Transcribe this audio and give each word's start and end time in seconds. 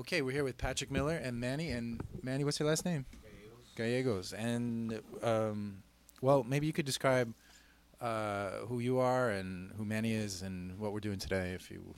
okay, 0.00 0.22
we're 0.22 0.32
here 0.32 0.44
with 0.44 0.56
Patrick 0.56 0.90
Miller 0.90 1.16
and 1.16 1.38
Manny. 1.38 1.70
And 1.70 2.00
Manny, 2.22 2.42
what's 2.42 2.58
your 2.58 2.68
last 2.68 2.84
name? 2.86 3.04
Gallegos. 3.76 4.32
And 4.32 5.00
um, 5.22 5.82
well, 6.22 6.42
maybe 6.42 6.66
you 6.66 6.72
could 6.72 6.86
describe 6.86 7.34
uh, 8.00 8.50
who 8.66 8.80
you 8.80 8.98
are 8.98 9.30
and 9.30 9.72
who 9.76 9.84
Manny 9.84 10.14
is 10.14 10.40
and 10.40 10.78
what 10.78 10.92
we're 10.92 11.00
doing 11.00 11.18
today, 11.18 11.52
if 11.52 11.70
you 11.70 11.94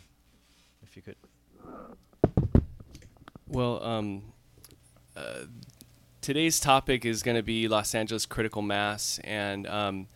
if 0.83 0.97
you 0.97 1.03
could. 1.03 1.17
Well, 3.47 3.83
um, 3.85 4.33
uh, 5.17 5.45
today's 6.21 6.59
topic 6.59 7.05
is 7.05 7.23
going 7.23 7.37
to 7.37 7.43
be 7.43 7.69
Los 7.69 7.95
Angeles 7.95 8.27
critical 8.27 8.63
mass, 8.63 9.21
and 9.23 9.67
um, 9.69 10.09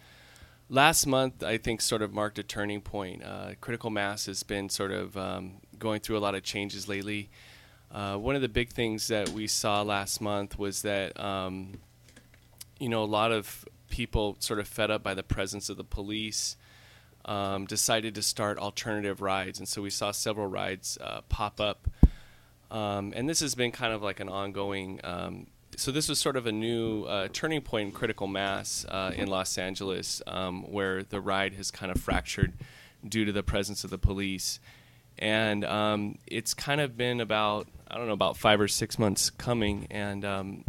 last 0.69 1.07
month 1.07 1.45
I 1.45 1.57
think 1.57 1.81
sort 1.81 2.03
of 2.03 2.13
marked 2.13 2.39
a 2.41 2.43
turning 2.43 2.81
point. 2.81 3.23
Uh, 3.23 3.51
critical 3.61 3.91
mass 3.91 4.27
has 4.27 4.43
been 4.43 4.69
sort 4.71 4.91
of 4.91 5.17
um, 5.17 5.59
going 5.79 6.01
through 6.01 6.17
a 6.17 6.21
lot 6.21 6.35
of 6.35 6.43
changes 6.43 6.89
lately. 6.89 7.31
Uh, 7.97 8.15
one 8.19 8.37
of 8.37 8.43
the 8.43 8.49
big 8.49 8.69
things 8.69 9.09
that 9.09 9.31
we 9.31 9.47
saw 9.47 9.81
last 9.81 10.21
month 10.21 10.59
was 10.59 10.83
that 10.83 11.19
um, 11.19 11.81
you 12.79 12.91
know 12.91 13.03
a 13.03 13.07
lot 13.07 13.33
of 13.33 13.65
people 13.89 14.37
sort 14.39 14.61
of 14.61 14.69
fed 14.69 14.91
up 14.91 15.03
by 15.03 15.15
the 15.15 15.23
presence 15.23 15.71
of 15.71 15.79
the 15.79 15.85
police. 15.85 16.57
Um, 17.25 17.65
decided 17.65 18.15
to 18.15 18.23
start 18.23 18.57
alternative 18.59 19.21
rides, 19.21 19.59
and 19.59 19.67
so 19.67 19.83
we 19.83 19.91
saw 19.91 20.13
several 20.13 20.47
rides 20.47 20.97
uh, 21.01 21.23
pop 21.29 21.61
up. 21.61 21.89
Um, 22.71 23.13
and 23.17 23.29
this 23.29 23.41
has 23.41 23.57
been 23.57 23.73
kind 23.73 23.93
of 23.93 24.01
like 24.01 24.21
an 24.21 24.29
ongoing. 24.29 25.01
Um, 25.03 25.47
so 25.77 25.91
this 25.91 26.09
was 26.09 26.21
sort 26.21 26.37
of 26.37 26.47
a 26.47 26.53
new 26.53 27.03
uh, 27.03 27.27
turning 27.33 27.63
point 27.63 27.87
in 27.89 27.93
critical 27.93 28.29
mass 28.29 28.87
uh, 28.89 29.11
in 29.17 29.27
Los 29.27 29.59
Angeles, 29.59 30.23
um, 30.29 30.71
where 30.71 31.03
the 31.03 31.21
ride 31.21 31.55
has 31.55 31.73
kind 31.73 31.91
of 31.91 32.01
fractured 32.01 32.53
due 33.09 33.25
to 33.25 33.33
the 33.33 33.43
presence 33.43 33.83
of 33.83 33.91
the 33.91 33.99
police, 33.99 34.61
and 35.19 35.65
um, 35.65 36.19
it's 36.29 36.55
kind 36.55 36.81
of 36.81 36.97
been 36.97 37.21
about 37.21 37.67
I 37.89 37.97
don't 37.97 38.07
know 38.07 38.13
about 38.13 38.37
five 38.37 38.61
or 38.61 38.69
six 38.69 38.99
months 38.99 39.31
coming, 39.31 39.87
and 39.91 40.25
um, 40.25 40.65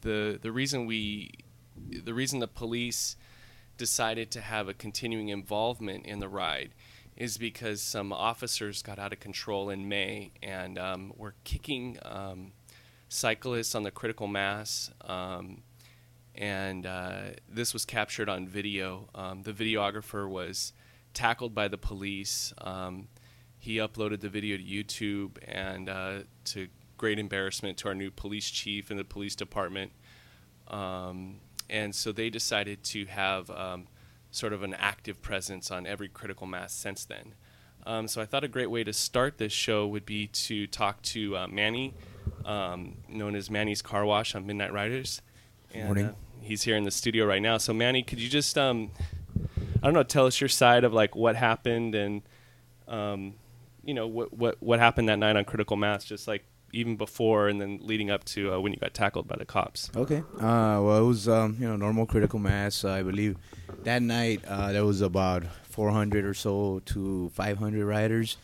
the 0.00 0.38
the 0.40 0.52
reason 0.52 0.86
we 0.86 1.30
the 1.76 2.14
reason 2.14 2.40
the 2.40 2.48
police 2.48 3.16
decided 3.76 4.30
to 4.32 4.40
have 4.40 4.68
a 4.68 4.74
continuing 4.74 5.28
involvement 5.28 6.04
in 6.04 6.18
the 6.18 6.28
ride 6.28 6.70
is 7.16 7.38
because 7.38 7.80
some 7.80 8.12
officers 8.12 8.82
got 8.82 8.98
out 8.98 9.12
of 9.12 9.20
control 9.20 9.70
in 9.70 9.88
May 9.88 10.32
and 10.42 10.78
um, 10.78 11.12
were 11.16 11.34
kicking 11.44 11.98
um, 12.02 12.52
cyclists 13.08 13.74
on 13.74 13.82
the 13.82 13.90
critical 13.90 14.26
mass. 14.26 14.90
Um, 15.00 15.62
and 16.34 16.86
uh, 16.86 17.20
this 17.48 17.72
was 17.72 17.84
captured 17.84 18.28
on 18.28 18.46
video. 18.46 19.08
Um, 19.14 19.42
the 19.42 19.52
videographer 19.52 20.28
was 20.28 20.72
tackled 21.12 21.54
by 21.54 21.66
the 21.66 21.78
police. 21.78 22.52
He 23.68 23.76
uploaded 23.76 24.20
the 24.20 24.30
video 24.30 24.56
to 24.56 24.62
YouTube, 24.62 25.36
and 25.46 25.90
uh, 25.90 26.20
to 26.46 26.68
great 26.96 27.18
embarrassment 27.18 27.76
to 27.76 27.88
our 27.88 27.94
new 27.94 28.10
police 28.10 28.48
chief 28.48 28.90
and 28.90 28.98
the 28.98 29.04
police 29.04 29.36
department. 29.36 29.92
Um, 30.68 31.40
and 31.68 31.94
so 31.94 32.10
they 32.10 32.30
decided 32.30 32.82
to 32.84 33.04
have 33.04 33.50
um, 33.50 33.88
sort 34.30 34.54
of 34.54 34.62
an 34.62 34.72
active 34.72 35.20
presence 35.20 35.70
on 35.70 35.86
every 35.86 36.08
critical 36.08 36.46
mass 36.46 36.72
since 36.72 37.04
then. 37.04 37.34
Um, 37.84 38.08
so 38.08 38.22
I 38.22 38.24
thought 38.24 38.42
a 38.42 38.48
great 38.48 38.70
way 38.70 38.84
to 38.84 38.92
start 38.94 39.36
this 39.36 39.52
show 39.52 39.86
would 39.86 40.06
be 40.06 40.28
to 40.28 40.66
talk 40.66 41.02
to 41.02 41.36
uh, 41.36 41.46
Manny, 41.46 41.92
um, 42.46 42.96
known 43.06 43.34
as 43.34 43.50
Manny's 43.50 43.82
Car 43.82 44.06
Wash 44.06 44.34
on 44.34 44.46
Midnight 44.46 44.72
Ridazz. 44.72 45.20
And, 45.74 45.84
Morning. 45.84 46.06
Uh, 46.06 46.14
he's 46.40 46.62
here 46.62 46.78
in 46.78 46.84
the 46.84 46.90
studio 46.90 47.26
right 47.26 47.42
now. 47.42 47.58
So 47.58 47.74
Manny, 47.74 48.02
could 48.02 48.18
you 48.18 48.30
just, 48.30 48.56
um, 48.56 48.92
I 49.82 49.84
don't 49.84 49.92
know, 49.92 50.04
tell 50.04 50.24
us 50.24 50.40
your 50.40 50.48
side 50.48 50.84
of 50.84 50.94
like 50.94 51.14
what 51.14 51.36
happened 51.36 51.94
and, 51.94 52.22
um, 52.88 53.34
you 53.88 53.94
know, 53.94 54.06
what 54.06 54.34
what 54.34 54.56
what 54.60 54.78
happened 54.78 55.08
that 55.08 55.18
night 55.18 55.34
on 55.34 55.46
Critical 55.46 55.76
Mass, 55.76 56.04
just 56.04 56.28
like 56.28 56.44
even 56.74 56.96
before 56.96 57.48
and 57.48 57.58
then 57.58 57.78
leading 57.80 58.10
up 58.10 58.22
to 58.24 58.52
uh, 58.52 58.60
when 58.60 58.70
you 58.70 58.78
got 58.78 58.92
tackled 58.92 59.26
by 59.26 59.34
the 59.36 59.46
cops. 59.46 59.90
Okay. 59.96 60.18
Uh, 60.36 60.78
well, 60.84 60.98
it 60.98 61.06
was 61.06 61.26
um, 61.26 61.56
you 61.58 61.66
know 61.66 61.74
normal 61.74 62.04
critical 62.04 62.38
mass. 62.38 62.84
I 62.84 63.02
believe 63.02 63.38
that 63.84 64.02
night 64.02 64.44
uh, 64.46 64.72
there 64.72 64.84
was 64.84 65.00
about 65.00 65.44
400 65.70 66.26
or 66.26 66.34
so 66.34 66.82
to 66.84 67.30
500 67.30 67.86
riders. 67.86 68.36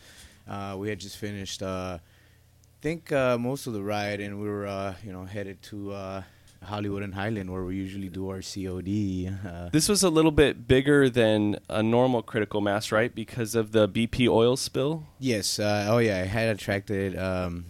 Uh, 0.49 0.75
we 0.79 0.89
had 0.89 0.99
just 0.99 1.17
finished. 1.17 1.61
Uh, 1.61 1.99
I 2.01 2.81
think 2.81 3.11
uh, 3.11 3.37
most 3.37 3.67
of 3.67 3.73
the 3.73 3.83
ride, 3.83 4.21
and 4.21 4.41
we 4.41 4.49
were 4.49 4.65
uh, 4.65 4.95
you 5.03 5.13
know 5.13 5.25
headed 5.25 5.61
to 5.63 5.91
uh, 5.91 6.23
Hollywood 6.65 7.03
and 7.03 7.13
Highland, 7.15 7.51
where 7.51 7.63
we 7.63 7.75
usually 7.75 8.09
do 8.09 8.29
our 8.29 8.41
COD. 8.41 9.33
Uh, 9.47 9.69
This 9.71 9.87
was 9.89 10.03
a 10.03 10.09
little 10.09 10.31
bit 10.31 10.67
bigger 10.67 11.09
than 11.09 11.57
a 11.69 11.81
normal 11.81 12.21
critical 12.21 12.61
mass, 12.61 12.91
right? 12.91 13.13
Because 13.13 13.55
of 13.55 13.71
the 13.71 13.87
BP 13.87 14.27
oil 14.27 14.55
spill. 14.57 15.07
Yes. 15.19 15.59
Uh, 15.59 15.87
oh, 15.89 15.97
yeah. 15.99 16.23
It 16.23 16.27
had 16.27 16.49
attracted 16.55 17.17
um, 17.17 17.65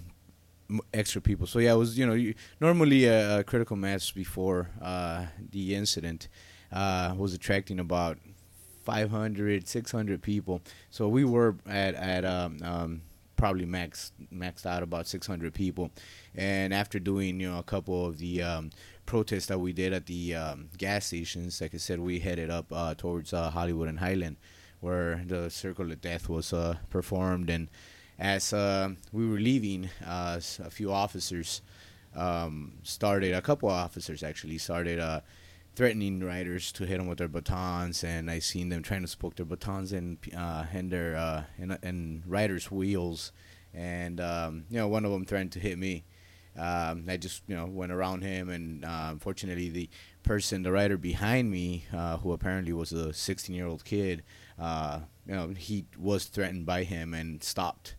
extra 0.94 1.22
people. 1.22 1.48
So 1.48 1.60
yeah, 1.60 1.74
it 1.74 1.78
was 1.78 1.98
you 1.98 2.06
know 2.06 2.14
you, 2.14 2.34
normally 2.60 3.06
a, 3.06 3.40
a 3.40 3.44
critical 3.44 3.76
mass 3.76 4.12
before 4.12 4.70
uh, 4.82 5.28
the 5.52 5.76
incident 5.76 6.28
uh, 6.72 7.14
was 7.18 7.34
attracting 7.34 7.80
about 7.80 8.18
500, 8.84 9.68
600 9.68 10.22
people. 10.22 10.62
So 10.90 11.08
we 11.08 11.24
were 11.24 11.56
at 11.68 11.96
at 11.96 12.26
um, 12.26 12.60
um, 12.64 13.02
probably 13.36 13.66
max 13.66 14.12
maxed 14.34 14.66
out 14.66 14.84
about 14.84 15.08
600 15.08 15.54
people. 15.54 15.92
And 16.38 16.74
after 16.74 17.00
doing 17.00 17.40
you 17.40 17.52
know 17.52 17.60
a 17.60 17.64
couple 17.64 18.06
of 18.06 18.18
the 18.18 18.42
um, 18.42 18.72
protests 19.06 19.48
that 19.48 19.60
we 19.60 19.74
did 19.74 19.94
at 19.94 20.06
the 20.06 20.36
um, 20.36 20.70
gas 20.78 21.08
stations, 21.08 21.62
like 21.62 21.74
I 21.74 21.78
said, 21.78 22.00
we 22.00 22.20
headed 22.20 22.50
up 22.50 22.66
uh, 22.72 22.96
towards 22.96 23.34
uh, 23.34 23.50
Hollywood 23.50 23.88
and 23.88 24.00
Highland, 24.00 24.38
where 24.82 25.24
the 25.26 25.50
Circle 25.50 25.92
of 25.92 26.02
Death 26.02 26.28
was 26.30 26.54
uh, 26.54 26.78
performed. 26.90 27.50
And 27.50 27.70
as 28.20 28.54
uh, 28.54 28.90
we 29.12 29.28
were 29.28 29.40
leaving, 29.40 29.90
uh, 30.06 30.40
a 30.64 30.70
few 30.70 30.92
officers 30.92 31.62
um, 32.16 32.74
started, 32.84 33.34
a 33.34 33.42
couple 33.42 33.70
of 33.70 33.76
officers 33.76 34.24
actually 34.24 34.58
started 34.58 35.00
uh, 35.00 35.22
threatening 35.76 36.24
riders 36.24 36.72
to 36.72 36.86
hit 36.86 36.98
them 36.98 37.08
with 37.08 37.18
their 37.18 37.28
batons, 37.28 38.04
and 38.04 38.32
I 38.32 38.40
seen 38.40 38.70
them 38.70 38.82
trying 38.82 39.06
to 39.06 39.18
poke 39.18 39.36
their 39.36 39.46
batons 39.46 39.92
in 39.92 40.18
uh, 40.36 40.66
in 40.74 40.90
their 40.90 41.16
uh, 41.16 41.44
in, 41.58 41.78
in 41.84 42.24
riders' 42.26 42.72
wheels, 42.72 43.32
and 43.74 44.20
um, 44.22 44.66
you 44.70 44.78
know 44.78 44.88
one 44.88 45.06
of 45.06 45.12
them 45.12 45.26
threatened 45.26 45.52
to 45.54 45.60
hit 45.60 45.78
me. 45.78 46.06
Um, 46.58 47.06
I 47.10 47.18
just 47.18 47.44
you 47.48 47.56
know 47.56 47.66
went 47.66 47.92
around 47.92 48.22
him, 48.22 48.50
and 48.50 48.86
uh, 48.86 49.10
unfortunately 49.12 49.70
the 49.70 49.90
person, 50.24 50.64
the 50.64 50.72
rider 50.72 50.98
behind 50.98 51.52
me, 51.52 51.86
uh, 51.94 52.18
who 52.18 52.32
apparently 52.32 52.74
was 52.74 52.92
a 52.92 53.14
16 53.14 53.56
year 53.56 53.68
old 53.68 53.84
kid, 53.84 54.24
uh, 54.60 55.02
you 55.28 55.36
know 55.36 55.50
he 55.50 55.86
was 55.98 56.26
threatened 56.26 56.66
by 56.66 56.84
him 56.84 57.14
and 57.14 57.44
stopped. 57.44 57.96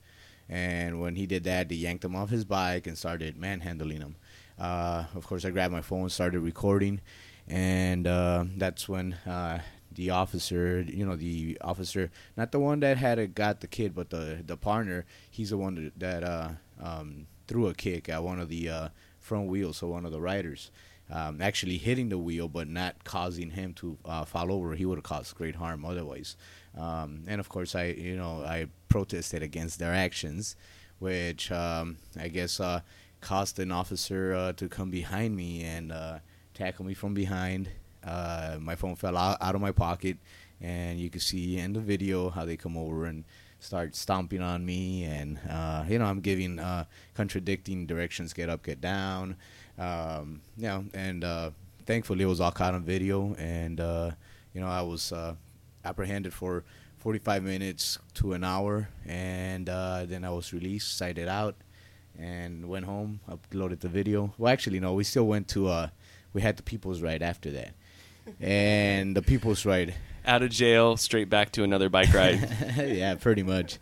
And 0.48 1.00
when 1.00 1.16
he 1.16 1.26
did 1.26 1.42
that, 1.44 1.68
they 1.68 1.74
yanked 1.74 2.04
him 2.04 2.14
off 2.14 2.30
his 2.30 2.44
bike 2.44 2.86
and 2.86 2.96
started 2.96 3.36
manhandling 3.36 4.00
him. 4.00 4.16
Uh, 4.58 5.04
of 5.14 5.26
course, 5.26 5.44
I 5.44 5.50
grabbed 5.50 5.72
my 5.72 5.82
phone, 5.82 6.08
started 6.08 6.40
recording, 6.40 7.00
and 7.48 8.06
uh, 8.06 8.44
that's 8.56 8.88
when 8.88 9.14
uh, 9.26 9.58
the 9.92 10.10
officer, 10.10 10.82
you 10.82 11.04
know, 11.04 11.16
the 11.16 11.58
officer, 11.60 12.10
not 12.36 12.52
the 12.52 12.60
one 12.60 12.80
that 12.80 12.96
had 12.96 13.34
got 13.34 13.60
the 13.60 13.66
kid, 13.66 13.94
but 13.94 14.10
the 14.10 14.42
the 14.46 14.56
partner, 14.56 15.04
he's 15.30 15.50
the 15.50 15.58
one 15.58 15.92
that, 15.98 16.22
that 16.22 16.56
um, 16.80 17.26
threw 17.46 17.66
a 17.68 17.74
kick 17.74 18.08
at 18.08 18.22
one 18.22 18.40
of 18.40 18.48
the 18.48 18.68
uh, 18.68 18.88
front 19.18 19.48
wheels, 19.48 19.78
so 19.78 19.88
one 19.88 20.06
of 20.06 20.12
the 20.12 20.20
riders. 20.20 20.70
Um, 21.08 21.40
actually 21.40 21.78
hitting 21.78 22.08
the 22.08 22.18
wheel, 22.18 22.48
but 22.48 22.68
not 22.68 23.04
causing 23.04 23.50
him 23.50 23.74
to 23.74 23.96
uh, 24.04 24.24
fall 24.24 24.50
over. 24.50 24.74
He 24.74 24.84
would 24.84 24.98
have 24.98 25.04
caused 25.04 25.36
great 25.36 25.54
harm 25.54 25.84
otherwise. 25.84 26.36
Um, 26.76 27.22
and 27.28 27.38
of 27.38 27.48
course, 27.48 27.76
I 27.76 27.84
you 27.86 28.16
know 28.16 28.42
I 28.44 28.66
protested 28.88 29.42
against 29.42 29.78
their 29.78 29.94
actions, 29.94 30.56
which 30.98 31.52
um, 31.52 31.98
I 32.18 32.26
guess 32.26 32.58
uh, 32.58 32.80
caused 33.20 33.58
an 33.60 33.70
officer 33.70 34.34
uh, 34.34 34.52
to 34.54 34.68
come 34.68 34.90
behind 34.90 35.36
me 35.36 35.62
and 35.62 35.92
uh, 35.92 36.18
tackle 36.54 36.84
me 36.84 36.94
from 36.94 37.14
behind. 37.14 37.68
Uh, 38.04 38.56
my 38.60 38.76
phone 38.76 38.96
fell 38.96 39.16
out, 39.16 39.38
out 39.40 39.54
of 39.54 39.60
my 39.60 39.72
pocket, 39.72 40.16
and 40.60 40.98
you 40.98 41.10
can 41.10 41.20
see 41.20 41.58
in 41.58 41.72
the 41.72 41.80
video 41.80 42.30
how 42.30 42.44
they 42.44 42.56
come 42.56 42.76
over 42.76 43.04
and 43.06 43.24
start 43.66 43.96
stomping 43.96 44.40
on 44.40 44.64
me, 44.64 45.04
and 45.04 45.38
uh, 45.50 45.84
you 45.88 45.98
know 45.98 46.04
I'm 46.04 46.20
giving 46.20 46.58
uh, 46.58 46.84
contradicting 47.14 47.86
directions: 47.86 48.32
get 48.32 48.48
up, 48.48 48.62
get 48.62 48.80
down. 48.80 49.36
Um, 49.78 50.40
you 50.56 50.68
know, 50.68 50.84
and 50.94 51.24
uh, 51.24 51.50
thankfully 51.84 52.22
it 52.22 52.28
was 52.28 52.40
all 52.40 52.52
caught 52.52 52.74
on 52.74 52.84
video, 52.84 53.34
and 53.34 53.80
uh, 53.80 54.12
you 54.54 54.60
know 54.60 54.68
I 54.68 54.82
was 54.82 55.12
uh, 55.12 55.34
apprehended 55.84 56.32
for 56.32 56.64
45 56.98 57.42
minutes 57.42 57.98
to 58.14 58.32
an 58.32 58.44
hour, 58.44 58.88
and 59.04 59.68
uh, 59.68 60.04
then 60.06 60.24
I 60.24 60.30
was 60.30 60.52
released, 60.52 60.96
cited 60.96 61.28
out, 61.28 61.56
and 62.18 62.68
went 62.68 62.84
home, 62.84 63.20
uploaded 63.28 63.80
the 63.80 63.88
video. 63.88 64.34
Well, 64.38 64.52
actually, 64.52 64.80
no, 64.80 64.94
we 64.94 65.04
still 65.04 65.26
went 65.26 65.48
to, 65.48 65.68
uh, 65.68 65.88
we 66.32 66.42
had 66.42 66.56
the 66.56 66.62
People's 66.62 67.02
Ride 67.02 67.22
after 67.22 67.50
that. 67.52 67.74
and 68.40 69.14
the 69.14 69.22
People's 69.22 69.64
Ride, 69.64 69.94
Out 70.26 70.42
of 70.42 70.50
jail, 70.50 70.96
straight 70.96 71.30
back 71.30 71.52
to 71.52 71.62
another 71.62 71.88
bike 71.88 72.12
ride. 72.12 72.48
yeah, 72.76 73.14
pretty 73.14 73.44
much. 73.44 73.78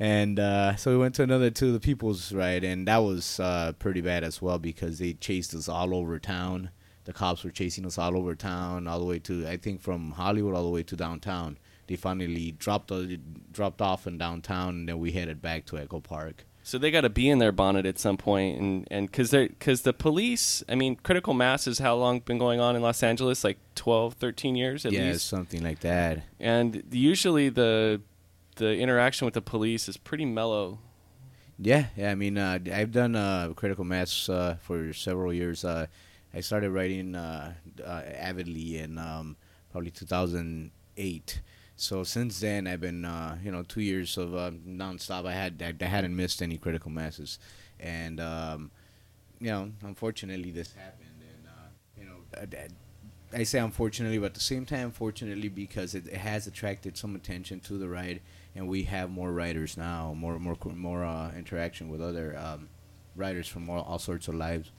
And 0.00 0.40
uh, 0.40 0.74
so 0.74 0.90
we 0.90 0.98
went 0.98 1.14
to 1.14 1.22
another 1.22 1.50
to 1.50 1.70
the 1.70 1.78
People's 1.78 2.32
Ride, 2.32 2.64
and 2.64 2.88
that 2.88 2.98
was 2.98 3.38
uh, 3.38 3.74
pretty 3.78 4.00
bad 4.00 4.24
as 4.24 4.42
well 4.42 4.58
because 4.58 4.98
they 4.98 5.12
chased 5.12 5.54
us 5.54 5.68
all 5.68 5.94
over 5.94 6.18
town. 6.18 6.70
The 7.04 7.12
cops 7.12 7.44
were 7.44 7.50
chasing 7.50 7.86
us 7.86 7.96
all 7.96 8.16
over 8.16 8.34
town, 8.34 8.88
all 8.88 8.98
the 8.98 9.04
way 9.04 9.20
to 9.20 9.46
I 9.46 9.56
think 9.56 9.80
from 9.80 10.10
Hollywood 10.12 10.56
all 10.56 10.64
the 10.64 10.70
way 10.70 10.82
to 10.82 10.96
downtown. 10.96 11.58
They 11.86 11.94
finally 11.94 12.50
dropped 12.50 12.90
uh, 12.90 13.04
dropped 13.52 13.80
off 13.80 14.08
in 14.08 14.18
downtown, 14.18 14.70
and 14.70 14.88
then 14.88 14.98
we 14.98 15.12
headed 15.12 15.40
back 15.40 15.64
to 15.66 15.78
Echo 15.78 16.00
Park. 16.00 16.44
So 16.66 16.78
they 16.78 16.90
got 16.90 17.02
to 17.02 17.10
be 17.10 17.28
in 17.28 17.40
their 17.40 17.52
bonnet 17.52 17.84
at 17.84 17.98
some 17.98 18.16
point, 18.16 18.58
and 18.58 18.88
and 18.90 19.06
because 19.06 19.30
they 19.30 19.48
because 19.48 19.82
the 19.82 19.92
police, 19.92 20.64
I 20.66 20.74
mean, 20.74 20.96
critical 20.96 21.34
mass 21.34 21.66
is 21.66 21.78
how 21.78 21.94
long 21.94 22.20
been 22.20 22.38
going 22.38 22.58
on 22.58 22.74
in 22.74 22.80
Los 22.80 23.02
Angeles, 23.02 23.44
like 23.44 23.58
12, 23.74 24.14
13 24.14 24.56
years 24.56 24.86
at 24.86 24.92
yeah, 24.92 25.10
least, 25.10 25.26
something 25.26 25.62
like 25.62 25.80
that. 25.80 26.22
and 26.40 26.82
usually 26.90 27.50
the 27.50 28.00
the 28.56 28.76
interaction 28.78 29.26
with 29.26 29.34
the 29.34 29.42
police 29.42 29.88
is 29.90 29.98
pretty 29.98 30.24
mellow. 30.24 30.78
Yeah, 31.58 31.86
yeah. 31.96 32.10
I 32.10 32.14
mean, 32.14 32.38
uh, 32.38 32.58
I've 32.72 32.92
done 32.92 33.14
uh, 33.14 33.52
critical 33.54 33.84
mass 33.84 34.28
uh, 34.30 34.56
for 34.60 34.94
several 34.94 35.34
years. 35.34 35.66
Uh, 35.66 35.86
I 36.32 36.40
started 36.40 36.70
writing 36.70 37.14
uh, 37.14 37.52
uh, 37.84 38.02
avidly 38.16 38.78
in 38.78 38.96
um, 38.96 39.36
probably 39.70 39.90
2008. 39.90 41.40
So 41.76 42.04
since 42.04 42.40
then, 42.40 42.66
I've 42.66 42.80
been, 42.80 43.04
uh, 43.04 43.38
you 43.42 43.50
know, 43.50 43.62
two 43.62 43.80
years 43.80 44.16
of 44.16 44.34
uh, 44.34 44.52
nonstop. 44.66 45.26
I 45.26 45.32
had, 45.32 45.76
I, 45.80 45.84
hadn't 45.84 46.14
missed 46.14 46.40
any 46.40 46.56
critical 46.56 46.90
masses, 46.90 47.38
and 47.80 48.20
um, 48.20 48.70
you 49.40 49.50
know, 49.50 49.72
unfortunately, 49.82 50.52
this 50.52 50.72
happened, 50.74 51.20
and 51.20 51.48
uh, 51.48 51.68
you 51.98 52.06
know, 52.06 52.68
I, 53.36 53.42
say 53.42 53.58
unfortunately, 53.58 54.18
but 54.18 54.26
at 54.26 54.34
the 54.34 54.40
same 54.40 54.64
time, 54.64 54.92
fortunately, 54.92 55.48
because 55.48 55.96
it, 55.96 56.06
it 56.06 56.18
has 56.18 56.46
attracted 56.46 56.96
some 56.96 57.16
attention 57.16 57.58
to 57.60 57.76
the 57.76 57.88
ride, 57.88 58.20
and 58.54 58.68
we 58.68 58.84
have 58.84 59.10
more 59.10 59.32
riders 59.32 59.76
now, 59.76 60.14
more, 60.16 60.38
more, 60.38 60.56
more 60.74 61.04
uh, 61.04 61.32
interaction 61.32 61.88
with 61.88 62.00
other 62.00 62.38
um, 62.38 62.68
from 63.46 63.68
all, 63.68 63.82
all 63.82 63.98
sorts 63.98 64.28
of 64.28 64.36
lives. 64.36 64.70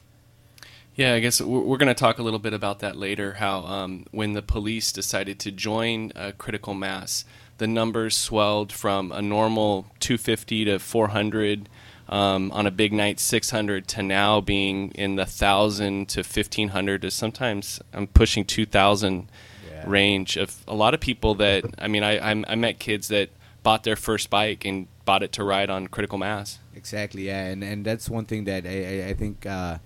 Yeah, 0.95 1.13
I 1.13 1.19
guess 1.19 1.41
we're, 1.41 1.77
going 1.77 1.87
to 1.89 1.93
talk 1.93 2.19
a 2.19 2.23
little 2.23 2.39
bit 2.39 2.53
about 2.53 2.79
that 2.79 2.95
later. 2.95 3.33
How 3.33 3.59
um, 3.65 4.05
when 4.11 4.31
the 4.33 4.41
police 4.41 4.93
decided 4.93 5.39
to 5.39 5.51
join 5.51 6.13
uh, 6.15 6.31
critical 6.37 6.73
mass, 6.73 7.25
the 7.57 7.67
numbers 7.67 8.15
swelled 8.15 8.71
from 8.71 9.11
a 9.11 9.21
normal 9.21 9.87
250 9.99 10.65
to 10.65 10.79
400 10.79 11.67
um, 12.07 12.49
on 12.53 12.65
a 12.65 12.71
big 12.71 12.93
night, 12.93 13.19
600 13.19 13.87
to 13.89 14.03
now 14.03 14.39
being 14.39 14.91
in 14.91 15.15
the 15.15 15.25
thousand 15.25 16.07
to 16.09 16.19
1500 16.19 17.01
to 17.01 17.11
sometimes 17.11 17.81
I'm 17.93 18.07
pushing 18.07 18.45
2000 18.45 19.27
Yeah. 19.69 19.83
range 19.85 20.37
of 20.37 20.63
a 20.67 20.75
lot 20.75 20.93
of 20.93 20.99
people 21.01 21.35
that 21.35 21.65
I 21.79 21.87
mean 21.87 22.03
I, 22.03 22.19
I 22.31 22.43
I 22.47 22.55
met 22.55 22.79
kids 22.79 23.07
that 23.09 23.29
bought 23.63 23.83
their 23.83 23.95
first 23.95 24.29
bike 24.29 24.63
and 24.63 24.87
bought 25.03 25.23
it 25.23 25.31
to 25.33 25.43
ride 25.43 25.69
on 25.69 25.87
critical 25.87 26.17
mass. 26.19 26.59
Exactly, 26.75 27.23
yeah, 27.27 27.45
and 27.47 27.63
and 27.63 27.83
that's 27.83 28.07
one 28.09 28.25
thing 28.25 28.45
that 28.45 28.65
I 28.65 29.01
I, 29.05 29.09
I 29.09 29.13
think 29.13 29.45
uh, 29.45 29.79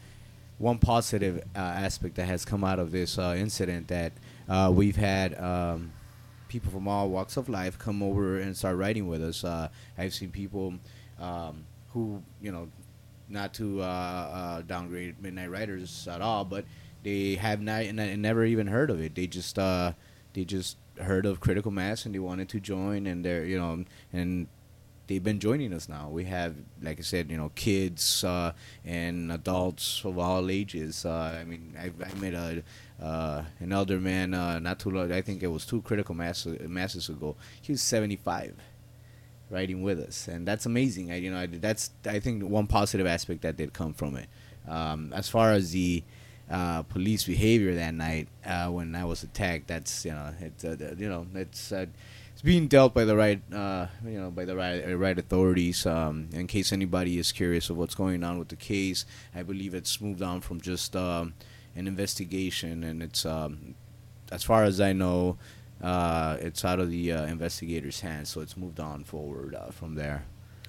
one 0.59 0.77
positive 0.77 1.41
uh, 1.55 1.59
aspect 1.59 2.15
that 2.15 2.25
has 2.25 2.45
come 2.45 2.63
out 2.63 2.79
of 2.79 2.91
this 2.91 3.17
uh, 3.17 3.33
incident 3.35 3.87
that 3.87 4.11
uh, 4.47 4.71
we've 4.71 4.97
had 4.97 5.39
um, 5.39 5.91
people 6.49 6.69
from 6.71 6.87
all 6.87 7.09
walks 7.09 7.37
of 7.37 7.49
life 7.49 7.79
come 7.79 8.03
over 8.03 8.37
and 8.37 8.55
start 8.55 8.75
riding 8.75 9.07
with 9.07 9.23
us. 9.23 9.43
Uh, 9.43 9.69
I've 9.97 10.13
seen 10.13 10.29
people 10.29 10.75
um, 11.19 11.65
who 11.93 12.21
you 12.41 12.51
know 12.51 12.67
not 13.29 13.53
to 13.55 13.81
uh, 13.81 13.85
uh, 13.85 14.61
downgrade 14.61 15.21
Midnight 15.21 15.49
Ridazz 15.49 16.13
at 16.13 16.21
all, 16.21 16.43
but 16.43 16.65
they 17.03 17.35
have 17.35 17.61
not 17.61 17.83
n- 17.83 18.21
never 18.21 18.43
even 18.43 18.67
heard 18.67 18.89
of 18.89 19.01
it. 19.01 19.15
They 19.15 19.27
just 19.27 19.55
they 19.55 20.45
just 20.45 20.77
heard 20.99 21.25
of 21.25 21.39
Critical 21.39 21.71
Mass 21.71 22.05
and 22.05 22.13
they 22.13 22.19
wanted 22.19 22.49
to 22.49 22.59
join, 22.59 23.07
and 23.07 23.23
they're 23.23 23.45
you 23.45 23.57
know 23.57 23.85
and 24.11 24.47
they've 25.09 25.23
been 25.23 25.39
joining 25.39 25.73
us 25.73 25.89
now. 25.89 26.07
We 26.07 26.25
have, 26.25 26.55
like 26.81 26.99
I 26.99 27.01
said, 27.01 27.31
you 27.31 27.37
know, 27.37 27.51
kids 27.55 28.23
uh, 28.23 28.53
and 28.85 29.31
adults 29.31 30.05
of 30.05 30.19
all 30.19 30.51
ages. 30.51 31.03
Uh, 31.03 31.39
I 31.41 31.43
mean, 31.43 31.75
I, 31.77 31.87
I 32.05 32.13
met 32.19 32.33
a 32.35 32.63
uh, 33.03 33.43
an 33.59 33.73
elder 33.73 33.99
man 33.99 34.33
uh, 34.33 34.59
not 34.59 34.79
too 34.79 34.91
long. 34.91 35.11
I 35.11 35.21
think 35.21 35.41
it 35.41 35.47
was 35.47 35.65
two 35.65 35.81
critical 35.81 36.13
mass, 36.13 36.45
masses 36.45 37.09
ago. 37.09 37.35
He 37.61 37.71
was 37.71 37.81
seventy 37.81 38.17
five, 38.17 38.55
riding 39.49 39.81
with 39.81 39.99
us, 39.99 40.27
and 40.27 40.47
that's 40.47 40.65
amazing. 40.67 41.11
I, 41.11 41.15
you 41.15 41.31
know, 41.31 41.39
I, 41.39 41.47
that's 41.47 41.89
I 42.05 42.19
think 42.19 42.43
one 42.43 42.67
positive 42.67 43.07
aspect 43.07 43.41
that 43.41 43.57
did 43.57 43.73
come 43.73 43.93
from 43.93 44.15
it. 44.15 44.27
Um, 44.67 45.11
as 45.13 45.27
far 45.27 45.53
as 45.53 45.71
the 45.71 46.03
uh, 46.51 46.83
police 46.83 47.23
behavior 47.23 47.73
that 47.75 47.95
night 47.95 48.27
uh, 48.45 48.67
when 48.67 48.93
I 48.93 49.05
was 49.05 49.23
attacked, 49.23 49.67
that's 49.67 50.05
you 50.05 50.11
know, 50.11 50.33
it's 50.39 50.63
uh, 50.63 50.95
you 50.97 51.09
know, 51.09 51.25
it's 51.33 51.71
uh, 51.71 51.87
it's 52.39 52.45
being 52.45 52.69
dealt 52.69 52.93
by 52.93 53.03
the 53.03 53.17
right, 53.17 53.41
uh, 53.53 53.87
you 54.05 54.17
know, 54.17 54.31
by 54.31 54.45
the 54.45 54.55
right 54.55 54.81
uh, 54.87 54.95
right 54.95 55.19
authorities. 55.19 55.85
Um, 55.85 56.29
in 56.31 56.47
case 56.47 56.71
anybody 56.71 57.19
is 57.19 57.33
curious 57.33 57.69
of 57.69 57.75
what's 57.75 57.95
going 57.95 58.23
on 58.23 58.39
with 58.39 58.47
the 58.47 58.55
case, 58.55 59.05
I 59.35 59.43
believe 59.43 59.73
it's 59.73 59.99
moved 59.99 60.21
on 60.21 60.39
from 60.39 60.61
just 60.61 60.95
um, 60.95 61.33
an 61.75 61.85
investigation, 61.85 62.81
and 62.85 63.03
it's 63.03 63.25
um, 63.25 63.75
as 64.31 64.41
far 64.41 64.63
as 64.63 64.79
I 64.79 64.93
know, 64.93 65.37
uh, 65.83 66.37
it's 66.39 66.63
out 66.63 66.79
of 66.79 66.89
the 66.89 67.11
uh, 67.11 67.25
investigators' 67.25 67.99
hands. 67.99 68.29
So 68.29 68.39
it's 68.39 68.55
moved 68.55 68.79
on 68.79 69.03
forward 69.03 69.53
uh, 69.53 69.71
from 69.71 69.95
there. 69.95 70.23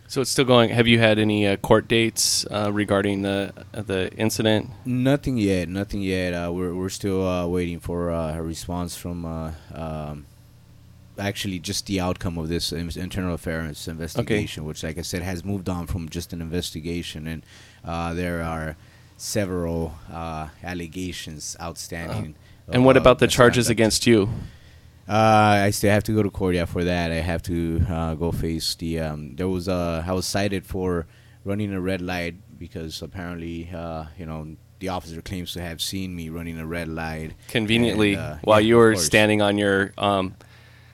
So 0.09 0.23
it's 0.23 0.31
still 0.33 0.47
going. 0.47 0.71
Have 0.71 0.89
you 0.89 0.99
had 0.99 1.21
any 1.21 1.47
uh, 1.47 1.55
court 1.57 1.87
dates 1.87 2.45
uh, 2.47 2.73
regarding 2.73 3.23
the 3.23 3.53
uh, 3.73 3.83
the 3.83 4.13
incident? 4.17 4.71
Nothing 4.85 5.37
yet. 5.37 5.69
Nothing 5.69 6.03
yet. 6.03 6.35
Uh, 6.35 6.51
we're 6.53 6.75
we're 6.75 6.89
still 6.89 7.25
uh, 7.25 7.47
waiting 7.47 7.79
for 7.79 8.11
uh, 8.11 8.35
a 8.35 8.43
response 8.43 8.97
from. 8.97 9.25
Uh, 9.25 9.53
um, 9.73 10.27
actually, 11.21 11.59
just 11.59 11.87
the 11.87 12.01
outcome 12.01 12.39
of 12.39 12.49
this 12.49 12.73
internal 12.73 13.35
affairs 13.35 13.87
investigation, 13.87 14.65
which, 14.65 14.83
like 14.83 14.99
I 14.99 15.03
said, 15.03 15.23
has 15.23 15.45
moved 15.45 15.69
on 15.69 15.87
from 15.87 16.09
just 16.09 16.33
an 16.33 16.41
investigation, 16.41 17.27
and 17.27 17.45
uh, 17.85 18.15
there 18.15 18.43
are 18.43 18.77
several 19.17 19.95
uh, 20.13 20.49
allegations 20.65 21.57
outstanding. 21.61 22.35
And 22.69 22.85
what 22.85 22.97
uh, 22.97 23.01
about 23.01 23.19
the 23.19 23.29
charges 23.29 23.69
against 23.69 24.07
you? 24.07 24.31
Uh, 25.09 25.67
I 25.67 25.71
still 25.71 25.91
have 25.91 26.05
to 26.05 26.15
go 26.15 26.23
to 26.23 26.31
court. 26.31 26.55
Yeah, 26.55 26.67
for 26.67 26.85
that, 26.85 27.11
I 27.11 27.17
have 27.17 27.43
to 27.43 27.85
uh, 27.89 28.15
go 28.15 28.33
face 28.33 28.75
the. 28.77 29.01
Um, 29.01 29.35
there 29.37 29.49
was 29.49 29.69
a 29.69 30.05
I 30.07 30.13
was 30.13 30.27
cited 30.27 30.65
for 30.67 31.07
running 31.45 31.73
a 31.73 31.81
red 31.81 32.01
light 32.01 32.37
because 32.59 33.03
apparently, 33.03 33.71
uh, 33.75 34.05
you 34.19 34.27
know, 34.27 34.57
the 34.79 34.89
officer 34.89 35.21
claims 35.21 35.53
to 35.55 35.61
have 35.61 35.81
seen 35.81 36.15
me 36.15 36.29
running 36.29 36.59
a 36.59 36.67
red 36.67 36.89
light. 36.89 37.33
Conveniently, 37.49 38.15
And, 38.15 38.23
uh, 38.23 38.37
while 38.43 38.61
yeah, 38.61 38.69
you 38.69 38.77
were 38.77 38.97
standing 38.97 39.43
on 39.43 39.59
your 39.59 39.93
um, 39.99 40.37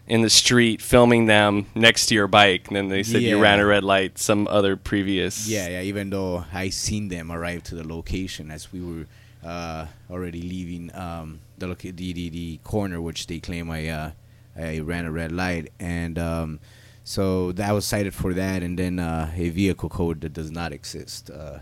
in 0.09 0.21
the 0.23 0.31
street 0.31 0.81
filming 0.81 1.27
them 1.27 1.67
next 1.75 2.07
to 2.07 2.15
your 2.15 2.29
bike, 2.29 2.69
and 2.69 2.77
then 2.77 2.89
they 2.89 3.03
said 3.03 3.23
you 3.23 3.41
ran 3.41 3.59
a 3.61 3.67
red 3.67 3.83
light. 3.85 4.19
Some 4.19 4.47
other 4.49 4.77
previous. 4.77 5.49
Yeah, 5.49 5.69
yeah. 5.69 5.81
Even 5.83 6.11
though 6.11 6.45
I 6.53 6.69
seen 6.71 7.09
them 7.09 7.33
arrive 7.33 7.63
to 7.65 7.75
the 7.75 7.87
location 7.87 8.51
as 8.51 8.73
we 8.73 8.81
were 8.81 9.07
uh, 9.45 9.87
already 10.11 10.43
leaving 10.43 10.95
um, 10.95 11.41
the, 11.59 11.67
loca- 11.69 11.93
the 11.93 12.13
the 12.13 12.29
the 12.31 12.57
corner, 12.65 13.01
which 13.01 13.27
they 13.27 13.41
claim 13.41 13.71
I 13.71 13.89
uh, 13.89 14.11
I 14.57 14.79
ran 14.81 15.05
a 15.07 15.11
red 15.11 15.33
light, 15.33 15.73
and 15.81 16.19
um, 16.19 16.61
so 17.05 17.53
that 17.53 17.73
was 17.73 17.85
cited 17.85 18.15
for 18.15 18.33
that, 18.35 18.63
and 18.63 18.79
then 18.79 18.99
uh, 18.99 19.31
a 19.37 19.49
vehicle 19.51 19.89
code 19.89 20.21
that 20.23 20.33
does 20.33 20.51
not 20.51 20.73
exist, 20.73 21.31
uh, 21.31 21.59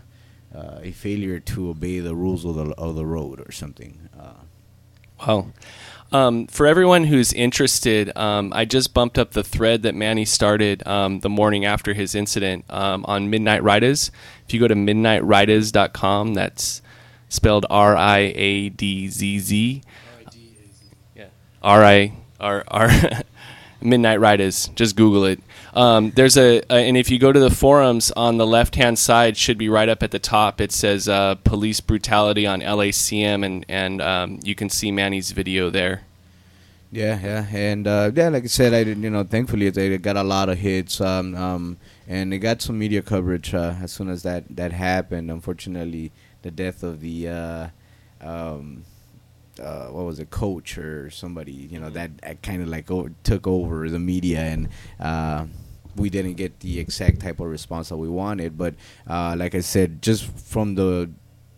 uh, 0.55 0.79
a 0.81 0.91
failure 0.91 1.39
to 1.39 1.69
obey 1.69 1.99
the 1.99 2.15
rules 2.15 2.45
of 2.45 2.55
the 2.55 2.73
of 2.75 2.95
the 2.95 3.05
road 3.05 3.39
or 3.41 3.51
something. 3.51 4.09
Uh, 4.19 4.33
Wow. 5.25 5.47
Um, 6.15 6.47
for 6.47 6.65
everyone 6.65 7.03
who's 7.03 7.33
interested, 7.33 8.15
um, 8.17 8.53
I 8.55 8.63
just 8.63 8.93
bumped 8.93 9.17
up 9.17 9.31
the 9.31 9.43
thread 9.43 9.83
that 9.83 9.95
Manny 9.95 10.23
started 10.23 10.87
um, 10.87 11.19
the 11.19 11.29
morning 11.29 11.65
after 11.65 11.93
his 11.93 12.15
incident 12.15 12.63
um, 12.69 13.03
on 13.05 13.29
Midnight 13.29 13.61
Ridazz. 13.61 14.11
If 14.47 14.53
you 14.53 14.61
go 14.61 14.69
to 14.69 14.75
midnightridazz.com, 14.75 16.33
that's 16.33 16.81
spelled 17.27 17.65
R 17.69 17.97
I 17.97 18.31
A 18.33 18.69
D 18.69 19.09
Z 19.09 19.39
Z. 19.39 19.81
Yeah. 21.17 21.25
R 21.61 21.83
I 21.83 22.13
R 22.39 22.63
R 22.65 22.89
Midnight 23.81 24.19
Ridazz. 24.19 24.73
Just 24.73 24.95
Google 24.95 25.25
it. 25.25 25.41
Um, 25.73 26.11
there's 26.11 26.37
a, 26.37 26.61
and 26.71 26.95
if 26.95 27.11
you 27.11 27.19
go 27.19 27.33
to 27.33 27.39
the 27.41 27.51
forums 27.51 28.09
on 28.11 28.37
the 28.37 28.47
left 28.47 28.75
hand 28.75 28.97
side, 28.97 29.35
should 29.35 29.57
be 29.57 29.67
right 29.67 29.89
up 29.89 30.01
at 30.01 30.11
the 30.11 30.19
top. 30.19 30.61
It 30.61 30.71
says 30.71 31.09
uh, 31.09 31.35
police 31.43 31.81
brutality 31.81 32.47
on 32.47 32.61
LACM, 32.61 33.45
and 33.45 33.65
and 33.67 34.01
um, 34.01 34.39
you 34.43 34.55
can 34.55 34.69
see 34.69 34.91
Manny's 34.91 35.31
video 35.31 35.69
there. 35.69 36.04
Yeah, 36.91 37.19
yeah, 37.21 37.45
and 37.51 37.87
uh, 37.87 38.11
yeah, 38.15 38.29
like 38.29 38.43
I 38.45 38.47
said, 38.47 38.73
I 38.73 38.81
you 38.89 39.09
know, 39.09 39.23
thankfully 39.23 39.69
they 39.69 39.97
got 39.97 40.15
a 40.15 40.23
lot 40.23 40.47
of 40.49 40.57
hits, 40.57 41.01
um, 41.01 41.35
um, 41.35 41.77
and 42.07 42.31
they 42.31 42.37
got 42.37 42.61
some 42.61 42.79
media 42.79 43.01
coverage 43.01 43.53
uh, 43.53 43.75
as 43.81 43.91
soon 43.91 44.09
as 44.09 44.23
that 44.23 44.45
that 44.55 44.71
happened. 44.71 45.29
Unfortunately, 45.29 46.11
the 46.43 46.51
death 46.51 46.83
of 46.83 47.01
the 47.01 47.27
uh, 47.27 47.67
um, 48.21 48.83
uh, 49.61 49.87
what 49.87 50.05
was 50.05 50.19
it, 50.19 50.29
coach 50.29 50.77
or 50.77 51.09
somebody, 51.09 51.51
you 51.53 51.79
know, 51.79 51.89
that, 51.89 52.11
kind 52.41 52.61
of 52.61 52.67
like 52.69 52.89
o- 52.91 53.09
took 53.23 53.47
over 53.47 53.89
the 53.89 53.99
media, 53.99 54.39
and 54.41 54.69
uh, 54.99 55.45
we 55.95 56.09
didn't 56.09 56.33
get 56.33 56.59
the 56.61 56.79
exact 56.79 57.19
type 57.21 57.39
of 57.39 57.47
response 57.47 57.89
that 57.89 57.97
we 57.97 58.09
wanted. 58.09 58.57
But 58.57 58.75
uh, 59.07 59.35
like 59.37 59.55
I 59.55 59.61
said, 59.61 60.01
just 60.01 60.25
from 60.25 60.75
the 60.75 61.09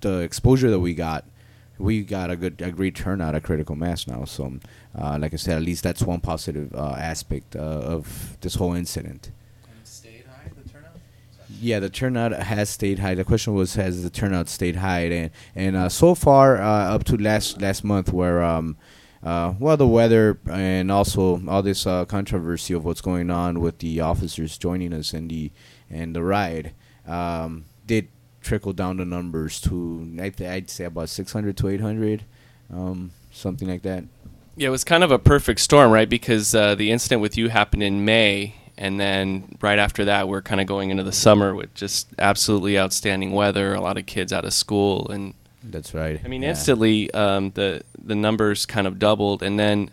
the 0.02 0.20
exposure 0.20 0.70
that 0.70 0.80
we 0.80 0.94
got, 0.94 1.26
we 1.78 2.04
got 2.04 2.30
a 2.32 2.36
good, 2.36 2.62
a 2.62 2.72
great 2.72 2.96
turnout 2.96 3.36
at 3.36 3.44
Critical 3.44 3.76
Mass 3.76 4.08
now. 4.08 4.26
So, 4.26 4.54
uh, 4.96 5.18
like 5.20 5.34
I 5.34 5.38
said, 5.38 5.58
at 5.58 5.64
least 5.64 5.84
that's 5.84 6.02
one 6.04 6.20
positive 6.20 6.74
uh, 6.76 6.96
aspect 6.98 7.56
uh, 7.56 7.60
of 7.60 8.38
this 8.42 8.56
whole 8.56 8.74
incident. 8.74 9.32
And 9.70 9.88
stayed 9.88 10.26
high, 10.26 10.52
the 10.56 10.70
turnout? 10.70 10.92
Yeah, 11.60 11.80
the 11.80 11.90
turnout 11.90 12.32
has 12.34 12.70
stayed 12.70 13.00
high. 13.00 13.16
The 13.16 13.24
question 13.24 13.54
was, 13.54 13.76
has 13.76 14.04
the 14.04 14.10
turnout 14.10 14.50
stayed 14.50 14.78
high? 14.78 15.06
And 15.06 15.32
and 15.56 15.76
uh, 15.76 15.90
so 15.90 16.16
far, 16.16 16.62
uh, 16.62 16.94
up 16.96 17.04
to 17.06 17.18
last 17.18 17.62
last 17.62 17.84
month, 17.84 18.12
where 18.14 18.44
um, 18.44 18.78
uh, 19.24 19.54
well, 19.60 19.78
the 19.78 19.88
weather 19.88 20.40
and 20.50 20.92
also 20.92 21.42
all 21.48 21.62
this 21.62 21.86
uh, 21.88 22.06
controversy 22.06 22.74
of 22.74 22.86
what's 22.86 23.02
going 23.02 23.30
on 23.30 23.60
with 23.60 23.80
the 23.80 24.00
officers 24.00 24.58
joining 24.58 24.94
us 24.94 25.14
in 25.14 25.28
the 25.28 25.52
in 25.90 26.14
the 26.14 26.24
ride. 26.24 26.74
um, 27.08 27.66
did 27.86 28.10
trickle 28.42 28.74
down 28.74 28.98
the 28.98 29.06
numbers 29.06 29.60
to 29.60 30.08
I'd, 30.22 30.42
I'd 30.42 30.70
say 30.70 30.86
about 30.86 31.10
600 31.10 31.58
to 31.58 31.68
800, 31.68 32.24
um, 32.72 33.12
something 33.32 33.68
like 33.68 33.82
that. 33.82 34.06
Yeah, 34.58 34.70
it 34.70 34.72
was 34.72 34.84
kind 34.84 35.04
of 35.04 35.12
a 35.12 35.20
perfect 35.20 35.60
storm, 35.60 35.92
right? 35.92 36.10
Because 36.10 36.54
uh, 36.56 36.74
the 36.76 36.92
incident 36.92 37.22
with 37.22 37.38
you 37.38 37.50
happened 37.50 37.84
in 37.84 38.04
May, 38.06 38.56
and 38.76 39.00
then 39.00 39.56
right 39.62 39.78
after 39.78 40.06
that, 40.06 40.28
we're 40.28 40.42
kind 40.42 40.60
of 40.60 40.66
going 40.66 40.90
into 40.90 41.04
the 41.04 41.12
summer 41.12 41.54
with 41.54 41.74
just 41.76 42.08
absolutely 42.18 42.78
outstanding 42.78 43.32
weather, 43.34 43.76
a 43.76 43.82
lot 43.82 43.98
of 44.00 44.08
kids 44.08 44.34
out 44.34 44.46
of 44.46 44.54
school, 44.54 45.10
and 45.10 45.36
That's 45.64 45.94
right. 45.94 46.20
I 46.24 46.28
mean, 46.28 46.42
Yeah. 46.42 46.50
instantly 46.50 47.12
um, 47.14 47.52
the 47.52 47.84
the 48.04 48.16
numbers 48.16 48.66
kind 48.66 48.88
of 48.88 48.98
doubled, 48.98 49.44
and 49.44 49.60
then 49.60 49.92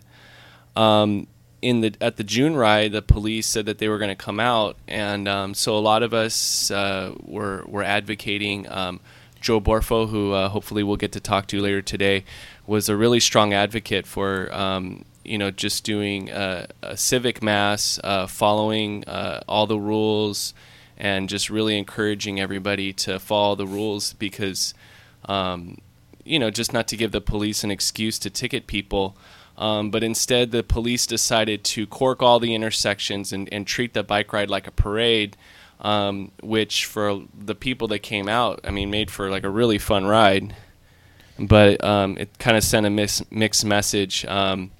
um, 0.75 1.27
in 1.61 1.81
the 1.81 1.93
at 2.01 2.17
the 2.17 2.23
June 2.23 2.55
ride, 2.55 2.91
the 2.91 3.01
police 3.03 3.45
said 3.45 3.65
that 3.67 3.77
they 3.77 3.87
were 3.87 3.97
going 3.99 4.09
to 4.09 4.15
come 4.15 4.39
out, 4.39 4.77
and 4.87 5.27
um, 5.27 5.53
so 5.53 5.77
a 5.77 5.79
lot 5.79 6.01
of 6.01 6.11
us 6.13 6.71
uh, 6.71 7.13
were 7.21 7.63
were 7.67 7.83
advocating. 7.83 8.67
Um, 8.71 8.99
Joe 9.41 9.61
Borfo, 9.61 10.09
who 10.09 10.31
uh, 10.31 10.49
hopefully 10.49 10.81
we'll 10.81 10.97
get 10.97 11.11
to 11.11 11.19
talk 11.19 11.45
to 11.47 11.61
later 11.61 11.79
today, 11.81 12.23
was 12.67 12.89
a 12.89 12.95
really 12.95 13.19
strong 13.19 13.53
advocate 13.53 14.07
for 14.07 14.53
um, 14.53 15.05
you 15.23 15.37
know 15.37 15.51
just 15.51 15.83
doing 15.83 16.29
a, 16.29 16.67
a 16.81 16.97
civic 16.97 17.43
mass, 17.43 17.99
uh, 18.03 18.27
following 18.27 19.03
uh, 19.05 19.41
all 19.47 19.67
the 19.67 19.79
rules, 19.79 20.53
and 20.97 21.29
just 21.29 21.49
really 21.49 21.77
encouraging 21.77 22.39
everybody 22.39 22.93
to 22.93 23.19
follow 23.19 23.55
the 23.55 23.67
rules 23.67 24.13
because 24.13 24.73
um, 25.25 25.77
you 26.25 26.39
know, 26.39 26.49
just 26.49 26.73
not 26.73 26.87
to 26.89 26.97
give 26.97 27.11
the 27.11 27.21
police 27.21 27.63
an 27.63 27.71
excuse 27.71 28.19
to 28.19 28.29
ticket 28.29 28.67
people. 28.67 29.15
Um, 29.57 29.89
but 29.91 30.03
instead, 30.03 30.51
the 30.51 30.63
police 30.63 31.07
decided 31.07 31.63
to 31.65 31.87
cork 31.87 32.21
all 32.21 32.39
the 32.39 32.53
intersections 32.53 33.31
and, 33.31 33.47
and 33.53 33.65
treat 33.65 33.93
the 33.93 34.03
bike 34.03 34.33
ride 34.33 34.49
like 34.49 34.67
a 34.67 34.71
parade, 34.71 35.37
um, 35.79 36.31
which 36.41 36.85
for 36.85 37.21
the 37.33 37.55
people 37.55 37.87
that 37.89 37.99
came 37.99 38.27
out, 38.27 38.59
I 38.65 38.71
mean, 38.71 38.89
made 38.89 39.11
for 39.11 39.29
like 39.29 39.43
a 39.45 39.49
really 39.49 39.77
fun 39.77 40.05
ride. 40.05 40.55
But 41.37 41.83
um, 41.83 42.17
it 42.17 42.37
kind 42.39 42.55
of 42.55 42.63
sent 42.63 42.85
a 42.85 42.89
mixed 42.89 43.65
message. 43.65 44.25
Um, 44.25 44.71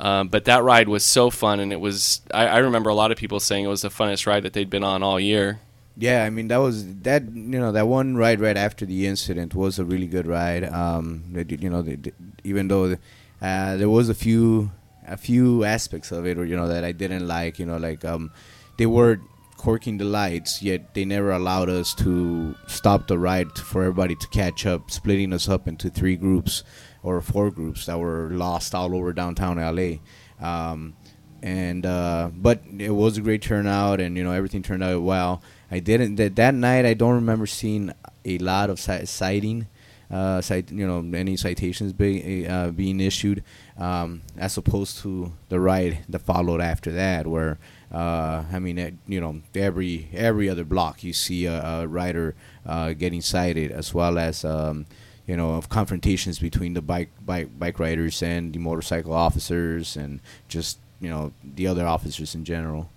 um, 0.00 0.28
but 0.28 0.44
that 0.44 0.62
ride 0.62 0.88
was 0.88 1.04
so 1.04 1.28
fun, 1.28 1.58
and 1.58 1.72
it 1.72 1.80
was. 1.80 2.20
I, 2.32 2.46
I 2.46 2.58
remember 2.58 2.88
a 2.88 2.94
lot 2.94 3.10
of 3.10 3.18
people 3.18 3.40
saying 3.40 3.64
it 3.64 3.68
was 3.68 3.82
the 3.82 3.88
funnest 3.88 4.26
ride 4.26 4.44
that 4.44 4.52
they'd 4.52 4.70
been 4.70 4.84
on 4.84 5.02
all 5.02 5.18
year. 5.18 5.60
Yeah, 5.96 6.24
I 6.24 6.30
mean 6.30 6.46
that 6.48 6.58
was 6.58 6.86
that 7.02 7.24
you 7.24 7.58
know 7.58 7.72
that 7.72 7.88
one 7.88 8.16
ride 8.16 8.40
right 8.40 8.56
after 8.56 8.86
the 8.86 9.08
incident 9.08 9.56
was 9.56 9.80
a 9.80 9.84
really 9.84 10.06
good 10.06 10.28
ride. 10.28 10.62
Um, 10.62 11.24
they 11.32 11.44
you 11.58 11.68
know, 11.68 11.82
they, 11.82 11.98
even 12.44 12.68
though 12.68 12.96
uh, 13.42 13.76
there 13.76 13.90
was 13.90 14.08
a 14.08 14.14
few 14.14 14.70
a 15.08 15.16
few 15.16 15.64
aspects 15.64 16.12
of 16.12 16.24
it, 16.24 16.38
or 16.38 16.44
you 16.44 16.54
know, 16.54 16.68
that 16.68 16.84
I 16.84 16.92
didn't 16.92 17.26
like. 17.26 17.58
You 17.58 17.66
know, 17.66 17.78
like 17.78 18.04
um, 18.04 18.30
they 18.76 18.86
were 18.86 19.20
corking 19.58 19.98
the 19.98 20.04
lights, 20.04 20.62
yet 20.62 20.94
they 20.94 21.04
never 21.04 21.30
allowed 21.32 21.68
us 21.68 21.94
to 21.96 22.54
stop 22.66 23.08
the 23.08 23.18
ride 23.18 23.58
for 23.58 23.82
everybody 23.82 24.14
to 24.14 24.28
catch 24.28 24.64
up, 24.64 24.90
splitting 24.90 25.32
us 25.32 25.48
up 25.48 25.68
into 25.68 25.90
three 25.90 26.16
groups 26.16 26.62
or 27.02 27.20
four 27.20 27.50
groups 27.50 27.86
that 27.86 27.98
were 27.98 28.30
lost 28.30 28.74
all 28.74 28.94
over 28.94 29.12
downtown 29.12 29.56
LA. 29.56 29.98
Um, 30.40 30.94
and 31.42 31.84
uh, 31.84 32.30
but 32.34 32.62
it 32.78 32.90
was 32.90 33.18
a 33.18 33.20
great 33.20 33.42
turnout, 33.42 34.00
and 34.00 34.16
you 34.16 34.24
know 34.24 34.32
everything 34.32 34.62
turned 34.62 34.82
out 34.82 35.02
well. 35.02 35.42
I 35.70 35.80
didn't 35.80 36.16
that 36.16 36.36
that 36.36 36.54
night. 36.54 36.86
I 36.86 36.94
don't 36.94 37.14
remember 37.14 37.46
seeing 37.46 37.92
a 38.24 38.38
lot 38.38 38.70
of 38.70 38.80
citing, 38.80 39.68
uh, 40.10 40.42
you 40.70 40.86
know, 40.86 41.04
any 41.16 41.36
citations 41.36 41.92
being 41.92 42.46
uh, 42.48 42.70
being 42.70 43.00
issued, 43.00 43.44
um, 43.76 44.22
as 44.36 44.56
opposed 44.56 44.98
to 44.98 45.32
the 45.48 45.60
ride 45.60 46.04
that 46.08 46.20
followed 46.20 46.60
after 46.60 46.90
that, 46.92 47.26
where 47.26 47.58
uh, 47.92 48.44
I 48.52 48.58
mean, 48.58 48.98
you 49.06 49.20
know, 49.20 49.40
every 49.54 50.08
every 50.12 50.48
other 50.48 50.64
block 50.64 51.02
you 51.02 51.12
see 51.12 51.46
a, 51.46 51.62
a 51.62 51.86
rider 51.86 52.34
uh, 52.66 52.92
getting 52.92 53.20
cited, 53.20 53.70
as 53.70 53.94
well 53.94 54.18
as. 54.18 54.44
Um, 54.44 54.86
you 55.26 55.36
know, 55.36 55.56
of 55.56 55.68
confrontations 55.68 56.38
between 56.38 56.72
the 56.72 56.80
bike 56.80 57.10
bike 57.20 57.58
bike 57.58 57.78
riders 57.78 58.22
and 58.22 58.50
the 58.50 58.58
motorcycle 58.58 59.12
officers, 59.12 59.94
and 59.94 60.20
just 60.48 60.78
you 61.02 61.10
know 61.10 61.34
the 61.44 61.66
other 61.66 61.86
officers 61.86 62.34
in 62.34 62.46
general. 62.46 62.88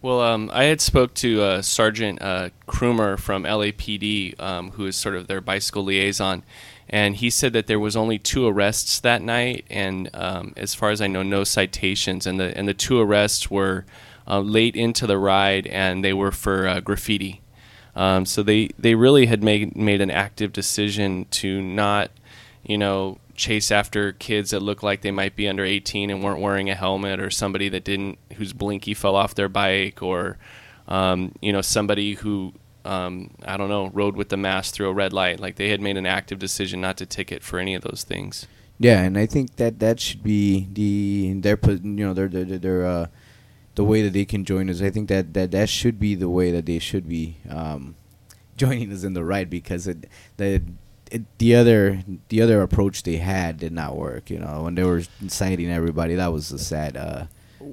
Well, 0.00 0.20
um, 0.20 0.48
I 0.52 0.64
had 0.64 0.80
spoke 0.80 1.12
to 1.14 1.42
uh, 1.42 1.62
Sergeant 1.62 2.22
uh, 2.22 2.50
Krumer 2.68 3.18
from 3.18 3.42
LAPD, 3.42 4.40
um, 4.40 4.70
who 4.72 4.86
is 4.86 4.94
sort 4.94 5.16
of 5.16 5.26
their 5.26 5.40
bicycle 5.40 5.82
liaison, 5.82 6.44
and 6.88 7.16
he 7.16 7.30
said 7.30 7.52
that 7.54 7.66
there 7.66 7.80
was 7.80 7.96
only 7.96 8.16
two 8.16 8.46
arrests 8.46 9.00
that 9.00 9.22
night, 9.22 9.64
and 9.68 10.08
um, 10.14 10.52
as 10.56 10.72
far 10.72 10.90
as 10.90 11.00
I 11.00 11.08
know, 11.08 11.24
no 11.24 11.42
citations. 11.42 12.28
And 12.28 12.38
the 12.38 12.56
and 12.56 12.68
the 12.68 12.74
two 12.74 13.00
arrests 13.00 13.50
were 13.50 13.86
uh, 14.28 14.38
late 14.38 14.76
into 14.76 15.04
the 15.04 15.18
ride, 15.18 15.66
and 15.66 16.04
they 16.04 16.12
were 16.12 16.30
for 16.30 16.68
uh, 16.68 16.78
graffiti. 16.78 17.40
Um, 17.96 18.24
so 18.24 18.44
they, 18.44 18.68
they 18.78 18.94
really 18.94 19.26
had 19.26 19.42
made 19.42 19.74
made 19.74 20.00
an 20.00 20.12
active 20.12 20.52
decision 20.52 21.26
to 21.32 21.60
not, 21.60 22.12
you 22.62 22.78
know, 22.78 23.18
chase 23.38 23.70
after 23.70 24.12
kids 24.12 24.50
that 24.50 24.60
look 24.60 24.82
like 24.82 25.00
they 25.00 25.10
might 25.10 25.34
be 25.36 25.48
under 25.48 25.64
18 25.64 26.10
and 26.10 26.22
weren't 26.22 26.40
wearing 26.40 26.68
a 26.68 26.74
helmet, 26.74 27.20
or 27.20 27.30
somebody 27.30 27.70
that 27.70 27.84
didn't 27.84 28.18
whose 28.34 28.52
blinky 28.52 28.92
fell 28.92 29.16
off 29.16 29.34
their 29.34 29.48
bike, 29.48 30.02
or 30.02 30.36
um, 30.88 31.32
you 31.40 31.52
know 31.52 31.62
somebody 31.62 32.14
who 32.14 32.52
um, 32.84 33.30
I 33.44 33.56
don't 33.56 33.68
know 33.68 33.90
rode 33.94 34.16
with 34.16 34.28
the 34.28 34.36
mask 34.36 34.74
through 34.74 34.88
a 34.88 34.92
red 34.92 35.12
light. 35.12 35.40
Like 35.40 35.56
they 35.56 35.70
had 35.70 35.80
made 35.80 35.96
an 35.96 36.06
active 36.06 36.38
decision 36.38 36.80
not 36.80 36.98
to 36.98 37.06
ticket 37.06 37.42
for 37.42 37.58
any 37.58 37.74
of 37.74 37.82
those 37.82 38.04
things. 38.04 38.46
Yeah, 38.78 39.02
and 39.02 39.18
I 39.18 39.26
think 39.26 39.56
that 39.56 39.80
that 39.80 39.98
should 39.98 40.22
be 40.22 40.68
the 40.72 41.40
their 41.40 41.58
you 41.64 42.06
know 42.06 42.14
their 42.14 42.28
their 42.28 42.44
their, 42.44 42.86
uh, 42.86 43.06
the 43.74 43.84
way 43.84 44.02
that 44.02 44.12
they 44.12 44.24
can 44.24 44.44
join 44.44 44.68
us. 44.68 44.82
I 44.82 44.90
think 44.90 45.08
that, 45.08 45.34
that 45.34 45.50
that 45.52 45.68
should 45.68 45.98
be 45.98 46.14
the 46.14 46.28
way 46.28 46.50
that 46.50 46.66
they 46.66 46.78
should 46.78 47.08
be 47.08 47.38
um, 47.48 47.96
joining 48.56 48.92
us 48.92 49.04
in 49.04 49.14
the 49.14 49.24
ride 49.24 49.50
because 49.50 49.86
it, 49.86 50.08
the 50.36 50.62
it, 51.10 51.38
the 51.38 51.54
other 51.54 52.02
the 52.28 52.42
other 52.42 52.62
approach 52.62 53.02
they 53.02 53.16
had 53.16 53.58
did 53.58 53.72
not 53.72 53.96
work. 53.96 54.30
You 54.30 54.38
know, 54.38 54.64
when 54.64 54.74
they 54.74 54.84
were 54.84 55.02
citing 55.28 55.70
everybody, 55.70 56.14
that 56.14 56.32
was 56.32 56.50
a 56.52 56.58
sad 56.58 56.96
uh, 56.96 57.26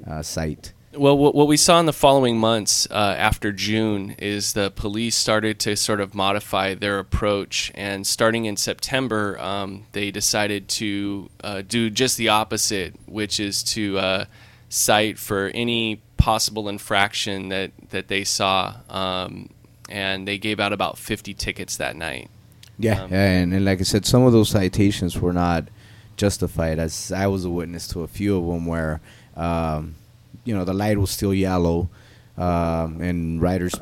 uh, 0.08 0.22
sight. 0.22 0.74
Well, 0.98 1.18
what, 1.18 1.48
we 1.48 1.58
saw 1.58 1.78
in 1.82 1.88
the 1.88 1.94
following 1.94 2.38
months 2.38 2.88
uh, 2.90 3.16
after 3.18 3.52
June 3.52 4.16
is 4.18 4.54
the 4.54 4.72
police 4.72 5.18
started 5.18 5.60
to 5.60 5.76
sort 5.76 6.00
of 6.00 6.16
modify 6.16 6.74
their 6.74 7.00
approach, 7.00 7.70
and 7.76 8.08
starting 8.08 8.46
in 8.46 8.56
September, 8.56 9.38
um, 9.42 9.88
they 9.92 10.10
decided 10.10 10.70
to 10.70 11.30
uh, 11.44 11.64
do 11.68 11.90
just 11.90 12.16
the 12.16 12.30
opposite, 12.30 12.96
which 13.08 13.42
is 13.42 13.62
to 13.64 13.98
uh, 13.98 14.26
cite 14.70 15.20
for 15.20 15.52
any 15.54 16.02
possible 16.16 16.70
infraction 16.70 17.50
that 17.50 17.72
that 17.90 18.08
they 18.08 18.24
saw, 18.24 18.76
um, 18.90 19.50
and 19.90 20.26
they 20.26 20.38
gave 20.38 20.62
out 20.62 20.72
about 20.72 20.98
50 20.98 21.34
tickets 21.34 21.76
that 21.76 21.98
night. 21.98 22.30
Yeah, 22.78 23.04
Um, 23.04 23.12
yeah, 23.12 23.24
and, 23.42 23.54
and 23.54 23.66
like 23.66 23.80
I 23.80 23.84
said, 23.84 24.06
some 24.06 24.24
of 24.24 24.34
those 24.34 24.50
citations 24.50 25.20
were 25.20 25.34
not 25.34 25.70
justified. 26.18 26.80
As 26.80 27.12
I 27.12 27.28
was 27.28 27.46
a 27.46 27.50
witness 27.50 27.88
to 27.90 28.02
a 28.02 28.08
few 28.08 28.38
of 28.38 28.46
them 28.46 28.66
where, 28.66 29.02
um, 29.36 29.96
you 30.44 30.54
know, 30.56 30.66
the 30.66 30.74
light 30.74 30.98
was 30.98 31.12
still 31.12 31.34
yellow, 31.34 31.90
um, 32.38 33.02
and 33.02 33.42
riders, 33.42 33.74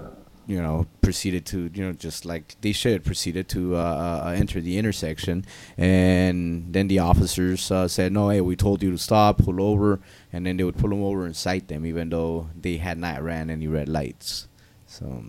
you 0.46 0.62
know, 0.62 0.86
proceeded 1.02 1.46
to, 1.48 1.70
you 1.74 1.86
know, 1.86 1.94
just 1.94 2.26
like 2.26 2.56
they 2.62 2.72
should, 2.72 3.04
proceeded 3.04 3.48
to 3.50 3.76
uh, 3.76 4.24
uh, 4.26 4.30
enter 4.36 4.62
the 4.62 4.78
intersection, 4.78 5.46
and 5.78 6.72
then 6.74 6.88
the 6.88 7.00
officers 7.00 7.72
uh, 7.72 7.88
said, 7.88 8.12
"No, 8.12 8.30
hey, 8.30 8.42
we 8.42 8.56
told 8.56 8.84
you 8.84 8.92
to 8.92 8.98
stop, 8.98 9.40
pull 9.40 9.62
over," 9.62 10.00
and 10.32 10.46
then 10.46 10.58
they 10.58 10.64
would 10.64 10.78
pull 10.78 10.90
them 10.90 11.04
over 11.04 11.26
and 11.26 11.36
cite 11.36 11.68
them, 11.68 11.86
even 11.86 12.10
though 12.10 12.50
they 12.60 12.78
had 12.78 12.98
not 12.98 13.24
ran 13.24 13.50
any 13.50 13.68
red 13.68 13.90
lights. 13.90 14.48
So. 14.86 15.24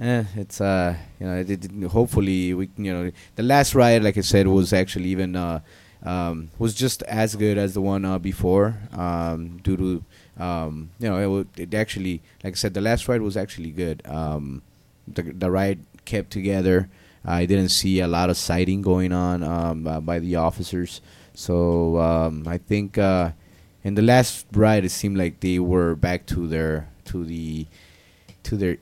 Eh, 0.00 0.24
it's 0.36 0.62
uh, 0.62 0.96
you 1.20 1.26
know, 1.26 1.36
it, 1.36 1.50
it, 1.50 1.90
hopefully 1.90 2.54
we, 2.54 2.70
you 2.78 2.90
know, 2.90 3.10
the 3.36 3.42
last 3.42 3.74
ride, 3.74 4.02
like 4.02 4.16
I 4.16 4.22
said, 4.22 4.46
was 4.46 4.72
actually 4.72 5.10
even 5.10 5.36
uh, 5.36 5.60
um, 6.02 6.48
was 6.58 6.72
just 6.72 7.02
as 7.02 7.36
good 7.36 7.58
as 7.58 7.74
the 7.74 7.82
one 7.82 8.06
uh, 8.06 8.18
before. 8.18 8.78
Um, 8.92 9.58
due 9.58 9.76
to, 9.76 10.42
um, 10.42 10.88
you 10.98 11.10
know, 11.10 11.40
it, 11.40 11.48
it 11.58 11.74
actually, 11.74 12.22
like 12.42 12.54
I 12.54 12.56
said, 12.56 12.72
the 12.72 12.80
last 12.80 13.08
ride 13.08 13.20
was 13.20 13.36
actually 13.36 13.72
good. 13.72 14.00
Um, 14.06 14.62
the 15.06 15.22
the 15.22 15.50
ride 15.50 15.80
kept 16.06 16.30
together. 16.30 16.88
I 17.22 17.44
didn't 17.44 17.68
see 17.68 18.00
a 18.00 18.08
lot 18.08 18.30
of 18.30 18.38
sighting 18.38 18.80
going 18.80 19.12
on 19.12 19.42
um, 19.42 19.86
uh, 19.86 20.00
by 20.00 20.18
the 20.18 20.36
officers. 20.36 21.02
So 21.34 21.98
um, 21.98 22.48
I 22.48 22.56
think 22.56 22.96
uh, 22.96 23.32
in 23.84 23.96
the 23.96 24.02
last 24.02 24.46
ride, 24.52 24.86
it 24.86 24.90
seemed 24.92 25.18
like 25.18 25.40
they 25.40 25.58
were 25.58 25.94
back 25.94 26.24
to 26.26 26.48
their 26.48 26.88
to 27.06 27.26
the 27.26 27.66
to 28.44 28.56
their 28.56 28.78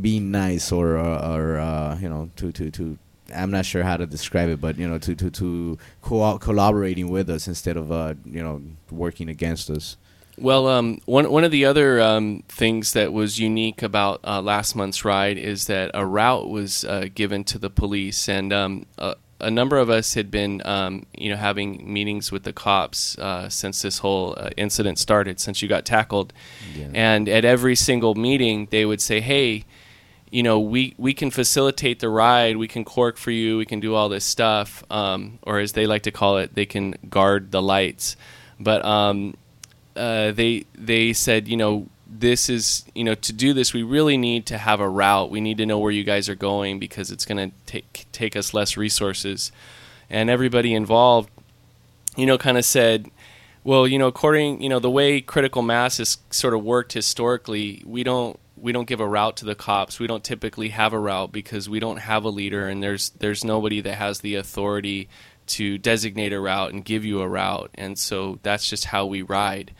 being 0.00 0.30
nice 0.30 0.72
or 0.72 0.96
or, 0.98 1.18
or 1.24 1.58
uh, 1.58 1.98
you 2.00 2.08
know 2.08 2.30
to 2.36 2.52
to 2.52 2.70
to 2.70 2.98
I'm 3.34 3.50
not 3.50 3.64
sure 3.64 3.82
how 3.82 3.96
to 3.96 4.06
describe 4.06 4.48
it, 4.48 4.60
but 4.60 4.78
you 4.78 4.88
know 4.88 4.98
to 4.98 5.14
to 5.14 5.30
to 5.30 5.78
co- 6.02 6.38
collaborating 6.38 7.08
with 7.08 7.30
us 7.30 7.48
instead 7.48 7.76
of 7.76 7.90
uh, 7.90 8.14
you 8.24 8.42
know 8.42 8.62
working 8.90 9.28
against 9.28 9.70
us. 9.70 9.96
Well, 10.36 10.66
um, 10.66 11.00
one 11.06 11.30
one 11.30 11.44
of 11.44 11.52
the 11.52 11.64
other 11.64 12.00
um, 12.00 12.42
things 12.48 12.92
that 12.92 13.12
was 13.12 13.38
unique 13.38 13.82
about 13.82 14.20
uh, 14.24 14.42
last 14.42 14.74
month's 14.74 15.04
ride 15.04 15.38
is 15.38 15.66
that 15.68 15.90
a 15.94 16.04
route 16.04 16.48
was 16.48 16.84
uh, 16.84 17.06
given 17.14 17.44
to 17.44 17.58
the 17.58 17.70
police, 17.70 18.28
and 18.28 18.52
um, 18.52 18.86
a, 18.98 19.14
a 19.40 19.50
number 19.50 19.78
of 19.78 19.88
us 19.90 20.14
had 20.14 20.32
been, 20.32 20.60
um, 20.66 21.06
you 21.16 21.30
know, 21.30 21.36
having 21.36 21.92
meetings 21.92 22.32
with 22.32 22.42
the 22.42 22.52
cops 22.52 23.16
uh, 23.18 23.48
since 23.48 23.82
this 23.82 23.98
whole 23.98 24.34
uh, 24.36 24.50
incident 24.56 24.98
started, 24.98 25.38
since 25.38 25.62
you 25.62 25.68
got 25.68 25.84
tackled, 25.84 26.32
Yeah. 26.76 26.88
and 26.94 27.28
at 27.28 27.44
every 27.44 27.76
single 27.76 28.16
meeting 28.16 28.66
they 28.70 28.84
would 28.84 29.00
say, 29.00 29.20
"Hey." 29.20 29.64
You 30.34 30.42
know, 30.42 30.58
we 30.58 30.96
we 30.98 31.14
can 31.14 31.30
facilitate 31.30 32.00
the 32.00 32.08
ride, 32.08 32.56
we 32.56 32.66
can 32.66 32.84
cork 32.84 33.18
for 33.18 33.30
you, 33.30 33.56
we 33.56 33.64
can 33.64 33.78
do 33.78 33.94
all 33.94 34.08
this 34.08 34.24
stuff, 34.24 34.82
um, 34.90 35.38
or 35.42 35.60
as 35.60 35.74
they 35.74 35.86
like 35.86 36.02
to 36.02 36.10
call 36.10 36.38
it, 36.38 36.56
they 36.56 36.66
can 36.66 36.96
guard 37.08 37.52
the 37.52 37.62
lights. 37.62 38.16
But 38.58 38.84
um, 38.84 39.36
uh, 39.94 40.32
they 40.32 40.64
they 40.74 41.12
said, 41.12 41.46
you 41.46 41.56
know, 41.56 41.86
this 42.08 42.48
is 42.48 42.84
you 42.96 43.04
know 43.04 43.14
to 43.14 43.32
do 43.32 43.52
this 43.52 43.72
we 43.72 43.84
really 43.84 44.16
need 44.16 44.44
to 44.46 44.58
have 44.58 44.78
a 44.78 44.88
route 44.88 45.30
we 45.30 45.40
need 45.40 45.58
to 45.58 45.66
know 45.66 45.78
where 45.78 45.90
you 45.90 46.04
guys 46.04 46.28
are 46.28 46.36
going 46.36 46.78
because 46.78 47.10
it's 47.10 47.24
going 47.24 47.50
to 47.50 47.56
take 47.66 48.06
take 48.12 48.36
us 48.36 48.54
less 48.54 48.76
resources 48.76 49.50
and 50.08 50.30
everybody 50.30 50.74
involved 50.74 51.28
you 52.16 52.24
know 52.24 52.38
kind 52.38 52.56
of 52.56 52.64
said 52.64 53.10
well 53.64 53.88
you 53.88 53.98
know 53.98 54.06
according 54.06 54.62
you 54.62 54.68
know 54.68 54.78
the 54.78 54.90
way 54.90 55.20
critical 55.20 55.62
mass 55.62 55.96
has 55.96 56.18
sort 56.30 56.54
of 56.54 56.62
worked 56.62 56.92
historically 56.92 57.82
we 57.84 58.04
don't 58.04 58.38
we 58.64 58.72
don't 58.72 58.88
give 58.88 59.00
a 59.00 59.06
route 59.06 59.36
to 59.36 59.44
the 59.44 59.54
cops 59.54 60.00
we 60.00 60.06
don't 60.06 60.24
typically 60.24 60.70
have 60.70 60.92
a 60.92 60.98
route 60.98 61.30
because 61.30 61.68
we 61.68 61.78
don't 61.78 61.98
have 61.98 62.24
a 62.24 62.30
leader 62.30 62.66
and 62.66 62.82
there's 62.82 63.10
there's 63.10 63.44
nobody 63.44 63.80
that 63.80 63.94
has 63.94 64.20
the 64.20 64.34
authority 64.34 65.08
to 65.46 65.76
designate 65.76 66.32
a 66.32 66.40
route 66.40 66.72
and 66.72 66.84
give 66.84 67.04
you 67.04 67.20
a 67.20 67.28
route 67.28 67.70
and 67.74 67.98
so 67.98 68.38
that's 68.42 68.68
just 68.68 68.86
how 68.86 69.04
we 69.04 69.20
ride 69.22 69.72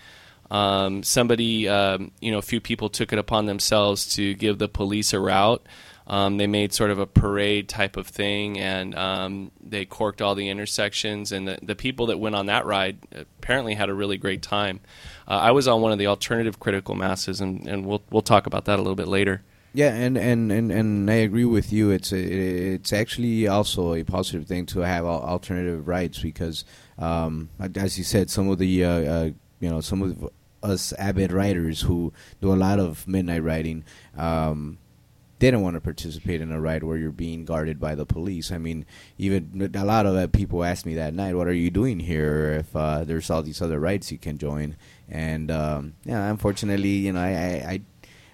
um, 0.51 1.03
somebody, 1.03 1.69
um, 1.69 2.13
you 2.21 2.31
know, 2.31 2.39
a 2.39 2.43
few 2.43 2.61
people 2.61 2.89
took 2.89 3.13
it 3.13 3.19
upon 3.19 3.47
themselves 3.47 4.15
to 4.15 4.35
give 4.35 4.59
the 4.59 4.69
police 4.69 5.13
a 5.13 5.21
route. 5.21 5.67
Um, 6.07 6.37
they 6.37 6.47
made 6.47 6.75
sort 6.75 6.91
of 6.91 6.99
a 6.99 7.07
parade 7.07 7.69
type 7.69 7.97
of 7.97 8.07
thing, 8.07 8.59
and 8.59 8.95
um, 8.95 9.51
they 9.63 9.87
corked 9.87 10.21
all 10.21 10.35
the 10.35 10.51
intersections. 10.51 11.33
And 11.33 11.49
the, 11.49 11.59
the 11.63 11.75
people 11.75 12.07
that 12.07 12.19
went 12.19 12.35
on 12.35 12.47
that 12.47 12.67
ride 12.67 12.99
apparently 13.13 13.75
had 13.75 13.89
a 13.89 13.95
really 13.95 14.19
great 14.19 14.43
time. 14.43 14.81
Uh, 15.27 15.33
I 15.33 15.51
was 15.53 15.67
on 15.69 15.81
one 15.81 15.93
of 15.93 15.99
the 15.99 16.07
alternative 16.07 16.61
critical 16.61 16.95
masses, 16.95 17.41
and, 17.41 17.67
and 17.67 17.87
we'll 17.87 18.03
we'll 18.11 18.23
talk 18.23 18.47
about 18.47 18.65
that 18.67 18.79
a 18.79 18.83
little 18.83 18.97
bit 18.97 19.09
later. 19.09 19.43
Yeah, 19.77 19.93
and, 19.93 20.17
and, 20.17 20.53
and, 20.53 20.71
and 20.71 21.11
I 21.11 21.15
agree 21.15 21.45
with 21.45 21.73
you. 21.73 21.91
It's 21.91 22.13
a, 22.13 22.17
it's 22.17 22.93
actually 22.93 23.49
also 23.49 23.95
a 23.95 24.05
positive 24.05 24.47
thing 24.47 24.67
to 24.67 24.81
have 24.81 25.05
alternative 25.05 25.89
rides 25.89 26.21
because, 26.21 26.65
um, 26.97 27.51
as 27.59 27.99
you 27.99 28.05
said, 28.05 28.31
some 28.31 28.49
of 28.49 28.59
the 28.59 28.85
uh, 28.85 28.89
uh, 28.89 29.31
you 29.59 29.69
know 29.69 29.81
some 29.81 30.03
of 30.03 30.31
us 30.63 30.93
avid 30.93 31.33
writers 31.33 31.81
who 31.81 32.13
do 32.41 32.53
a 32.53 32.55
lot 32.55 32.79
of 32.79 33.07
midnight 33.09 33.43
writing 33.43 33.85
um, 34.17 34.79
they 35.45 35.51
don't 35.51 35.63
want 35.63 35.75
to 35.75 35.81
participate 35.81 36.41
in 36.41 36.53
a 36.53 36.61
ride 36.61 36.83
where 36.85 36.97
you're 36.97 37.11
being 37.11 37.45
guarded 37.45 37.79
by 37.81 37.95
the 37.95 38.07
police. 38.07 38.51
I 38.53 38.59
mean, 38.59 38.87
even 39.19 39.71
a 39.75 39.85
lot 39.85 40.07
of 40.07 40.33
people 40.33 40.65
asked 40.65 40.87
me 40.87 40.95
that 40.95 41.13
night, 41.13 41.35
"What 41.35 41.49
are 41.49 41.53
you 41.53 41.71
doing 41.71 42.01
here? 42.01 42.53
If 42.61 42.75
uh, 42.75 43.05
there's 43.05 43.29
all 43.29 43.43
these 43.43 43.61
other 43.61 43.81
rides 43.81 44.13
you 44.13 44.19
can 44.19 44.39
join?" 44.39 44.77
And 45.09 45.51
um, 45.51 45.95
yeah, 46.05 46.31
unfortunately, 46.31 46.89
you 46.89 47.13
know, 47.13 47.21
I, 47.21 47.29
I 47.73 47.81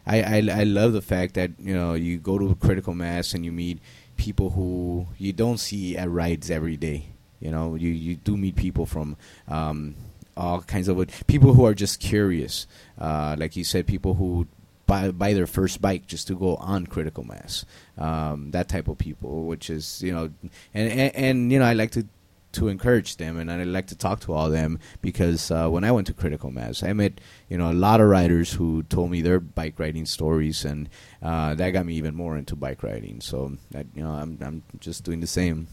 I, 0.07 0.23
I 0.23 0.61
I 0.61 0.63
love 0.65 0.93
the 0.93 1.03
fact 1.03 1.35
that 1.35 1.53
you 1.59 1.75
know 1.75 1.95
you 1.95 2.19
go 2.19 2.39
to 2.39 2.55
critical 2.57 2.95
mass 2.95 3.35
and 3.35 3.45
you 3.45 3.53
meet 3.53 3.81
people 4.17 4.51
who 4.51 5.07
you 5.19 5.33
don't 5.33 5.59
see 5.59 5.97
at 5.97 6.11
rides 6.11 6.51
every 6.51 6.77
day. 6.77 7.07
You 7.41 7.51
know, 7.51 7.75
you 7.75 7.91
you 7.91 8.17
do 8.17 8.37
meet 8.37 8.57
people 8.57 8.87
from 8.87 9.17
um, 9.49 9.95
all 10.37 10.61
kinds 10.63 10.89
of 10.89 10.99
people 11.27 11.55
who 11.55 11.65
are 11.65 11.75
just 11.75 12.01
curious. 12.01 12.67
Uh, 12.99 13.37
like 13.39 13.57
you 13.57 13.65
said, 13.65 13.87
people 13.87 14.15
who 14.15 14.47
buy, 14.87 15.11
buy 15.11 15.33
their 15.33 15.47
first 15.47 15.81
bike 15.81 16.07
just 16.07 16.27
to 16.29 16.35
go 16.35 16.57
on 16.57 16.87
critical 16.87 17.25
mass. 17.25 17.65
Um, 17.97 18.51
that 18.51 18.69
type 18.69 18.89
of 18.89 18.99
people, 18.99 19.45
which 19.45 19.71
is 19.71 20.03
you 20.03 20.13
know, 20.13 20.31
and, 20.75 20.91
and, 20.93 21.15
and 21.15 21.53
you 21.53 21.59
know, 21.59 21.65
I 21.65 21.75
like 21.75 21.93
to 21.93 22.07
to 22.53 22.69
encourage 22.69 23.17
them 23.17 23.39
and 23.39 23.51
I 23.51 23.63
like 23.65 23.87
to 23.89 23.97
talk 23.97 24.21
to 24.21 24.33
all 24.33 24.47
of 24.47 24.53
them 24.53 24.79
because 25.03 25.51
uh, 25.51 25.69
when 25.69 25.85
I 25.85 25.93
went 25.93 26.07
to 26.09 26.15
Critical 26.15 26.51
Mass, 26.51 26.83
I 26.83 26.93
met 26.93 27.21
you 27.49 27.59
know 27.59 27.71
a 27.71 27.75
lot 27.75 28.01
of 28.01 28.09
riders 28.09 28.53
who 28.53 28.83
told 28.85 29.11
me 29.11 29.23
their 29.23 29.41
bike 29.41 29.79
riding 29.79 30.07
stories, 30.07 30.65
and 30.65 30.89
uh, 31.23 31.55
that 31.55 31.71
got 31.71 31.87
me 31.87 31.95
even 31.95 32.15
more 32.15 32.37
into 32.37 32.57
bike 32.57 32.83
riding. 32.83 33.21
So 33.21 33.57
that, 33.71 33.87
you 33.95 34.03
know 34.03 34.11
I'm 34.11 34.39
I'm 34.41 34.63
just 34.79 35.05
doing 35.05 35.21
the 35.21 35.27
same. 35.27 35.69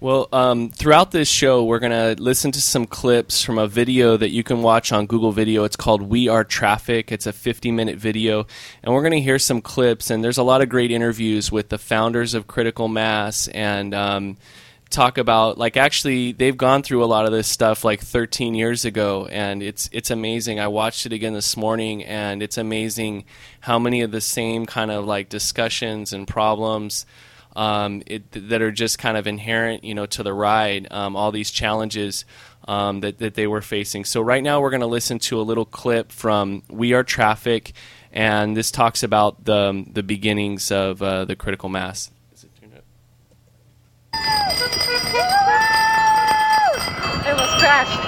Well, 0.00 0.28
um, 0.32 0.68
throughout 0.68 1.12
this 1.12 1.28
show, 1.28 1.64
we're 1.64 1.78
going 1.78 2.16
to 2.16 2.22
listen 2.22 2.52
to 2.52 2.60
some 2.60 2.84
clips 2.84 3.42
from 3.42 3.56
a 3.56 3.66
video 3.66 4.18
that 4.18 4.30
you 4.30 4.42
can 4.42 4.60
watch 4.60 4.92
on 4.92 5.06
Google 5.06 5.32
Video. 5.32 5.64
It's 5.64 5.76
called 5.76 6.02
We 6.02 6.28
Are 6.28 6.44
Traffic. 6.44 7.10
It's 7.10 7.26
a 7.26 7.32
50 7.32 7.70
minute 7.70 7.96
video. 7.96 8.46
And 8.82 8.92
we're 8.92 9.00
going 9.00 9.12
to 9.12 9.20
hear 9.20 9.38
some 9.38 9.62
clips. 9.62 10.10
And 10.10 10.22
there's 10.22 10.36
a 10.36 10.42
lot 10.42 10.60
of 10.60 10.68
great 10.68 10.90
interviews 10.90 11.50
with 11.50 11.70
the 11.70 11.78
founders 11.78 12.34
of 12.34 12.46
Critical 12.46 12.86
Mass 12.86 13.48
and 13.48 13.94
um, 13.94 14.36
talk 14.94 15.18
about, 15.18 15.58
like, 15.58 15.76
actually, 15.76 16.32
they've 16.32 16.56
gone 16.56 16.82
through 16.82 17.04
a 17.04 17.06
lot 17.06 17.26
of 17.26 17.32
this 17.32 17.48
stuff 17.48 17.84
like 17.84 18.00
13 18.00 18.54
years 18.54 18.84
ago. 18.84 19.26
And 19.26 19.62
it's, 19.62 19.90
it's 19.92 20.10
amazing. 20.10 20.60
I 20.60 20.68
watched 20.68 21.06
it 21.06 21.12
again 21.12 21.34
this 21.34 21.56
morning, 21.56 22.04
and 22.04 22.42
it's 22.42 22.56
amazing 22.56 23.24
how 23.60 23.78
many 23.78 24.02
of 24.02 24.10
the 24.10 24.20
same 24.20 24.66
kind 24.66 24.90
of 24.90 25.04
like 25.04 25.28
discussions 25.28 26.12
and 26.12 26.26
problems 26.26 27.06
um, 27.56 28.02
it, 28.06 28.30
that 28.32 28.62
are 28.62 28.72
just 28.72 28.98
kind 28.98 29.16
of 29.16 29.26
inherent, 29.26 29.84
you 29.84 29.94
know, 29.94 30.06
to 30.06 30.22
the 30.22 30.32
ride. 30.32 30.88
Um, 30.90 31.16
all 31.16 31.32
these 31.32 31.50
challenges 31.50 32.24
um, 32.66 33.00
that 33.00 33.18
that 33.18 33.34
they 33.34 33.46
were 33.46 33.62
facing. 33.62 34.04
So 34.04 34.20
right 34.20 34.42
now 34.42 34.60
we're 34.60 34.70
going 34.70 34.80
to 34.80 34.86
listen 34.86 35.18
to 35.20 35.40
a 35.40 35.42
little 35.42 35.64
clip 35.64 36.10
from 36.10 36.62
We 36.68 36.92
Are 36.94 37.04
Traffic, 37.04 37.72
and 38.12 38.56
this 38.56 38.70
talks 38.70 39.02
about 39.02 39.44
the 39.44 39.84
the 39.90 40.02
beginnings 40.02 40.70
of 40.70 41.02
uh, 41.02 41.24
the 41.24 41.36
critical 41.36 41.68
mass. 41.68 42.10
It 47.26 47.34
was 47.34 47.50
crashed. 47.60 48.00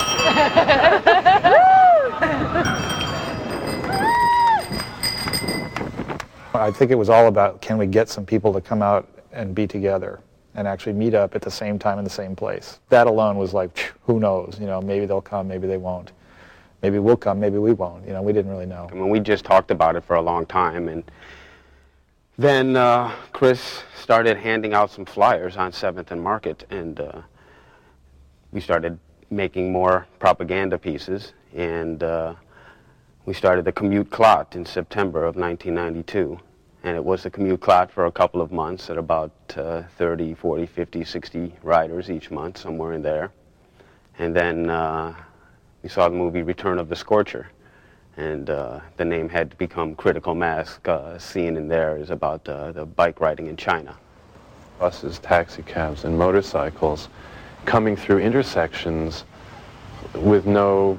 I 6.55 6.70
think 6.70 6.90
it 6.90 6.96
was 6.96 7.09
all 7.09 7.29
about 7.29 7.61
can 7.61 7.79
we 7.79 7.87
get 7.87 8.09
some 8.09 8.26
people 8.26 8.52
to 8.52 8.61
come 8.61 8.83
out 8.83 9.09
and 9.33 9.55
be 9.55 9.66
together 9.66 10.20
and 10.55 10.66
actually 10.66 10.94
meet 10.94 11.14
up 11.14 11.35
at 11.35 11.42
the 11.42 11.50
same 11.50 11.79
time 11.79 11.98
in 11.98 12.05
the 12.05 12.11
same 12.11 12.35
place. 12.35 12.81
That 12.88 13.07
alone 13.07 13.37
was 13.37 13.52
like, 13.52 13.92
who 14.07 14.18
knows? 14.18 14.57
You 14.59 14.66
know, 14.66 14.81
maybe 14.81 15.05
they'll 15.07 15.20
come, 15.20 15.46
maybe 15.46 15.66
they 15.66 15.76
won't. 15.76 16.12
Maybe 16.83 16.98
we'll 16.98 17.16
come, 17.16 17.38
maybe 17.38 17.59
we 17.59 17.72
won't. 17.72 18.07
You 18.07 18.14
know, 18.14 18.22
we 18.22 18.33
didn't 18.33 18.50
really 18.50 18.66
know. 18.66 18.88
I 18.90 18.94
mean, 18.94 19.11
we 19.11 19.20
just 19.20 19.44
talked 19.44 19.70
about 19.70 19.96
it 19.96 20.05
for 20.05 20.16
a 20.16 20.22
long 20.22 20.46
time, 20.46 20.88
and 20.88 21.05
then 22.38 22.77
uh, 22.77 23.12
Chris 23.33 23.83
started 23.94 24.37
handing 24.37 24.75
out 24.75 24.90
some 24.90 25.05
flyers 25.05 25.57
on 25.57 25.72
Seventh 25.72 26.11
and 26.11 26.22
Market, 26.22 26.66
and 26.70 27.01
uh, 27.01 27.22
we 28.53 28.61
started 28.61 28.99
making 29.31 29.72
more 29.72 30.07
propaganda 30.18 30.79
pieces, 30.79 31.33
and 31.55 32.03
uh, 32.03 32.35
we 33.25 33.35
started 33.35 33.64
the 33.64 33.72
Commute 33.72 34.11
Clot 34.11 34.55
in 34.55 34.64
September 34.64 35.25
of 35.25 35.37
1992 35.37 36.40
and 36.87 36.96
it 36.96 37.05
was 37.05 37.25
the 37.25 37.31
commute 37.31 37.61
clot 37.61 37.90
for 37.90 38.07
a 38.07 38.12
couple 38.12 38.40
of 38.40 38.53
months 38.53 38.90
at 38.90 38.96
about 38.96 39.33
uh, 39.57 39.83
30, 39.99 40.35
40, 40.35 40.66
50, 40.66 41.05
60 41.05 41.53
riders 41.64 42.12
each 42.12 42.31
month, 42.31 42.59
somewhere 42.59 42.92
in 42.92 43.03
there. 43.03 43.33
And 44.20 44.35
then 44.35 44.70
uh, 44.70 45.12
we 45.83 45.88
saw 45.88 46.09
the 46.09 46.14
movie 46.14 46.42
Return 46.42 46.79
of 46.79 46.88
the 46.88 46.94
Scorcher, 46.94 47.49
and 48.16 48.48
uh, 48.48 48.81
the 48.96 49.05
name 49.05 49.29
had 49.29 49.57
become 49.59 49.94
Critical 49.94 50.35
Mass. 50.35 50.79
Uh, 50.85 51.18
scene 51.18 51.57
in 51.57 51.68
there 51.68 51.96
is 51.96 52.11
about 52.11 52.48
uh, 52.48 52.72
the 52.72 52.87
bike 52.87 53.20
riding 53.20 53.46
in 53.46 53.57
China. 53.57 53.94
Buses, 54.79 55.18
taxicabs, 55.18 56.05
and 56.05 56.18
motorcycles 56.18 57.09
coming 57.66 57.96
through 57.96 58.18
intersections 58.18 59.24
with 60.14 60.46
no 60.46 60.98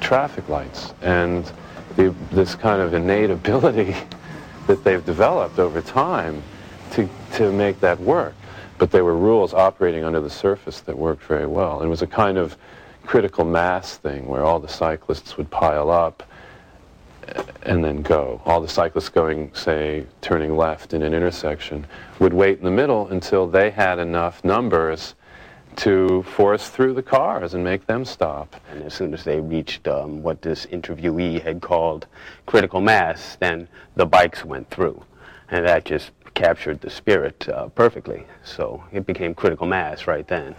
traffic 0.00 0.48
lights, 0.48 0.94
and 1.02 1.50
the, 1.96 2.14
this 2.30 2.54
kind 2.54 2.80
of 2.80 2.94
innate 2.94 3.30
ability 3.40 3.94
that 4.66 4.82
they've 4.82 5.04
developed 5.04 5.58
over 5.58 5.80
time 5.80 6.42
to, 6.92 7.08
to 7.34 7.52
make 7.52 7.80
that 7.80 8.00
work. 8.00 8.34
But 8.78 8.90
there 8.90 9.04
were 9.04 9.16
rules 9.16 9.54
operating 9.54 10.04
under 10.04 10.20
the 10.20 10.30
surface 10.30 10.80
that 10.82 10.96
worked 10.96 11.22
very 11.24 11.46
well. 11.46 11.82
It 11.82 11.86
was 11.86 12.02
a 12.02 12.06
kind 12.06 12.36
of 12.36 12.56
critical 13.04 13.44
mass 13.44 13.96
thing 13.96 14.26
where 14.26 14.42
all 14.42 14.58
the 14.58 14.68
cyclists 14.68 15.36
would 15.36 15.50
pile 15.50 15.90
up 15.90 16.22
and 17.62 17.84
then 17.84 18.02
go. 18.02 18.40
All 18.44 18.60
the 18.60 18.68
cyclists 18.68 19.08
going, 19.08 19.52
say, 19.54 20.06
turning 20.20 20.56
left 20.56 20.94
in 20.94 21.02
an 21.02 21.14
intersection 21.14 21.86
would 22.18 22.32
wait 22.32 22.58
in 22.58 22.64
the 22.64 22.70
middle 22.70 23.08
until 23.08 23.46
they 23.46 23.70
had 23.70 23.98
enough 23.98 24.44
numbers 24.44 25.14
to 25.76 26.22
force 26.22 26.68
through 26.68 26.94
the 26.94 27.02
cars 27.02 27.54
and 27.54 27.62
make 27.62 27.86
them 27.86 28.04
stop. 28.04 28.56
And 28.70 28.82
as 28.82 28.94
soon 28.94 29.12
as 29.12 29.24
they 29.24 29.40
reached 29.40 29.86
um, 29.86 30.22
what 30.22 30.40
this 30.42 30.66
interviewee 30.66 31.42
had 31.42 31.60
called 31.60 32.06
critical 32.46 32.80
mass, 32.80 33.36
then 33.40 33.68
the 33.94 34.06
bikes 34.06 34.44
went 34.44 34.70
through. 34.70 35.02
And 35.50 35.66
that 35.66 35.84
just 35.84 36.12
captured 36.34 36.80
the 36.80 36.90
spirit 36.90 37.48
uh, 37.48 37.68
perfectly. 37.68 38.26
So 38.44 38.84
it 38.92 39.06
became 39.06 39.34
critical 39.34 39.66
mass 39.66 40.06
right 40.06 40.26
then. 40.26 40.54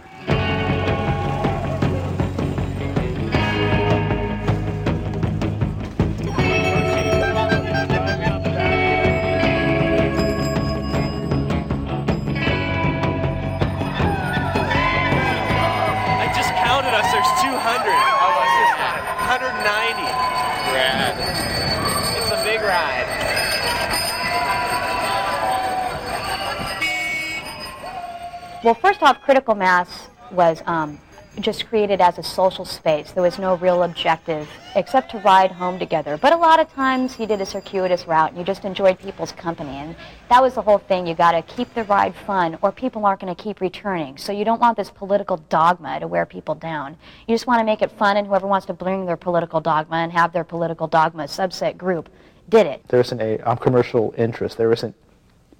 Well, 28.64 28.74
first 28.74 29.04
off, 29.04 29.22
critical 29.22 29.54
mass 29.54 30.08
was 30.32 30.62
um, 30.66 30.98
just 31.38 31.66
created 31.68 32.00
as 32.00 32.18
a 32.18 32.24
social 32.24 32.64
space. 32.64 33.12
There 33.12 33.22
was 33.22 33.38
no 33.38 33.54
real 33.54 33.84
objective 33.84 34.48
except 34.74 35.12
to 35.12 35.18
ride 35.18 35.52
home 35.52 35.78
together. 35.78 36.16
But 36.16 36.32
a 36.32 36.36
lot 36.36 36.58
of 36.58 36.68
times 36.72 37.20
you 37.20 37.26
did 37.26 37.40
a 37.40 37.46
circuitous 37.46 38.08
route 38.08 38.30
and 38.30 38.38
you 38.38 38.44
just 38.44 38.64
enjoyed 38.64 38.98
people's 38.98 39.30
company. 39.30 39.70
And 39.70 39.94
that 40.28 40.42
was 40.42 40.54
the 40.54 40.62
whole 40.62 40.78
thing. 40.78 41.06
You 41.06 41.14
got 41.14 41.32
to 41.32 41.42
keep 41.42 41.72
the 41.74 41.84
ride 41.84 42.16
fun 42.26 42.58
or 42.60 42.72
people 42.72 43.06
aren't 43.06 43.20
going 43.20 43.32
to 43.32 43.40
keep 43.40 43.60
returning. 43.60 44.18
So 44.18 44.32
you 44.32 44.44
don't 44.44 44.60
want 44.60 44.76
this 44.76 44.90
political 44.90 45.36
dogma 45.36 46.00
to 46.00 46.08
wear 46.08 46.26
people 46.26 46.56
down. 46.56 46.96
You 47.28 47.34
just 47.34 47.46
want 47.46 47.60
to 47.60 47.64
make 47.64 47.80
it 47.80 47.92
fun 47.92 48.16
and 48.16 48.26
whoever 48.26 48.48
wants 48.48 48.66
to 48.66 48.72
bring 48.72 49.06
their 49.06 49.16
political 49.16 49.60
dogma 49.60 49.98
and 49.98 50.10
have 50.10 50.32
their 50.32 50.44
political 50.44 50.88
dogma 50.88 51.24
subset 51.24 51.76
group 51.76 52.08
did 52.48 52.66
it. 52.66 52.82
There 52.88 53.00
isn't 53.00 53.20
a 53.20 53.38
um, 53.48 53.56
commercial 53.58 54.14
interest. 54.18 54.58
There 54.58 54.72
isn't 54.72 54.96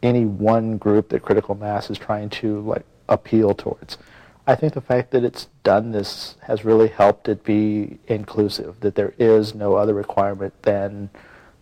any 0.03 0.25
one 0.25 0.79
group 0.79 1.09
that 1.11 1.23
critical 1.23 1.55
mass 1.55 1.91
is 1.91 1.99
trying 1.99 2.31
to 2.31 2.61
like 2.61 2.85
appeal 3.09 3.55
towards. 3.55 3.99
I 4.47 4.55
think 4.55 4.73
the 4.73 4.81
fact 4.81 5.11
that 5.11 5.25
it's 5.25 5.49
done 5.63 5.93
this 5.93 6.37
has 6.43 6.65
really 6.65 6.89
helped 6.89 7.29
it 7.29 7.45
be 7.45 7.99
inclusive, 8.07 8.81
that 8.81 8.95
there 8.95 9.13
is 9.19 9.55
no 9.55 9.75
other 9.75 9.93
requirement 9.93 10.55
than 10.63 11.11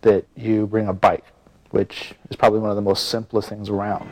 that 0.01 0.25
you 0.35 0.67
bring 0.67 0.87
a 0.87 0.93
bike, 0.93 1.25
which 1.71 2.13
is 2.29 2.37
probably 2.37 2.59
one 2.59 2.69
of 2.69 2.77
the 2.77 2.81
most 2.81 3.09
simplest 3.09 3.49
things 3.49 3.67
around. 3.67 4.07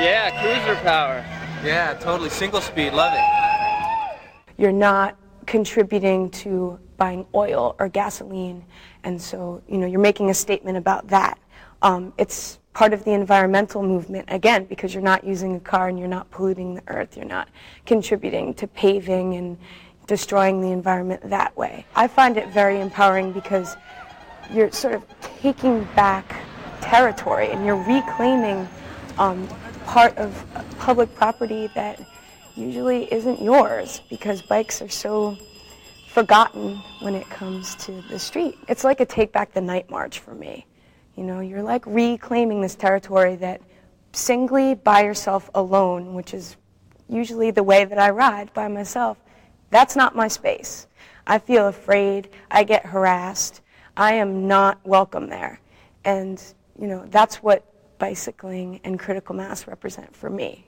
Yeah, 0.00 0.30
cruiser 0.40 0.80
power. 0.82 1.24
Yeah, 1.62 1.94
totally. 2.00 2.30
Single 2.30 2.62
speed, 2.62 2.94
love 2.94 3.12
it. 3.14 4.20
You're 4.56 4.72
not 4.72 5.16
contributing 5.46 6.30
to 6.30 6.78
buying 6.96 7.26
oil 7.34 7.76
or 7.78 7.88
gasoline, 7.88 8.64
and 9.04 9.20
so 9.20 9.62
you 9.68 9.76
know 9.76 9.86
you're 9.86 10.00
making 10.00 10.30
a 10.30 10.34
statement 10.34 10.78
about 10.78 11.08
that. 11.08 11.38
Um, 11.82 12.14
it's 12.16 12.58
part 12.72 12.92
of 12.92 13.04
the 13.04 13.12
environmental 13.12 13.82
movement 13.82 14.26
again 14.28 14.64
because 14.64 14.94
you're 14.94 15.02
not 15.02 15.24
using 15.24 15.56
a 15.56 15.60
car 15.60 15.88
and 15.88 15.98
you're 15.98 16.08
not 16.08 16.30
polluting 16.30 16.74
the 16.74 16.82
earth 16.86 17.16
you're 17.16 17.26
not 17.26 17.48
contributing 17.84 18.54
to 18.54 18.66
paving 18.66 19.34
and 19.34 19.58
destroying 20.06 20.60
the 20.60 20.70
environment 20.70 21.22
that 21.30 21.56
way. 21.56 21.86
I 21.94 22.08
find 22.08 22.36
it 22.36 22.48
very 22.48 22.80
empowering 22.80 23.32
because 23.32 23.76
you're 24.52 24.70
sort 24.72 24.94
of 24.94 25.04
taking 25.40 25.84
back 25.96 26.36
territory 26.80 27.50
and 27.50 27.64
you're 27.64 27.82
reclaiming 27.82 28.68
um, 29.18 29.46
part 29.86 30.16
of 30.18 30.44
public 30.78 31.14
property 31.14 31.70
that 31.74 32.00
usually 32.56 33.12
isn't 33.12 33.40
yours 33.40 34.02
because 34.10 34.42
bikes 34.42 34.82
are 34.82 34.88
so 34.88 35.36
forgotten 36.08 36.76
when 37.00 37.14
it 37.14 37.28
comes 37.30 37.74
to 37.76 38.02
the 38.10 38.18
street. 38.18 38.58
It's 38.68 38.84
like 38.84 39.00
a 39.00 39.06
take 39.06 39.32
back 39.32 39.52
the 39.52 39.60
night 39.60 39.88
march 39.88 40.18
for 40.18 40.34
me 40.34 40.66
you 41.16 41.24
know, 41.24 41.40
you're 41.40 41.62
like 41.62 41.84
reclaiming 41.86 42.60
this 42.60 42.74
territory 42.74 43.36
that 43.36 43.60
singly 44.12 44.74
by 44.74 45.02
yourself 45.02 45.50
alone, 45.54 46.14
which 46.14 46.34
is 46.34 46.56
usually 47.08 47.50
the 47.50 47.62
way 47.62 47.84
that 47.84 47.98
I 47.98 48.10
ride 48.10 48.52
by 48.54 48.68
myself, 48.68 49.18
that's 49.70 49.96
not 49.96 50.16
my 50.16 50.28
space. 50.28 50.86
I 51.26 51.38
feel 51.38 51.68
afraid. 51.68 52.30
I 52.50 52.64
get 52.64 52.84
harassed. 52.86 53.60
I 53.96 54.14
am 54.14 54.46
not 54.46 54.78
welcome 54.84 55.28
there. 55.28 55.60
And, 56.04 56.42
you 56.78 56.86
know, 56.86 57.04
that's 57.08 57.36
what 57.36 57.64
bicycling 57.98 58.80
and 58.84 58.98
critical 58.98 59.34
mass 59.34 59.66
represent 59.66 60.14
for 60.14 60.30
me. 60.30 60.66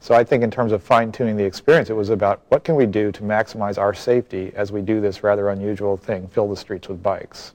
So 0.00 0.14
I 0.14 0.24
think 0.24 0.42
in 0.42 0.50
terms 0.50 0.72
of 0.72 0.82
fine-tuning 0.82 1.36
the 1.36 1.44
experience, 1.44 1.88
it 1.88 1.94
was 1.94 2.10
about 2.10 2.42
what 2.48 2.64
can 2.64 2.74
we 2.74 2.86
do 2.86 3.10
to 3.12 3.22
maximize 3.22 3.78
our 3.78 3.94
safety 3.94 4.52
as 4.54 4.72
we 4.72 4.82
do 4.82 5.00
this 5.00 5.22
rather 5.22 5.48
unusual 5.50 5.96
thing, 5.96 6.28
fill 6.28 6.48
the 6.48 6.56
streets 6.56 6.88
with 6.88 7.02
bikes, 7.02 7.54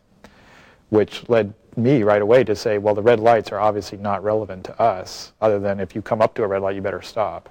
which 0.90 1.28
led 1.30 1.54
me 1.78 2.04
right 2.04 2.22
away 2.22 2.44
to 2.44 2.56
say, 2.56 2.78
well, 2.78 2.94
the 2.94 3.02
red 3.02 3.20
lights 3.20 3.52
are 3.52 3.60
obviously 3.60 3.98
not 3.98 4.24
relevant 4.24 4.66
to 4.66 4.82
us, 4.82 5.34
other 5.42 5.60
than 5.60 5.80
if 5.80 5.96
you 5.96 6.02
come 6.02 6.22
up 6.22 6.34
to 6.36 6.44
a 6.44 6.48
red 6.48 6.62
light, 6.62 6.76
you 6.76 6.82
better 6.82 7.02
stop. 7.02 7.50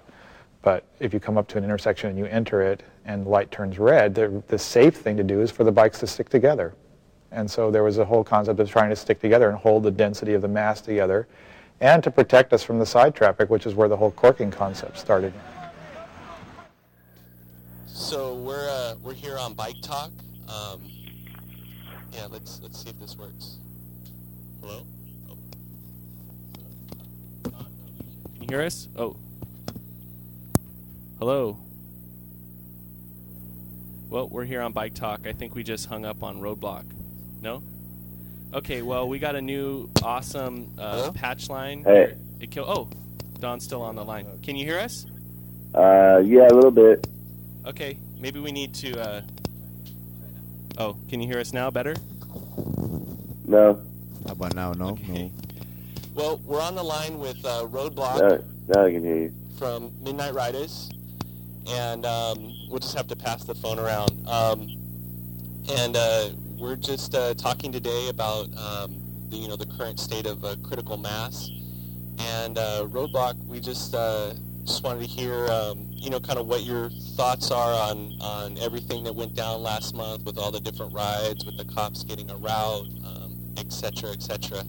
But 0.62 0.84
if 0.98 1.14
you 1.14 1.20
come 1.20 1.38
up 1.38 1.48
to 1.48 1.58
an 1.58 1.64
intersection 1.64 2.10
and 2.10 2.18
you 2.18 2.26
enter 2.26 2.60
it 2.60 2.82
and 3.06 3.24
the 3.24 3.30
light 3.30 3.50
turns 3.50 3.78
red, 3.78 4.14
the, 4.14 4.42
the 4.48 4.58
safe 4.58 4.96
thing 4.96 5.16
to 5.16 5.24
do 5.24 5.40
is 5.40 5.50
for 5.50 5.64
the 5.64 5.72
bikes 5.72 6.00
to 6.00 6.06
stick 6.06 6.28
together. 6.28 6.74
And 7.32 7.50
so 7.50 7.70
there 7.70 7.82
was 7.82 7.98
a 7.98 8.04
whole 8.04 8.24
concept 8.24 8.60
of 8.60 8.68
trying 8.70 8.90
to 8.90 8.96
stick 8.96 9.20
together 9.20 9.48
and 9.48 9.58
hold 9.58 9.84
the 9.84 9.90
density 9.90 10.34
of 10.34 10.42
the 10.42 10.48
mass 10.48 10.80
together 10.80 11.28
and 11.80 12.02
to 12.04 12.10
protect 12.10 12.52
us 12.52 12.62
from 12.62 12.78
the 12.78 12.84
side 12.84 13.14
traffic, 13.14 13.48
which 13.48 13.64
is 13.64 13.74
where 13.74 13.88
the 13.88 13.96
whole 13.96 14.10
corking 14.10 14.50
concept 14.50 14.98
started. 14.98 15.32
So 17.86 18.34
we're, 18.34 18.68
uh, 18.68 18.96
we're 19.02 19.14
here 19.14 19.38
on 19.38 19.54
Bike 19.54 19.80
Talk. 19.82 20.10
Um, 20.48 20.90
yeah, 22.12 22.26
let's, 22.28 22.60
let's 22.62 22.82
see 22.82 22.90
if 22.90 22.98
this 22.98 23.16
works. 23.16 23.58
Hello? 24.60 24.82
Oh. 25.30 25.36
Can 28.34 28.42
you 28.42 28.48
hear 28.48 28.62
us? 28.62 28.88
Oh. 28.96 29.16
Hello. 31.18 31.58
Well, 34.08 34.28
we're 34.28 34.44
here 34.44 34.60
on 34.60 34.72
Bike 34.72 34.94
Talk. 34.94 35.26
I 35.26 35.32
think 35.32 35.54
we 35.54 35.62
just 35.62 35.86
hung 35.86 36.04
up 36.04 36.22
on 36.22 36.40
Roadblock. 36.40 36.84
No? 37.40 37.62
Okay, 38.52 38.82
well, 38.82 39.08
we 39.08 39.18
got 39.18 39.36
a 39.36 39.40
new 39.40 39.88
awesome 40.02 40.74
uh, 40.78 41.12
patch 41.12 41.48
line. 41.48 41.84
Hey. 41.84 42.16
It 42.40 42.50
kill- 42.50 42.68
oh, 42.68 42.90
Don's 43.38 43.64
still 43.64 43.82
on 43.82 43.94
the 43.94 44.04
line. 44.04 44.26
Can 44.42 44.56
you 44.56 44.64
hear 44.64 44.78
us? 44.78 45.06
Uh, 45.74 46.20
yeah, 46.24 46.48
a 46.48 46.54
little 46.54 46.72
bit. 46.72 47.06
Okay, 47.64 47.98
maybe 48.18 48.40
we 48.40 48.50
need 48.50 48.74
to. 48.74 49.00
Uh... 49.00 49.20
Oh, 50.78 50.96
can 51.08 51.20
you 51.20 51.28
hear 51.28 51.38
us 51.38 51.52
now 51.52 51.70
better? 51.70 51.94
No. 53.46 53.80
How 54.40 54.46
about 54.46 54.56
now? 54.56 54.72
No, 54.72 54.98
no. 55.06 55.30
Well, 56.14 56.40
we're 56.46 56.62
on 56.62 56.74
the 56.74 56.82
line 56.82 57.18
with 57.18 57.44
uh, 57.44 57.66
Roadblock 57.66 58.20
Now, 58.20 58.38
now 58.74 58.86
I 58.86 58.90
can 58.90 59.04
hear 59.04 59.16
you. 59.16 59.32
from 59.58 59.92
Midnight 60.02 60.32
Ridazz, 60.32 60.90
and 61.68 62.06
um, 62.06 62.50
we'll 62.70 62.78
just 62.78 62.96
have 62.96 63.06
to 63.08 63.16
pass 63.16 63.44
the 63.44 63.54
phone 63.54 63.78
around. 63.78 64.26
Um, 64.26 64.66
and 65.68 65.94
uh, 65.94 66.30
we're 66.58 66.76
just 66.76 67.14
uh, 67.14 67.34
talking 67.34 67.70
today 67.70 68.08
about 68.08 68.46
um, 68.56 69.02
the, 69.28 69.36
you 69.36 69.46
know 69.46 69.56
the 69.56 69.66
current 69.66 70.00
state 70.00 70.24
of 70.24 70.42
uh, 70.42 70.56
critical 70.62 70.96
mass. 70.96 71.50
And 72.18 72.56
uh, 72.56 72.86
Roadblock, 72.88 73.44
we 73.44 73.60
just 73.60 73.94
uh, 73.94 74.32
just 74.64 74.82
wanted 74.82 75.02
to 75.02 75.06
hear 75.06 75.48
um, 75.48 75.86
you 75.90 76.08
know 76.08 76.18
kind 76.18 76.38
of 76.38 76.46
what 76.46 76.62
your 76.64 76.88
thoughts 77.14 77.50
are 77.50 77.74
on 77.90 78.14
on 78.22 78.56
everything 78.56 79.04
that 79.04 79.14
went 79.14 79.34
down 79.34 79.62
last 79.62 79.94
month 79.94 80.24
with 80.24 80.38
all 80.38 80.50
the 80.50 80.60
different 80.60 80.94
rides, 80.94 81.44
with 81.44 81.58
the 81.58 81.64
cops 81.66 82.04
getting 82.04 82.30
a 82.30 82.36
route, 82.36 82.88
um, 83.56 83.64
et 83.64 83.72
cetera, 83.72 84.10
et 84.10 84.22
cetera. 84.22 84.62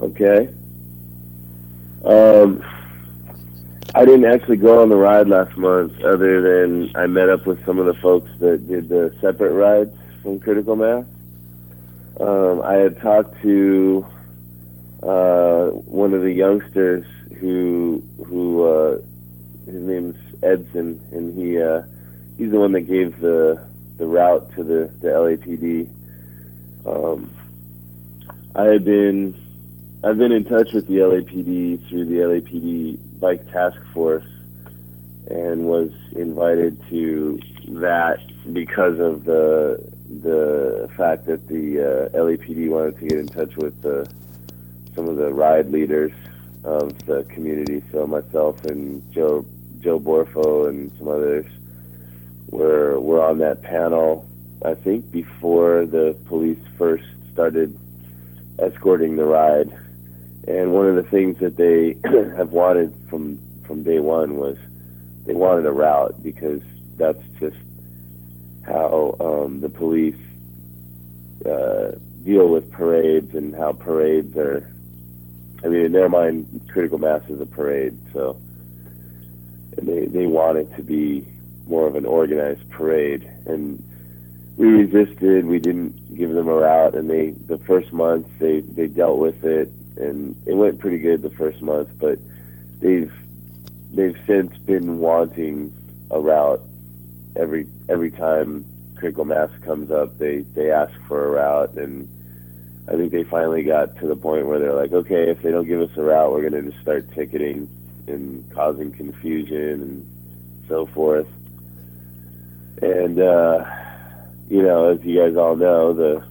Okay. 0.00 0.48
Um, 2.04 2.64
I 3.94 4.04
didn't 4.04 4.24
actually 4.24 4.56
go 4.56 4.80
on 4.82 4.88
the 4.88 4.96
ride 4.96 5.28
last 5.28 5.56
month, 5.56 6.00
other 6.02 6.40
than 6.40 6.90
I 6.96 7.06
met 7.06 7.28
up 7.28 7.46
with 7.46 7.64
some 7.64 7.78
of 7.78 7.86
the 7.86 7.94
folks 7.94 8.30
that 8.40 8.66
did 8.66 8.88
the 8.88 9.14
separate 9.20 9.52
rides 9.52 9.94
from 10.22 10.40
Critical 10.40 10.76
Mass. 10.76 11.04
Um, 12.18 12.62
I 12.62 12.74
had 12.74 13.00
talked 13.00 13.40
to 13.42 14.06
uh, 15.02 15.66
one 15.68 16.14
of 16.14 16.22
the 16.22 16.32
youngsters 16.32 17.06
who 17.38 18.02
who 18.24 18.64
uh, 18.64 18.98
his 19.66 19.82
name's 19.82 20.16
Edson, 20.42 21.00
and 21.12 21.36
he 21.36 21.60
uh, 21.60 21.82
he's 22.38 22.50
the 22.50 22.58
one 22.58 22.72
that 22.72 22.82
gave 22.82 23.20
the 23.20 23.62
the 23.98 24.06
route 24.06 24.54
to 24.54 24.64
the 24.64 24.90
the 25.00 25.08
LAPD. 25.08 25.88
Um, 26.86 27.30
I 28.54 28.64
had 28.64 28.84
been 28.84 29.34
I've 30.04 30.18
been 30.18 30.32
in 30.32 30.44
touch 30.44 30.72
with 30.72 30.86
the 30.86 30.96
LAPD 30.96 31.88
through 31.88 32.04
the 32.04 32.16
LAPD 32.16 32.98
Bike 33.18 33.50
Task 33.50 33.78
Force 33.94 34.26
and 35.28 35.64
was 35.64 35.90
invited 36.14 36.78
to 36.90 37.40
that 37.68 38.18
because 38.52 38.98
of 38.98 39.24
the 39.24 39.82
the 40.22 40.90
fact 40.96 41.24
that 41.26 41.48
the 41.48 41.80
uh, 41.80 42.18
LAPD 42.18 42.68
wanted 42.68 42.98
to 42.98 43.06
get 43.06 43.18
in 43.18 43.26
touch 43.26 43.56
with 43.56 43.80
the, 43.80 44.06
some 44.94 45.08
of 45.08 45.16
the 45.16 45.32
ride 45.32 45.70
leaders 45.70 46.12
of 46.64 47.06
the 47.06 47.24
community. 47.24 47.82
So 47.90 48.06
myself 48.06 48.62
and 48.66 49.10
Joe 49.12 49.46
Joe 49.80 49.98
Borfo 49.98 50.68
and 50.68 50.92
some 50.98 51.08
others 51.08 51.46
were 52.50 53.00
were 53.00 53.22
on 53.22 53.38
that 53.38 53.62
panel. 53.62 54.28
I 54.62 54.74
think 54.74 55.10
before 55.10 55.86
the 55.86 56.14
police 56.26 56.60
first 56.76 57.06
started 57.32 57.78
escorting 58.58 59.16
the 59.16 59.24
ride. 59.24 59.70
And 60.46 60.72
one 60.72 60.88
of 60.88 60.96
the 60.96 61.04
things 61.04 61.38
that 61.38 61.56
they 61.56 61.96
have 62.36 62.50
wanted 62.50 62.92
from 63.08 63.38
from 63.64 63.84
day 63.84 64.00
one 64.00 64.36
was 64.36 64.58
they 65.24 65.34
wanted 65.34 65.66
a 65.66 65.72
route 65.72 66.20
because 66.22 66.62
that's 66.96 67.22
just 67.38 67.56
how 68.66 69.16
um, 69.20 69.60
the 69.60 69.68
police 69.68 70.18
uh, 71.46 71.92
deal 72.24 72.48
with 72.48 72.70
parades 72.72 73.34
and 73.34 73.54
how 73.54 73.72
parades 73.72 74.36
are. 74.36 74.68
I 75.64 75.68
mean, 75.68 75.86
in 75.86 75.92
their 75.92 76.08
mind, 76.08 76.68
critical 76.72 76.98
mass 76.98 77.22
is 77.28 77.40
a 77.40 77.46
parade, 77.46 77.96
so 78.12 78.40
they 79.80 80.06
they 80.06 80.26
want 80.26 80.58
it 80.58 80.74
to 80.76 80.82
be 80.82 81.26
more 81.66 81.86
of 81.86 81.94
an 81.94 82.04
organized 82.04 82.68
parade. 82.70 83.28
And 83.46 83.82
we 84.62 84.84
resisted. 84.84 85.44
We 85.44 85.58
didn't 85.58 86.14
give 86.16 86.30
them 86.30 86.46
a 86.46 86.54
route, 86.54 86.94
and 86.94 87.10
they 87.10 87.30
the 87.30 87.58
first 87.58 87.92
month 87.92 88.28
they 88.38 88.60
they 88.60 88.86
dealt 88.86 89.18
with 89.18 89.44
it, 89.44 89.68
and 89.96 90.36
it 90.46 90.54
went 90.54 90.78
pretty 90.78 90.98
good 90.98 91.20
the 91.20 91.30
first 91.30 91.60
month. 91.60 91.88
But 91.98 92.20
they've 92.78 93.12
they've 93.90 94.16
since 94.24 94.56
been 94.58 94.98
wanting 94.98 95.74
a 96.12 96.20
route 96.20 96.62
every 97.34 97.66
every 97.88 98.12
time 98.12 98.64
critical 98.94 99.24
mass 99.24 99.50
comes 99.64 99.90
up. 99.90 100.16
They 100.18 100.42
they 100.54 100.70
ask 100.70 100.94
for 101.08 101.26
a 101.26 101.30
route, 101.32 101.74
and 101.74 102.08
I 102.86 102.92
think 102.92 103.10
they 103.10 103.24
finally 103.24 103.64
got 103.64 103.96
to 103.96 104.06
the 104.06 104.16
point 104.16 104.46
where 104.46 104.60
they're 104.60 104.76
like, 104.76 104.92
okay, 104.92 105.28
if 105.28 105.42
they 105.42 105.50
don't 105.50 105.66
give 105.66 105.80
us 105.80 105.96
a 105.96 106.02
route, 106.02 106.30
we're 106.30 106.48
going 106.48 106.64
to 106.64 106.70
just 106.70 106.80
start 106.82 107.12
ticketing 107.12 107.68
and 108.06 108.48
causing 108.52 108.92
confusion 108.92 109.82
and 109.82 110.66
so 110.68 110.86
forth. 110.86 111.26
And 112.80 113.18
uh, 113.18 113.64
you 114.48 114.62
know, 114.62 114.90
as 114.90 115.04
you 115.04 115.18
guys 115.20 115.36
all 115.36 115.56
know, 115.56 115.92
the 115.92 116.24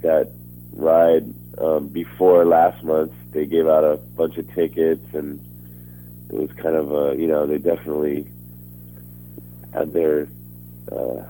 that 0.00 0.32
ride 0.72 1.24
um, 1.58 1.88
before 1.88 2.44
last 2.44 2.82
month, 2.84 3.12
they 3.32 3.46
gave 3.46 3.66
out 3.66 3.84
a 3.84 3.96
bunch 3.96 4.38
of 4.38 4.52
tickets, 4.54 5.14
and 5.14 5.40
it 6.30 6.34
was 6.34 6.52
kind 6.52 6.76
of 6.76 6.92
a 6.92 7.16
you 7.16 7.26
know 7.26 7.46
they 7.46 7.58
definitely 7.58 8.26
had 9.72 9.92
their 9.92 10.28
uh, 10.90 11.22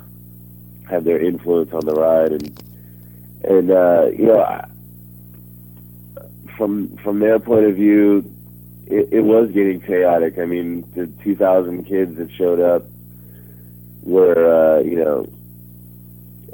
had 0.89 1.05
their 1.05 1.21
influence 1.21 1.73
on 1.73 1.85
the 1.85 1.95
ride, 1.95 2.33
and 2.33 2.63
and 3.45 3.71
uh, 3.71 4.07
you 4.17 4.27
know 4.27 4.41
I, 4.41 4.69
from 6.57 6.97
from 6.99 7.21
their 7.21 7.39
point 7.39 7.67
of 7.67 7.77
view, 7.77 8.25
it, 8.87 9.09
it 9.13 9.21
was 9.21 9.51
getting 9.51 9.81
chaotic. 9.81 10.39
I 10.39 10.45
mean, 10.45 10.91
the 10.95 11.07
2,000 11.23 11.85
kids 11.85 12.17
that 12.17 12.31
showed 12.33 12.61
up 12.61 12.85
were 14.03 14.79
uh, 14.79 14.83
you 14.83 14.97
know 14.97 15.29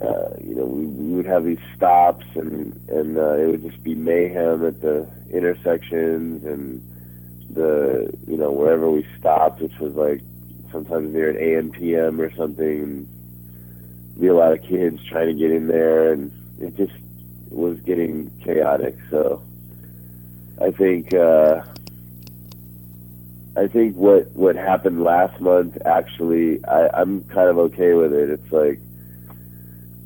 uh, 0.02 0.36
you 0.42 0.54
know, 0.54 0.64
we, 0.64 0.86
we 0.86 1.14
would 1.14 1.26
have 1.26 1.44
these 1.44 1.60
stops, 1.76 2.24
and 2.34 2.74
and 2.88 3.16
uh, 3.16 3.34
it 3.34 3.46
would 3.46 3.62
just 3.62 3.82
be 3.82 3.94
mayhem 3.94 4.64
at 4.64 4.80
the 4.80 5.08
intersections 5.30 6.44
and 6.44 6.82
the 7.50 8.12
you 8.26 8.36
know 8.36 8.50
wherever 8.50 8.90
we 8.90 9.06
stopped, 9.18 9.60
which 9.60 9.78
was 9.78 9.94
like 9.94 10.20
sometimes 10.72 11.12
near 11.12 11.30
an 11.30 11.36
AM 11.36 11.70
PM 11.70 12.20
or 12.20 12.34
something. 12.34 13.08
Be 14.18 14.28
a 14.28 14.34
lot 14.34 14.52
of 14.52 14.62
kids 14.62 15.04
trying 15.04 15.26
to 15.26 15.34
get 15.34 15.50
in 15.50 15.66
there, 15.68 16.12
and 16.12 16.32
it 16.60 16.76
just 16.76 16.94
was 17.50 17.78
getting 17.80 18.30
chaotic. 18.44 18.96
So 19.10 19.42
I 20.60 20.70
think 20.70 21.12
uh, 21.12 21.62
I 23.56 23.68
think 23.68 23.96
what 23.96 24.30
what 24.32 24.56
happened 24.56 25.02
last 25.02 25.40
month 25.40 25.78
actually 25.84 26.64
I, 26.64 26.88
I'm 26.94 27.24
kind 27.24 27.48
of 27.48 27.58
okay 27.58 27.94
with 27.94 28.12
it. 28.12 28.30
It's 28.30 28.52
like 28.52 28.80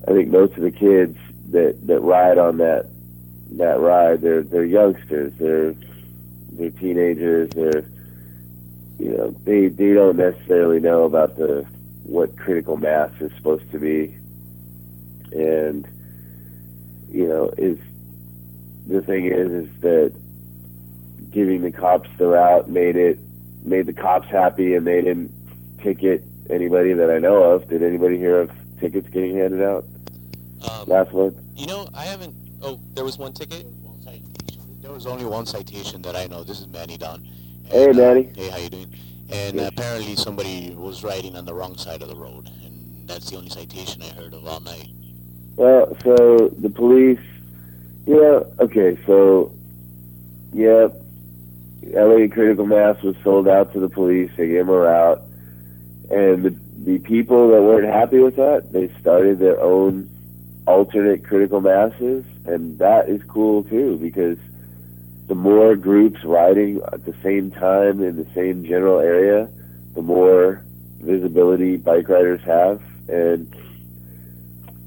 I 0.09 0.13
think 0.13 0.29
most 0.31 0.55
of 0.55 0.63
the 0.63 0.71
kids 0.71 1.19
that 1.51 1.87
that 1.87 2.01
ride 2.01 2.39
on 2.39 2.57
that 2.59 2.87
that 3.53 3.79
ride, 3.79 4.23
they're 4.23 4.43
they're 4.43 4.65
youngsters. 4.65 5.35
They're 5.39 5.75
they're 6.53 6.71
teenagers. 6.71 7.51
They're 7.51 7.85
you 8.99 9.17
know 9.17 9.31
they 9.45 9.69
they 9.69 9.93
don't 9.93 10.17
necessarily 10.17 10.81
know 10.81 11.05
about 11.05 11.37
the 11.37 11.67
what 12.05 12.39
critical 12.39 12.79
mass 12.79 13.11
is 13.21 13.31
supposed 13.37 13.71
to 13.73 13.79
be, 13.79 14.17
and 15.33 15.87
you 17.11 17.29
know 17.29 17.53
is 17.59 17.79
the 18.87 19.03
thing 19.03 19.27
is 19.27 19.51
is 19.51 19.81
that 19.81 20.15
giving 21.31 21.61
the 21.61 21.71
cops 21.71 22.09
the 22.17 22.27
route 22.27 22.71
made 22.71 22.97
it 22.97 23.19
made 23.63 23.85
the 23.85 23.93
cops 23.93 24.29
happy 24.29 24.75
and 24.75 24.87
they 24.87 25.03
didn't 25.03 25.31
ticket 25.83 26.25
anybody 26.49 26.95
that 26.95 27.11
I 27.11 27.19
know 27.19 27.43
of. 27.43 27.69
Did 27.69 27.83
anybody 27.83 28.17
hear 28.17 28.41
of 28.41 28.51
tickets 28.81 29.07
getting 29.11 29.37
handed 29.37 29.63
out? 29.63 29.85
Last 30.89 31.13
month? 31.13 31.37
You 31.55 31.67
know, 31.67 31.87
I 31.93 32.05
haven't. 32.05 32.35
Oh, 32.63 32.81
there 32.95 33.05
was 33.05 33.19
one 33.19 33.35
ticket. 33.35 33.67
There 34.81 34.91
was 34.91 35.07
only 35.07 35.27
one 35.27 35.45
citation 35.45 36.01
that 36.03 36.17
I 36.17 36.27
know. 36.29 36.45
This 36.45 36.61
is 36.61 36.67
Manny 36.69 36.97
Don. 36.97 37.29
Hey, 37.65 37.91
uh, 37.91 37.93
Manny. 37.93 38.31
Hey, 38.35 38.49
how 38.49 38.57
you 38.57 38.71
doing? 38.71 38.95
And 39.29 39.61
apparently 39.61 40.17
somebody 40.17 40.75
was 40.75 41.05
riding 41.05 41.37
on 41.37 41.45
the 41.45 41.53
wrong 41.53 41.77
side 41.77 42.01
of 42.01 42.09
the 42.09 42.17
road, 42.17 42.49
and 42.65 43.07
that's 43.07 43.29
the 43.29 43.37
only 43.37 43.51
citation 43.51 44.01
I 44.01 44.09
heard 44.15 44.33
of 44.33 44.47
all 44.47 44.61
night. 44.61 44.89
Well, 45.57 45.95
so 46.03 46.49
the 46.59 46.71
police, 46.71 47.21
yeah, 48.07 48.41
okay, 48.61 48.99
so, 49.05 49.53
yeah, 50.55 50.89
LA 51.83 52.29
Critical 52.29 52.65
Mass 52.65 53.03
was 53.03 53.17
sold 53.23 53.47
out 53.47 53.75
to 53.75 53.81
the 53.81 53.91
police. 53.91 54.31
They 54.39 54.47
gave 54.47 54.67
them 54.67 54.71
a 54.71 54.79
route. 54.79 55.21
And 56.11 56.45
the, 56.45 56.59
the 56.85 56.99
people 57.01 57.51
that 57.51 57.61
weren't 57.61 57.93
happy 57.93 58.21
with 58.21 58.37
that, 58.37 58.73
they 58.73 58.89
started 59.01 59.39
their 59.39 59.61
own 59.61 60.09
alternate 60.69 61.25
critical 61.25 61.61
masses. 61.61 62.25
And 62.45 62.79
that 62.79 63.09
is 63.09 63.23
cool, 63.25 63.65
too, 63.65 63.97
because 63.97 64.39
the 65.27 65.35
more 65.35 65.75
groups 65.77 66.23
riding 66.25 66.81
at 66.93 67.05
the 67.05 67.15
same 67.23 67.51
time 67.51 68.03
in 68.03 68.17
the 68.17 68.27
same 68.35 68.65
general 68.65 69.01
area, 69.01 69.51
the 69.95 70.03
more 70.03 70.65
visibility 71.01 71.77
bike 71.77 72.09
riders 72.09 72.43
have. 72.43 72.83
And 73.09 73.55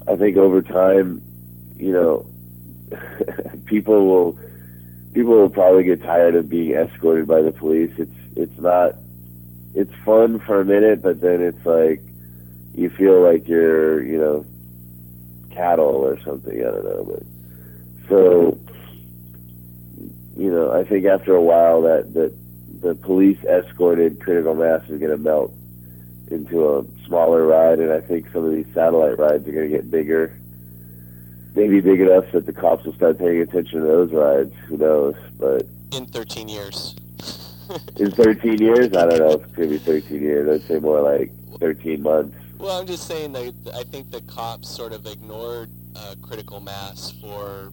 I 0.06 0.16
think 0.16 0.36
over 0.36 0.62
time, 0.62 1.20
you 1.76 1.92
know, 1.92 2.26
people 3.66 4.06
will 4.06 4.38
people 5.14 5.34
will 5.34 5.50
probably 5.50 5.84
get 5.84 6.02
tired 6.02 6.36
of 6.36 6.48
being 6.48 6.72
escorted 6.74 7.26
by 7.26 7.42
the 7.42 7.52
police. 7.52 7.92
It's 7.98 8.18
it's 8.36 8.58
not 8.58 8.94
it's 9.74 9.94
fun 10.04 10.38
for 10.38 10.60
a 10.60 10.64
minute, 10.64 11.02
but 11.02 11.20
then 11.20 11.40
it's 11.40 11.64
like 11.66 12.02
you 12.74 12.88
feel 12.90 13.20
like 13.20 13.48
you're 13.48 14.02
you 14.02 14.18
know 14.18 14.46
cattle 15.54 16.06
or 16.06 16.20
something. 16.20 16.58
I 16.58 16.70
don't 16.70 16.84
know, 16.84 17.04
but 17.04 17.22
so 18.08 18.58
you 20.36 20.50
know 20.50 20.72
I 20.72 20.84
think 20.84 21.06
after 21.06 21.34
a 21.34 21.42
while 21.42 21.82
that 21.82 22.12
that 22.14 22.34
the 22.80 22.94
police 22.96 23.42
escorted 23.44 24.20
critical 24.20 24.54
mass 24.54 24.82
is 24.88 24.98
going 24.98 25.12
to 25.12 25.16
melt 25.16 25.52
into 26.30 26.76
a 26.76 26.84
smaller 27.06 27.46
ride, 27.46 27.78
and 27.78 27.92
I 27.92 28.00
think 28.00 28.30
some 28.32 28.44
of 28.44 28.52
these 28.52 28.66
satellite 28.74 29.18
rides 29.18 29.46
are 29.46 29.52
going 29.52 29.70
to 29.70 29.76
get 29.76 29.90
bigger. 29.90 30.38
Maybe 31.54 31.80
big 31.80 32.00
enough 32.00 32.32
that 32.32 32.46
the 32.46 32.52
cops 32.52 32.84
will 32.84 32.94
start 32.94 33.18
paying 33.18 33.40
attention 33.42 33.80
to 33.80 33.86
those 33.86 34.12
rides. 34.12 34.54
Who 34.66 34.78
knows? 34.78 35.14
But 35.38 35.66
in 35.92 36.06
13 36.06 36.48
years. 36.48 36.96
in 37.96 38.10
13 38.10 38.58
years, 38.58 38.94
I 38.94 39.06
don't 39.06 39.18
know 39.18 39.32
if 39.32 39.44
it's 39.44 39.54
going 39.54 39.68
to 39.68 39.74
be 39.74 39.78
13 39.78 40.22
years. 40.22 40.48
I'd 40.48 40.66
say 40.66 40.78
more 40.78 41.00
like 41.02 41.30
13 41.60 42.02
months. 42.02 42.36
Well, 42.62 42.78
I'm 42.78 42.86
just 42.86 43.08
saying 43.08 43.32
that 43.32 43.72
I 43.74 43.82
think 43.82 44.12
the 44.12 44.20
cops 44.20 44.68
sort 44.68 44.92
of 44.92 45.04
ignored 45.04 45.68
uh, 45.96 46.14
critical 46.22 46.60
mass 46.60 47.12
for, 47.20 47.72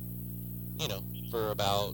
you 0.79 0.87
know, 0.87 1.03
for 1.29 1.51
about, 1.51 1.93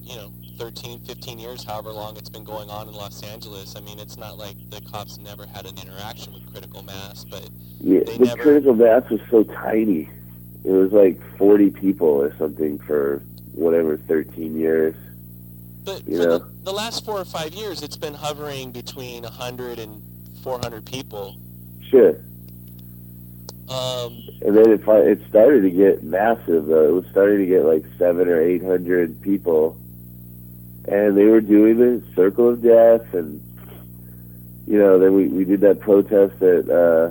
you 0.00 0.16
know, 0.16 0.32
13, 0.58 1.04
15 1.04 1.38
years, 1.38 1.62
however 1.62 1.92
long 1.92 2.16
it's 2.16 2.30
been 2.30 2.42
going 2.42 2.70
on 2.70 2.88
in 2.88 2.94
Los 2.94 3.22
Angeles. 3.22 3.76
I 3.76 3.80
mean, 3.80 3.98
it's 3.98 4.16
not 4.16 4.38
like 4.38 4.56
the 4.70 4.80
cops 4.90 5.18
never 5.18 5.44
had 5.44 5.66
an 5.66 5.76
interaction 5.76 6.32
with 6.32 6.50
critical 6.50 6.82
mass, 6.82 7.26
but 7.26 7.50
yeah, 7.80 8.00
they 8.00 8.16
the 8.16 8.24
never. 8.24 8.42
critical 8.42 8.74
mass 8.74 9.02
was 9.10 9.20
so 9.30 9.44
tiny. 9.44 10.08
It 10.64 10.72
was 10.72 10.92
like 10.92 11.20
40 11.36 11.68
people 11.72 12.08
or 12.08 12.34
something 12.38 12.78
for 12.78 13.18
whatever 13.52 13.98
13 13.98 14.56
years. 14.56 14.96
But 15.84 16.08
you 16.08 16.16
for 16.16 16.24
know, 16.28 16.38
the, 16.38 16.50
the 16.62 16.72
last 16.72 17.04
four 17.04 17.20
or 17.20 17.26
five 17.26 17.52
years, 17.52 17.82
it's 17.82 17.98
been 17.98 18.14
hovering 18.14 18.72
between 18.72 19.24
100 19.24 19.78
and 19.78 20.02
400 20.42 20.86
people. 20.86 21.36
Sure. 21.88 22.20
Um, 23.68 24.22
And 24.40 24.56
then 24.56 24.70
it 24.70 24.80
it 24.86 25.28
started 25.28 25.62
to 25.62 25.70
get 25.70 26.02
massive. 26.02 26.66
Though. 26.66 26.88
It 26.88 26.92
was 26.92 27.06
starting 27.10 27.38
to 27.38 27.46
get 27.46 27.64
like 27.64 27.84
seven 27.98 28.28
or 28.28 28.40
eight 28.40 28.62
hundred 28.62 29.20
people, 29.20 29.76
and 30.86 31.16
they 31.16 31.26
were 31.26 31.42
doing 31.42 31.76
the 31.76 32.02
circle 32.14 32.48
of 32.48 32.62
death, 32.62 33.12
and 33.12 33.42
you 34.66 34.78
know, 34.78 34.98
then 34.98 35.14
we 35.14 35.28
we 35.28 35.44
did 35.44 35.60
that 35.62 35.80
protest 35.80 36.42
at 36.42 36.70
uh, 36.70 37.10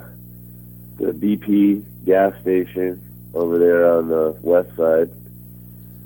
the 0.96 1.12
BP 1.12 1.84
gas 2.04 2.40
station 2.40 3.00
over 3.34 3.58
there 3.58 3.92
on 3.92 4.08
the 4.08 4.36
west 4.42 4.74
side. 4.76 5.10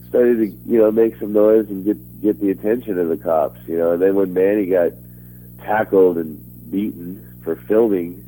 Started 0.08 0.36
to 0.36 0.46
you 0.70 0.78
know 0.78 0.90
make 0.90 1.16
some 1.18 1.32
noise 1.32 1.68
and 1.70 1.84
get 1.84 1.96
get 2.20 2.40
the 2.40 2.50
attention 2.50 2.98
of 2.98 3.08
the 3.08 3.16
cops, 3.16 3.60
you 3.66 3.78
know. 3.78 3.92
And 3.92 4.02
then 4.02 4.14
when 4.14 4.34
Manny 4.34 4.66
got 4.66 4.92
tackled 5.60 6.18
and 6.18 6.38
beaten 6.70 7.40
for 7.42 7.56
filming 7.56 8.22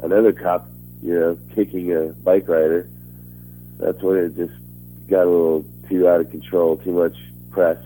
another 0.00 0.32
cop 0.32 0.68
you 1.02 1.18
know, 1.18 1.38
kicking 1.54 1.94
a 1.94 2.08
bike 2.24 2.48
rider. 2.48 2.88
That's 3.78 4.02
when 4.02 4.16
it 4.18 4.36
just 4.36 4.54
got 5.08 5.22
a 5.24 5.30
little 5.30 5.64
too 5.88 6.08
out 6.08 6.20
of 6.20 6.30
control, 6.30 6.76
too 6.76 6.92
much 6.92 7.16
press. 7.50 7.78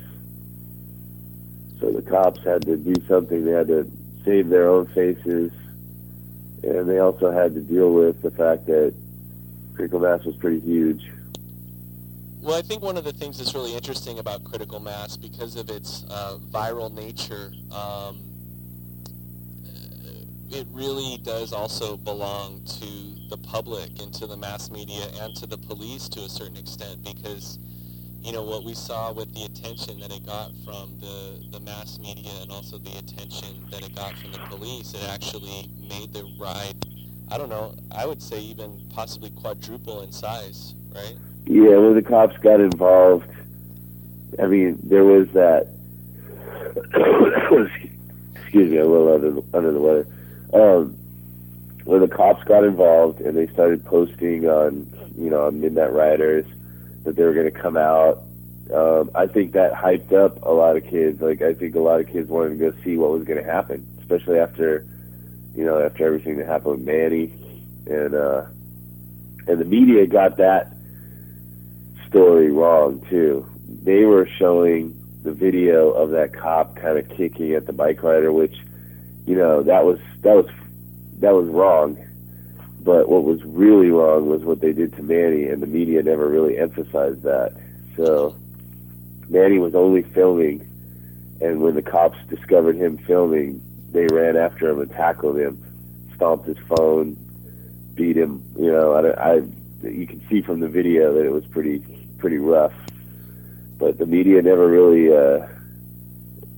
So 1.81 1.91
the 1.91 2.03
cops 2.03 2.43
had 2.45 2.63
to 2.63 2.77
do 2.77 2.95
something. 3.07 3.45
They 3.45 3.53
had 3.53 3.69
to 3.69 3.91
save 4.25 4.49
their 4.49 4.69
own 4.69 4.87
faces, 4.89 5.53
and 6.63 6.89
they 6.89 6.99
also 6.99 7.31
had 7.31 7.55
to 7.55 7.61
deal 7.61 7.93
with 7.93 8.23
the 8.23 8.31
fact 8.31 8.67
that 8.67 8.95
critical 9.75 10.01
mass 10.01 10.25
was 10.25 10.37
pretty 10.37 10.61
huge. 10.61 11.11
Well, 12.41 12.57
I 12.57 12.63
think 12.63 12.83
one 12.83 12.97
of 12.97 13.05
the 13.05 13.13
things 13.13 13.39
that's 13.39 13.55
really 13.55 13.75
interesting 13.75 14.19
about 14.19 14.43
critical 14.43 14.81
mass, 14.81 15.17
because 15.17 15.57
of 15.57 15.71
its 15.71 16.05
uh, 16.09 16.39
viral 16.51 16.93
nature, 16.93 17.53
um, 17.71 18.32
it 20.53 20.67
really 20.71 21.19
does 21.23 21.53
also 21.53 21.97
belong 21.97 22.63
to 22.65 23.29
the 23.31 23.39
public 23.39 23.89
and 24.01 24.13
to 24.15 24.27
the 24.27 24.37
mass 24.37 24.71
media 24.71 25.07
and 25.21 25.35
to 25.37 25.47
the 25.47 25.57
police 25.57 26.09
to 26.11 26.21
a 26.21 26.29
certain 26.29 26.57
extent, 26.57 27.03
because 27.03 27.59
you 28.21 28.33
know 28.33 28.43
what 28.43 28.63
we 28.63 28.75
saw 28.75 29.13
with 29.13 29.35
the 29.35 29.45
attention 29.45 29.99
that 30.01 30.13
it 30.13 30.25
got 30.27 30.51
from 30.65 30.99
the 31.01 31.43
the 31.51 31.61
mass 31.61 31.99
media 31.99 32.31
and 32.43 32.51
also 32.51 32.79
the 32.79 32.97
attention 32.99 33.67
that 33.71 33.85
it 33.85 33.95
got 33.95 34.17
from 34.19 34.33
the 34.33 34.39
police, 34.51 34.93
it 34.95 35.09
actually 35.09 35.69
made 35.89 36.13
the 36.13 36.25
ride. 36.39 36.77
I 37.31 37.39
don't 37.39 37.49
know. 37.49 37.75
I 37.91 38.05
would 38.05 38.23
say 38.23 38.39
even 38.41 38.87
possibly 38.95 39.31
quadruple 39.31 40.03
in 40.03 40.13
size, 40.13 40.75
right? 40.95 41.17
Yeah, 41.47 41.79
when 41.79 41.95
the 41.95 42.03
cops 42.03 42.37
got 42.39 42.61
involved, 42.61 43.29
I 44.41 44.47
mean, 44.47 44.79
there 44.83 45.05
was 45.05 45.29
that. 45.33 45.69
excuse 48.35 48.71
me, 48.71 48.77
a 48.77 48.87
little 48.87 49.15
under 49.15 49.57
under 49.57 49.73
the 49.73 49.81
weather. 49.81 50.07
Um, 50.53 50.97
when 51.85 52.01
the 52.01 52.09
cops 52.09 52.45
got 52.45 52.65
involved 52.65 53.21
and 53.21 53.37
they 53.37 53.47
started 53.53 53.85
posting 53.85 54.47
on, 54.47 54.87
you 55.17 55.31
know, 55.31 55.47
on 55.47 55.61
Midnight 55.61 55.91
Ridazz 55.91 56.47
that 57.05 57.17
they 57.17 57.25
were 57.25 57.35
going 57.35 57.51
to 57.53 57.59
come 57.59 57.77
out, 57.77 58.23
um, 58.73 59.11
I 59.15 59.27
think 59.27 59.53
that 59.53 59.73
hyped 59.73 60.13
up 60.13 60.43
a 60.43 60.51
lot 60.51 60.77
of 60.77 60.85
kids. 60.85 61.21
Like, 61.21 61.43
I 61.43 61.55
think 61.55 61.75
a 61.75 61.81
lot 61.81 62.01
of 62.01 62.09
kids 62.09 62.29
wanted 62.29 62.59
to 62.59 62.71
go 62.71 62.83
see 62.85 62.97
what 62.97 63.11
was 63.11 63.25
going 63.25 63.43
to 63.43 63.51
happen, 63.51 63.87
especially 64.01 64.39
after, 64.39 64.87
you 65.55 65.65
know, 65.65 65.81
after 65.81 66.07
everything 66.07 66.37
that 66.37 66.47
happened 66.47 66.79
with 66.79 66.87
Manny, 66.87 67.33
and 67.87 68.15
uh, 68.15 68.47
and 69.47 69.59
the 69.61 69.65
media 69.65 70.07
got 70.07 70.37
that 70.37 70.73
story 72.09 72.51
wrong 72.51 73.05
too. 73.11 73.47
They 73.83 74.05
were 74.05 74.29
showing 74.39 74.99
the 75.23 75.33
video 75.33 75.91
of 75.91 76.11
that 76.11 76.33
cop 76.33 76.77
kind 76.77 76.99
of 76.99 77.09
kicking 77.09 77.55
at 77.55 77.67
the 77.67 77.73
bike 77.73 78.03
rider, 78.03 78.33
which, 78.33 78.57
you 79.27 79.37
know, 79.37 79.63
that 79.63 79.85
was 79.85 79.99
that 80.23 80.35
was 80.35 80.47
that 81.19 81.33
was 81.35 81.49
wrong. 81.49 81.99
But 82.81 83.09
what 83.09 83.23
was 83.23 83.43
really 83.45 83.91
wrong 83.91 84.27
was 84.27 84.43
what 84.43 84.61
they 84.61 84.73
did 84.73 84.93
to 84.97 85.03
Manny, 85.03 85.47
and 85.47 85.63
the 85.63 85.69
media 85.69 86.03
never 86.03 86.29
really 86.29 86.59
emphasized 86.59 87.23
that. 87.23 87.55
So 87.97 88.35
Manny 89.29 89.59
was 89.59 89.75
only 89.75 90.03
filming, 90.03 90.69
and 91.41 91.61
when 91.63 91.75
the 91.75 91.83
cops 91.83 92.19
discovered 92.29 92.77
him 92.77 92.99
filming, 92.99 93.63
they 93.93 94.07
ran 94.07 94.37
after 94.37 94.69
him 94.69 94.81
and 94.81 94.91
tackled 94.91 95.39
him, 95.39 95.63
stomped 96.17 96.47
his 96.47 96.59
phone, 96.67 97.17
beat 97.95 98.17
him. 98.17 98.43
You 98.59 98.73
know, 98.73 98.93
I, 98.95 99.35
I 99.35 99.43
you 99.83 100.07
can 100.07 100.27
see 100.29 100.43
from 100.43 100.61
the 100.61 100.69
video 100.69 101.15
that 101.15 101.25
it 101.25 101.33
was 101.33 101.47
pretty 101.47 101.85
pretty 102.19 102.39
rough. 102.39 102.75
But 103.79 103.99
the 103.99 104.07
media 104.07 104.43
never 104.43 104.67
really, 104.69 105.09
uh, 105.09 105.47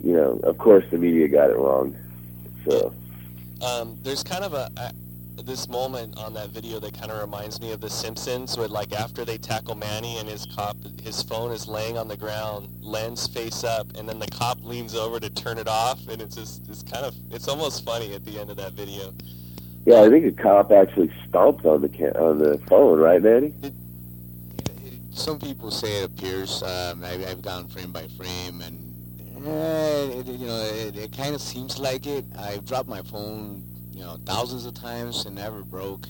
you 0.03 0.13
know, 0.13 0.41
of 0.43 0.59
course 0.59 0.85
the 0.91 0.99
media 0.99 1.29
got 1.29 1.51
it 1.51 1.57
wrong. 1.57 1.97
So 2.69 2.95
Um, 3.63 3.99
there's 4.03 4.23
kind 4.23 4.45
of 4.45 4.53
a, 4.55 4.69
a 4.77 4.93
this 5.43 5.69
moment 5.69 6.17
on 6.17 6.33
that 6.35 6.51
video 6.51 6.79
that 6.79 6.95
kind 6.99 7.11
of 7.11 7.21
reminds 7.21 7.61
me 7.61 7.73
of 7.73 7.81
The 7.81 7.91
Simpsons, 7.91 8.57
where 8.57 8.69
like 8.69 8.93
after 8.93 9.25
they 9.25 9.37
tackle 9.37 9.75
Manny 9.75 10.19
and 10.19 10.29
his 10.29 10.47
cop, 10.47 10.77
his 11.03 11.23
phone 11.23 11.51
is 11.51 11.67
laying 11.67 11.99
on 11.99 12.07
the 12.07 12.17
ground, 12.17 12.69
lens 12.81 13.27
face 13.27 13.65
up, 13.65 13.89
and 13.97 14.09
then 14.09 14.19
the 14.21 14.29
cop 14.29 14.59
leans 14.63 14.95
over 14.95 15.19
to 15.19 15.29
turn 15.31 15.59
it 15.59 15.67
off, 15.67 16.07
and 16.09 16.23
it's 16.23 16.37
just 16.37 16.69
it's 16.69 16.83
kind 16.83 17.05
of 17.05 17.15
it's 17.33 17.49
almost 17.49 17.85
funny 17.85 18.15
at 18.15 18.25
the 18.25 18.39
end 18.39 18.51
of 18.51 18.57
that 18.59 18.73
video. 18.75 19.13
yeah, 19.87 20.03
I 20.03 20.09
think 20.09 20.25
a 20.25 20.33
cop 20.43 20.71
actually 20.73 21.11
stomped 21.29 21.67
on 21.67 21.83
the 21.83 21.89
ca- 21.89 22.19
on 22.19 22.39
the 22.39 22.59
phone, 22.69 22.99
right, 23.01 23.21
Manny? 23.23 23.53
Some 25.11 25.39
people 25.39 25.71
say 25.71 26.03
it 26.03 26.05
appears. 26.05 26.63
Um, 26.63 27.05
I've, 27.05 27.27
I've 27.27 27.43
gone 27.43 27.69
frame 27.69 27.93
by 27.93 28.09
frame, 28.17 28.61
and 28.63 28.84
eh, 29.45 30.21
it, 30.21 30.27
you 30.27 30.47
know, 30.47 30.61
it, 30.61 30.97
it 30.97 31.17
kind 31.17 31.35
of 31.35 31.41
seems 31.41 31.79
like 31.79 32.07
it. 32.07 32.25
I've 32.39 32.65
dropped 32.65 32.89
my 32.89 33.03
phone, 33.03 33.65
you 33.93 34.01
know, 34.01 34.19
thousands 34.25 34.67
of 34.67 34.75
times 34.75 35.27
and 35.27 35.37
never 35.37 35.63
broke. 35.63 36.07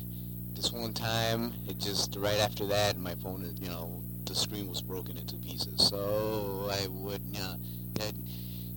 This 0.54 0.72
one 0.72 0.92
time, 0.92 1.52
it 1.68 1.78
just 1.78 2.16
right 2.16 2.38
after 2.38 2.66
that, 2.66 2.96
my 2.98 3.14
phone, 3.16 3.54
you 3.60 3.68
know, 3.68 4.02
the 4.24 4.34
screen 4.34 4.68
was 4.68 4.80
broken 4.80 5.16
into 5.16 5.36
pieces. 5.36 5.88
So 5.88 6.68
I 6.70 6.86
would, 6.88 7.22
you 7.30 7.40
know, 7.40 7.56
it, 7.96 8.14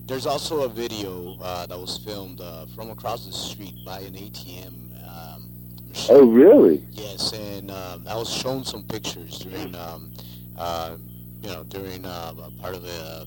there's 0.06 0.26
also 0.26 0.62
a 0.62 0.68
video 0.68 1.38
uh, 1.40 1.66
that 1.66 1.78
was 1.78 1.98
filmed 1.98 2.40
uh, 2.40 2.66
from 2.74 2.90
across 2.90 3.26
the 3.26 3.32
street 3.32 3.74
by 3.84 4.00
an 4.00 4.14
ATM 4.14 4.74
um, 5.08 5.50
Oh, 6.10 6.24
really? 6.26 6.84
Yes, 6.92 7.32
and 7.32 7.70
um, 7.70 8.06
I 8.08 8.16
was 8.16 8.32
shown 8.32 8.64
some 8.64 8.84
pictures 8.84 9.38
during, 9.38 9.74
um, 9.74 10.12
uh, 10.56 10.96
you 11.42 11.48
know, 11.48 11.64
during 11.64 12.04
uh, 12.04 12.34
a 12.42 12.50
part 12.60 12.74
of 12.74 12.84
a, 12.84 13.26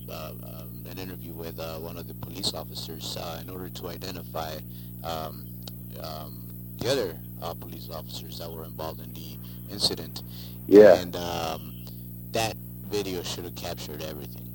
an 0.92 1.00
interview 1.00 1.34
with 1.34 1.60
uh, 1.60 1.78
one 1.78 1.98
of 1.98 2.08
the 2.08 2.14
police 2.16 2.54
officers 2.54 3.18
uh, 3.18 3.42
in 3.42 3.50
order 3.50 3.70
to 3.70 3.88
identify 3.88 4.58
um, 5.04 5.48
um, 6.04 6.48
the 6.80 6.92
other 6.92 7.18
uh, 7.42 7.54
police 7.54 7.90
officers 7.90 8.40
that 8.40 8.52
were 8.52 8.66
involved 8.66 9.00
in 9.02 9.14
the 9.14 9.38
incident. 9.72 10.24
Yeah. 10.68 10.96
And 10.96 11.16
um, 11.16 11.86
that 12.32 12.56
video 12.90 13.24
should 13.24 13.46
have 13.46 13.56
captured 13.56 14.02
everything. 14.02 14.48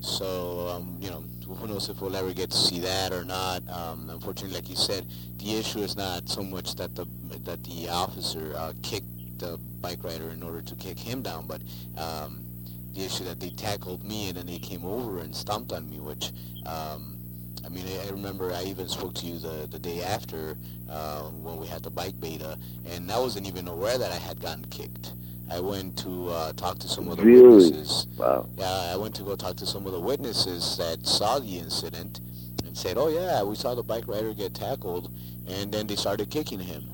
So, 0.00 0.68
um, 0.68 0.96
you 1.00 1.10
know, 1.10 1.24
who 1.54 1.66
knows 1.68 1.88
if 1.88 2.00
we'll 2.00 2.16
ever 2.16 2.32
get 2.32 2.50
to 2.50 2.56
see 2.56 2.80
that 2.80 3.12
or 3.12 3.24
not. 3.24 3.66
Um, 3.68 4.10
unfortunately, 4.10 4.54
like 4.56 4.68
you 4.68 4.76
said, 4.76 5.06
the 5.36 5.56
issue 5.56 5.80
is 5.80 5.96
not 5.96 6.28
so 6.28 6.42
much 6.42 6.74
that 6.76 6.94
the 6.94 7.06
that 7.44 7.62
the 7.64 7.88
officer 7.88 8.52
uh, 8.56 8.72
kicked 8.82 9.06
the 9.38 9.58
bike 9.80 10.02
rider 10.02 10.30
in 10.30 10.42
order 10.42 10.62
to 10.62 10.74
kick 10.76 10.98
him 10.98 11.22
down, 11.22 11.46
but 11.46 11.60
um, 11.98 12.44
the 12.94 13.04
issue 13.04 13.24
that 13.24 13.40
they 13.40 13.50
tackled 13.50 14.04
me 14.04 14.28
and 14.28 14.36
then 14.38 14.46
they 14.46 14.58
came 14.58 14.84
over 14.84 15.20
and 15.20 15.34
stomped 15.34 15.72
on 15.72 15.88
me, 15.88 16.00
which 16.00 16.32
um, 16.66 17.16
I 17.64 17.68
mean, 17.68 17.86
I, 17.86 18.06
I 18.06 18.10
remember 18.10 18.52
I 18.52 18.64
even 18.64 18.88
spoke 18.88 19.14
to 19.14 19.26
you 19.26 19.38
the, 19.38 19.68
the 19.70 19.78
day 19.78 20.02
after 20.02 20.56
uh, 20.90 21.22
when 21.22 21.56
we 21.56 21.66
had 21.66 21.82
the 21.82 21.90
bike 21.90 22.18
beta, 22.20 22.58
and 22.86 23.10
I 23.10 23.18
wasn't 23.18 23.46
even 23.46 23.68
aware 23.68 23.98
that 23.98 24.10
I 24.12 24.16
had 24.16 24.40
gotten 24.40 24.64
kicked. 24.66 25.12
I 25.50 25.60
went 25.60 25.98
to 25.98 26.30
uh, 26.30 26.52
talk 26.54 26.78
to 26.80 26.88
some 26.88 27.08
of 27.08 27.18
the 27.18 27.24
Really? 27.24 27.56
witnesses. 27.70 28.06
Wow. 28.16 28.48
Yeah, 28.56 28.90
I 28.92 28.96
went 28.96 29.14
to 29.16 29.22
go 29.22 29.36
talk 29.36 29.56
to 29.56 29.66
some 29.66 29.86
of 29.86 29.92
the 29.92 30.00
witnesses 30.00 30.76
that 30.78 31.06
saw 31.06 31.38
the 31.38 31.58
incident 31.58 32.20
and 32.64 32.76
said, 32.76 32.96
"Oh 32.96 33.08
yeah, 33.08 33.42
we 33.42 33.54
saw 33.54 33.74
the 33.74 33.82
bike 33.82 34.08
rider 34.08 34.32
get 34.34 34.54
tackled, 34.54 35.12
and 35.46 35.70
then 35.72 35.86
they 35.86 35.96
started 35.96 36.30
kicking 36.30 36.60
him." 36.60 36.84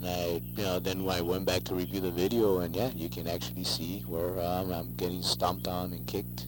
And 0.00 0.06
I, 0.06 0.40
you 0.56 0.64
know, 0.64 0.78
then 0.78 1.08
I 1.08 1.20
went 1.20 1.44
back 1.44 1.64
to 1.64 1.74
review 1.74 2.00
the 2.00 2.10
video, 2.10 2.60
and 2.60 2.74
yeah, 2.74 2.90
you 2.94 3.08
can 3.08 3.26
actually 3.26 3.64
see 3.64 4.04
where 4.06 4.38
um, 4.40 4.72
I'm 4.72 4.94
getting 4.94 5.22
stomped 5.22 5.66
on 5.66 5.92
and 5.92 6.06
kicked. 6.06 6.46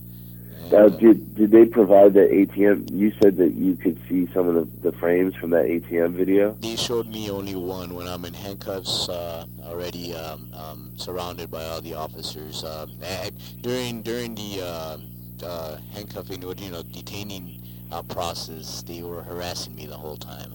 Now, 0.70 0.88
did 0.88 1.34
did 1.34 1.50
they 1.50 1.64
provide 1.64 2.14
the 2.14 2.20
ATM? 2.20 2.92
You 2.92 3.12
said 3.20 3.36
that 3.38 3.54
you 3.54 3.74
could 3.74 3.98
see 4.08 4.28
some 4.32 4.46
of 4.46 4.54
the, 4.54 4.90
the 4.90 4.96
frames 4.98 5.34
from 5.34 5.50
that 5.50 5.64
ATM 5.64 6.12
video. 6.12 6.52
They 6.60 6.76
showed 6.76 7.08
me 7.08 7.28
only 7.28 7.56
one 7.56 7.94
when 7.94 8.06
I'm 8.06 8.24
in 8.24 8.34
handcuffs, 8.34 9.08
uh, 9.08 9.46
already 9.64 10.14
um, 10.14 10.52
um, 10.54 10.92
surrounded 10.96 11.50
by 11.50 11.64
all 11.64 11.80
the 11.80 11.94
officers. 11.94 12.62
Um, 12.62 12.92
I, 13.02 13.32
during 13.62 14.02
during 14.02 14.36
the 14.36 14.60
uh, 14.62 14.98
uh, 15.44 15.78
handcuffing, 15.92 16.44
or 16.44 16.54
you 16.54 16.70
know, 16.70 16.82
detaining 16.82 17.66
uh, 17.90 18.02
process, 18.02 18.82
they 18.82 19.02
were 19.02 19.22
harassing 19.22 19.74
me 19.74 19.86
the 19.86 19.96
whole 19.96 20.16
time, 20.16 20.52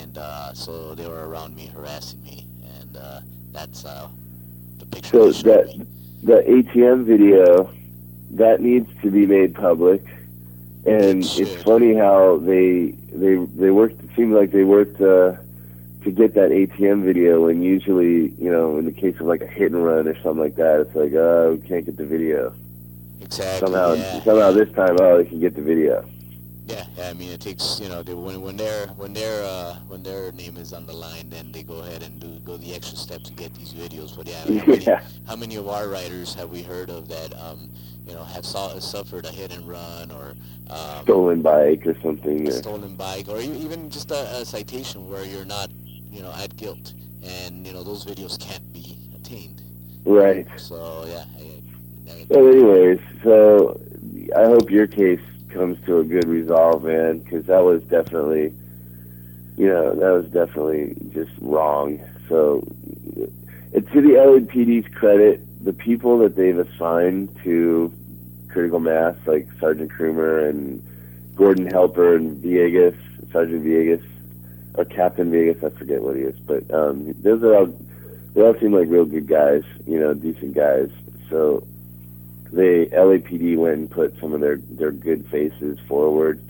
and 0.00 0.18
uh, 0.18 0.52
so 0.54 0.94
they 0.94 1.06
were 1.06 1.28
around 1.28 1.54
me 1.54 1.66
harassing 1.66 2.22
me, 2.22 2.46
and 2.80 2.96
uh, 2.96 3.20
that's 3.52 3.84
uh, 3.84 4.08
the 4.78 4.86
picture. 4.86 5.32
So 5.32 5.32
that 5.48 5.86
the 6.22 6.42
ATM 6.42 7.04
video 7.04 7.72
that 8.30 8.60
needs 8.60 8.88
to 9.02 9.10
be 9.10 9.26
made 9.26 9.54
public, 9.54 10.04
and 10.86 11.24
it's 11.24 11.62
funny 11.62 11.94
how 11.94 12.38
they 12.38 12.92
they 13.12 13.36
they 13.36 13.70
worked. 13.70 14.02
It 14.02 14.10
seemed 14.16 14.34
like 14.34 14.50
they 14.50 14.64
worked 14.64 15.00
uh, 15.00 15.36
to 16.04 16.10
get 16.10 16.34
that 16.34 16.50
ATM 16.50 17.04
video, 17.04 17.48
and 17.48 17.64
usually, 17.64 18.30
you 18.38 18.50
know, 18.50 18.78
in 18.78 18.84
the 18.84 18.92
case 18.92 19.16
of 19.16 19.26
like 19.26 19.42
a 19.42 19.46
hit 19.46 19.72
and 19.72 19.84
run 19.84 20.08
or 20.08 20.14
something 20.22 20.38
like 20.42 20.56
that, 20.56 20.80
it's 20.80 20.94
like, 20.94 21.12
oh, 21.14 21.58
we 21.60 21.68
can't 21.68 21.84
get 21.84 21.96
the 21.96 22.06
video. 22.06 22.54
Exactly. 23.20 23.66
Somehow, 23.66 23.92
yeah. 23.94 24.22
somehow 24.22 24.52
this 24.52 24.70
time, 24.72 24.96
oh, 25.00 25.18
they 25.18 25.28
can 25.28 25.40
get 25.40 25.54
the 25.54 25.62
video. 25.62 26.08
I 27.00 27.12
mean, 27.14 27.30
it 27.30 27.40
takes 27.40 27.78
you 27.80 27.88
know 27.88 28.02
they, 28.02 28.14
when 28.14 28.40
when 28.40 28.56
their 28.56 28.86
when 28.96 29.12
their 29.12 29.44
uh, 29.44 29.74
when 29.88 30.02
their 30.02 30.32
name 30.32 30.56
is 30.56 30.72
on 30.72 30.86
the 30.86 30.92
line, 30.92 31.30
then 31.30 31.52
they 31.52 31.62
go 31.62 31.80
ahead 31.80 32.02
and 32.02 32.20
do 32.20 32.28
go 32.44 32.56
the 32.56 32.74
extra 32.74 32.96
step 32.98 33.22
to 33.22 33.32
get 33.32 33.54
these 33.54 33.72
videos. 33.72 34.16
But 34.16 34.26
yeah, 34.26 34.40
how 34.44 34.50
many, 34.66 34.78
Yeah. 34.86 35.02
how 35.26 35.36
many 35.36 35.56
of 35.56 35.68
our 35.68 35.88
writers 35.88 36.34
have 36.34 36.50
we 36.50 36.62
heard 36.62 36.90
of 36.90 37.08
that 37.08 37.32
um, 37.40 37.70
you 38.06 38.14
know 38.14 38.24
have 38.24 38.44
saw, 38.44 38.78
suffered 38.78 39.26
a 39.26 39.30
hit 39.30 39.52
and 39.52 39.68
run 39.68 40.10
or 40.10 40.34
um, 40.70 41.02
Stolen 41.04 41.42
bike 41.42 41.86
or 41.86 41.94
something. 42.00 42.50
stolen 42.50 42.94
bike 42.96 43.28
or 43.28 43.40
even 43.40 43.90
just 43.90 44.10
a, 44.10 44.36
a 44.38 44.44
citation 44.44 45.08
where 45.08 45.24
you're 45.24 45.44
not 45.44 45.70
you 46.10 46.22
know 46.22 46.32
at 46.36 46.56
guilt 46.56 46.94
and 47.22 47.66
you 47.66 47.72
know 47.72 47.82
those 47.84 48.04
videos 48.04 48.38
can't 48.40 48.72
be 48.72 48.98
attained. 49.14 49.62
Right. 50.04 50.46
So 50.56 51.04
yeah, 51.06 51.24
I, 51.38 51.60
I, 52.12 52.26
Well, 52.28 52.48
anyways, 52.48 53.00
so 53.22 53.80
I 54.36 54.44
hope 54.44 54.70
your 54.70 54.86
case 54.86 55.20
comes 55.50 55.84
to 55.86 55.98
a 55.98 56.04
good 56.04 56.26
resolve, 56.26 56.84
man, 56.84 57.18
because 57.18 57.46
that 57.46 57.62
was 57.62 57.82
definitely, 57.84 58.52
you 59.56 59.68
know, 59.68 59.94
that 59.94 60.10
was 60.10 60.26
definitely 60.26 60.96
just 61.12 61.32
wrong. 61.40 62.00
So, 62.28 62.66
it, 63.72 63.90
to 63.92 64.00
the 64.00 64.14
LAPD's 64.14 64.92
credit, 64.94 65.40
the 65.64 65.72
people 65.72 66.18
that 66.18 66.36
they've 66.36 66.58
assigned 66.58 67.36
to 67.44 67.92
critical 68.48 68.80
mass, 68.80 69.16
like 69.26 69.48
Sergeant 69.60 69.90
Krumer 69.92 70.48
and 70.48 70.82
Gordon 71.34 71.66
Helper 71.66 72.16
and 72.16 72.42
Villegas, 72.42 72.96
Sergeant 73.32 73.64
Villegas, 73.64 74.04
or 74.74 74.84
Captain 74.84 75.30
Villegas, 75.30 75.64
I 75.64 75.76
forget 75.76 76.02
what 76.02 76.16
he 76.16 76.22
is, 76.22 76.38
but 76.40 76.70
um, 76.72 77.14
those 77.20 77.42
are 77.42 77.54
all, 77.54 77.66
they 78.34 78.42
all 78.42 78.58
seem 78.58 78.72
like 78.72 78.88
real 78.88 79.04
good 79.04 79.26
guys, 79.26 79.64
you 79.86 79.98
know, 79.98 80.14
decent 80.14 80.54
guys. 80.54 80.90
So, 81.28 81.66
the 82.52 82.88
LAPD 82.92 83.56
went 83.56 83.78
and 83.78 83.90
put 83.90 84.18
some 84.20 84.32
of 84.32 84.40
their 84.40 84.56
their 84.56 84.92
good 84.92 85.26
faces 85.26 85.78
forward, 85.88 86.40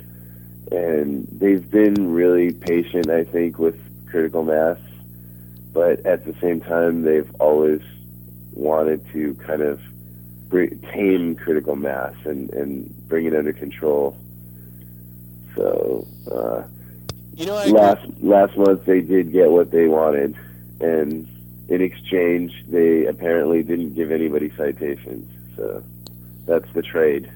and 0.71 1.27
they've 1.33 1.69
been 1.71 2.13
really 2.13 2.53
patient, 2.53 3.11
I 3.11 3.25
think, 3.25 3.59
with 3.59 3.79
critical 4.09 4.43
mass. 4.43 4.79
But 5.73 6.07
at 6.07 6.25
the 6.25 6.35
same 6.41 6.61
time, 6.61 7.03
they've 7.03 7.31
always 7.39 7.83
wanted 8.53 9.07
to 9.13 9.35
kind 9.35 9.63
of 9.63 9.81
bring, 10.49 10.79
tame 10.93 11.37
critical 11.37 11.77
mass 11.77 12.15
and 12.25 12.51
and 12.51 12.89
bring 13.09 13.27
it 13.27 13.35
under 13.35 13.53
control. 13.53 14.17
So. 15.55 16.07
Uh, 16.31 16.63
You 17.39 17.47
know, 17.47 17.55
last 17.71 18.05
last 18.21 18.57
month 18.57 18.85
they 18.85 19.01
did 19.01 19.31
get 19.31 19.49
what 19.51 19.71
they 19.71 19.87
wanted, 19.87 20.35
and 20.81 21.29
in 21.69 21.81
exchange 21.81 22.51
they 22.67 23.07
apparently 23.07 23.63
didn't 23.63 23.95
give 23.95 24.11
anybody 24.11 24.51
citations. 24.57 25.31
So 25.59 25.83
that's 26.47 26.73
the 26.73 26.83
trade. 26.83 27.31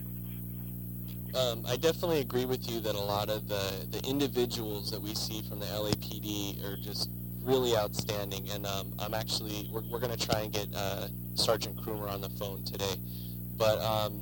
Um, 1.35 1.65
I 1.67 1.77
definitely 1.77 2.21
agree 2.21 2.45
with 2.45 2.71
you 2.71 2.79
that 2.81 2.95
a 2.95 3.01
lot 3.01 3.29
of 3.29 3.49
the, 3.49 3.87
the 3.91 4.07
individuals 4.09 4.91
that 4.91 5.01
we 5.01 5.15
see 5.15 5.43
from 5.43 5.59
the 5.59 5.67
LAPD 5.67 6.63
are 6.65 6.77
just 6.77 7.11
really 7.43 7.77
outstanding. 7.77 8.49
And 8.51 8.65
um, 8.65 8.93
I'm 9.01 9.13
actually, 9.13 9.69
we're, 9.73 9.83
we're 9.91 9.99
going 9.99 10.17
to 10.17 10.27
try 10.27 10.41
and 10.41 10.53
get 10.53 10.69
uh, 10.75 11.09
Sergeant 11.35 11.77
Krumer 11.77 12.09
on 12.09 12.21
the 12.21 12.29
phone 12.29 12.65
today. 12.65 12.95
But 13.57 13.81
um, 13.81 14.21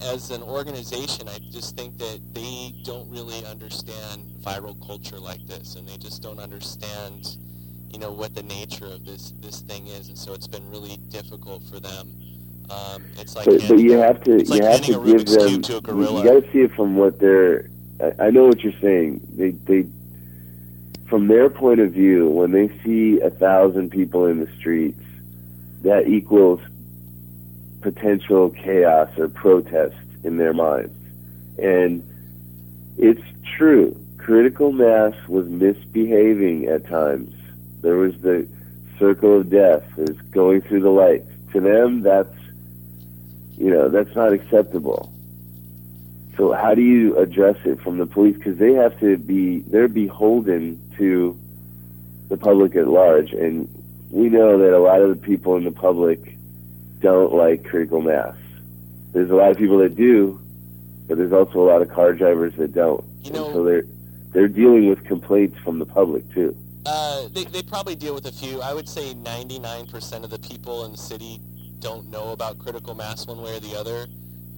as 0.00 0.30
an 0.30 0.42
organization, 0.42 1.28
I 1.28 1.38
just 1.50 1.76
think 1.76 1.98
that 1.98 2.20
they 2.32 2.72
don't 2.84 3.10
really 3.10 3.44
understand 3.44 4.22
viral 4.40 4.80
culture 4.86 5.18
like 5.18 5.44
this. 5.46 5.74
And 5.74 5.86
they 5.86 5.98
just 5.98 6.22
don't 6.22 6.38
understand, 6.38 7.36
you 7.90 7.98
know, 7.98 8.12
what 8.12 8.34
the 8.34 8.44
nature 8.44 8.86
of 8.86 9.04
this, 9.04 9.32
this 9.40 9.60
thing 9.60 9.88
is. 9.88 10.08
And 10.08 10.16
so 10.16 10.32
it's 10.32 10.48
been 10.48 10.70
really 10.70 10.96
difficult 11.08 11.64
for 11.64 11.78
them. 11.78 12.21
Um, 12.72 13.04
it's 13.18 13.36
like 13.36 13.44
but, 13.44 13.68
but 13.68 13.78
you 13.78 13.92
have 13.92 14.22
to 14.24 14.38
like 14.44 14.60
you 14.60 14.66
have 14.66 14.80
to 14.82 15.04
give 15.04 15.26
them. 15.26 15.62
to 15.62 15.76
a 15.76 15.96
You, 15.96 16.24
got 16.24 16.42
to 16.42 16.52
see 16.52 16.60
it 16.60 16.72
from 16.72 16.96
what 16.96 17.18
they're. 17.18 17.68
I, 18.00 18.26
I 18.26 18.30
know 18.30 18.46
what 18.46 18.60
you're 18.60 18.80
saying. 18.80 19.20
They 19.36 19.50
they 19.50 19.86
from 21.06 21.28
their 21.28 21.50
point 21.50 21.80
of 21.80 21.92
view, 21.92 22.30
when 22.30 22.52
they 22.52 22.68
see 22.82 23.20
a 23.20 23.28
thousand 23.28 23.90
people 23.90 24.24
in 24.26 24.40
the 24.40 24.50
streets, 24.56 25.02
that 25.82 26.08
equals 26.08 26.60
potential 27.82 28.48
chaos 28.48 29.10
or 29.18 29.28
protest 29.28 29.96
in 30.24 30.38
their 30.38 30.54
minds, 30.54 30.96
and 31.58 32.02
it's 32.96 33.22
true. 33.56 33.98
Critical 34.16 34.72
mass 34.72 35.14
was 35.28 35.46
misbehaving 35.48 36.66
at 36.66 36.86
times. 36.86 37.34
There 37.82 37.96
was 37.96 38.16
the 38.22 38.48
circle 38.98 39.40
of 39.40 39.50
death 39.50 39.84
is 39.98 40.18
going 40.30 40.62
through 40.62 40.80
the 40.80 40.90
lights. 40.90 41.28
To 41.52 41.60
them, 41.60 42.00
that's 42.00 42.34
you 43.62 43.70
know 43.70 43.88
that's 43.88 44.14
not 44.16 44.32
acceptable. 44.32 45.12
So 46.36 46.52
how 46.52 46.74
do 46.74 46.82
you 46.82 47.16
address 47.16 47.56
it 47.64 47.80
from 47.80 47.98
the 47.98 48.06
police? 48.06 48.36
Because 48.36 48.58
they 48.58 48.72
have 48.72 48.98
to 48.98 49.16
be 49.16 49.60
they're 49.60 49.86
beholden 49.86 50.80
to 50.96 51.38
the 52.28 52.36
public 52.36 52.74
at 52.74 52.88
large, 52.88 53.32
and 53.32 53.68
we 54.10 54.28
know 54.28 54.58
that 54.58 54.74
a 54.74 54.80
lot 54.80 55.00
of 55.00 55.10
the 55.10 55.26
people 55.26 55.56
in 55.56 55.62
the 55.64 55.70
public 55.70 56.36
don't 56.98 57.32
like 57.32 57.64
critical 57.64 58.00
mass. 58.00 58.34
There's 59.12 59.30
a 59.30 59.34
lot 59.34 59.52
of 59.52 59.58
people 59.58 59.78
that 59.78 59.94
do, 59.94 60.40
but 61.06 61.18
there's 61.18 61.32
also 61.32 61.60
a 61.60 61.68
lot 61.68 61.82
of 61.82 61.88
car 61.88 62.14
drivers 62.14 62.54
that 62.56 62.74
don't. 62.74 63.04
and 63.24 63.36
so 63.36 63.62
they're 63.62 63.84
they're 64.32 64.48
dealing 64.48 64.88
with 64.88 65.04
complaints 65.04 65.56
from 65.58 65.78
the 65.78 65.86
public 65.86 66.28
too. 66.34 66.56
Uh, 66.84 67.28
they, 67.30 67.44
they 67.44 67.62
probably 67.62 67.94
deal 67.94 68.12
with 68.12 68.26
a 68.26 68.32
few. 68.32 68.60
I 68.60 68.74
would 68.74 68.88
say 68.88 69.14
99% 69.14 70.24
of 70.24 70.30
the 70.30 70.38
people 70.40 70.84
in 70.84 70.90
the 70.90 70.98
city 70.98 71.38
don't 71.82 72.08
know 72.10 72.30
about 72.32 72.58
critical 72.58 72.94
mass 72.94 73.26
one 73.26 73.42
way 73.42 73.56
or 73.56 73.60
the 73.60 73.76
other. 73.78 74.06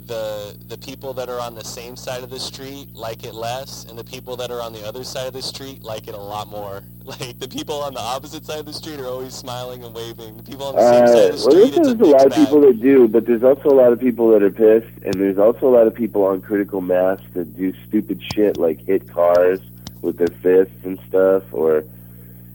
The 0.06 0.54
the 0.68 0.76
people 0.76 1.14
that 1.14 1.30
are 1.30 1.40
on 1.40 1.54
the 1.54 1.64
same 1.64 1.96
side 1.96 2.22
of 2.22 2.28
the 2.28 2.38
street 2.38 2.88
like 2.92 3.24
it 3.24 3.34
less, 3.34 3.86
and 3.86 3.98
the 3.98 4.04
people 4.04 4.36
that 4.36 4.50
are 4.50 4.60
on 4.60 4.74
the 4.74 4.86
other 4.86 5.02
side 5.02 5.26
of 5.26 5.32
the 5.32 5.40
street 5.40 5.82
like 5.82 6.06
it 6.08 6.14
a 6.14 6.18
lot 6.20 6.48
more. 6.48 6.82
Like 7.04 7.38
the 7.38 7.48
people 7.48 7.82
on 7.82 7.92
the 7.92 8.00
opposite 8.00 8.46
side 8.46 8.60
of 8.60 8.64
the 8.64 8.72
street 8.72 8.98
are 8.98 9.04
always 9.06 9.34
smiling 9.34 9.84
and 9.84 9.94
waving. 9.94 10.38
The 10.38 10.42
people 10.42 10.68
on 10.68 10.74
the 10.76 10.80
same 10.90 11.04
Uh, 11.04 11.06
side 11.06 11.24
of 11.26 11.32
the 11.32 11.38
street 11.38 11.54
well, 11.54 11.70
there's, 11.70 11.88
a 11.88 11.94
there's 11.94 12.00
a 12.00 12.12
lot 12.12 12.26
of 12.26 12.32
bag. 12.32 12.46
people 12.46 12.60
that 12.62 12.80
do, 12.80 13.08
but 13.08 13.26
there's 13.26 13.42
also 13.42 13.68
a 13.68 13.76
lot 13.82 13.92
of 13.92 14.00
people 14.00 14.30
that 14.30 14.42
are 14.42 14.50
pissed, 14.50 15.02
and 15.04 15.12
there's 15.20 15.36
also 15.36 15.66
a 15.68 15.74
lot 15.76 15.86
of 15.86 15.94
people 15.94 16.24
on 16.24 16.40
critical 16.40 16.80
mass 16.80 17.20
that 17.34 17.54
do 17.58 17.74
stupid 17.86 18.22
shit 18.32 18.56
like 18.56 18.80
hit 18.80 19.06
cars 19.06 19.60
with 20.00 20.16
their 20.16 20.28
fists 20.28 20.82
and 20.84 20.98
stuff, 21.08 21.42
or 21.52 21.84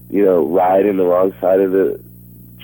you 0.10 0.26
know, 0.26 0.48
ride 0.48 0.88
in 0.88 0.98
the 0.98 1.06
wrong 1.06 1.32
side 1.40 1.60
of 1.60 1.72
the 1.72 2.02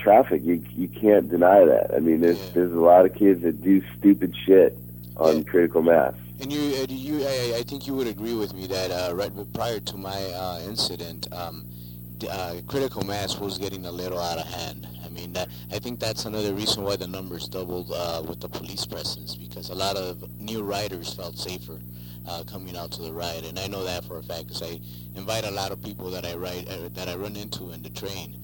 traffic. 0.06 0.42
You 0.44 0.62
you 0.70 0.86
can't 0.86 1.28
deny 1.28 1.64
that. 1.64 1.92
I 1.92 1.98
mean, 1.98 2.20
there's 2.20 2.38
there's 2.52 2.72
a 2.72 2.86
lot 2.92 3.04
of 3.06 3.14
kids 3.14 3.42
that 3.42 3.60
do 3.60 3.82
stupid 3.98 4.36
shit 4.36 4.78
on 5.16 5.42
critical 5.42 5.82
mass. 5.82 6.14
And 6.40 6.52
you, 6.52 6.60
uh, 6.82 6.86
you, 6.88 7.26
I, 7.26 7.58
I 7.58 7.62
think 7.62 7.86
you 7.86 7.94
would 7.94 8.06
agree 8.06 8.34
with 8.34 8.54
me 8.54 8.66
that 8.68 8.90
uh, 8.90 9.14
right 9.14 9.32
prior 9.52 9.80
to 9.80 9.96
my 9.96 10.20
uh, 10.42 10.60
incident, 10.64 11.26
um, 11.32 11.66
uh, 12.30 12.56
critical 12.68 13.02
mass 13.04 13.38
was 13.38 13.58
getting 13.58 13.86
a 13.86 13.90
little 13.90 14.20
out 14.20 14.38
of 14.38 14.46
hand. 14.46 14.86
I 15.04 15.08
mean, 15.08 15.32
that, 15.32 15.48
I 15.72 15.78
think 15.78 15.98
that's 15.98 16.26
another 16.26 16.52
reason 16.52 16.84
why 16.84 16.96
the 16.96 17.08
numbers 17.08 17.48
doubled 17.48 17.90
uh, 17.90 18.22
with 18.28 18.40
the 18.40 18.48
police 18.48 18.84
presence 18.84 19.34
because 19.34 19.70
a 19.70 19.74
lot 19.74 19.96
of 19.96 20.22
new 20.38 20.62
riders 20.62 21.14
felt 21.14 21.38
safer 21.38 21.80
uh, 22.28 22.44
coming 22.44 22.76
out 22.76 22.92
to 22.92 23.02
the 23.02 23.12
ride, 23.12 23.44
and 23.44 23.58
I 23.58 23.66
know 23.66 23.82
that 23.84 24.04
for 24.04 24.18
a 24.18 24.22
fact 24.22 24.48
because 24.48 24.62
I 24.62 24.78
invite 25.16 25.44
a 25.44 25.50
lot 25.50 25.72
of 25.72 25.82
people 25.82 26.10
that 26.10 26.26
I 26.26 26.34
ride 26.34 26.68
uh, 26.68 26.90
that 26.92 27.08
I 27.08 27.16
run 27.16 27.34
into 27.34 27.72
in 27.72 27.82
the 27.82 27.90
train, 27.90 28.36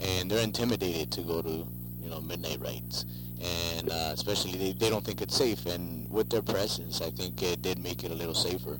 and 0.00 0.30
they're 0.30 0.44
intimidated 0.44 1.10
to 1.12 1.22
go 1.22 1.42
to 1.42 1.66
you 2.00 2.10
know 2.10 2.20
Midnight 2.20 2.60
Ridazz 2.60 3.04
and 3.44 3.90
uh, 3.90 4.10
especially 4.12 4.52
they, 4.52 4.72
they 4.72 4.90
don't 4.90 5.04
think 5.04 5.20
it's 5.20 5.36
safe. 5.36 5.66
And 5.66 6.10
with 6.10 6.30
their 6.30 6.42
presence, 6.42 7.00
I 7.00 7.10
think 7.10 7.42
it 7.42 7.62
did 7.62 7.78
make 7.78 8.04
it 8.04 8.10
a 8.10 8.14
little 8.14 8.34
safer. 8.34 8.78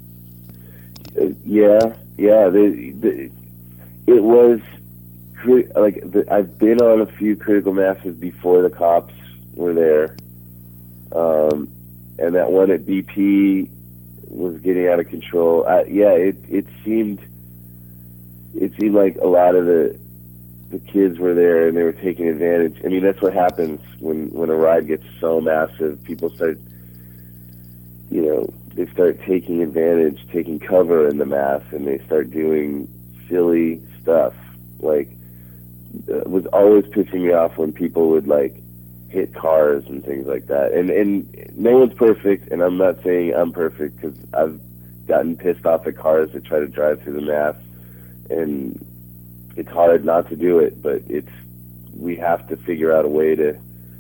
Uh, 1.21 1.29
yeah, 1.45 1.95
yeah. 2.17 2.49
The, 2.49 2.93
the, 2.99 3.31
it 4.07 4.23
was 4.23 4.61
like 5.75 6.11
the, 6.11 6.27
I've 6.31 6.59
been 6.59 6.81
on 6.81 7.03
a 7.03 7.07
few 7.07 7.37
critical 7.37 7.73
masses 7.73 8.17
before 8.17 8.63
the 8.63 8.71
cops 8.71 9.15
were 9.53 9.75
there, 9.75 10.17
um, 11.13 11.69
and 12.19 12.35
that 12.35 12.51
one 12.51 12.71
at 12.71 12.83
BP 12.83 13.69
was 14.29 14.59
getting 14.61 14.89
out 14.89 15.01
of 15.01 15.09
control. 15.09 15.65
Yeah, 15.89 16.13
it 16.13 16.37
it 16.49 16.67
seemed 16.83 17.21
it 18.55 18.73
seemed 18.81 18.95
like 18.95 19.17
a 19.17 19.27
lot 19.27 19.55
of 19.55 19.67
the 19.67 19.99
the 20.75 20.81
kids 20.91 21.21
were 21.21 21.35
there 21.35 21.69
and 21.69 21.77
they 21.77 21.85
were 21.85 21.93
taking 21.93 22.29
advantage. 22.29 22.81
I 22.85 22.89
mean, 22.89 23.03
that's 23.03 23.23
what 23.23 23.33
happens 23.33 23.81
when 24.01 24.31
when 24.33 24.51
a 24.51 24.57
ride 24.57 24.89
gets 24.89 25.05
so 25.21 25.41
massive. 25.41 26.03
People 26.03 26.31
start, 26.31 26.59
you 28.11 28.23
know, 28.23 28.53
they 28.75 28.87
start 28.87 29.21
taking 29.21 29.63
advantage, 29.63 30.27
taking 30.33 30.59
cover 30.59 31.09
in 31.09 31.19
the 31.19 31.27
mass, 31.27 31.63
and 31.71 31.87
they 31.87 31.99
start 32.07 32.33
doing 32.33 32.89
silly 33.29 33.81
stuff. 34.03 34.35
Like, 34.81 35.11
uh, 36.09 36.23
it 36.23 36.31
was 36.31 36.47
always 36.47 36.85
pissing 36.87 37.23
me 37.23 37.33
off 37.33 37.57
when 37.57 37.73
people 37.73 38.09
would 38.11 38.27
like 38.27 38.61
hit 39.11 39.33
cars 39.33 39.87
and 39.87 40.05
things 40.05 40.27
like 40.27 40.49
that. 40.49 40.73
And 40.73 40.91
and 40.91 41.57
no 41.57 41.79
one's 41.79 41.95
perfect, 41.95 42.51
and 42.51 42.63
I'm 42.63 42.79
not 42.79 43.01
saying 43.05 43.33
I'm 43.33 43.53
perfect 43.53 43.95
because 43.95 44.17
I've 44.35 44.61
gotten 45.07 45.37
pissed 45.37 45.65
off 45.67 45.87
at 45.87 45.97
cars 45.97 46.33
that 46.33 46.45
try 46.45 46.59
to 46.59 46.67
drive 46.67 47.01
through 47.03 47.15
the 47.15 47.21
mass, 47.21 47.55
and 48.29 48.85
it's 49.57 49.71
hard 49.71 50.05
not 50.05 50.29
to 50.29 50.37
do 50.37 50.59
it, 50.59 50.83
but 50.83 51.03
it's 51.09 51.31
we 51.97 52.17
have 52.17 52.49
to 52.49 52.57
figure 52.57 52.93
out 52.93 53.05
a 53.05 53.09
way 53.09 53.35
to. 53.35 53.59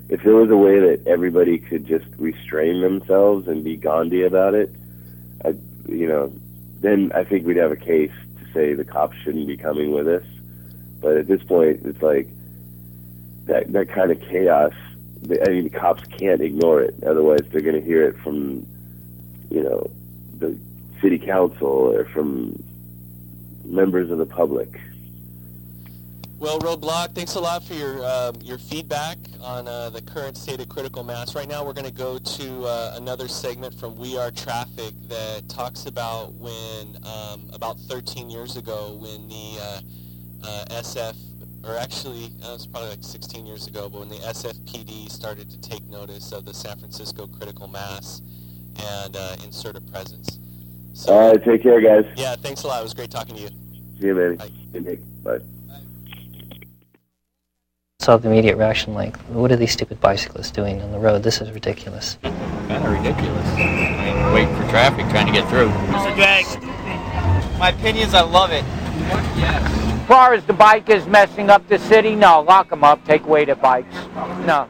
If 0.08 0.22
there 0.22 0.34
was 0.34 0.50
a 0.50 0.56
way 0.56 0.80
that 0.80 1.06
everybody 1.06 1.58
could 1.58 1.86
just 1.86 2.04
restrain 2.18 2.82
themselves 2.82 3.48
and 3.48 3.64
be 3.64 3.76
Gandhi 3.76 4.22
about 4.22 4.54
it, 4.54 4.70
I, 5.44 5.54
you 5.88 6.06
know, 6.06 6.32
then 6.80 7.10
I 7.14 7.24
think 7.24 7.46
we'd 7.46 7.56
have 7.56 7.72
a 7.72 7.76
case 7.76 8.12
to 8.38 8.52
say 8.52 8.74
the 8.74 8.84
cops 8.84 9.16
shouldn't 9.18 9.46
be 9.46 9.56
coming 9.56 9.92
with 9.92 10.06
us. 10.06 10.24
But 11.00 11.16
at 11.16 11.26
this 11.26 11.42
point, 11.42 11.80
it's 11.84 12.02
like 12.02 12.28
that 13.46 13.72
that 13.72 13.88
kind 13.88 14.10
of 14.10 14.20
chaos. 14.20 14.74
I 15.24 15.48
mean, 15.48 15.64
the 15.64 15.70
cops 15.70 16.04
can't 16.18 16.42
ignore 16.42 16.82
it. 16.82 17.02
Otherwise, 17.06 17.42
they're 17.50 17.62
going 17.62 17.80
to 17.80 17.86
hear 17.86 18.06
it 18.06 18.18
from, 18.18 18.66
you 19.50 19.62
know, 19.62 19.90
the 20.38 20.58
city 21.00 21.18
council 21.18 21.68
or 21.68 22.04
from 22.06 22.62
members 23.64 24.10
of 24.10 24.18
the 24.18 24.26
public. 24.26 24.78
Well, 26.38 26.58
Roadblock, 26.58 27.14
thanks 27.14 27.36
a 27.36 27.40
lot 27.40 27.62
for 27.62 27.74
your 27.74 28.04
um, 28.04 28.34
your 28.42 28.58
feedback 28.58 29.18
on 29.40 29.68
uh, 29.68 29.90
the 29.90 30.02
current 30.02 30.36
state 30.36 30.60
of 30.60 30.68
critical 30.68 31.04
mass. 31.04 31.34
Right 31.34 31.48
now, 31.48 31.64
we're 31.64 31.72
going 31.72 31.86
to 31.86 31.92
go 31.92 32.18
to 32.18 32.64
uh, 32.64 32.94
another 32.96 33.28
segment 33.28 33.72
from 33.74 33.96
We 33.96 34.18
Are 34.18 34.30
Traffic 34.30 34.92
that 35.08 35.48
talks 35.48 35.86
about 35.86 36.32
when 36.34 36.98
um, 37.04 37.48
about 37.52 37.78
13 37.88 38.30
years 38.30 38.56
ago 38.56 38.98
when 39.00 39.28
the 39.28 39.58
uh, 39.60 39.80
uh, 40.42 40.64
SF, 40.70 41.16
or 41.64 41.76
actually 41.76 42.24
uh, 42.42 42.50
it 42.50 42.52
was 42.52 42.66
probably 42.66 42.90
like 42.90 43.04
16 43.04 43.46
years 43.46 43.68
ago, 43.68 43.88
but 43.88 44.00
when 44.00 44.08
the 44.08 44.16
SFPD 44.16 45.08
started 45.10 45.48
to 45.50 45.60
take 45.60 45.84
notice 45.84 46.32
of 46.32 46.44
the 46.44 46.52
San 46.52 46.76
Francisco 46.78 47.28
critical 47.28 47.68
mass 47.68 48.22
and 48.98 49.16
uh, 49.16 49.36
insert 49.44 49.76
a 49.76 49.80
presence. 49.80 50.38
All 51.08 51.30
right, 51.30 51.44
take 51.44 51.62
care, 51.62 51.80
guys. 51.80 52.04
Yeah, 52.16 52.34
thanks 52.36 52.64
a 52.64 52.66
lot. 52.66 52.80
It 52.80 52.84
was 52.84 52.94
great 52.94 53.10
talking 53.10 53.36
to 53.36 53.40
you. 53.40 53.48
See 54.00 54.08
you. 54.08 54.14
Good 54.72 54.84
night. 54.84 55.22
Bye. 55.22 55.38
Saw 58.04 58.18
the 58.18 58.28
immediate 58.28 58.56
reaction 58.56 58.92
like, 58.92 59.16
what 59.28 59.50
are 59.50 59.56
these 59.56 59.72
stupid 59.72 59.98
bicyclists 59.98 60.50
doing 60.50 60.82
on 60.82 60.92
the 60.92 60.98
road? 60.98 61.22
This 61.22 61.40
is 61.40 61.50
ridiculous. 61.52 62.18
Kind 62.22 62.84
of 62.84 62.92
ridiculous. 62.92 63.48
I 63.48 64.26
mean, 64.26 64.34
waiting 64.34 64.54
for 64.56 64.68
traffic, 64.68 65.08
trying 65.08 65.26
to 65.26 65.32
get 65.32 65.48
through. 65.48 65.70
It's 65.70 66.06
a 66.06 66.14
drag. 66.14 66.44
My 67.58 67.70
opinions, 67.70 68.12
I 68.12 68.20
love 68.20 68.50
it. 68.50 68.62
Yes. 69.38 69.62
As 69.72 70.06
far 70.06 70.34
as 70.34 70.44
the 70.44 70.52
bike 70.52 70.90
is 70.90 71.06
messing 71.06 71.48
up 71.48 71.66
the 71.68 71.78
city, 71.78 72.14
no, 72.14 72.42
lock 72.42 72.68
them 72.68 72.84
up, 72.84 73.02
take 73.06 73.22
away 73.22 73.46
the 73.46 73.54
bikes. 73.54 73.94
No, 74.44 74.68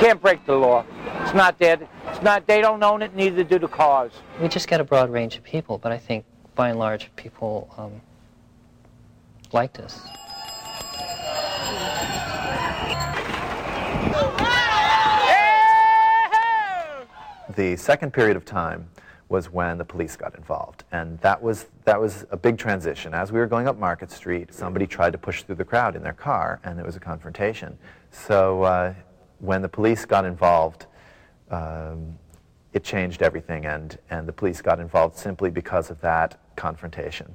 can't 0.00 0.20
break 0.20 0.44
the 0.44 0.56
law. 0.56 0.84
It's 1.20 1.34
not 1.34 1.60
there. 1.60 1.78
It's 2.08 2.22
not. 2.22 2.48
They 2.48 2.60
don't 2.60 2.82
own 2.82 3.00
it. 3.02 3.14
Neither 3.14 3.44
do 3.44 3.60
the 3.60 3.68
cars. 3.68 4.10
We 4.40 4.48
just 4.48 4.66
get 4.66 4.80
a 4.80 4.84
broad 4.84 5.08
range 5.08 5.36
of 5.36 5.44
people, 5.44 5.78
but 5.78 5.92
I 5.92 5.98
think 5.98 6.24
by 6.56 6.70
and 6.70 6.80
large 6.80 7.14
people 7.14 7.72
um, 7.78 8.00
liked 9.52 9.78
us. 9.78 10.00
The 17.50 17.76
second 17.76 18.12
period 18.12 18.36
of 18.36 18.44
time 18.44 18.88
was 19.28 19.50
when 19.50 19.78
the 19.78 19.84
police 19.84 20.14
got 20.14 20.36
involved, 20.36 20.84
and 20.92 21.18
that 21.20 21.42
was 21.42 21.66
that 21.84 22.00
was 22.00 22.24
a 22.30 22.36
big 22.36 22.58
transition. 22.58 23.14
As 23.14 23.32
we 23.32 23.40
were 23.40 23.46
going 23.46 23.66
up 23.66 23.78
Market 23.78 24.10
Street, 24.10 24.54
somebody 24.54 24.86
tried 24.86 25.12
to 25.12 25.18
push 25.18 25.42
through 25.42 25.56
the 25.56 25.64
crowd 25.64 25.96
in 25.96 26.02
their 26.02 26.12
car, 26.12 26.60
and 26.62 26.78
there 26.78 26.84
was 26.84 26.96
a 26.96 27.00
confrontation. 27.00 27.76
So 28.10 28.62
uh, 28.62 28.94
when 29.38 29.62
the 29.62 29.68
police 29.68 30.04
got 30.04 30.24
involved, 30.24 30.86
um, 31.50 32.16
it 32.72 32.84
changed 32.84 33.22
everything, 33.22 33.66
and 33.66 33.98
and 34.10 34.28
the 34.28 34.32
police 34.32 34.62
got 34.62 34.78
involved 34.78 35.16
simply 35.16 35.50
because 35.50 35.90
of 35.90 36.00
that 36.02 36.38
confrontation. 36.54 37.34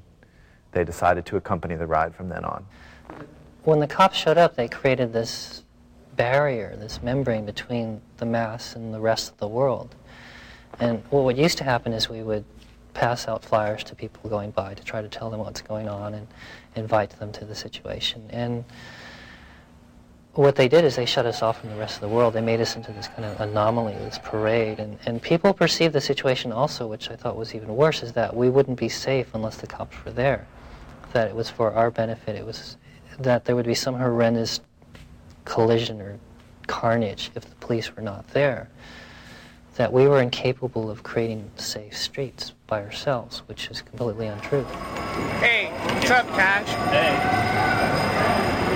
They 0.71 0.83
decided 0.83 1.25
to 1.25 1.37
accompany 1.37 1.75
the 1.75 1.87
ride 1.87 2.15
from 2.15 2.29
then 2.29 2.45
on. 2.45 2.65
When 3.63 3.79
the 3.79 3.87
cops 3.87 4.17
showed 4.17 4.37
up, 4.37 4.55
they 4.55 4.67
created 4.67 5.11
this 5.11 5.63
barrier, 6.17 6.75
this 6.75 7.01
membrane 7.01 7.45
between 7.45 8.01
the 8.17 8.25
mass 8.25 8.75
and 8.75 8.93
the 8.93 8.99
rest 8.99 9.31
of 9.31 9.37
the 9.37 9.47
world. 9.47 9.95
And 10.79 11.01
well, 11.11 11.23
what 11.23 11.37
used 11.37 11.57
to 11.59 11.63
happen 11.63 11.93
is 11.93 12.09
we 12.09 12.23
would 12.23 12.43
pass 12.93 13.27
out 13.27 13.45
flyers 13.45 13.83
to 13.85 13.95
people 13.95 14.29
going 14.29 14.51
by 14.51 14.73
to 14.73 14.83
try 14.83 15.01
to 15.01 15.07
tell 15.07 15.29
them 15.29 15.39
what's 15.39 15.61
going 15.61 15.87
on 15.87 16.15
and 16.15 16.27
invite 16.75 17.11
them 17.11 17.31
to 17.31 17.45
the 17.45 17.55
situation. 17.55 18.27
And 18.31 18.65
what 20.33 20.55
they 20.55 20.67
did 20.67 20.83
is 20.83 20.95
they 20.95 21.05
shut 21.05 21.25
us 21.25 21.41
off 21.41 21.61
from 21.61 21.69
the 21.69 21.75
rest 21.75 21.95
of 21.95 22.01
the 22.01 22.07
world. 22.09 22.33
They 22.33 22.41
made 22.41 22.61
us 22.61 22.75
into 22.75 22.91
this 22.91 23.07
kind 23.07 23.25
of 23.25 23.39
anomaly, 23.39 23.93
this 23.93 24.19
parade. 24.19 24.79
And, 24.79 24.99
and 25.05 25.21
people 25.21 25.53
perceived 25.53 25.93
the 25.93 26.01
situation 26.01 26.51
also, 26.51 26.85
which 26.85 27.09
I 27.09 27.15
thought 27.15 27.35
was 27.35 27.55
even 27.55 27.75
worse, 27.75 28.03
is 28.03 28.13
that 28.13 28.35
we 28.35 28.49
wouldn't 28.49 28.79
be 28.79 28.89
safe 28.89 29.27
unless 29.33 29.57
the 29.57 29.67
cops 29.67 30.03
were 30.05 30.11
there. 30.11 30.47
That 31.13 31.27
it 31.27 31.35
was 31.35 31.49
for 31.49 31.71
our 31.73 31.89
benefit. 31.89 32.35
It 32.35 32.45
was 32.45 32.77
that 33.19 33.45
there 33.45 33.55
would 33.55 33.65
be 33.65 33.73
some 33.73 33.95
horrendous 33.95 34.59
collision 35.47 36.01
or 36.01 36.19
carnage 36.67 37.31
if 37.35 37.45
the 37.45 37.55
police 37.55 37.95
were 37.95 38.03
not 38.03 38.27
there 38.29 38.69
that 39.75 39.93
we 39.93 40.07
were 40.07 40.21
incapable 40.21 40.89
of 40.89 41.03
creating 41.03 41.49
safe 41.55 41.95
streets 41.95 42.53
by 42.65 42.81
ourselves, 42.81 43.43
which 43.45 43.69
is 43.69 43.81
completely 43.83 44.25
untrue. 44.25 44.63
Hey, 45.39 45.71
what's 45.93 46.09
up, 46.09 46.27
Cash? 46.29 46.67
Hey. 46.89 47.56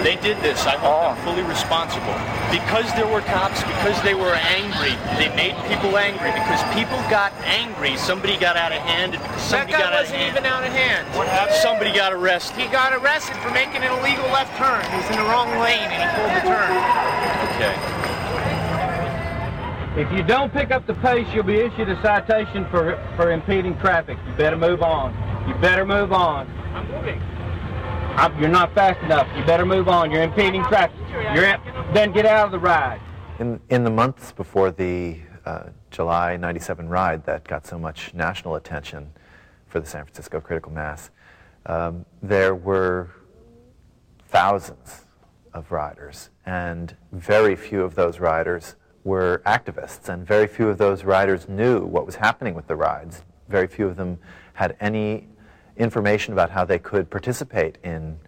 They 0.03 0.17
did 0.17 0.41
this. 0.41 0.65
I 0.65 0.81
hold 0.81 1.13
them 1.13 1.13
oh. 1.13 1.25
fully 1.29 1.45
responsible. 1.45 2.17
Because 2.49 2.89
there 2.97 3.05
were 3.05 3.21
cops, 3.21 3.61
because 3.61 4.01
they 4.01 4.17
were 4.17 4.33
angry, 4.33 4.97
they 5.21 5.29
made 5.37 5.53
people 5.69 5.93
angry. 5.97 6.33
Because 6.33 6.61
people 6.73 6.97
got 7.05 7.29
angry, 7.45 7.95
somebody 7.97 8.37
got 8.37 8.57
out 8.57 8.71
of 8.71 8.81
hand. 8.81 9.13
And 9.13 9.21
somebody 9.37 9.73
that 9.73 9.79
guy 9.79 9.93
got 9.93 10.01
wasn't 10.01 10.17
hand. 10.17 10.33
even 10.33 10.45
out 10.49 10.65
of 10.65 10.73
hand. 10.73 11.05
What 11.13 11.27
happened? 11.27 11.61
Somebody 11.61 11.93
got 11.93 12.13
arrested. 12.13 12.57
He 12.57 12.67
got 12.73 12.97
arrested 12.97 13.37
for 13.45 13.51
making 13.51 13.85
an 13.85 13.93
illegal 14.01 14.25
left 14.33 14.57
turn. 14.57 14.81
He 14.89 14.97
was 14.97 15.09
in 15.13 15.21
the 15.21 15.29
wrong 15.29 15.53
lane 15.61 15.85
and 15.85 16.01
he 16.01 16.07
pulled 16.17 16.33
the 16.33 16.43
turn. 16.49 16.73
Okay. 17.55 18.01
If 20.01 20.11
you 20.17 20.23
don't 20.23 20.51
pick 20.51 20.71
up 20.71 20.87
the 20.87 20.95
pace, 20.95 21.27
you'll 21.33 21.43
be 21.43 21.59
issued 21.59 21.89
a 21.89 22.01
citation 22.01 22.65
for, 22.71 22.97
for 23.15 23.29
impeding 23.31 23.77
traffic. 23.77 24.17
You 24.25 24.33
better 24.33 24.57
move 24.57 24.81
on. 24.81 25.13
You 25.47 25.53
better 25.55 25.85
move 25.85 26.11
on. 26.11 26.47
I'm 26.73 26.89
moving. 26.89 27.21
I'm, 28.17 28.37
you're 28.39 28.49
not 28.49 28.73
fast 28.75 29.01
enough. 29.03 29.27
You 29.37 29.43
better 29.45 29.65
move 29.65 29.87
on. 29.87 30.11
You're 30.11 30.23
impeding 30.23 30.63
traffic. 30.65 30.95
You're 31.33 31.57
then 31.93 32.11
get 32.11 32.25
out 32.25 32.45
of 32.45 32.51
the 32.51 32.59
ride. 32.59 33.01
In, 33.39 33.59
in 33.69 33.83
the 33.83 33.89
months 33.89 34.31
before 34.31 34.71
the 34.71 35.19
uh, 35.45 35.69
July 35.89 36.37
97 36.37 36.87
ride 36.87 37.25
that 37.25 37.47
got 37.47 37.65
so 37.65 37.79
much 37.79 38.13
national 38.13 38.55
attention 38.55 39.11
for 39.67 39.79
the 39.79 39.87
San 39.87 40.03
Francisco 40.03 40.39
critical 40.39 40.71
mass, 40.71 41.09
um, 41.65 42.05
there 42.21 42.53
were 42.53 43.09
thousands 44.27 45.05
of 45.53 45.71
riders, 45.71 46.29
and 46.45 46.95
very 47.11 47.55
few 47.55 47.81
of 47.81 47.95
those 47.95 48.19
riders 48.19 48.75
were 49.03 49.41
activists, 49.45 50.09
and 50.09 50.25
very 50.25 50.47
few 50.47 50.69
of 50.69 50.77
those 50.77 51.03
riders 51.03 51.49
knew 51.49 51.79
what 51.79 52.05
was 52.05 52.15
happening 52.15 52.53
with 52.53 52.67
the 52.67 52.75
rides. 52.75 53.23
Very 53.49 53.67
few 53.67 53.87
of 53.87 53.95
them 53.95 54.19
had 54.53 54.77
any 54.79 55.27
information 55.81 56.33
about 56.33 56.49
how 56.49 56.63
they 56.63 56.79
could 56.79 57.09
participate 57.09 57.77
in 57.83 58.19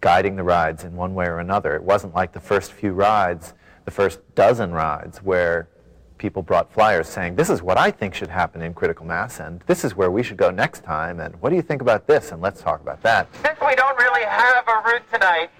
guiding 0.00 0.36
the 0.36 0.42
rides 0.42 0.84
in 0.84 0.96
one 0.96 1.14
way 1.14 1.26
or 1.26 1.38
another. 1.38 1.74
It 1.74 1.82
wasn't 1.82 2.14
like 2.14 2.32
the 2.32 2.40
first 2.40 2.72
few 2.72 2.92
rides, 2.92 3.54
the 3.84 3.90
first 3.90 4.20
dozen 4.34 4.72
rides, 4.72 5.18
where 5.18 5.68
people 6.18 6.42
brought 6.42 6.72
flyers 6.72 7.08
saying, 7.08 7.36
this 7.36 7.48
is 7.48 7.62
what 7.62 7.78
I 7.78 7.90
think 7.90 8.14
should 8.14 8.28
happen 8.28 8.60
in 8.60 8.74
critical 8.74 9.06
mass, 9.06 9.40
and 9.40 9.62
this 9.66 9.84
is 9.84 9.96
where 9.96 10.10
we 10.10 10.22
should 10.22 10.36
go 10.36 10.50
next 10.50 10.84
time, 10.84 11.20
and 11.20 11.34
what 11.40 11.50
do 11.50 11.56
you 11.56 11.62
think 11.62 11.80
about 11.80 12.06
this, 12.06 12.32
and 12.32 12.42
let's 12.42 12.60
talk 12.60 12.80
about 12.82 13.02
that. 13.02 13.26
Since 13.42 13.58
we 13.60 13.74
don't 13.74 13.98
really 13.98 14.24
have 14.24 14.68
a 14.68 14.82
route 14.86 15.02
tonight, 15.12 15.50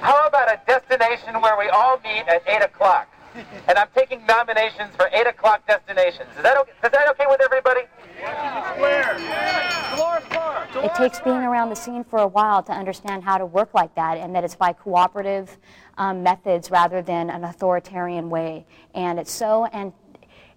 how 0.00 0.26
about 0.26 0.48
a 0.48 0.60
destination 0.66 1.40
where 1.40 1.58
we 1.58 1.68
all 1.68 1.98
meet 2.02 2.24
at 2.28 2.42
8 2.46 2.62
o'clock? 2.62 3.13
And 3.68 3.78
I'm 3.78 3.88
taking 3.96 4.24
nominations 4.26 4.94
for 4.96 5.08
8 5.12 5.26
o'clock 5.26 5.66
destinations. 5.66 6.28
Is 6.36 6.42
that 6.42 6.56
okay, 6.58 6.72
is 6.84 6.90
that 6.90 7.08
okay 7.10 7.24
with 7.28 7.40
everybody? 7.42 7.82
It 10.84 10.94
takes 10.94 11.20
being 11.20 11.36
around 11.36 11.70
the 11.70 11.76
scene 11.76 12.04
for 12.04 12.18
a 12.18 12.26
while 12.26 12.62
to 12.64 12.72
understand 12.72 13.24
how 13.24 13.38
to 13.38 13.46
work 13.46 13.74
like 13.74 13.94
that, 13.94 14.18
and 14.18 14.34
that 14.34 14.44
it's 14.44 14.54
by 14.54 14.72
cooperative 14.72 15.56
um, 15.98 16.22
methods 16.22 16.70
rather 16.70 17.02
than 17.02 17.30
an 17.30 17.44
authoritarian 17.44 18.30
way. 18.30 18.66
And 18.94 19.18
it's 19.18 19.32
so 19.32 19.66
and 19.66 19.92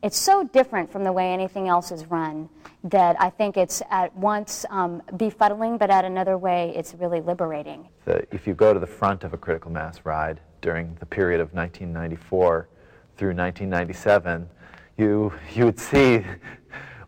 it's 0.04 0.18
so 0.18 0.44
different 0.44 0.92
from 0.92 1.04
the 1.04 1.12
way 1.12 1.34
anything 1.34 1.68
else 1.68 1.92
is 1.92 2.06
run 2.06 2.50
that 2.84 3.20
I 3.20 3.30
think 3.30 3.58
it's 3.58 3.82
at 3.90 4.16
once 4.16 4.66
um, 4.70 5.02
befuddling, 5.14 5.80
but 5.80 5.90
at 5.90 6.06
another 6.06 6.38
way, 6.38 6.72
it's 6.76 6.94
really 6.94 7.20
liberating. 7.20 7.88
The, 8.06 8.26
if 8.34 8.46
you 8.46 8.54
go 8.54 8.74
to 8.74 8.80
the 8.80 8.88
front 8.88 9.24
of 9.24 9.34
a 9.34 9.38
critical 9.38 9.72
mass 9.72 10.02
ride 10.04 10.40
during 10.68 10.98
the 11.00 11.06
period 11.06 11.40
of 11.40 11.54
1994 11.54 12.68
through 13.16 13.30
1997, 13.30 14.50
you, 14.98 15.32
you 15.56 15.64
would 15.64 15.80
see 15.80 16.26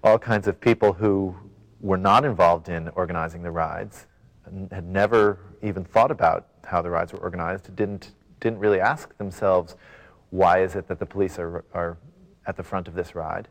all 0.01 0.17
kinds 0.17 0.47
of 0.47 0.61
people 0.61 0.93
who 0.93 1.35
were 1.81 1.97
not 1.97 2.23
involved 2.23 2.69
in 2.69 2.87
organizing 2.95 3.43
the 3.43 3.51
rides, 3.51 4.07
had 4.71 4.85
never 4.85 5.39
even 5.61 5.83
thought 5.83 6.09
about 6.09 6.47
how 6.63 6.81
the 6.81 6.89
rides 6.89 7.11
were 7.11 7.19
organized, 7.19 7.75
didn't, 7.75 8.13
didn't 8.39 8.59
really 8.59 8.79
ask 8.79 9.17
themselves, 9.17 9.75
why 10.29 10.63
is 10.63 10.77
it 10.77 10.87
that 10.87 10.97
the 10.97 11.05
police 11.05 11.37
are, 11.37 11.65
are 11.73 11.97
at 12.45 12.55
the 12.55 12.63
front 12.63 12.87
of 12.87 12.93
this 12.93 13.13
ride? 13.13 13.49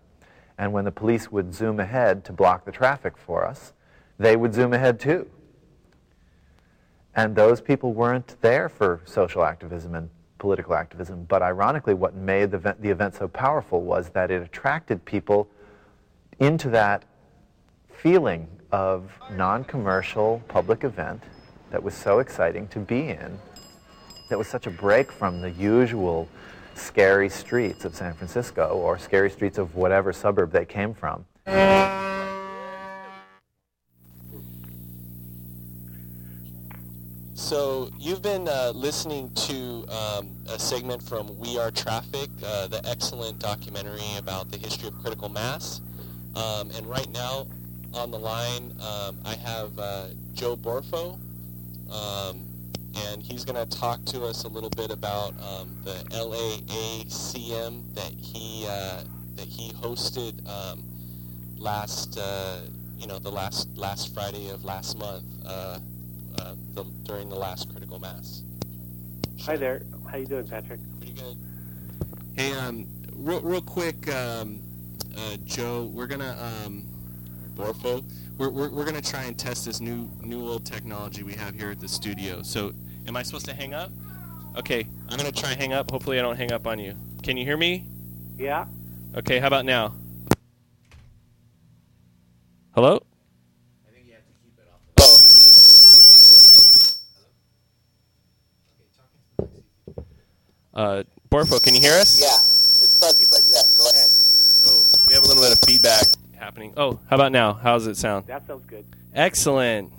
And 0.56 0.72
when 0.72 0.86
the 0.86 0.90
police 0.90 1.30
would 1.30 1.52
zoom 1.54 1.80
ahead 1.80 2.24
to 2.24 2.32
block 2.32 2.64
the 2.64 2.72
traffic 2.72 3.18
for 3.18 3.44
us, 3.44 3.74
they 4.18 4.36
would 4.36 4.54
zoom 4.54 4.72
ahead 4.72 4.98
too. 4.98 5.28
And 7.18 7.34
those 7.34 7.60
people 7.60 7.94
weren't 7.94 8.36
there 8.42 8.68
for 8.68 9.00
social 9.04 9.42
activism 9.42 9.96
and 9.96 10.08
political 10.38 10.76
activism. 10.76 11.24
But 11.24 11.42
ironically, 11.42 11.92
what 11.92 12.14
made 12.14 12.52
the 12.52 12.58
event, 12.58 12.80
the 12.80 12.90
event 12.90 13.16
so 13.16 13.26
powerful 13.26 13.82
was 13.82 14.10
that 14.10 14.30
it 14.30 14.40
attracted 14.40 15.04
people 15.04 15.48
into 16.38 16.70
that 16.70 17.04
feeling 17.90 18.46
of 18.70 19.10
non-commercial 19.32 20.44
public 20.46 20.84
event 20.84 21.24
that 21.72 21.82
was 21.82 21.92
so 21.92 22.20
exciting 22.20 22.68
to 22.68 22.78
be 22.78 23.08
in, 23.08 23.36
that 24.30 24.38
was 24.38 24.46
such 24.46 24.68
a 24.68 24.70
break 24.70 25.10
from 25.10 25.40
the 25.40 25.50
usual 25.50 26.28
scary 26.76 27.28
streets 27.28 27.84
of 27.84 27.96
San 27.96 28.14
Francisco 28.14 28.78
or 28.80 28.96
scary 28.96 29.28
streets 29.28 29.58
of 29.58 29.74
whatever 29.74 30.12
suburb 30.12 30.52
they 30.52 30.64
came 30.64 30.94
from. 30.94 31.24
So 37.38 37.88
you've 37.96 38.20
been 38.20 38.48
uh, 38.48 38.72
listening 38.74 39.30
to 39.46 39.86
um, 39.88 40.36
a 40.48 40.58
segment 40.58 41.00
from 41.00 41.38
We 41.38 41.56
Are 41.56 41.70
Traffic, 41.70 42.28
uh, 42.44 42.66
the 42.66 42.84
excellent 42.84 43.38
documentary 43.38 44.02
about 44.18 44.50
the 44.50 44.58
history 44.58 44.88
of 44.88 44.98
critical 44.98 45.28
mass. 45.28 45.80
Um, 46.34 46.72
and 46.72 46.84
right 46.84 47.08
now 47.10 47.46
on 47.94 48.10
the 48.10 48.18
line, 48.18 48.72
um, 48.82 49.20
I 49.24 49.34
have 49.36 49.78
uh, 49.78 50.08
Joe 50.34 50.56
Borfo, 50.56 51.14
um, 51.92 52.44
and 53.06 53.22
he's 53.22 53.44
going 53.44 53.68
to 53.68 53.78
talk 53.78 54.04
to 54.06 54.24
us 54.24 54.42
a 54.42 54.48
little 54.48 54.70
bit 54.70 54.90
about 54.90 55.32
um, 55.40 55.78
the 55.84 55.94
LAACM 56.10 57.94
that 57.94 58.12
he 58.20 58.66
uh, 58.68 59.04
that 59.36 59.46
he 59.46 59.70
hosted 59.74 60.44
um, 60.48 60.82
last, 61.56 62.18
uh, 62.18 62.62
you 62.98 63.06
know, 63.06 63.20
the 63.20 63.30
last 63.30 63.68
last 63.78 64.12
Friday 64.12 64.48
of 64.50 64.64
last 64.64 64.98
month 64.98 65.24
uh, 66.38 66.54
the, 66.74 66.84
during 67.02 67.28
the 67.28 67.36
last 67.36 67.70
critical 67.70 67.98
mass. 67.98 68.42
Hi 69.42 69.56
there. 69.56 69.82
How 70.10 70.16
you 70.16 70.26
doing, 70.26 70.46
Patrick? 70.46 70.80
Pretty 70.98 71.14
good. 71.14 71.36
Hey, 72.34 72.52
um, 72.52 72.86
real, 73.12 73.40
real 73.40 73.60
quick, 73.60 74.12
um, 74.14 74.60
uh, 75.16 75.36
Joe, 75.44 75.90
we're 75.92 76.06
gonna 76.06 76.36
um, 76.64 76.84
Borfo, 77.54 78.04
we're, 78.36 78.50
we're 78.50 78.70
we're 78.70 78.84
gonna 78.84 79.00
try 79.00 79.24
and 79.24 79.38
test 79.38 79.64
this 79.64 79.80
new 79.80 80.08
new 80.22 80.46
old 80.46 80.64
technology 80.64 81.22
we 81.22 81.34
have 81.34 81.54
here 81.54 81.70
at 81.70 81.80
the 81.80 81.88
studio. 81.88 82.42
So, 82.42 82.72
am 83.06 83.16
I 83.16 83.22
supposed 83.22 83.46
to 83.46 83.54
hang 83.54 83.74
up? 83.74 83.90
Okay, 84.56 84.86
I'm 85.08 85.16
gonna 85.16 85.32
try 85.32 85.50
and 85.50 85.60
hang 85.60 85.72
up. 85.72 85.90
Hopefully, 85.90 86.18
I 86.18 86.22
don't 86.22 86.36
hang 86.36 86.52
up 86.52 86.66
on 86.66 86.78
you. 86.78 86.94
Can 87.22 87.36
you 87.36 87.44
hear 87.44 87.56
me? 87.56 87.86
Yeah. 88.36 88.66
Okay, 89.16 89.38
how 89.40 89.48
about 89.48 89.64
now? 89.64 89.94
Hello? 92.74 93.02
Uh, 100.78 101.02
Borfo, 101.28 101.60
can 101.60 101.74
you 101.74 101.80
hear 101.80 101.94
us? 101.94 102.20
Yeah, 102.20 102.28
it's 102.28 102.96
fuzzy, 103.00 103.26
but 103.28 103.40
yeah, 103.50 103.62
go 103.76 103.90
ahead. 103.90 104.08
Oh, 104.68 104.84
we 105.08 105.14
have 105.14 105.24
a 105.24 105.26
little 105.26 105.42
bit 105.42 105.52
of 105.52 105.58
feedback 105.66 106.04
happening. 106.36 106.72
Oh, 106.76 107.00
how 107.10 107.16
about 107.16 107.32
now? 107.32 107.54
How 107.54 107.72
does 107.72 107.88
it 107.88 107.96
sound? 107.96 108.28
That 108.28 108.46
sounds 108.46 108.64
good. 108.64 108.84
Excellent. 109.12 109.92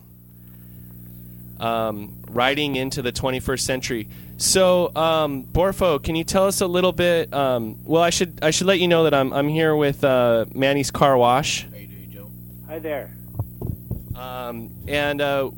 Um, 1.60 2.24
riding 2.30 2.78
into 2.78 3.02
the 3.02 3.12
21st 3.12 3.60
century. 3.60 4.08
So, 4.38 4.96
um, 4.96 5.44
Borfo, 5.44 6.02
can 6.02 6.16
you 6.16 6.24
tell 6.24 6.48
us 6.48 6.62
a 6.62 6.68
little 6.68 6.94
bit? 6.94 7.34
Um, 7.34 7.84
well, 7.84 8.02
I 8.02 8.10
should 8.10 8.40
I 8.42 8.52
should 8.52 8.68
let 8.68 8.80
you 8.80 8.88
know 8.88 9.04
that 9.04 9.14
I'm 9.14 9.34
I'm 9.34 9.50
here 9.50 9.76
with 9.76 10.02
uh, 10.06 10.46
Manny's 10.54 10.92
Car 10.92 11.18
Wash. 11.18 11.68
How 11.70 11.76
you 11.76 11.88
doing, 11.88 12.10
Joe? 12.10 12.32
Hi 12.68 12.80
there. 12.80 13.18
Um, 14.16 14.72
and 14.88 15.20
uh, 15.20 15.52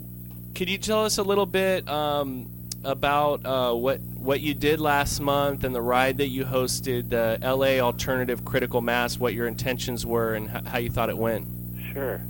could 0.56 0.68
you 0.68 0.80
tell 0.80 1.06
us 1.06 1.20
a 1.20 1.24
little 1.24 1.46
bit 1.46 1.88
um, 1.88 2.50
about 2.84 3.46
uh, 3.46 3.74
what 3.76 4.02
what 4.22 4.40
you 4.40 4.54
did 4.54 4.80
last 4.80 5.20
month 5.20 5.64
and 5.64 5.74
the 5.74 5.82
ride 5.82 6.20
that 6.20 6.28
you 6.28 6.46
hosted, 6.46 7.10
the 7.10 7.40
LA 7.42 7.84
Alternative 7.84 8.46
Critical 8.46 8.80
Mass, 8.80 9.18
what 9.18 9.34
your 9.34 9.48
intentions 9.48 10.06
were, 10.06 10.36
and 10.36 10.48
how 10.68 10.78
you 10.78 10.92
thought 10.92 11.10
it 11.10 11.18
went? 11.18 11.48
Sure. 11.92 12.22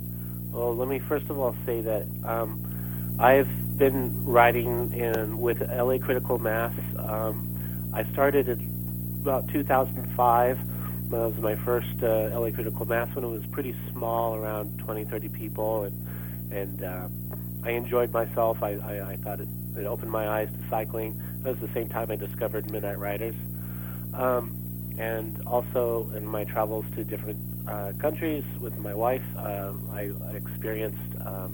Well, 0.50 0.74
let 0.74 0.88
me 0.88 0.98
first 1.00 1.28
of 1.28 1.38
all 1.38 1.54
say 1.66 1.82
that 1.82 2.06
um, 2.24 3.16
I've 3.18 3.76
been 3.76 4.24
riding 4.24 4.92
in 4.94 5.38
with 5.38 5.60
LA 5.60 5.98
Critical 5.98 6.38
Mass. 6.38 6.72
Um, 6.98 7.90
I 7.92 8.04
started 8.04 8.48
in 8.48 9.18
about 9.20 9.48
2005. 9.48 11.10
That 11.10 11.18
was 11.18 11.36
my 11.36 11.56
first 11.56 12.02
uh, 12.02 12.30
LA 12.32 12.50
Critical 12.52 12.86
Mass 12.86 13.14
when 13.14 13.22
it 13.22 13.28
was 13.28 13.44
pretty 13.48 13.76
small, 13.90 14.34
around 14.34 14.78
20, 14.78 15.04
30 15.04 15.28
people, 15.28 15.84
and 15.84 16.08
and 16.50 16.82
uh, 16.82 17.08
I 17.64 17.70
enjoyed 17.72 18.12
myself. 18.12 18.62
I, 18.62 18.72
I, 18.72 19.10
I 19.12 19.16
thought 19.16 19.40
it, 19.40 19.48
it 19.76 19.86
opened 19.86 20.10
my 20.10 20.28
eyes 20.28 20.48
to 20.48 20.68
cycling. 20.70 21.20
It 21.44 21.48
was 21.48 21.58
the 21.58 21.74
same 21.74 21.88
time 21.88 22.10
I 22.10 22.16
discovered 22.16 22.70
Midnight 22.70 22.98
Ridazz. 22.98 23.34
Um, 24.14 24.58
and 24.98 25.42
also 25.46 26.08
in 26.14 26.24
my 26.24 26.44
travels 26.44 26.84
to 26.94 27.02
different 27.02 27.40
uh, 27.68 27.92
countries 27.98 28.44
with 28.60 28.78
my 28.78 28.94
wife, 28.94 29.24
uh, 29.36 29.72
I, 29.90 30.10
I 30.24 30.32
experienced 30.34 31.20
um, 31.26 31.50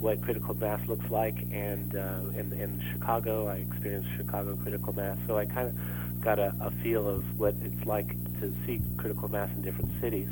what 0.00 0.20
critical 0.22 0.54
mass 0.54 0.84
looks 0.88 1.08
like, 1.10 1.36
and 1.52 1.94
uh, 1.94 2.20
in, 2.36 2.52
in 2.54 2.82
Chicago, 2.92 3.46
I 3.46 3.56
experienced 3.56 4.08
Chicago 4.16 4.56
critical 4.56 4.92
mass. 4.94 5.18
So 5.28 5.38
I 5.38 5.44
kind 5.44 5.68
of 5.68 6.20
got 6.20 6.38
a, 6.38 6.52
a 6.60 6.70
feel 6.82 7.06
of 7.06 7.38
what 7.38 7.54
it's 7.60 7.86
like 7.86 8.08
to 8.40 8.52
see 8.66 8.80
critical 8.96 9.28
mass 9.28 9.50
in 9.54 9.62
different 9.62 9.90
cities. 10.00 10.28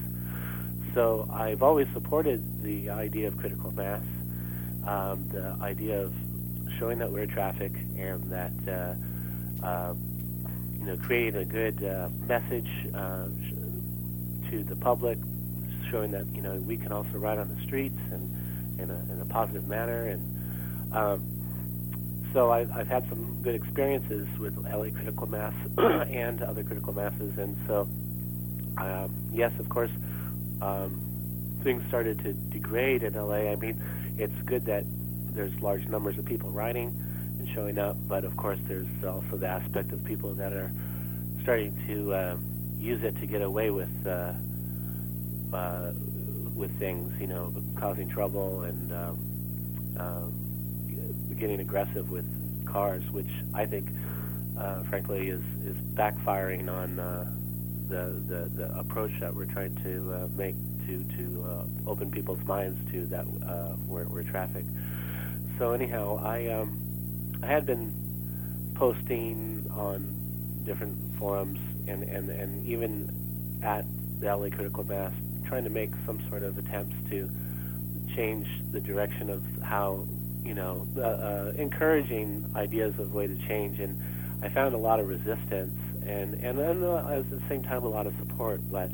So 0.95 1.29
I've 1.33 1.63
always 1.63 1.87
supported 1.93 2.63
the 2.63 2.91
idea 2.91 3.29
of 3.29 3.37
critical 3.37 3.71
mass, 3.71 4.03
um, 4.87 5.29
the 5.29 5.57
idea 5.61 6.03
of 6.03 6.15
showing 6.79 6.99
that 6.99 7.11
we're 7.11 7.27
traffic 7.27 7.73
and 7.97 8.23
that 8.31 8.53
uh, 8.69 9.67
uh, 9.67 9.95
you 10.79 10.85
know 10.85 10.97
creating 10.97 11.37
a 11.41 11.45
good 11.45 11.83
uh, 11.85 12.09
message 12.27 12.71
uh, 12.95 13.27
to 14.51 14.65
the 14.65 14.77
public, 14.77 15.19
showing 15.91 16.11
that 16.11 16.27
you 16.35 16.43
know 16.43 16.55
we 16.57 16.77
can 16.77 16.93
also 16.93 17.11
ride 17.19 17.39
on 17.39 17.55
the 17.55 17.63
streets 17.63 17.99
and 18.13 18.81
in 18.81 18.91
a, 18.91 19.13
in 19.13 19.21
a 19.21 19.27
positive 19.27 19.67
manner. 19.67 20.07
And 20.07 20.95
um, 20.95 22.29
so 22.33 22.51
I, 22.51 22.61
I've 22.75 22.87
had 22.87 23.09
some 23.09 23.43
good 23.43 23.55
experiences 23.55 24.29
with 24.39 24.57
LA 24.57 24.91
Critical 24.91 25.27
Mass 25.27 25.55
and 25.79 26.43
other 26.43 26.63
critical 26.63 26.93
masses, 26.93 27.37
and 27.39 27.57
so 27.67 27.89
um, 28.79 29.15
yes, 29.33 29.53
of 29.59 29.69
course, 29.69 29.91
um, 30.63 31.59
things 31.63 31.83
started 31.89 32.19
to 32.21 32.33
degrade 32.33 33.03
in 33.03 33.15
LA. 33.15 33.51
I 33.51 33.57
mean, 33.57 33.83
it's 34.17 34.41
good 34.43 34.67
that 34.67 34.85
there's 35.39 35.55
large 35.61 35.87
numbers 35.87 36.19
of 36.19 36.25
people 36.25 36.51
riding 36.51 36.89
and 37.39 37.49
showing 37.55 37.79
up, 37.79 37.97
but 38.09 38.25
of 38.25 38.37
course, 38.37 38.59
there's 38.67 38.89
also 39.05 39.37
the 39.37 39.47
aspect 39.47 39.93
of 39.93 40.05
people 40.05 40.35
that 40.35 40.53
are 40.53 40.73
starting 41.43 41.73
to 41.87 42.13
um, 42.13 42.45
use 42.77 43.01
it 43.05 43.17
to 43.21 43.27
get 43.27 43.41
away 43.41 43.71
with 43.71 43.89
uh, 44.05 44.33
uh, 45.55 45.93
with 46.57 46.77
things, 46.81 47.13
you 47.21 47.29
know, 47.29 47.55
causing 47.79 48.09
trouble 48.09 48.63
and 48.63 48.93
um, 48.93 49.95
um, 50.01 51.37
getting 51.39 51.61
aggressive 51.61 52.11
with 52.11 52.27
cars, 52.67 53.09
which 53.13 53.31
I 53.55 53.65
think, 53.65 53.91
uh, 54.59 54.83
frankly, 54.91 55.29
is 55.29 55.43
is 55.65 55.77
backfiring 55.95 56.69
on 56.69 56.99
uh, 56.99 57.33
the, 57.87 58.21
the 58.27 58.51
the 58.57 58.77
approach 58.77 59.13
that 59.21 59.33
we're 59.33 59.45
trying 59.45 59.77
to 59.85 60.15
uh, 60.15 60.29
make 60.35 60.57
to 60.89 61.05
to 61.17 61.45
uh, 61.45 61.91
open 61.91 62.11
people's 62.11 62.43
minds 62.45 62.77
to 62.91 63.07
that 63.07 63.25
uh, 63.47 63.77
we're, 63.87 64.09
we're 64.09 64.25
traffic. 64.25 64.65
So 65.59 65.73
anyhow, 65.73 66.23
I 66.25 66.47
um, 66.49 66.79
I 67.43 67.47
had 67.47 67.67
been 67.67 67.93
posting 68.77 69.67
on 69.73 70.63
different 70.65 71.19
forums 71.19 71.59
and, 71.89 72.05
and, 72.05 72.31
and 72.31 72.67
even 72.67 73.61
at 73.65 73.85
the 74.21 74.27
LA 74.35 74.51
Critical 74.51 74.85
Mass, 74.85 75.13
trying 75.47 75.65
to 75.65 75.71
make 75.71 75.91
some 76.07 76.25
sort 76.29 76.45
of 76.45 76.59
attempts 76.59 76.95
to 77.11 77.29
change 78.15 78.47
the 78.71 78.81
direction 78.81 79.31
of 79.31 79.43
how, 79.63 80.07
you 80.45 80.55
know, 80.55 80.87
uh, 80.97 81.01
uh, 81.01 81.53
encouraging 81.57 82.45
ideas 82.55 82.97
of 82.99 83.13
way 83.13 83.27
to 83.27 83.37
change. 83.49 83.81
And 83.81 84.01
I 84.45 84.49
found 84.51 84.75
a 84.75 84.79
lot 84.79 85.01
of 85.01 85.09
resistance 85.09 85.77
and, 86.07 86.35
and 86.35 86.59
then 86.59 86.85
uh, 86.85 87.19
at 87.19 87.31
the 87.31 87.43
same 87.49 87.63
time 87.65 87.83
a 87.83 87.89
lot 87.89 88.07
of 88.07 88.15
support. 88.19 88.61
But 88.71 88.91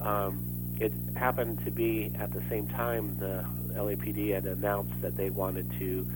um, 0.00 0.44
it 0.78 0.92
happened 1.16 1.64
to 1.64 1.70
be 1.70 2.12
at 2.18 2.32
the 2.32 2.42
same 2.48 2.68
time 2.68 3.18
the 3.18 3.44
LAPD 3.76 4.34
had 4.34 4.46
announced 4.46 5.00
that 5.02 5.16
they 5.16 5.30
wanted 5.30 5.70
to 5.78 6.06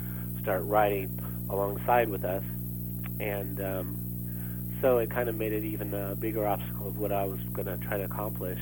start 0.43 0.63
riding 0.65 1.21
alongside 1.49 2.09
with 2.09 2.25
us. 2.25 2.43
And 3.19 3.61
um, 3.61 4.79
so 4.81 4.99
it 4.99 5.11
kind 5.11 5.29
of 5.29 5.35
made 5.35 5.53
it 5.53 5.65
even 5.65 5.93
a 5.93 6.15
bigger 6.15 6.47
obstacle 6.47 6.89
of 6.89 6.99
what 6.99 7.13
I 7.13 7.25
was 7.25 7.41
going 7.53 7.67
to 7.67 7.77
try 7.87 7.99
to 7.99 8.05
accomplish. 8.05 8.61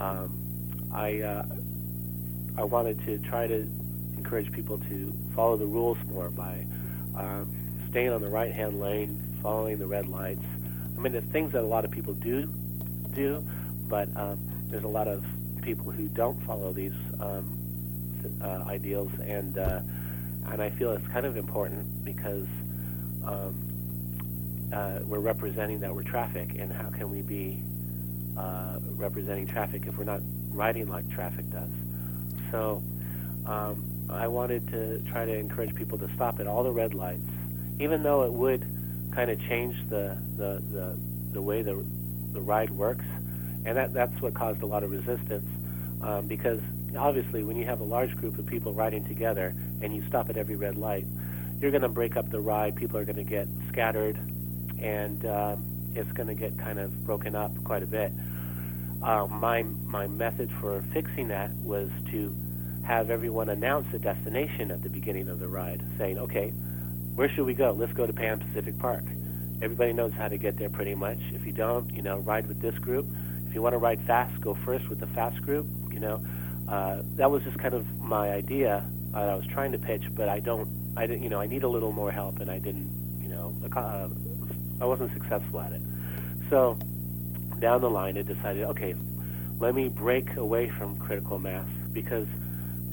Um, 0.00 0.88
I 0.92 1.20
uh, 1.20 1.44
I 2.56 2.64
wanted 2.64 3.04
to 3.06 3.18
try 3.18 3.46
to 3.46 3.68
encourage 4.16 4.50
people 4.52 4.78
to 4.78 5.12
follow 5.34 5.56
the 5.56 5.66
rules 5.66 5.98
more 6.06 6.28
by 6.28 6.66
um, 7.16 7.54
staying 7.90 8.10
on 8.10 8.20
the 8.20 8.28
right-hand 8.28 8.80
lane, 8.80 9.38
following 9.42 9.78
the 9.78 9.86
red 9.86 10.08
lights. 10.08 10.44
I 10.96 11.00
mean, 11.00 11.12
the 11.12 11.20
things 11.20 11.52
that 11.52 11.62
a 11.62 11.66
lot 11.66 11.84
of 11.84 11.90
people 11.90 12.14
do 12.14 12.52
do, 13.14 13.44
but 13.88 14.08
um, 14.16 14.38
there's 14.70 14.84
a 14.84 14.88
lot 14.88 15.08
of 15.08 15.24
people 15.62 15.90
who 15.90 16.08
don't 16.08 16.40
follow 16.44 16.72
these 16.72 16.94
um, 17.20 17.57
uh, 18.42 18.64
ideals, 18.66 19.10
and 19.20 19.58
uh, 19.58 19.80
and 20.50 20.62
I 20.62 20.70
feel 20.70 20.92
it's 20.92 21.06
kind 21.08 21.26
of 21.26 21.36
important 21.36 22.04
because 22.04 22.46
um, 23.24 24.68
uh, 24.72 25.00
we're 25.04 25.20
representing 25.20 25.80
that 25.80 25.94
we're 25.94 26.02
traffic, 26.02 26.56
and 26.58 26.72
how 26.72 26.90
can 26.90 27.10
we 27.10 27.22
be 27.22 27.62
uh, 28.36 28.78
representing 28.96 29.46
traffic 29.46 29.84
if 29.86 29.96
we're 29.96 30.04
not 30.04 30.20
riding 30.48 30.88
like 30.88 31.08
traffic 31.10 31.50
does? 31.50 31.70
So 32.50 32.82
um, 33.46 34.06
I 34.10 34.28
wanted 34.28 34.68
to 34.68 35.00
try 35.10 35.24
to 35.24 35.34
encourage 35.34 35.74
people 35.74 35.98
to 35.98 36.08
stop 36.14 36.40
at 36.40 36.46
all 36.46 36.62
the 36.62 36.72
red 36.72 36.94
lights, 36.94 37.28
even 37.78 38.02
though 38.02 38.24
it 38.24 38.32
would 38.32 38.66
kind 39.12 39.30
of 39.30 39.40
change 39.40 39.76
the 39.88 40.16
the, 40.36 40.62
the, 40.70 40.98
the 41.32 41.42
way 41.42 41.62
the 41.62 41.84
the 42.32 42.40
ride 42.40 42.70
works, 42.70 43.04
and 43.64 43.76
that 43.76 43.92
that's 43.92 44.20
what 44.20 44.34
caused 44.34 44.62
a 44.62 44.66
lot 44.66 44.82
of 44.82 44.90
resistance 44.90 45.46
um, 46.02 46.26
because 46.26 46.60
obviously 46.96 47.44
when 47.44 47.56
you 47.56 47.64
have 47.66 47.80
a 47.80 47.84
large 47.84 48.14
group 48.16 48.38
of 48.38 48.46
people 48.46 48.72
riding 48.72 49.04
together 49.04 49.54
and 49.82 49.94
you 49.94 50.02
stop 50.08 50.28
at 50.30 50.36
every 50.36 50.56
red 50.56 50.76
light, 50.76 51.06
you're 51.60 51.70
going 51.70 51.82
to 51.82 51.88
break 51.88 52.16
up 52.16 52.30
the 52.30 52.40
ride. 52.40 52.76
People 52.76 52.98
are 52.98 53.04
going 53.04 53.16
to 53.16 53.24
get 53.24 53.48
scattered, 53.68 54.16
and 54.80 55.24
um, 55.26 55.92
it's 55.94 56.10
going 56.12 56.28
to 56.28 56.34
get 56.34 56.56
kind 56.58 56.78
of 56.78 57.04
broken 57.04 57.34
up 57.34 57.52
quite 57.64 57.82
a 57.82 57.86
bit. 57.86 58.12
Uh, 59.02 59.26
my 59.26 59.62
my 59.62 60.06
method 60.06 60.50
for 60.60 60.82
fixing 60.92 61.28
that 61.28 61.52
was 61.56 61.88
to 62.10 62.34
have 62.84 63.10
everyone 63.10 63.48
announce 63.48 63.86
the 63.92 63.98
destination 63.98 64.70
at 64.70 64.82
the 64.82 64.88
beginning 64.88 65.28
of 65.28 65.40
the 65.40 65.48
ride, 65.48 65.82
saying, 65.98 66.18
"Okay, 66.18 66.50
where 67.14 67.28
should 67.28 67.46
we 67.46 67.54
go? 67.54 67.72
Let's 67.72 67.92
go 67.92 68.06
to 68.06 68.12
Pan 68.12 68.38
Pacific 68.38 68.78
Park." 68.78 69.04
Everybody 69.60 69.92
knows 69.92 70.12
how 70.12 70.28
to 70.28 70.38
get 70.38 70.56
there 70.56 70.70
pretty 70.70 70.94
much. 70.94 71.18
If 71.32 71.44
you 71.44 71.52
don't, 71.52 71.90
you 71.92 72.02
know, 72.02 72.18
ride 72.18 72.46
with 72.46 72.60
this 72.60 72.78
group. 72.78 73.06
If 73.46 73.54
you 73.54 73.62
want 73.62 73.72
to 73.72 73.78
ride 73.78 74.00
fast, 74.02 74.40
go 74.40 74.54
first 74.54 74.88
with 74.88 75.00
the 75.00 75.06
fast 75.08 75.42
group. 75.42 75.66
You 75.90 76.00
know, 76.00 76.24
uh, 76.68 77.02
that 77.16 77.30
was 77.30 77.42
just 77.44 77.58
kind 77.58 77.74
of 77.74 77.98
my 77.98 78.30
idea 78.30 78.84
that 79.12 79.28
I 79.28 79.34
was 79.34 79.46
trying 79.46 79.72
to 79.72 79.78
pitch, 79.78 80.02
but 80.14 80.28
I 80.28 80.40
don't, 80.40 80.92
I 80.96 81.06
didn't, 81.06 81.22
you 81.22 81.30
know, 81.30 81.40
I 81.40 81.46
need 81.46 81.62
a 81.62 81.68
little 81.68 81.92
more 81.92 82.12
help, 82.12 82.40
and 82.40 82.50
I 82.50 82.58
didn't, 82.58 83.18
you 83.20 83.28
know, 83.28 83.54
uh, 83.74 84.08
I 84.80 84.84
wasn't 84.84 85.12
successful 85.12 85.60
at 85.60 85.72
it. 85.72 85.82
So 86.50 86.78
down 87.58 87.80
the 87.80 87.90
line, 87.90 88.18
I 88.18 88.22
decided, 88.22 88.64
okay, 88.64 88.94
let 89.58 89.74
me 89.74 89.88
break 89.88 90.36
away 90.36 90.68
from 90.68 90.96
critical 90.98 91.38
mass 91.38 91.66
because 91.92 92.26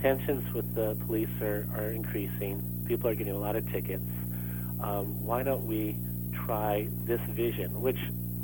tensions 0.02 0.52
with 0.54 0.74
the 0.74 0.96
police 1.06 1.30
are, 1.42 1.68
are 1.76 1.92
increasing. 1.92 2.84
People 2.88 3.10
are 3.10 3.16
getting 3.16 3.36
a 3.36 3.40
lot 3.40 3.56
of 3.56 3.70
tickets. 3.72 4.10
Um, 4.82 5.24
why 5.26 5.44
don't 5.44 5.66
we 5.66 5.98
try 6.34 6.88
this 7.04 7.22
vision, 7.30 7.82
which 7.82 8.00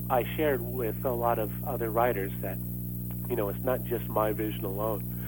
I 0.09 0.23
shared 0.35 0.61
with 0.61 1.05
a 1.05 1.11
lot 1.11 1.39
of 1.39 1.51
other 1.63 1.89
writers 1.89 2.31
that, 2.41 2.57
you 3.29 3.35
know, 3.35 3.49
it's 3.49 3.63
not 3.63 3.83
just 3.85 4.07
my 4.07 4.33
vision 4.33 4.65
alone, 4.65 5.20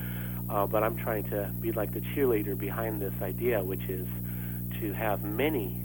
uh, 0.53 0.67
but 0.67 0.83
I'm 0.83 0.95
trying 0.95 1.23
to 1.31 1.51
be 1.59 1.71
like 1.71 1.91
the 1.91 2.01
cheerleader 2.01 2.55
behind 2.57 3.01
this 3.01 3.13
idea, 3.21 3.63
which 3.63 3.83
is 3.89 4.07
to 4.79 4.93
have 4.93 5.23
many 5.23 5.81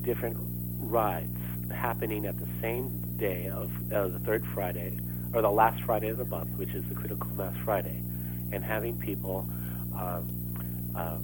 different 0.00 0.38
rides 0.78 1.38
happening 1.70 2.24
at 2.24 2.38
the 2.38 2.48
same 2.62 2.88
day 3.18 3.48
of 3.48 3.70
uh, 3.92 4.08
the 4.08 4.18
third 4.20 4.46
Friday, 4.54 4.98
or 5.34 5.42
the 5.42 5.50
last 5.50 5.82
Friday 5.82 6.08
of 6.08 6.16
the 6.16 6.24
month, 6.24 6.56
which 6.56 6.70
is 6.70 6.82
the 6.86 6.94
Critical 6.94 7.28
Mass 7.32 7.54
Friday, 7.62 8.02
and 8.52 8.64
having 8.64 8.98
people 8.98 9.50
um, 9.94 10.94
uh, 10.96 11.18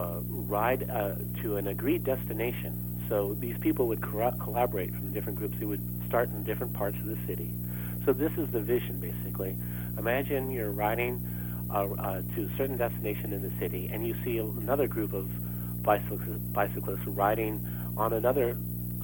uh, 0.00 0.20
ride 0.24 0.88
uh, 0.90 1.14
to 1.42 1.56
an 1.56 1.66
agreed 1.68 2.04
destination. 2.04 3.04
So 3.08 3.34
these 3.34 3.58
people 3.58 3.88
would 3.88 4.00
co- 4.00 4.36
collaborate 4.38 4.90
from 4.90 5.12
different 5.12 5.38
groups. 5.38 5.56
They 5.58 5.66
would 5.66 5.82
start 6.06 6.28
in 6.28 6.44
different 6.44 6.72
parts 6.72 6.96
of 6.98 7.06
the 7.06 7.18
city. 7.26 7.52
So 8.04 8.12
this 8.12 8.32
is 8.36 8.48
the 8.52 8.60
vision, 8.60 9.00
basically. 9.00 9.56
Imagine 9.98 10.50
you're 10.50 10.70
riding 10.70 11.24
uh, 11.74 11.88
uh, 11.98 12.22
to 12.34 12.44
a 12.44 12.56
certain 12.56 12.76
destination 12.76 13.32
in 13.32 13.42
the 13.42 13.50
city, 13.58 13.90
and 13.92 14.06
you 14.06 14.14
see 14.24 14.38
another 14.38 14.86
group 14.86 15.12
of 15.12 15.28
bicyclists, 15.82 16.38
bicyclists 16.52 17.06
riding 17.06 17.66
on 17.96 18.12
another 18.12 18.56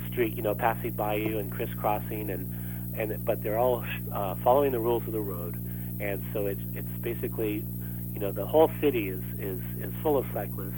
street, 0.09 0.37
you 0.37 0.43
know, 0.43 0.55
passing 0.55 0.93
by 0.93 1.15
you 1.15 1.39
and 1.39 1.51
crisscrossing, 1.51 2.31
and 2.31 2.97
and 2.97 3.25
but 3.25 3.43
they're 3.43 3.59
all 3.59 3.85
uh, 4.13 4.35
following 4.37 4.73
the 4.73 4.81
rules 4.81 5.05
of 5.07 5.13
the 5.13 5.21
road, 5.21 5.57
and 6.01 6.25
so 6.33 6.47
it's 6.47 6.63
it's 6.75 6.99
basically, 7.01 7.65
you 8.13 8.21
know, 8.21 8.31
the 8.31 8.47
whole 8.47 8.71
city 8.81 9.09
is 9.09 9.23
is 9.39 9.61
is 9.81 9.93
full 10.03 10.17
of 10.17 10.27
cyclists 10.33 10.75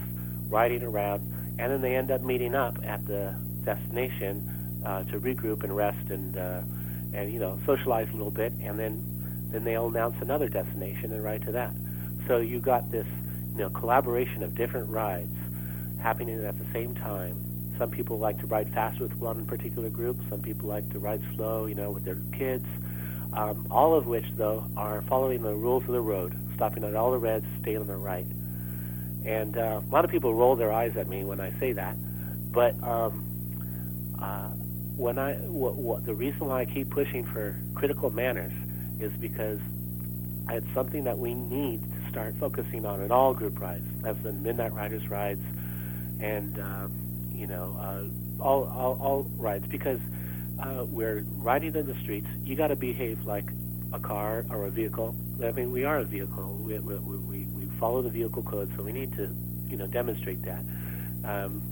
riding 0.49 0.82
around, 0.82 1.20
and 1.59 1.70
then 1.72 1.82
they 1.82 1.95
end 1.95 2.11
up 2.11 2.22
meeting 2.22 2.55
up 2.55 2.76
at 2.84 3.07
the 3.07 3.34
destination 3.64 4.82
uh, 4.84 5.03
to 5.05 5.20
regroup 5.20 5.62
and 5.62 5.76
rest 5.76 6.11
and 6.11 6.36
uh, 6.36 6.62
and 7.12 7.32
you 7.32 7.38
know 7.38 7.59
socialize 7.66 8.09
a 8.09 8.12
little 8.12 8.30
bit, 8.30 8.53
and 8.61 8.78
then 8.78 9.22
then 9.53 9.64
they'll 9.64 9.88
announce 9.88 10.16
another 10.20 10.48
destination 10.48 11.12
and 11.12 11.22
ride 11.22 11.42
to 11.42 11.53
that. 11.53 11.74
So 12.26 12.38
you 12.38 12.61
got 12.61 12.90
this 12.90 13.07
you 13.53 13.59
know 13.59 13.70
collaboration 13.70 14.42
of 14.42 14.55
different 14.55 14.88
rides 14.88 15.36
happening 16.00 16.44
at 16.44 16.59
the 16.59 16.72
same 16.72 16.94
time 16.94 17.53
some 17.78 17.90
people 17.90 18.18
like 18.18 18.38
to 18.38 18.46
ride 18.46 18.72
fast 18.72 19.00
with 19.00 19.12
one 19.16 19.44
particular 19.46 19.90
group. 19.90 20.16
Some 20.28 20.40
people 20.40 20.68
like 20.68 20.88
to 20.90 20.98
ride 20.98 21.20
slow, 21.34 21.66
you 21.66 21.74
know, 21.74 21.90
with 21.90 22.05
their 22.05 22.20
kids. 22.32 22.64
Um, 23.32 23.66
all 23.70 23.94
of 23.94 24.07
which, 24.07 24.26
though, 24.36 24.64
are 24.76 25.03
following 25.03 25.42
the 25.42 25.55
rules 25.55 25.82
of 25.84 25.90
the 25.90 26.00
road, 26.00 26.32
stopping 26.55 26.84
at 26.84 26.94
all 26.94 27.11
the 27.11 27.18
reds, 27.18 27.44
staying 27.61 27.78
on 27.78 27.86
the 27.86 27.96
right. 27.96 28.26
And 29.24 29.57
uh, 29.57 29.80
a 29.84 29.90
lot 29.90 30.05
of 30.05 30.12
people 30.12 30.34
roll 30.34 30.55
their 30.55 30.72
eyes 30.72 30.96
at 30.96 31.09
me 31.09 31.24
when 31.24 31.40
I 31.40 31.59
say 31.59 31.72
that, 31.72 31.96
but 32.53 32.80
um, 32.84 33.26
uh, 34.20 34.50
when 34.96 35.18
I 35.18 35.34
what, 35.34 35.74
what, 35.74 36.05
the 36.05 36.14
reason 36.14 36.46
why 36.46 36.61
I 36.61 36.64
keep 36.66 36.90
pushing 36.90 37.24
for 37.24 37.57
critical 37.74 38.11
manners 38.11 38.53
is 39.03 39.12
because 39.14 39.59
it's 40.48 40.72
something 40.74 41.05
that 41.05 41.18
we 41.18 41.34
need 41.34 41.82
to 41.82 42.11
start 42.11 42.34
focusing 42.38 42.84
on 42.84 43.03
in 43.03 43.11
all 43.11 43.34
group 43.34 43.61
rides. 43.61 43.86
That's 44.00 44.18
the 44.22 44.32
Midnight 44.32 44.72
Ridazz 44.72 45.09
rides, 45.11 45.44
and 46.20 46.59
um, 46.61 47.30
you 47.30 47.46
know, 47.46 47.76
uh, 47.78 48.42
all, 48.42 48.64
all, 48.64 48.98
all 49.00 49.22
rides 49.36 49.66
because 49.66 50.00
uh, 50.62 50.84
we're 50.86 51.24
riding 51.32 51.74
in 51.74 51.86
the 51.86 51.98
streets. 52.00 52.28
You 52.44 52.55
got 52.55 52.68
to 52.68 52.76
behave 52.76 53.24
like 53.24 53.50
a 53.92 53.98
car 53.98 54.44
or 54.50 54.66
a 54.66 54.70
vehicle. 54.70 55.14
I 55.42 55.50
mean, 55.53 55.72
we 55.72 55.84
are 55.84 55.98
a 55.98 56.05
vehicle. 56.05 56.59
We, 56.62 56.78
we, 56.78 56.96
we, 56.96 57.44
we 57.46 57.66
follow 57.78 58.03
the 58.03 58.11
vehicle 58.11 58.42
code, 58.42 58.72
so 58.76 58.82
we 58.82 58.92
need 58.92 59.12
to, 59.16 59.34
you 59.68 59.76
know, 59.76 59.86
demonstrate 59.86 60.42
that. 60.42 60.64
Um, 61.24 61.62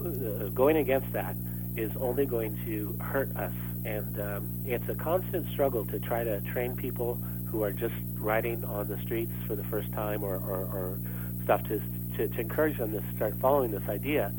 uh, 0.00 0.48
going 0.50 0.76
against 0.76 1.10
that 1.12 1.34
is 1.78 1.96
only 1.96 2.26
going 2.26 2.58
to 2.64 2.96
hurt 3.02 3.34
us, 3.36 3.52
and 3.84 4.20
um, 4.20 4.48
it's 4.64 4.88
a 4.88 4.94
constant 4.94 5.48
struggle 5.50 5.84
to 5.86 5.98
try 5.98 6.24
to 6.24 6.40
train 6.42 6.76
people 6.76 7.14
who 7.46 7.62
are 7.62 7.72
just 7.72 7.94
riding 8.14 8.64
on 8.64 8.88
the 8.88 9.00
streets 9.02 9.32
for 9.46 9.56
the 9.56 9.64
first 9.64 9.92
time 9.92 10.22
or, 10.22 10.36
or, 10.36 10.64
or 10.64 11.00
stuff 11.44 11.62
to, 11.68 11.80
to, 12.16 12.28
to 12.28 12.40
encourage 12.40 12.76
them 12.78 12.92
to 12.92 13.02
start 13.16 13.34
following 13.40 13.70
this 13.70 13.88
idea 13.88 14.32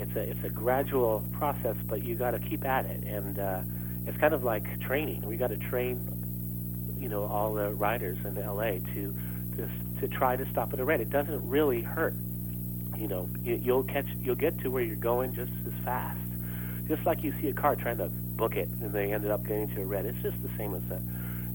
it's 0.00 0.16
a 0.16 0.20
it's 0.20 0.44
a 0.44 0.48
gradual 0.48 1.24
process, 1.32 1.76
but 1.86 2.02
you 2.02 2.14
got 2.14 2.30
to 2.30 2.38
keep 2.38 2.64
at 2.64 2.86
it, 2.86 3.04
and 3.04 3.38
uh, 3.38 3.60
it's 4.06 4.16
kind 4.18 4.32
of 4.32 4.42
like 4.42 4.80
training. 4.80 5.26
We 5.26 5.36
got 5.36 5.50
to 5.50 5.58
train, 5.58 6.96
you 6.98 7.08
know, 7.08 7.24
all 7.24 7.52
the 7.54 7.70
riders 7.74 8.18
in 8.24 8.34
LA 8.34 8.80
to 8.94 9.14
to 9.56 9.68
to 10.00 10.08
try 10.08 10.36
to 10.36 10.48
stop 10.50 10.72
at 10.72 10.80
a 10.80 10.84
red. 10.84 11.00
It 11.00 11.10
doesn't 11.10 11.46
really 11.46 11.82
hurt. 11.82 12.14
You 12.96 13.08
know, 13.08 13.28
you, 13.42 13.56
you'll 13.56 13.84
catch 13.84 14.06
you'll 14.20 14.36
get 14.36 14.58
to 14.60 14.70
where 14.70 14.82
you're 14.82 14.96
going 14.96 15.34
just 15.34 15.52
as 15.66 15.84
fast. 15.84 16.18
Just 16.90 17.06
like 17.06 17.22
you 17.22 17.32
see 17.40 17.46
a 17.46 17.52
car 17.52 17.76
trying 17.76 17.98
to 17.98 18.08
book 18.08 18.56
it, 18.56 18.68
and 18.68 18.92
they 18.92 19.12
ended 19.12 19.30
up 19.30 19.46
getting 19.46 19.68
to 19.76 19.82
a 19.82 19.86
red. 19.86 20.06
It's 20.06 20.20
just 20.22 20.42
the 20.42 20.48
same 20.58 20.74
as 20.74 20.82
a 20.90 21.00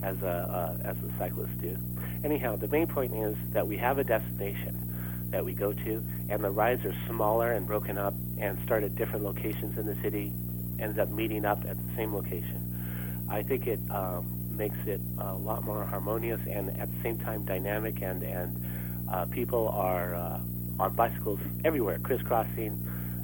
as 0.01 0.21
a 0.21 0.77
uh, 0.81 0.87
as 0.87 0.95
the 0.95 1.11
cyclists 1.17 1.57
do. 1.59 1.77
Anyhow, 2.23 2.55
the 2.55 2.69
main 2.69 2.87
point 2.87 3.13
is 3.13 3.35
that 3.51 3.67
we 3.67 3.75
have 3.75 3.97
a 3.99 4.05
destination 4.05 5.27
that 5.31 5.43
we 5.43 5.53
go 5.53 5.73
to, 5.73 6.01
and 6.29 6.41
the 6.41 6.49
rides 6.49 6.85
are 6.85 6.95
smaller 7.07 7.51
and 7.51 7.67
broken 7.67 7.97
up 7.97 8.13
and 8.37 8.57
start 8.63 8.85
at 8.85 8.95
different 8.95 9.25
locations 9.25 9.77
in 9.77 9.85
the 9.85 10.01
city, 10.01 10.31
ends 10.79 10.97
up 10.97 11.09
meeting 11.09 11.43
up 11.43 11.65
at 11.65 11.75
the 11.85 11.95
same 11.97 12.15
location. 12.15 13.25
I 13.29 13.43
think 13.43 13.67
it 13.67 13.81
um, 13.91 14.39
makes 14.55 14.77
it 14.85 15.01
a 15.17 15.33
lot 15.33 15.65
more 15.65 15.83
harmonious 15.83 16.39
and 16.49 16.69
at 16.79 16.89
the 16.89 17.01
same 17.03 17.17
time 17.17 17.43
dynamic, 17.43 18.01
and 18.01 18.23
and 18.23 18.65
uh, 19.11 19.25
people 19.25 19.67
are 19.67 20.15
uh, 20.15 20.39
on 20.79 20.93
bicycles 20.95 21.41
everywhere, 21.65 21.99
crisscrossing. 21.99 22.81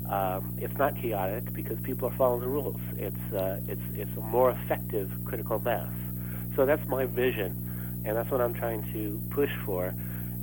Um, 0.10 0.56
it's 0.58 0.78
not 0.78 0.96
chaotic 0.96 1.54
because 1.54 1.80
people 1.80 2.08
are 2.10 2.16
following 2.16 2.42
the 2.42 2.48
rules. 2.48 2.82
It's 2.98 3.34
uh, 3.34 3.62
it's 3.68 3.82
it's 3.94 4.18
a 4.18 4.22
more 4.22 4.52
effective 4.52 5.12
critical 5.26 5.60
mass. 5.60 5.90
So 6.56 6.66
that's 6.66 6.86
my 6.88 7.06
vision, 7.06 8.02
and 8.06 8.18
that's 8.18 8.30
what 8.30 8.42
I'm 8.42 8.54
trying 8.54 8.92
to 8.94 9.22
push 9.30 9.52
for. 9.66 9.94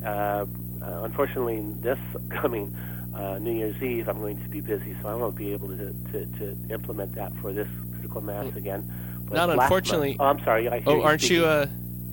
Uh, 0.04 0.08
uh, 0.08 0.46
unfortunately, 0.80 1.60
this 1.80 1.98
coming 2.30 2.74
uh, 3.14 3.38
New 3.38 3.52
Year's 3.52 3.82
Eve, 3.82 4.08
I'm 4.08 4.20
going 4.20 4.40
to 4.42 4.48
be 4.48 4.60
busy, 4.60 4.96
so 5.02 5.08
I 5.08 5.14
won't 5.14 5.36
be 5.36 5.52
able 5.52 5.68
to 5.68 5.92
to, 6.12 6.26
to 6.38 6.56
implement 6.70 7.14
that 7.16 7.34
for 7.36 7.52
this 7.52 7.68
critical 7.92 8.20
mass 8.20 8.46
mm. 8.46 8.56
again. 8.56 8.90
But 9.28 9.34
Not 9.34 9.50
unfortunately. 9.50 10.16
Month, 10.16 10.20
oh, 10.20 10.24
I'm 10.24 10.44
sorry. 10.44 10.68
I 10.68 10.82
oh, 10.86 10.96
you 10.96 11.02
aren't 11.02 11.20
speaking. 11.20 11.42
you? 11.42 11.68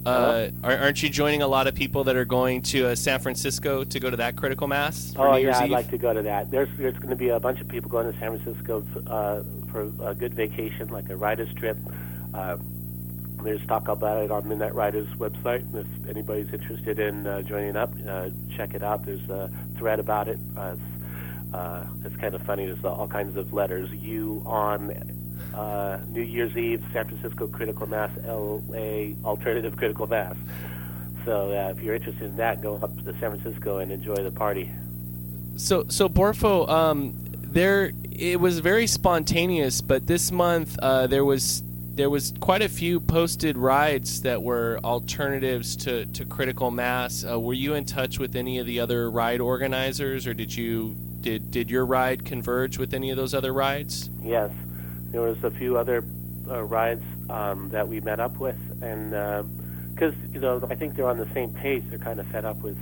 Uh, 0.05 0.51
aren't 0.63 1.01
you 1.01 1.09
joining 1.09 1.41
a 1.41 1.47
lot 1.47 1.67
of 1.67 1.73
people 1.73 2.03
that 2.03 2.15
are 2.15 2.25
going 2.25 2.61
to 2.61 2.89
uh, 2.89 2.95
San 2.95 3.19
Francisco 3.19 3.83
to 3.83 3.99
go 3.99 4.09
to 4.09 4.17
that 4.17 4.35
critical 4.35 4.67
mass? 4.67 5.13
oh 5.17 5.33
New 5.33 5.47
yeah, 5.47 5.57
Eve? 5.57 5.63
I'd 5.63 5.69
like 5.71 5.89
to 5.89 5.97
go 5.97 6.13
to 6.13 6.21
that. 6.21 6.51
There's 6.51 6.69
there's 6.77 6.95
going 6.95 7.09
to 7.09 7.15
be 7.15 7.29
a 7.29 7.39
bunch 7.39 7.59
of 7.59 7.67
people 7.67 7.89
going 7.89 8.11
to 8.11 8.19
San 8.19 8.37
Francisco 8.37 8.85
uh, 9.07 9.41
for 9.71 9.91
a 10.07 10.13
good 10.13 10.33
vacation, 10.33 10.89
like 10.89 11.09
a 11.09 11.15
writer's 11.15 11.53
trip. 11.55 11.77
Uh, 12.33 12.57
there's 13.45 13.65
talk 13.67 13.87
about 13.87 14.23
it 14.23 14.31
on 14.31 14.47
Midnight 14.47 14.73
Ridazz 14.73 15.15
website. 15.17 15.61
And 15.61 15.75
if 15.75 16.09
anybody's 16.09 16.51
interested 16.53 16.99
in 16.99 17.27
uh, 17.27 17.41
joining 17.43 17.75
up, 17.75 17.91
uh, 18.07 18.29
check 18.55 18.73
it 18.73 18.83
out. 18.83 19.05
There's 19.05 19.27
a 19.29 19.51
thread 19.77 19.99
about 19.99 20.27
it. 20.27 20.39
Uh, 20.57 20.75
it's, 20.75 21.53
uh, 21.53 21.85
it's 22.03 22.15
kind 22.17 22.33
of 22.33 22.41
funny. 22.43 22.65
There's 22.65 22.83
all 22.83 23.07
kinds 23.07 23.37
of 23.37 23.53
letters. 23.53 23.89
You 23.91 24.41
on 24.45 24.89
uh, 25.55 25.99
New 26.07 26.21
Year's 26.21 26.55
Eve, 26.57 26.83
San 26.93 27.07
Francisco 27.07 27.47
Critical 27.47 27.87
Mass, 27.87 28.11
LA 28.25 29.13
Alternative 29.23 29.75
Critical 29.75 30.07
Mass. 30.07 30.35
So 31.23 31.51
uh, 31.51 31.73
if 31.75 31.81
you're 31.81 31.95
interested 31.95 32.23
in 32.23 32.37
that, 32.37 32.61
go 32.61 32.75
up 32.75 32.95
to 32.97 33.13
San 33.19 33.37
Francisco 33.37 33.79
and 33.79 33.91
enjoy 33.91 34.15
the 34.15 34.31
party. 34.31 34.71
So, 35.57 35.85
so 35.87 36.09
Borfo, 36.09 36.69
um, 36.69 37.13
there 37.55 37.93
it 38.11 38.39
was 38.39 38.59
very 38.59 38.87
spontaneous, 38.87 39.81
but 39.81 40.07
this 40.07 40.31
month 40.31 40.77
uh, 40.79 41.07
there 41.07 41.25
was 41.25 41.63
there 41.95 42.09
was 42.09 42.33
quite 42.41 42.61
a 42.61 42.67
few 42.67 42.99
posted 42.99 43.57
rides 43.57 44.21
that 44.23 44.43
were 44.43 44.79
alternatives 44.83 45.77
to, 45.77 46.05
to 46.07 46.25
critical 46.25 46.69
mass. 46.69 47.23
Uh, 47.23 47.39
were 47.39 47.53
you 47.53 47.73
in 47.73 47.85
touch 47.85 48.19
with 48.19 48.35
any 48.35 48.59
of 48.59 48.67
the 48.67 48.81
other 48.81 49.09
ride 49.09 49.39
organizers, 49.39 50.27
or 50.27 50.33
did 50.33 50.53
you 50.53 50.95
did 51.21 51.49
did 51.51 51.71
your 51.71 51.85
ride 51.85 52.25
converge 52.25 52.77
with 52.77 52.93
any 52.93 53.09
of 53.11 53.17
those 53.17 53.33
other 53.33 53.53
rides? 53.53 54.09
Yes, 54.21 54.51
there 55.15 55.23
was 55.23 55.43
a 55.43 55.51
few 55.51 55.77
other 55.77 56.03
uh, 56.49 56.61
rides 56.63 57.03
um, 57.29 57.69
that 57.69 57.87
we 57.87 58.01
met 58.01 58.19
up 58.19 58.37
with, 58.37 58.57
and 58.81 59.11
because 59.95 60.13
uh, 60.13 60.33
you 60.33 60.39
know 60.41 60.61
I 60.69 60.75
think 60.75 60.95
they're 60.95 61.07
on 61.07 61.17
the 61.17 61.31
same 61.33 61.53
page. 61.53 61.83
They're 61.89 61.99
kind 61.99 62.19
of 62.19 62.27
fed 62.27 62.43
up 62.43 62.57
with 62.57 62.77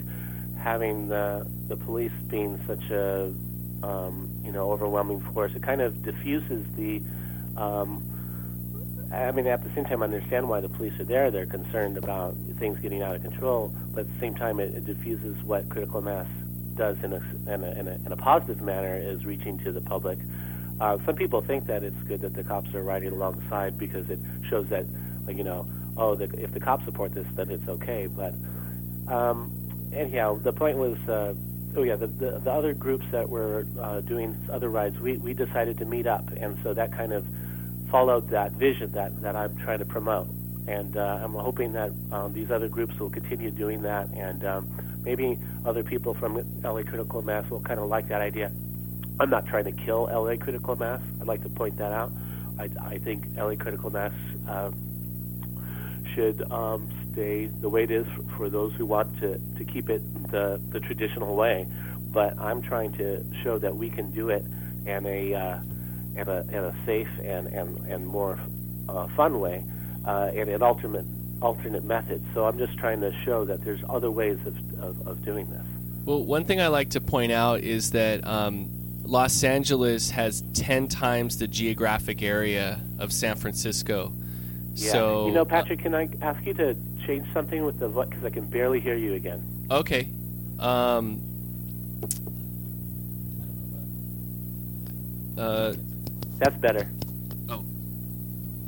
having 0.58 1.08
the 1.08 1.48
the 1.68 1.78
police 1.78 2.12
being 2.28 2.60
such 2.66 2.90
a 2.90 3.32
um, 3.84 4.32
you 4.44 4.52
know 4.52 4.72
overwhelming 4.72 5.22
force. 5.34 5.54
It 5.54 5.62
kind 5.62 5.82
of 5.82 6.02
diffuses 6.02 6.66
the 6.76 7.02
um, 7.56 8.10
I 9.14 9.32
mean, 9.32 9.46
at 9.46 9.64
the 9.64 9.70
same 9.76 9.86
time, 9.86 10.02
I 10.02 10.06
understand 10.06 10.50
why 10.50 10.60
the 10.60 10.70
police 10.70 11.00
are 11.00 11.04
there. 11.04 11.30
They're 11.30 11.46
concerned 11.46 12.00
about 12.00 12.36
things 12.58 12.80
getting 12.80 13.04
out 13.04 13.16
of 13.16 13.22
control, 13.22 13.72
but 13.94 14.02
at 14.02 14.14
the 14.14 14.20
same 14.20 14.34
time, 14.34 14.60
it, 14.60 14.74
it 14.74 14.86
diffuses 14.86 15.38
what 15.44 15.70
critical 15.70 16.02
mass 16.02 16.26
does 16.74 16.98
in 17.04 17.14
a, 17.14 17.18
in 17.54 17.64
a, 17.64 17.72
in 17.80 17.88
a, 17.88 17.92
in 18.08 18.12
a 18.12 18.18
positive 18.18 18.60
manner 18.62 18.98
is 18.98 19.24
reaching 19.24 19.60
to 19.60 19.72
the 19.72 19.82
public. 19.82 20.18
Uh, 20.84 20.98
some 21.06 21.16
people 21.16 21.42
think 21.42 21.66
that 21.68 21.82
it's 21.82 22.02
good 22.04 22.20
that 22.20 22.34
the 22.34 22.44
cops 22.44 22.74
are 22.74 22.84
riding 22.84 23.14
alongside 23.14 23.78
because 23.78 24.10
it 24.10 24.20
shows 24.50 24.68
that, 24.68 24.86
like, 25.26 25.38
you 25.38 25.44
know, 25.46 25.66
oh, 25.96 26.14
the, 26.14 26.26
if 26.38 26.52
the 26.52 26.60
cops 26.60 26.84
support 26.84 27.14
this, 27.14 27.26
then 27.36 27.50
it's 27.52 27.70
okay. 27.70 28.06
But 28.08 28.34
um, 29.08 29.50
anyhow, 29.94 30.36
the 30.36 30.52
point 30.52 30.78
was, 30.78 30.98
uh, 31.08 31.36
oh 31.78 31.84
yeah, 31.84 31.96
the, 31.96 32.08
the 32.08 32.40
the 32.40 32.52
other 32.52 32.74
groups 32.74 33.06
that 33.12 33.30
were 33.30 33.66
uh, 33.80 34.02
doing 34.02 34.36
other 34.52 34.68
rides, 34.68 35.00
we 35.00 35.16
we 35.16 35.34
decided 35.34 35.78
to 35.78 35.86
meet 35.86 36.06
up, 36.06 36.28
and 36.36 36.60
so 36.64 36.74
that 36.74 36.92
kind 36.92 37.14
of 37.14 37.26
followed 37.90 38.30
that 38.32 38.52
vision 38.52 38.92
that 38.92 39.22
that 39.22 39.38
I'm 39.38 39.56
trying 39.60 39.80
to 39.80 39.86
promote. 39.86 40.28
And 40.68 40.98
uh, 40.98 41.20
I'm 41.24 41.34
hoping 41.34 41.72
that 41.74 41.92
um, 42.12 42.34
these 42.34 42.52
other 42.52 42.68
groups 42.68 43.00
will 43.00 43.10
continue 43.10 43.52
doing 43.52 43.84
that, 43.84 44.10
and 44.10 44.44
um, 44.46 45.00
maybe 45.02 45.40
other 45.66 45.84
people 45.84 46.14
from 46.14 46.62
LA 46.62 46.84
Critical 46.84 47.22
Mass 47.22 47.50
will 47.50 47.62
kind 47.62 47.80
of 47.80 47.88
like 47.88 48.10
that 48.10 48.20
idea. 48.20 48.52
I'm 49.20 49.30
not 49.30 49.46
trying 49.46 49.66
to 49.66 49.72
kill 49.72 50.10
LA 50.12 50.36
Critical 50.38 50.76
Mass. 50.76 51.02
I'd 51.22 51.28
like 51.28 51.44
to 51.44 51.50
point 51.50 51.78
that 51.78 51.92
out. 51.92 52.12
I, 52.60 52.70
I 52.82 52.98
think 52.98 53.26
LA 53.36 53.56
Critical 53.56 53.90
Mass 53.90 54.14
uh, 54.48 54.72
should 56.14 56.50
um, 56.52 56.90
stay 57.12 57.46
the 57.46 57.70
way 57.70 57.84
it 57.84 57.92
is 57.92 58.06
for, 58.08 58.24
for 58.38 58.50
those 58.50 58.74
who 58.74 58.86
want 58.86 59.20
to, 59.20 59.40
to 59.58 59.66
keep 59.66 59.90
it 59.90 60.02
the, 60.32 60.62
the 60.70 60.80
traditional 60.80 61.36
way. 61.36 61.68
But 62.12 62.38
I'm 62.40 62.62
trying 62.62 62.94
to 62.94 63.26
show 63.44 63.58
that 63.60 63.76
we 63.76 63.90
can 63.90 64.12
do 64.12 64.30
it 64.30 64.46
in 64.86 65.06
a 65.06 65.34
uh, 65.34 65.60
in 66.16 66.28
a, 66.28 66.42
in 66.42 66.56
a 66.56 66.76
safe 66.86 67.10
and, 67.24 67.48
and, 67.48 67.78
and 67.88 68.06
more 68.06 68.40
uh, 68.88 69.08
fun 69.16 69.40
way, 69.40 69.66
uh, 70.06 70.30
and 70.34 70.50
an 70.50 70.62
alternate 70.62 71.06
alternate 71.42 71.84
method. 71.84 72.24
So 72.34 72.46
I'm 72.46 72.58
just 72.58 72.78
trying 72.78 73.02
to 73.02 73.12
show 73.24 73.46
that 73.46 73.64
there's 73.66 73.82
other 73.90 74.10
ways 74.10 74.38
of, 74.46 74.56
of, 74.80 75.08
of 75.08 75.26
doing 75.26 75.50
this. 75.50 75.66
Well, 76.06 76.24
one 76.24 76.46
thing 76.46 76.62
I 76.62 76.68
like 76.68 76.92
to 76.92 77.02
point 77.02 77.32
out 77.32 77.62
is 77.62 77.92
that 77.92 78.26
um, 78.26 78.70
Los 79.04 79.44
Angeles 79.44 80.10
has 80.12 80.42
10 80.54 80.88
times 80.88 81.38
the 81.38 81.48
geographic 81.48 82.22
area 82.24 82.80
of 83.00 83.12
San 83.12 83.36
Francisco. 83.36 84.14
Yeah. 84.76 84.92
So, 84.92 85.28
you 85.28 85.34
know, 85.34 85.46
Patrick, 85.46 85.80
can 85.80 85.94
I 85.94 86.10
ask 86.22 86.46
you 86.46 86.54
to 86.56 86.76
change 87.06 87.32
something 87.34 87.64
with 87.64 87.80
the 87.80 87.88
voice 87.88 88.08
because 88.10 88.24
I 88.24 88.30
can 88.30 88.46
barely 88.46 88.80
hear 88.80 88.96
you 88.96 89.14
again. 89.14 89.68
Okay. 89.70 90.10
Um, 90.60 91.22
uh, 95.38 95.74
That's 96.38 96.56
better. 96.58 96.90
Oh, 97.50 97.64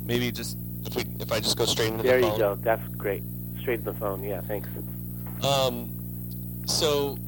maybe 0.04 0.30
just 0.30 0.58
if 0.84 0.94
we 0.94 1.04
if 1.20 1.32
I 1.32 1.40
just 1.40 1.56
go 1.56 1.64
straight 1.64 1.88
into 1.88 2.02
There 2.02 2.20
the 2.20 2.28
phone. 2.28 2.38
There 2.38 2.48
you 2.50 2.56
go. 2.56 2.62
That's 2.62 2.86
great. 2.94 3.22
Straight 3.60 3.78
to 3.78 3.92
the 3.92 3.94
phone. 3.94 4.22
Yeah, 4.22 4.40
thanks. 4.42 4.68
Um, 5.42 5.90
so, 6.66 7.18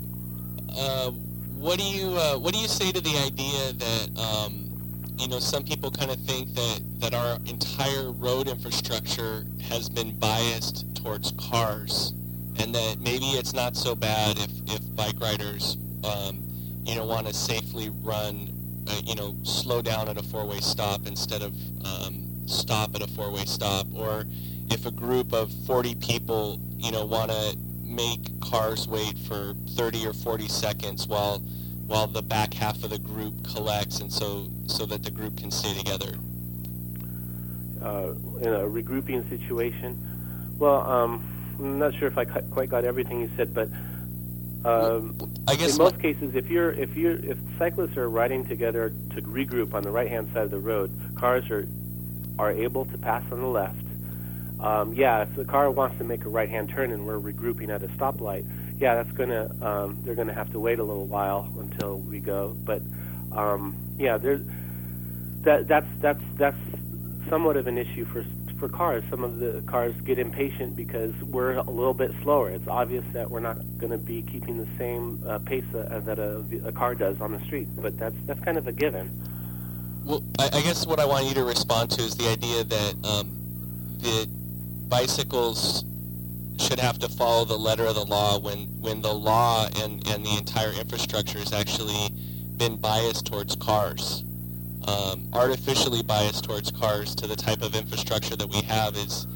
uh, 0.76 1.10
what 1.58 1.78
do 1.78 1.84
you 1.84 2.16
uh, 2.16 2.38
what 2.38 2.54
do 2.54 2.60
you 2.60 2.68
say 2.68 2.92
to 2.92 3.00
the 3.00 3.16
idea 3.26 3.72
that 3.72 4.20
um, 4.20 4.70
you 5.18 5.26
know 5.26 5.40
some 5.40 5.64
people 5.64 5.90
kind 5.90 6.10
of 6.10 6.18
think 6.20 6.54
that 6.54 6.80
that 7.00 7.14
our 7.14 7.36
entire 7.46 8.12
road 8.12 8.46
infrastructure 8.46 9.44
has 9.62 9.88
been 9.88 10.16
biased 10.18 10.86
towards 10.94 11.32
cars, 11.32 12.12
and 12.60 12.72
that 12.74 12.98
maybe 13.00 13.26
it's 13.32 13.52
not 13.52 13.76
so 13.76 13.94
bad 13.96 14.38
if 14.38 14.50
if 14.68 14.94
bike 14.94 15.18
riders 15.20 15.76
um, 16.04 16.40
you 16.84 16.94
know 16.94 17.04
want 17.04 17.26
to 17.26 17.34
safely 17.34 17.90
run 18.02 18.54
uh, 18.86 19.00
you 19.04 19.16
know 19.16 19.34
slow 19.42 19.82
down 19.82 20.08
at 20.08 20.16
a 20.16 20.22
four 20.22 20.46
way 20.46 20.60
stop 20.60 21.06
instead 21.06 21.42
of 21.42 21.52
um, 21.84 22.24
stop 22.46 22.94
at 22.94 23.02
a 23.02 23.08
four 23.08 23.32
way 23.32 23.44
stop, 23.44 23.86
or 23.96 24.26
if 24.70 24.86
a 24.86 24.92
group 24.92 25.32
of 25.32 25.52
40 25.66 25.96
people 25.96 26.60
you 26.76 26.92
know 26.92 27.04
want 27.04 27.32
to 27.32 27.58
make 27.88 28.40
cars 28.40 28.86
wait 28.86 29.18
for 29.18 29.54
30 29.76 30.06
or 30.06 30.12
40 30.12 30.48
seconds 30.48 31.06
while 31.08 31.38
while 31.86 32.06
the 32.06 32.22
back 32.22 32.52
half 32.52 32.84
of 32.84 32.90
the 32.90 32.98
group 32.98 33.42
collects 33.44 34.00
and 34.00 34.12
so 34.12 34.48
so 34.66 34.84
that 34.86 35.02
the 35.02 35.10
group 35.10 35.36
can 35.38 35.50
stay 35.50 35.72
together 35.74 36.12
Uh, 37.80 38.12
in 38.40 38.48
a 38.48 38.66
regrouping 38.66 39.28
situation. 39.28 39.96
Well, 40.58 40.80
um, 40.86 41.56
I'm 41.58 41.78
not 41.78 41.94
sure 41.94 42.08
if 42.08 42.18
I 42.18 42.24
quite 42.24 42.68
got 42.68 42.84
everything 42.84 43.20
you 43.20 43.30
said, 43.36 43.54
but 43.54 43.68
um, 44.64 45.16
I 45.46 45.54
guess 45.54 45.72
in 45.72 45.78
most 45.78 46.00
cases, 46.00 46.34
if 46.34 46.50
you're 46.50 46.72
if 46.72 46.96
you're 46.96 47.16
if 47.18 47.38
cyclists 47.56 47.96
are 47.96 48.10
riding 48.10 48.44
together 48.46 48.90
to 49.14 49.22
regroup 49.22 49.74
on 49.74 49.84
the 49.84 49.90
right 49.92 50.08
hand 50.08 50.28
side 50.34 50.42
of 50.42 50.50
the 50.50 50.58
road, 50.58 50.90
cars 51.16 51.48
are 51.50 51.68
are 52.38 52.50
able 52.50 52.84
to 52.86 52.98
pass 52.98 53.22
on 53.30 53.40
the 53.40 53.46
left. 53.46 53.80
Um, 54.60 54.92
yeah, 54.94 55.22
if 55.22 55.34
the 55.36 55.44
car 55.44 55.70
wants 55.70 55.98
to 55.98 56.04
make 56.04 56.24
a 56.24 56.28
right 56.28 56.48
hand 56.48 56.68
turn 56.68 56.90
and 56.92 57.06
we're 57.06 57.20
regrouping 57.20 57.68
at 57.68 57.82
a 57.82 57.88
stoplight, 57.88 58.46
yeah, 58.78 58.96
that's 58.96 59.12
gonna 59.12 59.50
um, 59.64 59.98
they're 60.02 60.14
gonna 60.14 60.34
have 60.34 60.50
to 60.52 60.60
wait 60.60 60.78
a 60.78 60.84
little 60.84 61.06
while 61.06 61.52
until 61.58 61.98
we 61.98 62.20
go. 62.20 62.56
But 62.64 62.82
um, 63.32 63.76
yeah, 63.98 64.18
there's 64.18 64.42
that 65.42 65.68
that's 65.68 65.88
that's 66.00 66.22
that's 66.34 66.58
somewhat 67.28 67.56
of 67.56 67.66
an 67.66 67.78
issue 67.78 68.04
for 68.04 68.24
for 68.58 68.68
cars. 68.68 69.04
Some 69.08 69.24
of 69.24 69.38
the 69.38 69.62
cars 69.66 69.94
get 70.04 70.18
impatient 70.18 70.76
because 70.76 71.14
we're 71.22 71.52
a 71.52 71.62
little 71.62 71.94
bit 71.94 72.10
slower. 72.22 72.50
It's 72.50 72.66
obvious 72.66 73.04
that 73.12 73.30
we're 73.30 73.40
not 73.40 73.56
going 73.78 73.92
to 73.92 73.98
be 73.98 74.22
keeping 74.22 74.58
the 74.58 74.68
same 74.76 75.22
uh, 75.26 75.38
pace 75.38 75.64
uh, 75.74 76.00
that 76.00 76.18
a, 76.18 76.44
a 76.66 76.72
car 76.72 76.94
does 76.94 77.20
on 77.20 77.32
the 77.32 77.40
street, 77.44 77.68
but 77.76 77.96
that's 77.98 78.16
that's 78.26 78.40
kind 78.40 78.58
of 78.58 78.66
a 78.66 78.72
given. 78.72 79.10
Well, 80.04 80.22
I, 80.38 80.46
I 80.46 80.60
guess 80.62 80.86
what 80.86 80.98
I 80.98 81.04
want 81.04 81.26
you 81.26 81.34
to 81.34 81.44
respond 81.44 81.90
to 81.92 82.02
is 82.02 82.16
the 82.16 82.28
idea 82.28 82.64
that 82.64 82.94
um, 83.04 83.38
the 83.98 84.28
bicycles 84.88 85.84
should 86.58 86.78
have 86.78 86.98
to 86.98 87.08
follow 87.08 87.44
the 87.44 87.56
letter 87.56 87.86
of 87.86 87.94
the 87.94 88.04
law 88.04 88.38
when, 88.38 88.66
when 88.80 89.02
the 89.02 89.12
law 89.12 89.68
and, 89.82 90.06
and 90.08 90.24
the 90.24 90.36
entire 90.36 90.72
infrastructure 90.72 91.38
has 91.38 91.52
actually 91.52 92.08
been 92.56 92.76
biased 92.76 93.26
towards 93.26 93.54
cars. 93.56 94.24
Um, 94.86 95.28
artificially 95.32 96.02
biased 96.02 96.44
towards 96.44 96.70
cars 96.70 97.14
to 97.16 97.26
the 97.26 97.36
type 97.36 97.62
of 97.62 97.74
infrastructure 97.74 98.36
that 98.36 98.48
we 98.48 98.62
have 98.62 98.96
is 98.96 99.26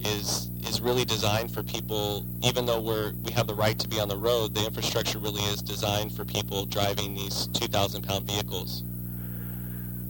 is 0.00 0.50
is 0.66 0.80
really 0.80 1.04
designed 1.04 1.50
for 1.50 1.62
people 1.62 2.26
even 2.44 2.66
though 2.66 2.80
we're 2.80 3.12
we 3.24 3.32
have 3.32 3.46
the 3.46 3.54
right 3.54 3.78
to 3.78 3.88
be 3.88 3.98
on 3.98 4.08
the 4.08 4.16
road 4.16 4.54
the 4.54 4.64
infrastructure 4.64 5.18
really 5.18 5.42
is 5.44 5.62
designed 5.62 6.12
for 6.14 6.24
people 6.24 6.66
driving 6.66 7.14
these 7.14 7.46
2000 7.54 8.02
pound 8.02 8.26
vehicles 8.26 8.82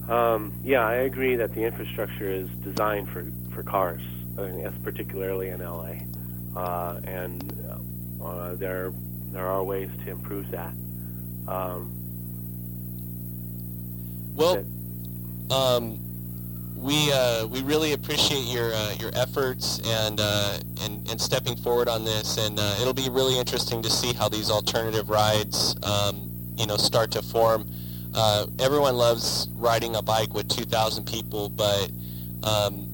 Um, 0.08 0.52
yeah, 0.64 0.86
I 0.86 0.94
agree 0.96 1.36
that 1.36 1.54
the 1.54 1.64
infrastructure 1.64 2.28
is 2.28 2.48
designed 2.62 3.08
for, 3.08 3.26
for 3.52 3.62
cars, 3.64 4.02
Mean, 4.36 4.60
yes, 4.60 4.72
particularly 4.82 5.48
in 5.48 5.60
LA, 5.60 5.94
uh, 6.54 7.00
and 7.04 7.42
uh, 8.22 8.54
there 8.54 8.92
there 9.32 9.46
are 9.46 9.62
ways 9.64 9.90
to 10.04 10.10
improve 10.10 10.50
that. 10.50 10.74
Um, 11.48 11.92
Well, 14.36 14.62
um, 15.50 15.98
we 16.76 17.10
uh, 17.10 17.46
we 17.46 17.62
really 17.62 17.94
appreciate 17.94 18.44
your 18.44 18.74
uh, 18.74 18.94
your 19.00 19.10
efforts 19.14 19.80
and, 19.86 20.20
uh, 20.20 20.58
and 20.82 21.08
and 21.08 21.18
stepping 21.18 21.56
forward 21.56 21.88
on 21.88 22.04
this, 22.04 22.36
and 22.36 22.58
uh, 22.58 22.76
it'll 22.80 22.92
be 22.92 23.08
really 23.08 23.38
interesting 23.38 23.80
to 23.82 23.90
see 23.90 24.12
how 24.12 24.28
these 24.28 24.50
alternative 24.50 25.08
rides, 25.08 25.74
um, 25.82 26.30
you 26.56 26.66
know, 26.66 26.76
start 26.76 27.10
to 27.12 27.22
form. 27.22 27.66
Uh, 28.14 28.46
everyone 28.58 28.96
loves 28.96 29.48
riding 29.54 29.96
a 29.96 30.02
bike 30.02 30.32
with 30.32 30.48
2,000 30.48 31.04
people, 31.04 31.50
but 31.50 31.90
um, 32.42 32.85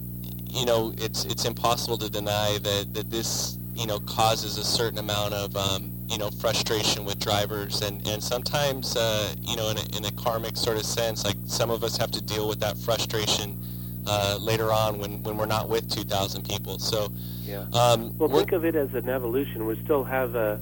you 0.52 0.66
know, 0.66 0.92
it's 0.98 1.24
it's 1.24 1.44
impossible 1.44 1.98
to 1.98 2.10
deny 2.10 2.58
that, 2.62 2.94
that 2.94 3.10
this 3.10 3.58
you 3.74 3.86
know 3.86 3.98
causes 4.00 4.58
a 4.58 4.64
certain 4.64 4.98
amount 4.98 5.32
of 5.32 5.56
um, 5.56 5.90
you 6.08 6.18
know 6.18 6.30
frustration 6.30 7.04
with 7.04 7.18
drivers, 7.18 7.80
and 7.80 8.06
and 8.06 8.22
sometimes 8.22 8.96
uh, 8.96 9.34
you 9.40 9.56
know 9.56 9.70
in 9.70 9.78
a, 9.78 9.96
in 9.96 10.04
a 10.04 10.12
karmic 10.12 10.56
sort 10.56 10.76
of 10.76 10.84
sense, 10.84 11.24
like 11.24 11.36
some 11.46 11.70
of 11.70 11.82
us 11.82 11.96
have 11.96 12.10
to 12.10 12.22
deal 12.22 12.48
with 12.48 12.60
that 12.60 12.76
frustration 12.76 13.58
uh, 14.06 14.38
later 14.40 14.70
on 14.72 14.98
when, 14.98 15.22
when 15.22 15.36
we're 15.36 15.46
not 15.46 15.68
with 15.68 15.88
2,000 15.90 16.46
people. 16.48 16.78
So 16.78 17.08
yeah. 17.42 17.66
um, 17.72 18.16
well, 18.18 18.28
think 18.28 18.52
of 18.52 18.64
it 18.64 18.74
as 18.74 18.94
an 18.94 19.08
evolution. 19.08 19.66
We 19.66 19.76
still 19.84 20.04
have 20.04 20.34
a, 20.34 20.60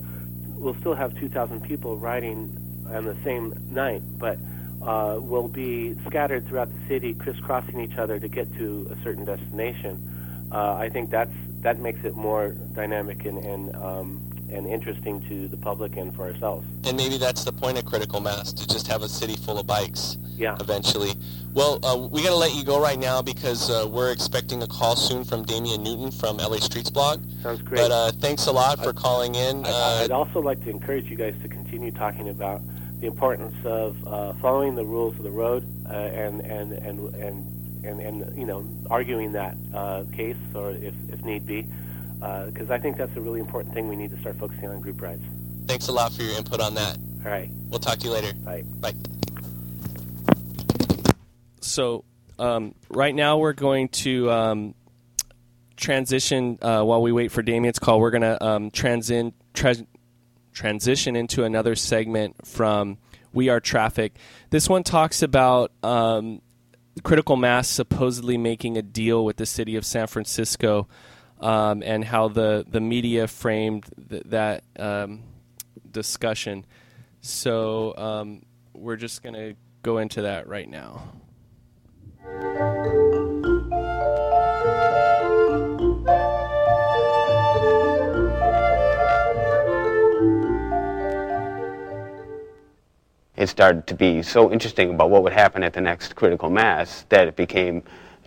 we'll 0.49 0.74
still 0.74 0.95
have 0.95 1.18
2,000 1.18 1.62
people 1.62 1.97
riding 1.97 2.57
on 2.91 3.05
the 3.05 3.16
same 3.24 3.55
night, 3.70 4.03
but 4.18 4.38
uh, 4.83 5.18
we'll 5.20 5.49
be 5.49 5.95
scattered 6.07 6.47
throughout 6.49 6.68
the 6.72 6.89
city, 6.89 7.14
crisscrossing 7.14 7.81
each 7.81 7.97
other 7.99 8.18
to 8.18 8.28
get 8.28 8.53
to 8.55 8.89
a 8.91 9.03
certain 9.03 9.24
destination. 9.24 10.49
Uh, 10.53 10.74
I 10.74 10.89
think 10.89 11.11
that's 11.11 11.33
that 11.61 11.78
makes 11.78 12.03
it 12.05 12.14
more 12.16 12.51
dynamic 12.74 13.24
and 13.26 13.39
and, 13.39 13.76
um, 13.76 14.20
and 14.51 14.66
interesting 14.66 15.20
to 15.28 15.47
the 15.47 15.57
public 15.57 15.97
and 15.97 16.12
for 16.16 16.26
ourselves. 16.26 16.66
and 16.85 16.97
maybe 16.97 17.16
that's 17.18 17.45
the 17.45 17.53
point 17.53 17.78
of 17.78 17.85
critical 17.85 18.18
mass 18.20 18.53
to 18.53 18.66
just 18.66 18.87
have 18.89 19.03
a 19.03 19.09
city 19.09 19.37
full 19.37 19.59
of 19.61 19.66
bikes 19.66 20.16
Yeah. 20.37 20.57
eventually 20.59 21.12
well 21.55 21.78
uh, 21.85 21.97
we 21.97 22.22
got 22.24 22.31
to 22.31 22.35
let 22.37 22.53
you 22.57 22.64
go 22.64 22.81
right 22.83 22.99
now 22.99 23.22
because 23.22 23.70
uh, 23.70 23.87
we're 23.89 24.11
expecting 24.11 24.61
a 24.64 24.66
call 24.66 24.97
soon 24.97 25.22
from 25.22 25.45
Damien 25.45 25.85
Newton 25.85 26.11
from 26.11 26.39
LA 26.39 26.57
Streetsblog 26.57 27.22
Sounds 27.43 27.62
great. 27.62 27.78
but 27.81 27.93
uh, 27.93 28.11
thanks 28.18 28.47
a 28.47 28.53
lot 28.53 28.83
for 28.83 28.93
calling 28.93 29.37
in 29.37 29.64
I- 29.66 29.68
uh, 29.68 30.05
I'd 30.05 30.11
also 30.11 30.41
like 30.41 30.61
to 30.64 30.70
encourage 30.70 31.05
you 31.09 31.16
guys 31.16 31.37
to 31.43 31.49
continue 31.49 31.93
talking 31.93 32.28
about 32.31 32.61
the 33.01 33.07
importance 33.07 33.55
of 33.64 34.07
uh, 34.07 34.32
following 34.34 34.74
the 34.74 34.84
rules 34.84 35.16
of 35.16 35.22
the 35.22 35.30
road 35.30 35.66
uh, 35.88 35.92
and, 35.92 36.40
and, 36.40 36.72
and, 36.72 37.14
and, 37.14 37.84
and, 37.84 38.01
and, 38.01 38.38
you 38.38 38.44
know, 38.44 38.66
arguing 38.90 39.32
that 39.32 39.57
uh, 39.74 40.05
case 40.12 40.36
or 40.55 40.70
if, 40.72 40.94
if 41.09 41.24
need 41.24 41.46
be, 41.46 41.66
because 42.46 42.70
I 42.70 42.78
think 42.78 42.98
that's 42.98 43.16
a 43.16 43.20
really 43.20 43.40
important 43.40 43.72
thing 43.74 43.88
we 43.88 43.96
need 43.96 44.11
to 44.11 44.20
start 44.20 44.36
focusing 44.36 44.68
on 44.68 44.80
group 44.80 45.01
rides. 45.01 45.22
thanks 45.66 45.88
a 45.88 45.92
lot 45.92 46.12
for 46.12 46.22
your 46.22 46.36
input 46.36 46.61
on 46.61 46.74
that 46.74 46.98
All 47.24 47.30
right. 47.30 47.48
we'll 47.68 47.80
talk 47.80 47.98
to 47.98 48.05
you 48.07 48.12
later 48.12 48.34
Bye. 48.34 48.62
bye 48.80 48.92
so 51.61 52.05
um, 52.38 52.74
right 52.90 53.14
now 53.14 53.38
we're 53.38 53.53
going 53.55 53.88
to 53.88 54.30
um, 54.30 54.74
transition 55.76 56.59
uh, 56.61 56.82
while 56.82 57.03
we 57.03 57.12
wait 57.12 57.30
for 57.32 57.42
Damien's 57.42 57.78
call. 57.78 58.01
We're 58.01 58.11
going 58.11 58.22
to 58.22 58.44
um, 58.44 58.70
transin, 58.70 59.32
tra- 59.55 59.76
transition 60.53 61.16
into 61.16 61.44
another 61.44 61.74
segment 61.74 62.46
from 62.46 62.98
We 63.32 63.48
Are 63.48 63.61
Traffic. 63.61 64.16
This 64.51 64.68
one 64.68 64.82
talks 64.82 65.22
about 65.22 65.72
um, 65.82 66.42
critical 67.03 67.36
mass 67.36 67.68
supposedly 67.68 68.36
making 68.36 68.76
a 68.76 68.82
deal 68.82 69.24
with 69.24 69.36
the 69.36 69.46
city 69.46 69.76
of 69.76 69.84
San 69.84 70.07
Francisco 70.07 70.88
um, 71.40 71.82
and 71.82 72.05
how 72.05 72.28
the, 72.28 72.64
the 72.68 72.80
media 72.80 73.26
framed 73.26 73.86
th- 74.09 74.22
that 74.26 74.64
um, 74.78 75.22
discussion. 75.90 76.66
So 77.20 77.94
um, 77.96 78.42
we're 78.74 78.96
just 78.96 79.22
going 79.22 79.34
to 79.34 79.55
go 79.82 79.98
into 79.98 80.22
that 80.22 80.48
right 80.48 80.68
now. 80.68 81.12
It 93.41 93.49
started 93.49 93.86
to 93.86 93.95
be 93.95 94.22
so 94.22 94.53
interesting 94.53 94.91
about 94.91 95.09
what 95.09 95.22
would 95.22 95.32
happen 95.32 95.62
at 95.62 95.72
the 95.72 95.80
next 95.80 96.14
critical 96.14 96.51
mass 96.51 97.07
that 97.09 97.26
it 97.26 97.36
became 97.36 97.82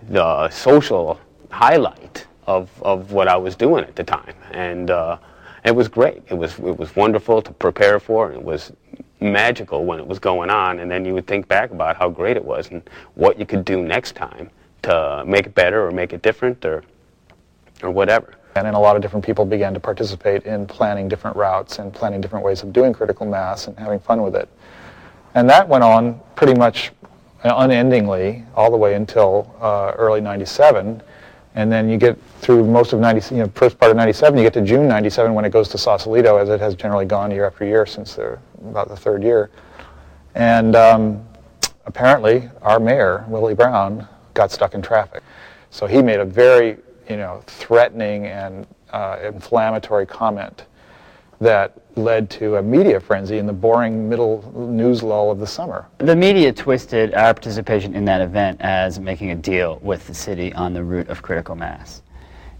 the 0.10 0.50
social 0.50 1.20
highlight 1.52 2.26
of, 2.48 2.72
of 2.82 3.12
what 3.12 3.28
I 3.28 3.38
was 3.38 3.56
doing 3.56 3.84
at 3.84 3.96
the 3.96 4.04
time. 4.04 4.34
And 4.54 4.90
uh, 4.90 5.18
it 5.64 5.76
was 5.76 5.88
great. 5.88 6.24
It 6.30 6.34
was, 6.34 6.58
it 6.58 6.80
was 6.80 6.96
wonderful 6.96 7.44
to 7.44 7.52
prepare 7.54 8.00
for. 8.00 8.32
And 8.32 8.38
it 8.38 8.44
was 8.44 8.72
magical 9.20 9.86
when 9.86 10.00
it 10.00 10.08
was 10.08 10.18
going 10.18 10.50
on. 10.50 10.80
And 10.80 10.90
then 10.90 11.06
you 11.06 11.14
would 11.14 11.28
think 11.28 11.48
back 11.48 11.70
about 11.70 11.96
how 11.96 12.10
great 12.10 12.36
it 12.36 12.44
was 12.44 12.72
and 12.72 12.82
what 13.14 13.38
you 13.38 13.46
could 13.46 13.64
do 13.64 13.84
next 13.84 14.16
time 14.16 14.50
to 14.82 15.24
make 15.28 15.46
it 15.46 15.54
better 15.54 15.86
or 15.86 15.92
make 15.92 16.12
it 16.14 16.24
different 16.24 16.66
or, 16.66 16.84
or 17.84 17.92
whatever. 17.92 18.34
And 18.56 18.66
then 18.66 18.74
a 18.74 18.80
lot 18.80 18.96
of 18.96 19.04
different 19.04 19.24
people 19.24 19.46
began 19.46 19.76
to 19.76 19.80
participate 19.80 20.46
in 20.46 20.66
planning 20.66 21.08
different 21.08 21.38
routes 21.38 21.78
and 21.78 21.94
planning 21.94 22.20
different 22.20 22.44
ways 22.44 22.64
of 22.64 22.74
doing 22.74 22.94
critical 22.94 23.28
mass 23.28 23.68
and 23.68 23.78
having 23.78 24.00
fun 24.00 24.24
with 24.24 24.36
it. 24.36 24.50
And 25.36 25.50
that 25.50 25.68
went 25.68 25.84
on 25.84 26.20
pretty 26.36 26.54
much 26.54 26.92
unendingly 27.44 28.44
all 28.56 28.72
the 28.72 28.78
way 28.78 28.96
until 28.96 29.54
uh, 29.60 29.94
early 29.98 30.22
97. 30.22 31.02
And 31.56 31.72
then 31.72 31.90
you 31.90 31.98
get 31.98 32.18
through 32.40 32.66
most 32.66 32.94
of 32.94 33.00
90, 33.00 33.36
you 33.36 33.42
know, 33.42 33.52
first 33.54 33.78
part 33.78 33.92
of 33.92 33.98
97, 33.98 34.38
you 34.38 34.44
get 34.44 34.54
to 34.54 34.62
June 34.62 34.88
97 34.88 35.34
when 35.34 35.46
it 35.46 35.52
goes 35.52 35.70
to 35.70 35.78
Sausalito, 35.78 36.38
as 36.38 36.50
it 36.50 36.60
has 36.60 36.74
generally 36.74 37.06
gone 37.06 37.30
year 37.30 37.46
after 37.46 37.66
year 37.66 37.86
since 37.86 38.16
the, 38.16 38.40
about 38.62 38.90
the 38.90 38.96
third 38.96 39.24
year. 39.24 39.52
And 40.36 40.76
um, 40.76 41.24
apparently, 41.86 42.50
our 42.64 42.80
mayor, 42.80 43.24
Willie 43.28 43.54
Brown, 43.54 44.08
got 44.34 44.52
stuck 44.52 44.74
in 44.74 44.82
traffic. 44.82 45.22
So 45.70 45.86
he 45.86 46.02
made 46.02 46.20
a 46.20 46.26
very, 46.26 46.78
you 47.08 47.18
know, 47.18 47.44
threatening 47.46 48.26
and 48.26 48.66
uh, 48.92 49.20
inflammatory 49.24 50.08
comment 50.08 50.66
that 51.44 51.78
led 51.96 52.30
to 52.32 52.56
a 52.56 52.62
media 52.62 53.00
frenzy 53.00 53.38
in 53.38 53.46
the 53.46 53.54
boring 53.54 54.10
middle 54.10 54.52
news 54.56 55.04
lull 55.04 55.30
of 55.30 55.40
the 55.40 55.48
summer. 55.48 55.88
The 56.00 56.16
media 56.16 56.52
twisted 56.52 57.14
our 57.14 57.34
participation 57.34 57.96
in 57.96 58.06
that 58.06 58.22
event 58.22 58.62
as 58.62 59.00
making 59.00 59.32
a 59.32 59.36
deal 59.36 59.80
with 59.82 60.08
the 60.08 60.14
city 60.14 60.52
on 60.54 60.74
the 60.74 60.84
route 60.84 61.10
of 61.10 61.22
critical 61.22 61.56
mass. 61.56 62.02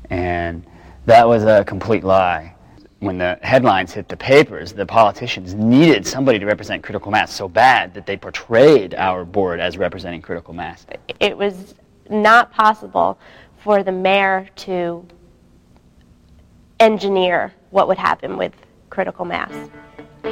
And 0.10 0.66
that 1.06 1.28
was 1.28 1.44
a 1.44 1.64
complete 1.66 2.04
lie. 2.04 2.56
When 3.00 3.18
the 3.18 3.38
headlines 3.42 3.92
hit 3.92 4.08
the 4.08 4.16
papers, 4.16 4.72
the 4.72 4.86
politicians 4.86 5.54
needed 5.54 6.08
somebody 6.08 6.40
to 6.40 6.46
represent 6.46 6.84
critical 6.84 7.12
mass 7.12 7.34
so 7.34 7.50
bad 7.50 7.94
that 7.96 8.06
they 8.06 8.16
portrayed 8.16 8.96
our 8.96 9.26
board 9.26 9.60
as 9.60 9.78
representing 9.78 10.22
critical 10.22 10.54
mass. 10.54 10.86
It 11.20 11.38
was 11.38 11.76
not 12.10 12.52
possible 12.54 13.18
for 13.58 13.84
the 13.84 13.92
mayor 13.92 14.48
to 14.58 15.06
engineer 16.80 17.54
what 17.72 17.88
would 17.88 17.98
happen 17.98 18.38
with 18.38 18.54
critical 18.94 19.26
mass. 19.26 19.52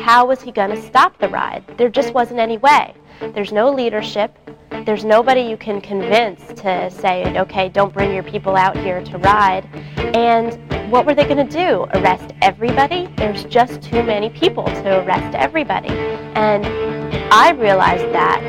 How 0.04 0.24
was 0.26 0.40
he 0.40 0.52
going 0.52 0.70
to 0.70 0.82
stop 0.82 1.18
the 1.18 1.28
ride? 1.30 1.64
There 1.78 1.90
just 1.90 2.14
wasn't 2.14 2.40
any 2.40 2.60
way. 2.60 2.94
There's 3.34 3.52
no 3.52 3.72
leadership. 3.72 4.38
There's 4.86 5.04
nobody 5.04 5.42
you 5.42 5.58
can 5.58 5.82
convince 5.82 6.42
to 6.62 6.92
say, 6.92 7.38
okay, 7.40 7.70
don't 7.70 7.92
bring 7.92 8.14
your 8.14 8.24
people 8.24 8.56
out 8.56 8.78
here 8.78 9.04
to 9.04 9.18
ride. 9.18 9.66
And 10.16 10.92
what 10.92 11.08
were 11.08 11.16
they 11.16 11.24
going 11.24 11.46
to 11.46 11.52
do? 11.52 11.86
Arrest 12.00 12.36
everybody? 12.44 13.08
There's 13.18 13.46
just 13.46 13.82
too 13.82 14.04
many 14.04 14.30
people 14.30 14.66
to 14.66 15.04
arrest 15.04 15.36
everybody. 15.36 15.90
And 16.36 16.64
I 17.34 17.52
realized 17.52 18.14
that, 18.14 18.42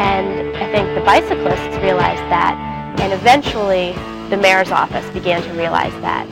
and 0.00 0.56
I 0.56 0.72
think 0.72 0.98
the 0.98 1.04
bicyclists 1.04 1.76
realized 1.80 2.22
that, 2.22 2.54
and 2.98 3.12
eventually 3.12 3.92
the 4.30 4.36
mayor's 4.36 4.72
office 4.72 5.08
began 5.10 5.42
to 5.42 5.52
realize 5.52 5.94
that. 6.00 6.26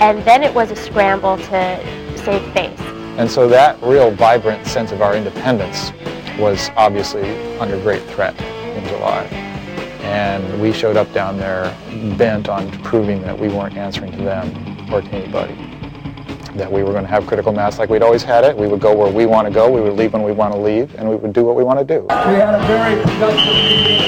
And 0.00 0.24
then 0.24 0.42
it 0.42 0.54
was 0.54 0.70
a 0.70 0.76
scramble 0.76 1.36
to 1.36 2.01
save 2.24 2.42
face. 2.52 2.80
And 3.18 3.30
so 3.30 3.46
that 3.48 3.80
real 3.82 4.10
vibrant 4.10 4.66
sense 4.66 4.90
of 4.92 5.02
our 5.02 5.14
independence 5.14 5.92
was 6.38 6.70
obviously 6.76 7.22
under 7.58 7.78
great 7.82 8.02
threat 8.04 8.40
in 8.40 8.84
July. 8.88 9.24
And 10.02 10.60
we 10.60 10.72
showed 10.72 10.96
up 10.96 11.12
down 11.12 11.36
there 11.36 11.76
bent 12.16 12.48
on 12.48 12.70
proving 12.82 13.22
that 13.22 13.38
we 13.38 13.48
weren't 13.48 13.76
answering 13.76 14.12
to 14.12 14.18
them 14.18 14.48
or 14.92 15.02
to 15.02 15.08
anybody. 15.10 15.54
That 16.56 16.70
we 16.70 16.82
were 16.82 16.92
going 16.92 17.04
to 17.04 17.10
have 17.10 17.26
critical 17.26 17.52
mass 17.52 17.78
like 17.78 17.88
we'd 17.88 18.02
always 18.02 18.22
had 18.22 18.44
it. 18.44 18.56
We 18.56 18.66
would 18.66 18.80
go 18.80 18.94
where 18.94 19.12
we 19.12 19.26
want 19.26 19.46
to 19.46 19.54
go, 19.54 19.70
we 19.70 19.80
would 19.80 19.94
leave 19.94 20.12
when 20.12 20.22
we 20.22 20.32
want 20.32 20.52
to 20.54 20.60
leave, 20.60 20.94
and 20.96 21.08
we 21.08 21.16
would 21.16 21.32
do 21.32 21.44
what 21.44 21.56
we 21.56 21.64
want 21.64 21.78
to 21.78 21.84
do. 21.84 22.02
We 22.02 22.08
had 22.08 22.54
a 22.54 22.66
very 22.66 23.00
productive 23.02 23.54
meeting 23.54 24.00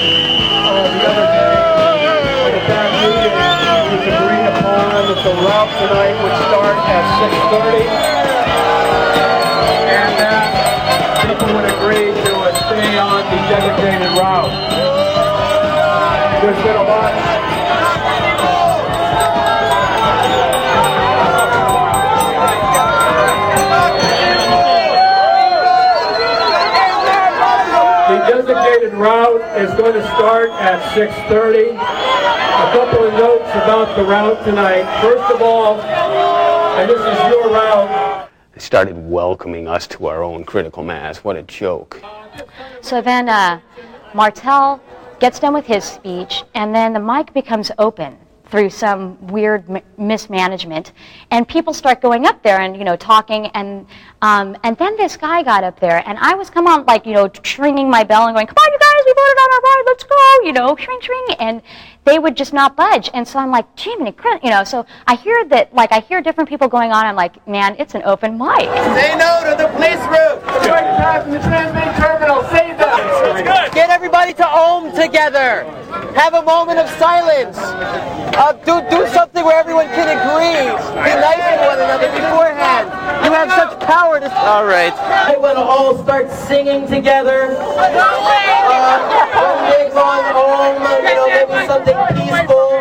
uh, 0.51 0.99
the 0.99 1.07
other 1.07 1.25
day. 1.25 2.04
Upon 4.65 5.05
the 5.05 5.33
route 5.45 5.69
tonight 5.77 6.15
would 6.23 6.37
start 6.49 6.77
at 6.89 7.05
6.30 7.21 7.85
and 9.93 10.11
that 10.17 10.41
people 11.21 11.53
would 11.53 11.69
agree 11.69 12.09
to 12.09 12.31
uh, 12.33 12.49
stay 12.65 12.97
on 12.97 13.21
the 13.29 13.37
designated 13.45 14.09
route. 14.17 14.49
There's 16.41 16.61
been 16.63 16.75
a 16.75 16.83
lot. 16.83 17.13
The 28.09 28.17
designated 28.31 28.93
route 28.93 29.41
is 29.57 29.73
going 29.75 29.93
to 29.93 30.03
start 30.15 30.49
at 30.51 30.81
6.30. 30.95 32.04
A 32.75 32.77
couple 32.77 33.05
of 33.05 33.13
notes 33.13 33.49
about 33.51 33.95
the 33.95 34.03
route 34.03 34.43
tonight. 34.43 34.83
First 35.01 35.33
of 35.33 35.41
all, 35.41 35.79
and 35.79 36.89
this 36.89 36.99
is 36.99 37.31
your 37.31 37.49
route, 37.49 38.29
They 38.51 38.59
started 38.59 38.97
welcoming 38.97 39.65
us 39.65 39.87
to 39.87 40.07
our 40.07 40.21
own 40.21 40.43
critical 40.43 40.83
mass. 40.83 41.19
What 41.19 41.37
a 41.37 41.43
joke. 41.43 42.01
So 42.81 42.99
then 42.99 43.29
uh, 43.29 43.61
Martel 44.13 44.81
gets 45.21 45.39
done 45.39 45.53
with 45.53 45.65
his 45.65 45.85
speech, 45.85 46.43
and 46.53 46.75
then 46.75 46.91
the 46.91 46.99
mic 46.99 47.33
becomes 47.33 47.71
open 47.77 48.17
through 48.49 48.69
some 48.69 49.27
weird 49.27 49.69
m- 49.69 49.81
mismanagement, 49.97 50.91
and 51.31 51.47
people 51.47 51.73
start 51.73 52.01
going 52.01 52.25
up 52.25 52.41
there 52.43 52.59
and 52.61 52.77
you 52.77 52.83
know 52.83 52.95
talking, 52.95 53.47
and 53.47 53.85
um, 54.21 54.55
and 54.63 54.77
then 54.77 54.95
this 54.97 55.17
guy 55.17 55.43
got 55.43 55.63
up 55.63 55.79
there, 55.79 56.03
and 56.07 56.17
I 56.19 56.35
was 56.35 56.49
come 56.49 56.67
on 56.67 56.85
like 56.85 57.05
you 57.05 57.13
know 57.13 57.29
ringing 57.57 57.89
my 57.89 58.03
bell 58.03 58.27
and 58.27 58.35
going, 58.35 58.47
come 58.47 58.55
on 58.59 58.71
you 58.71 58.79
guys, 58.79 59.03
we 59.05 59.13
voted 59.13 59.37
on 59.37 59.51
our 59.51 59.61
ride, 59.61 59.83
let's 59.87 60.03
go, 60.03 60.15
you 60.43 60.53
know, 60.53 60.75
shring 60.75 60.99
shring, 61.01 61.25
and 61.39 61.61
they 62.05 62.19
would 62.19 62.35
just 62.35 62.53
not 62.53 62.75
budge, 62.75 63.09
and 63.13 63.27
so 63.27 63.39
I'm 63.39 63.51
like, 63.51 63.65
Jiminy, 63.77 64.11
Christ," 64.11 64.43
you 64.43 64.51
know, 64.51 64.63
so 64.63 64.85
I 65.07 65.15
hear 65.15 65.45
that 65.45 65.73
like 65.73 65.91
I 65.91 65.99
hear 65.99 66.21
different 66.21 66.49
people 66.49 66.67
going 66.67 66.91
on, 66.91 67.05
I'm 67.05 67.15
like, 67.15 67.45
man, 67.47 67.75
it's 67.79 67.95
an 67.95 68.03
open 68.03 68.37
mic. 68.37 68.69
Say 68.95 69.17
no 69.17 69.41
to 69.49 69.55
the 69.57 69.69
police 69.73 69.99
route. 70.07 70.41
The 70.63 70.69
right 70.69 71.23
from 71.23 71.31
the 71.31 71.39
transmitting 71.39 71.93
terminal. 71.95 72.43
Save 72.49 72.77
them. 72.77 73.73
Get 73.73 73.89
everybody 73.89 74.33
to 74.33 74.47
ohm 74.47 74.95
together. 74.95 75.65
Have 76.15 76.33
a 76.33 76.41
moment 76.41 76.79
of 76.79 76.89
silence. 76.97 77.57
Uh, 77.59 78.53
do, 78.63 78.81
do 78.89 79.07
something 79.11 79.43
where 79.43 79.59
everyone 79.59 79.87
can 79.87 80.07
agree. 80.07 80.71
Be 81.03 81.11
nice 81.11 81.43
to 81.43 81.67
one 81.67 81.79
another 81.79 82.07
beforehand. 82.07 82.87
You 83.25 83.31
have 83.35 83.51
such 83.51 83.79
power 83.81 84.19
to... 84.19 84.31
All 84.47 84.65
right. 84.65 84.93
I 84.93 85.37
want 85.37 85.57
to 85.57 85.63
all 85.63 86.01
start 86.03 86.31
singing 86.31 86.87
together. 86.87 87.51
Uh, 87.51 88.95
one 89.35 89.59
big 89.69 89.93
long 89.93 90.23
ohm, 90.33 90.79
you 91.03 91.15
know, 91.15 91.27
maybe 91.27 91.67
something 91.67 91.99
peaceful, 92.15 92.71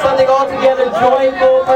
something 0.00 0.28
altogether 0.30 0.86
joyful 1.02 1.66
perhaps. 1.66 1.66
And 1.66 1.74
it's 1.74 1.75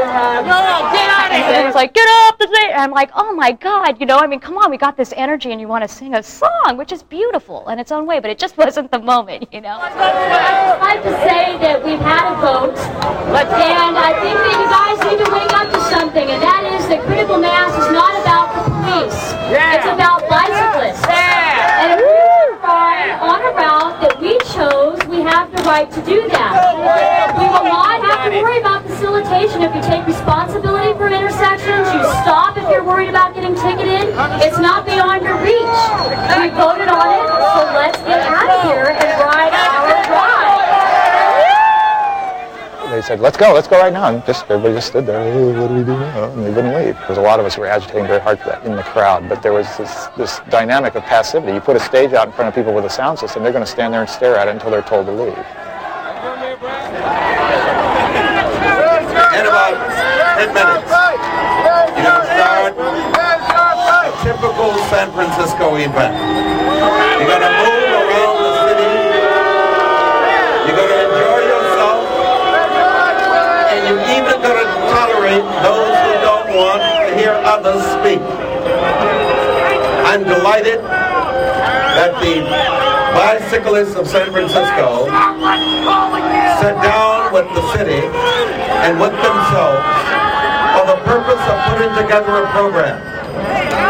like, 1.81 1.93
get 1.95 2.07
up! 2.07 2.21
the 2.41 2.47
stage. 2.47 2.71
And 2.71 2.81
I'm 2.81 2.91
like, 2.91 3.11
oh 3.15 3.33
my 3.33 3.51
God, 3.51 3.99
you 3.99 4.05
know, 4.05 4.17
I 4.17 4.27
mean, 4.27 4.39
come 4.39 4.57
on, 4.57 4.69
we 4.69 4.77
got 4.77 4.97
this 4.97 5.13
energy 5.15 5.51
and 5.51 5.61
you 5.61 5.67
want 5.67 5.83
to 5.83 5.87
sing 5.87 6.15
a 6.15 6.23
song, 6.23 6.75
which 6.75 6.91
is 6.91 7.03
beautiful 7.03 7.67
in 7.69 7.79
its 7.79 7.91
own 7.91 8.05
way, 8.05 8.19
but 8.19 8.29
it 8.29 8.37
just 8.37 8.57
wasn't 8.63 8.91
the 8.91 8.99
moment, 8.99 9.47
you 9.51 9.61
know? 9.61 9.77
I'd 9.81 10.79
like 10.81 11.03
to 11.03 11.13
say 11.25 11.57
that 11.57 11.83
we've 11.83 11.99
had 11.99 12.33
a 12.33 12.35
vote, 12.41 12.77
and 12.77 13.97
I 13.97 14.11
think 14.21 14.37
that 14.37 14.55
you 14.61 14.67
guys 14.69 14.97
need 15.09 15.25
to 15.25 15.31
wake 15.31 15.53
up 15.53 15.71
to 15.71 15.79
something, 15.89 16.29
and 16.29 16.41
that 16.41 16.63
is 16.79 16.87
that 16.89 17.01
critical 17.05 17.37
mass 17.37 17.71
is 17.73 17.91
not 17.91 18.13
about 18.21 18.53
the 18.55 18.61
police. 18.69 19.33
It's 19.51 19.85
about 19.85 20.27
bicyclists. 20.29 21.05
And 21.07 22.20
we 22.81 23.11
on 23.21 23.41
a 23.45 23.51
route 23.53 24.01
that 24.01 24.17
we 24.17 24.37
chose, 24.57 24.97
we 25.05 25.21
have 25.21 25.51
the 25.53 25.61
right 25.63 25.89
to 25.91 26.01
do 26.01 26.25
that. 26.29 26.53
We 27.37 27.45
will 27.45 27.69
not 27.69 28.01
have 28.01 28.31
to 28.31 28.41
worry 28.41 28.57
about 28.57 28.85
facilitation 28.89 29.61
if 29.61 29.69
you 29.75 29.81
take 29.85 30.05
responsibility 30.07 30.97
for 30.97 31.07
intersections. 31.07 31.85
You 31.93 32.01
stop 32.25 32.57
if 32.57 32.65
you're 32.69 32.83
worried 32.83 33.09
about 33.09 33.35
getting 33.35 33.53
ticketed. 33.53 34.09
It's 34.41 34.57
not 34.57 34.85
beyond 34.85 35.21
your 35.21 35.37
reach. 35.45 35.77
We 36.41 36.49
voted 36.57 36.89
on 36.89 37.07
it, 37.21 37.29
so 37.53 37.61
let's 37.77 38.01
get 38.01 38.21
out 38.25 38.49
of 38.49 38.65
here 38.65 38.97
and 38.97 39.09
ride 39.21 39.53
our 39.53 39.85
ride. 40.09 40.41
They 43.01 43.07
said, 43.07 43.19
let's 43.19 43.35
go, 43.35 43.51
let's 43.51 43.67
go 43.67 43.79
right 43.79 43.91
now. 43.91 44.13
And 44.13 44.23
just 44.27 44.43
everybody 44.43 44.75
just 44.75 44.89
stood 44.89 45.07
there, 45.07 45.19
"Oh, 45.19 45.59
what 45.59 45.69
do 45.69 45.73
we 45.73 45.83
do 45.83 45.97
now? 45.97 46.25
And 46.29 46.45
they 46.45 46.51
wouldn't 46.51 46.75
leave. 46.75 46.95
Because 46.99 47.17
a 47.17 47.21
lot 47.21 47.39
of 47.39 47.47
us 47.47 47.57
were 47.57 47.65
agitating 47.65 48.05
very 48.05 48.21
hard 48.21 48.37
for 48.37 48.49
that 48.49 48.63
in 48.63 48.75
the 48.75 48.83
crowd. 48.83 49.27
But 49.27 49.41
there 49.41 49.53
was 49.53 49.65
this, 49.75 50.05
this 50.17 50.39
dynamic 50.51 50.93
of 50.93 51.01
passivity. 51.05 51.51
You 51.53 51.61
put 51.61 51.75
a 51.75 51.79
stage 51.79 52.13
out 52.13 52.27
in 52.27 52.33
front 52.33 52.49
of 52.49 52.53
people 52.53 52.75
with 52.75 52.85
a 52.85 52.91
sound 52.91 53.17
system, 53.17 53.41
they're 53.41 53.51
going 53.51 53.65
to 53.65 53.71
stand 53.71 53.91
there 53.91 54.01
and 54.01 54.09
stare 54.09 54.35
at 54.37 54.47
it 54.47 54.51
until 54.51 54.69
they're 54.69 54.83
told 54.83 55.07
to 55.07 55.11
leave. 55.11 55.33
In 55.33 55.41
about 59.49 59.73
10 60.37 60.53
minutes, 60.53 60.93
you're 61.97 62.25
start 62.37 62.77
a 64.05 64.13
typical 64.21 64.77
San 64.93 65.09
Francisco 65.09 65.73
event. 65.73 66.13
You're 67.17 67.29
going 67.33 67.41
to 67.41 67.49
move 67.49 67.97
around 67.97 68.35
the 68.45 68.51
city. 68.69 68.93
You're 70.69 70.77
going 70.77 70.93
to 70.93 71.01
enjoy 71.01 71.39
yourself. 71.49 72.05
And 73.73 73.81
you're 73.87 74.03
even 74.13 74.37
going 74.43 74.59
to 74.61 74.67
those 75.39 75.95
who 75.95 76.13
don't 76.25 76.49
want 76.51 76.81
to 76.81 77.15
hear 77.15 77.31
others 77.47 77.79
speak. 78.01 78.19
I'm 80.03 80.23
delighted 80.23 80.83
that 80.83 82.11
the 82.19 82.43
bicyclists 83.15 83.95
of 83.95 84.07
San 84.07 84.31
Francisco 84.31 85.07
sat 86.59 86.75
down 86.83 87.31
with 87.31 87.47
the 87.55 87.63
city 87.71 88.03
and 88.83 88.99
with 88.99 89.15
themselves 89.23 89.87
for 90.75 90.83
the 90.87 90.99
purpose 91.07 91.43
of 91.47 91.55
putting 91.71 91.93
together 91.95 92.43
a 92.43 92.47
program 92.51 92.99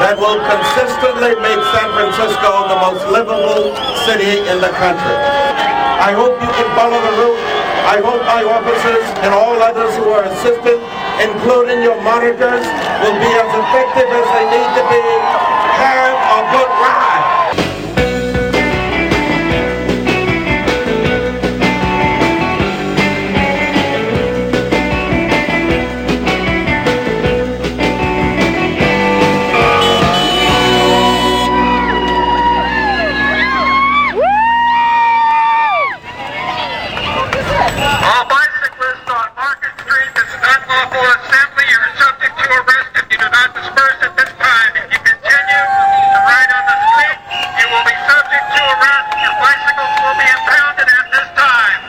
that 0.02 0.18
will 0.18 0.42
consistently 0.46 1.34
make 1.42 1.62
San 1.74 1.90
Francisco 1.94 2.70
the 2.70 2.80
most 2.86 3.06
livable 3.10 3.74
city 4.06 4.42
in 4.50 4.58
the 4.62 4.74
country. 4.78 5.18
I 6.02 6.14
hope 6.18 6.34
you 6.42 6.50
can 6.50 6.70
follow 6.74 6.98
the 6.98 7.14
route. 7.22 7.42
I 7.86 7.98
hope 8.02 8.22
my 8.26 8.42
officers 8.46 9.06
and 9.22 9.34
all 9.34 9.58
others 9.62 9.94
who 9.98 10.10
are 10.10 10.26
assisting, 10.26 10.82
including 11.22 11.84
your 11.84 12.00
monitors, 12.02 12.66
will 13.02 13.18
be 13.22 13.32
as 13.38 13.52
effective 13.54 14.10
as 14.10 14.28
they 14.34 14.46
need 14.50 14.70
to 14.78 14.84
be. 14.90 15.04
Have 15.78 16.18
a 16.18 16.42
good 16.52 16.72
ride. 16.82 17.11
Are 42.52 42.64
subject 42.64 42.92
to 42.92 42.92
arrest 42.92 42.92
if 42.96 43.12
you 43.12 43.18
do 43.18 43.30
not 43.32 43.54
disperse 43.56 44.00
at 44.04 44.16
this 44.18 44.32
time. 44.36 44.72
If 44.76 44.92
you 44.92 45.00
continue 45.00 45.64
to 46.12 46.20
ride 46.28 46.52
on 46.52 46.64
the 46.68 46.78
street, 46.92 47.20
you 47.60 47.66
will 47.72 47.86
be 47.88 47.96
subject 48.04 48.46
to 48.52 48.62
arrest. 48.76 49.08
Your 49.24 49.36
bicycles 49.40 49.96
will 50.04 50.18
be 50.20 50.28
impounded 50.28 50.88
at 50.92 51.08
this 51.16 51.30
time. 51.40 51.80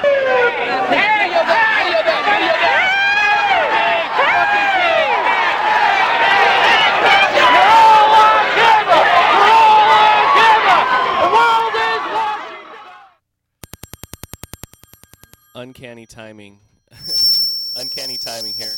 Uncanny 15.54 16.06
timing. 16.06 16.58
Uncanny 17.76 18.16
timing 18.16 18.54
here. 18.54 18.74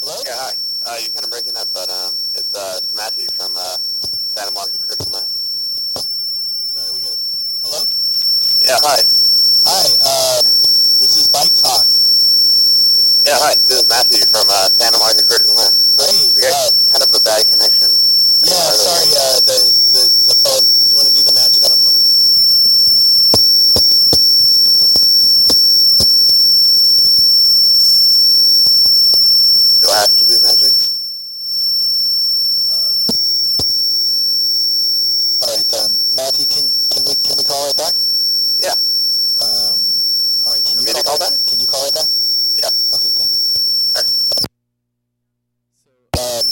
Hello? 0.00 0.16
Yeah, 0.26 0.32
hi. 0.36 0.69
Uh, 0.90 0.98
you're 0.98 1.14
kind 1.14 1.22
of 1.22 1.30
breaking 1.30 1.54
up, 1.54 1.70
but 1.70 1.86
um, 1.86 2.10
it's 2.34 2.50
uh, 2.50 2.82
it's 2.82 2.90
Matthew 2.98 3.30
from 3.38 3.54
uh, 3.54 3.78
Santa 3.78 4.50
Monica 4.50 4.74
Critical 4.82 5.14
Mass. 5.14 5.30
Sorry, 6.74 6.90
we 6.90 6.98
got 7.06 7.14
it. 7.14 7.22
Hello? 7.62 7.78
Yeah, 8.66 8.74
hi. 8.82 8.98
Hi, 9.70 9.86
um, 9.86 10.50
this 10.98 11.14
is 11.14 11.30
Bike 11.30 11.54
Talk. 11.54 11.86
Yeah, 13.22 13.38
hi. 13.38 13.54
This 13.70 13.86
is 13.86 13.86
Matthew 13.86 14.18
from 14.34 14.50
uh, 14.50 14.66
Santa 14.74 14.98
Monica 14.98 15.22
Critical 15.30 15.54
Mass. 15.62 15.94
Great. 15.94 16.34
We 16.34 16.42
got 16.42 16.74
kind 16.90 17.06
of 17.06 17.10
a 17.14 17.22
bad 17.22 17.46
connection. 17.46 17.94
Yeah, 18.42 18.58
sorry, 18.74 19.14
uh, 19.14 19.38
the, 19.46 19.58
the, 19.94 20.02
the 20.26 20.36
phone. 20.42 20.64
You 20.90 20.94
want 20.98 21.06
to 21.06 21.14
do 21.14 21.22
the 21.22 21.38
magic 21.38 21.62
on 21.70 21.70
the 21.70 21.80
phone? 21.86 22.02
Do 29.80 29.86
I 29.86 30.02
have 30.02 30.14
to 30.18 30.24
do 30.26 30.34
magic? 30.42 30.74
All 35.40 35.48
right, 35.48 35.72
um, 35.80 35.90
Matthew, 36.16 36.44
can 36.52 36.68
can 36.92 37.02
we 37.08 37.14
can 37.24 37.32
we 37.38 37.44
call 37.44 37.64
right 37.64 37.76
back? 37.80 37.96
Yeah. 38.60 38.76
Um, 39.40 39.72
all 40.44 40.52
right, 40.52 40.60
can 40.60 40.76
You 40.76 40.84
you, 40.84 40.92
want 40.92 40.96
me 40.96 41.00
to 41.00 41.02
call, 41.02 41.16
call 41.16 41.32
back? 41.32 41.32
Can 41.48 41.60
you 41.60 41.66
call 41.66 41.80
right 41.80 41.94
back? 41.96 42.08
Yeah. 42.60 42.68
Okay, 42.92 43.08
thank 43.16 43.32
you. 43.32 43.40
Um, 46.20 46.44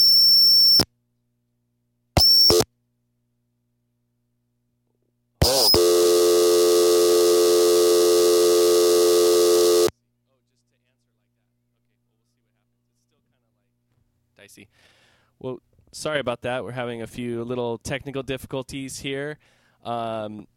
Well, 15.39 15.61
sorry 15.93 16.19
about 16.19 16.43
that. 16.43 16.65
We're 16.65 16.73
having 16.73 17.03
a 17.03 17.07
few 17.07 17.45
little 17.45 17.79
technical 17.79 18.25
difficulties 18.25 18.99
here. 18.99 19.39
Um, 19.85 20.49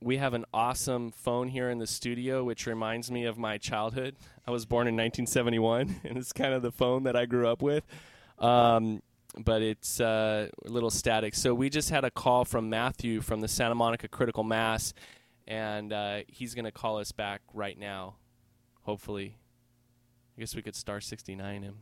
we 0.00 0.18
have 0.18 0.34
an 0.34 0.44
awesome 0.54 1.10
phone 1.10 1.48
here 1.48 1.70
in 1.70 1.78
the 1.78 1.86
studio, 1.86 2.44
which 2.44 2.66
reminds 2.66 3.10
me 3.10 3.24
of 3.24 3.36
my 3.36 3.58
childhood. 3.58 4.16
I 4.46 4.50
was 4.50 4.64
born 4.64 4.86
in 4.86 4.94
1971, 4.94 6.00
and 6.04 6.16
it's 6.16 6.32
kind 6.32 6.54
of 6.54 6.62
the 6.62 6.72
phone 6.72 7.02
that 7.04 7.16
I 7.16 7.26
grew 7.26 7.48
up 7.48 7.62
with. 7.62 7.84
Um, 8.38 9.02
but 9.36 9.62
it's 9.62 10.00
uh, 10.00 10.48
a 10.64 10.68
little 10.68 10.90
static. 10.90 11.34
So 11.34 11.54
we 11.54 11.68
just 11.68 11.90
had 11.90 12.04
a 12.04 12.10
call 12.10 12.44
from 12.44 12.70
Matthew 12.70 13.20
from 13.20 13.40
the 13.40 13.48
Santa 13.48 13.74
Monica 13.74 14.08
Critical 14.08 14.44
Mass, 14.44 14.94
and 15.46 15.92
uh, 15.92 16.20
he's 16.28 16.54
going 16.54 16.64
to 16.64 16.72
call 16.72 16.98
us 16.98 17.12
back 17.12 17.42
right 17.52 17.78
now, 17.78 18.16
hopefully. 18.82 19.36
I 20.36 20.40
guess 20.40 20.54
we 20.54 20.62
could 20.62 20.76
star 20.76 21.00
69 21.00 21.62
him. 21.62 21.78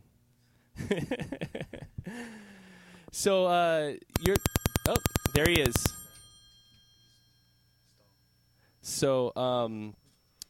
so 3.12 3.46
uh, 3.46 3.92
you're. 4.20 4.36
Oh, 4.88 4.96
there 5.34 5.46
he 5.48 5.60
is. 5.60 5.74
So 8.80 9.32
um, 9.36 9.94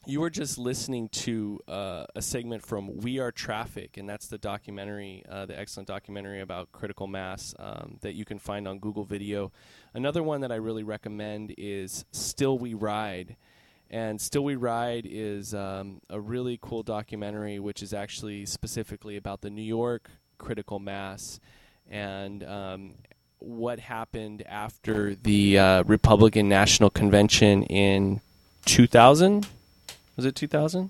you 0.05 0.21
were 0.21 0.29
just 0.29 0.57
listening 0.57 1.09
to 1.09 1.59
uh, 1.67 2.05
a 2.15 2.21
segment 2.21 2.65
from 2.65 2.97
We 2.97 3.19
Are 3.19 3.31
Traffic, 3.31 3.97
and 3.97 4.07
that's 4.07 4.27
the 4.27 4.37
documentary, 4.37 5.23
uh, 5.27 5.47
the 5.47 5.59
excellent 5.59 5.87
documentary 5.87 6.39
about 6.39 6.71
critical 6.71 7.07
mass 7.07 7.53
um, 7.59 7.97
that 8.01 8.13
you 8.13 8.23
can 8.23 8.39
find 8.39 8.67
on 8.67 8.79
Google 8.79 9.03
Video. 9.03 9.51
Another 9.93 10.23
one 10.23 10.41
that 10.41 10.51
I 10.51 10.55
really 10.55 10.83
recommend 10.83 11.53
is 11.57 12.05
Still 12.11 12.57
We 12.57 12.73
Ride. 12.73 13.35
And 13.89 14.19
Still 14.19 14.43
We 14.43 14.55
Ride 14.55 15.07
is 15.09 15.53
um, 15.53 16.01
a 16.09 16.19
really 16.19 16.59
cool 16.61 16.83
documentary, 16.83 17.59
which 17.59 17.81
is 17.81 17.93
actually 17.93 18.45
specifically 18.45 19.15
about 19.15 19.41
the 19.41 19.49
New 19.49 19.61
York 19.61 20.09
critical 20.37 20.79
mass 20.79 21.39
and 21.89 22.43
um, 22.43 22.93
what 23.39 23.79
happened 23.79 24.43
after 24.45 25.15
the 25.15 25.57
uh, 25.57 25.83
Republican 25.83 26.49
National 26.49 26.89
Convention 26.89 27.63
in 27.63 28.21
2000. 28.65 29.47
Was 30.15 30.25
it 30.25 30.35
2000? 30.35 30.89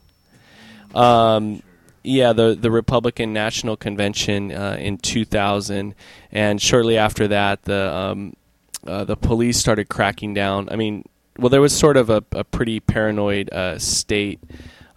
Um, 0.95 1.61
yeah, 2.03 2.32
the 2.34 2.56
the 2.56 2.72
Republican 2.72 3.34
National 3.34 3.76
Convention 3.76 4.52
uh, 4.52 4.78
in 4.80 4.98
2000, 4.98 5.94
and 6.32 6.61
shortly 6.61 6.98
after 6.98 7.28
that, 7.28 7.64
the 7.64 7.94
um, 7.94 8.34
uh, 8.86 9.03
the 9.03 9.18
police 9.18 9.57
started 9.57 9.90
cracking 9.90 10.34
down. 10.34 10.69
I 10.72 10.78
mean, 10.78 11.03
well, 11.38 11.49
there 11.49 11.61
was 11.61 11.77
sort 11.77 11.97
of 11.97 12.09
a, 12.09 12.23
a 12.31 12.43
pretty 12.43 12.80
paranoid 12.80 13.51
uh, 13.51 13.80
state 13.80 14.39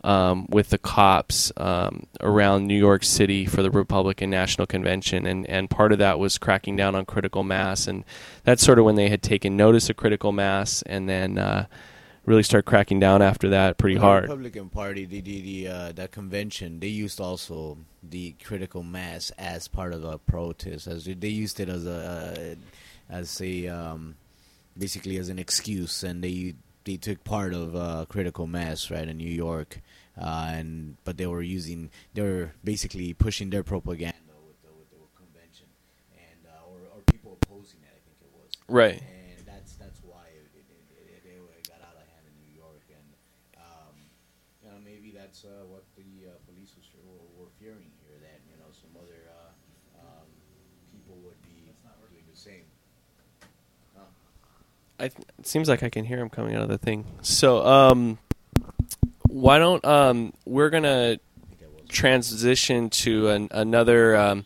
um, 0.02 0.46
with 0.48 0.70
the 0.70 0.78
cops 0.78 1.52
um, 1.56 2.06
around 2.20 2.66
New 2.66 2.78
York 2.78 3.04
City 3.04 3.44
for 3.44 3.62
the 3.62 3.70
Republican 3.70 4.30
National 4.30 4.66
Convention, 4.66 5.26
and, 5.26 5.46
and 5.48 5.68
part 5.68 5.92
of 5.92 5.98
that 5.98 6.18
was 6.18 6.38
cracking 6.38 6.76
down 6.76 6.94
on 6.94 7.04
critical 7.04 7.42
mass, 7.42 7.86
and 7.86 8.04
that's 8.44 8.62
sort 8.62 8.78
of 8.78 8.84
when 8.84 8.94
they 8.94 9.08
had 9.08 9.22
taken 9.22 9.56
notice 9.56 9.90
of 9.90 9.96
critical 9.96 10.32
mass, 10.32 10.82
and 10.82 11.08
then 11.08 11.36
uh, 11.38 11.66
really 12.24 12.42
start 12.42 12.64
cracking 12.64 13.00
down 13.00 13.20
after 13.20 13.50
that 13.50 13.76
pretty 13.76 13.96
the 13.96 14.00
hard. 14.00 14.22
Republican 14.24 14.70
Party, 14.70 15.04
the 15.04 15.20
the, 15.20 15.40
the 15.40 15.68
uh, 15.68 15.92
that 15.92 16.12
convention, 16.12 16.80
they 16.80 16.88
used 16.88 17.20
also 17.20 17.76
the 18.02 18.32
critical 18.42 18.82
mass 18.82 19.30
as 19.38 19.68
part 19.68 19.92
of 19.92 20.04
a 20.04 20.18
protest. 20.18 20.86
As 20.86 21.04
they 21.04 21.28
used 21.28 21.60
it 21.60 21.68
as 21.68 21.86
a 21.86 22.56
uh, 23.10 23.12
as 23.12 23.40
a 23.40 23.68
um, 23.68 24.16
basically 24.80 25.16
as 25.18 25.28
an 25.28 25.38
excuse, 25.38 26.02
and 26.02 26.24
they 26.24 26.54
they 26.88 26.96
took 26.96 27.22
part 27.22 27.52
of 27.52 27.76
uh, 27.76 28.06
critical 28.08 28.46
mass 28.48 28.90
right 28.90 29.06
in 29.06 29.16
New 29.20 29.30
York, 29.46 29.78
uh, 30.16 30.48
and 30.56 30.96
but 31.04 31.18
they 31.20 31.26
were 31.28 31.42
using 31.44 31.90
they 32.14 32.22
were 32.22 32.52
basically 32.64 33.12
pushing 33.12 33.50
their 33.50 33.62
propaganda 33.62 34.16
with 34.48 34.58
the, 34.64 34.72
with 34.72 34.88
the 34.90 35.00
convention, 35.14 35.68
and 36.16 36.40
uh, 36.48 36.70
or, 36.72 36.80
or 36.96 36.98
people 37.12 37.36
opposing 37.42 37.80
it. 37.84 37.92
I 37.92 38.00
think 38.00 38.16
it 38.24 38.32
was 38.32 38.50
Right. 38.66 38.98
and 39.04 39.44
that's 39.46 39.76
that's 39.76 40.00
why 40.02 40.24
it, 40.32 40.48
it, 40.56 40.64
it, 40.66 41.22
it, 41.28 41.36
it 41.36 41.64
got 41.68 41.84
out 41.84 41.94
of 42.00 42.06
hand 42.10 42.24
in 42.24 42.34
New 42.40 42.54
York, 42.56 42.82
and 42.88 43.08
um, 43.60 43.94
you 44.64 44.72
know 44.72 44.80
maybe 44.82 45.12
that's 45.12 45.44
uh, 45.44 45.68
what 45.68 45.84
the 46.00 46.32
uh, 46.32 46.40
police 46.48 46.72
was 46.80 46.88
were, 47.04 47.44
were 47.44 47.52
fearing 47.60 47.92
here 48.02 48.16
that 48.24 48.40
you 48.48 48.56
know 48.56 48.72
some 48.72 48.96
other 48.96 49.28
uh, 49.28 49.52
um, 50.00 50.28
people 50.90 51.20
would 51.22 51.38
be 51.44 51.60
doing 52.20 52.26
the 52.32 52.36
same. 52.36 52.64
Huh. 53.96 54.04
I 55.00 55.04
it 55.04 55.46
seems 55.46 55.68
like 55.68 55.82
I 55.82 55.88
can 55.88 56.04
hear 56.04 56.18
him 56.18 56.28
coming 56.28 56.54
out 56.54 56.62
of 56.62 56.68
the 56.68 56.78
thing. 56.78 57.06
So, 57.22 57.64
um, 57.66 58.18
why 59.28 59.58
don't 59.58 59.84
um, 59.84 60.32
we're 60.44 60.70
gonna 60.70 61.18
transition 61.88 62.90
to 62.90 63.28
an, 63.28 63.48
another 63.50 64.16
um, 64.16 64.44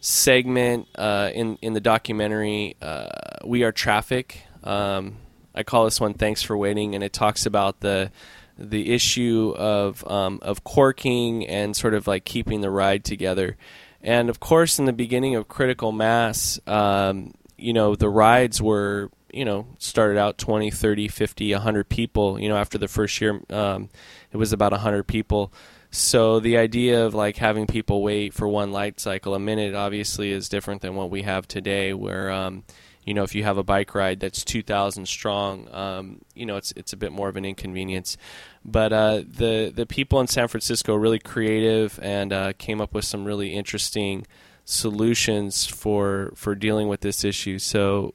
segment 0.00 0.88
uh, 0.96 1.30
in 1.34 1.58
in 1.62 1.74
the 1.74 1.80
documentary. 1.80 2.76
Uh, 2.80 3.08
we 3.44 3.62
are 3.62 3.72
traffic. 3.72 4.42
Um, 4.62 5.16
I 5.54 5.62
call 5.62 5.84
this 5.84 6.00
one 6.00 6.14
"Thanks 6.14 6.42
for 6.42 6.56
Waiting," 6.56 6.94
and 6.94 7.04
it 7.04 7.12
talks 7.12 7.46
about 7.46 7.80
the 7.80 8.10
the 8.58 8.92
issue 8.92 9.54
of 9.56 10.06
um, 10.10 10.38
of 10.42 10.64
corking 10.64 11.46
and 11.46 11.76
sort 11.76 11.94
of 11.94 12.06
like 12.06 12.24
keeping 12.24 12.60
the 12.60 12.70
ride 12.70 13.04
together. 13.04 13.56
And 14.02 14.28
of 14.28 14.38
course, 14.38 14.78
in 14.78 14.84
the 14.84 14.92
beginning 14.92 15.34
of 15.34 15.48
Critical 15.48 15.90
Mass, 15.90 16.60
um, 16.66 17.32
you 17.56 17.72
know, 17.72 17.94
the 17.94 18.08
rides 18.08 18.60
were, 18.60 19.10
you 19.34 19.44
know, 19.44 19.66
started 19.78 20.16
out 20.16 20.38
20, 20.38 20.70
30, 20.70 21.08
50, 21.08 21.52
100 21.52 21.88
people. 21.88 22.40
You 22.40 22.48
know, 22.48 22.56
after 22.56 22.78
the 22.78 22.88
first 22.88 23.20
year, 23.20 23.40
um, 23.50 23.88
it 24.32 24.36
was 24.36 24.52
about 24.52 24.72
100 24.72 25.04
people. 25.04 25.52
So 25.90 26.40
the 26.40 26.56
idea 26.56 27.04
of 27.04 27.14
like 27.14 27.36
having 27.36 27.66
people 27.66 28.02
wait 28.02 28.32
for 28.32 28.48
one 28.48 28.72
light 28.72 28.98
cycle 28.98 29.34
a 29.34 29.38
minute 29.38 29.74
obviously 29.74 30.30
is 30.30 30.48
different 30.48 30.82
than 30.82 30.94
what 30.94 31.10
we 31.10 31.22
have 31.22 31.46
today, 31.46 31.92
where 31.94 32.30
um, 32.30 32.64
you 33.04 33.14
know 33.14 33.22
if 33.22 33.34
you 33.34 33.44
have 33.44 33.58
a 33.58 33.62
bike 33.62 33.94
ride 33.94 34.18
that's 34.18 34.44
2,000 34.44 35.06
strong, 35.06 35.72
um, 35.72 36.20
you 36.34 36.46
know 36.46 36.56
it's 36.56 36.72
it's 36.72 36.92
a 36.92 36.96
bit 36.96 37.12
more 37.12 37.28
of 37.28 37.36
an 37.36 37.44
inconvenience. 37.44 38.16
But 38.64 38.92
uh, 38.92 39.22
the 39.26 39.72
the 39.72 39.86
people 39.86 40.20
in 40.20 40.26
San 40.26 40.48
Francisco 40.48 40.96
are 40.96 40.98
really 40.98 41.20
creative 41.20 42.00
and 42.02 42.32
uh, 42.32 42.52
came 42.54 42.80
up 42.80 42.92
with 42.92 43.04
some 43.04 43.24
really 43.24 43.54
interesting 43.54 44.26
solutions 44.64 45.64
for 45.64 46.32
for 46.34 46.56
dealing 46.56 46.88
with 46.88 47.02
this 47.02 47.22
issue. 47.22 47.60
So 47.60 48.14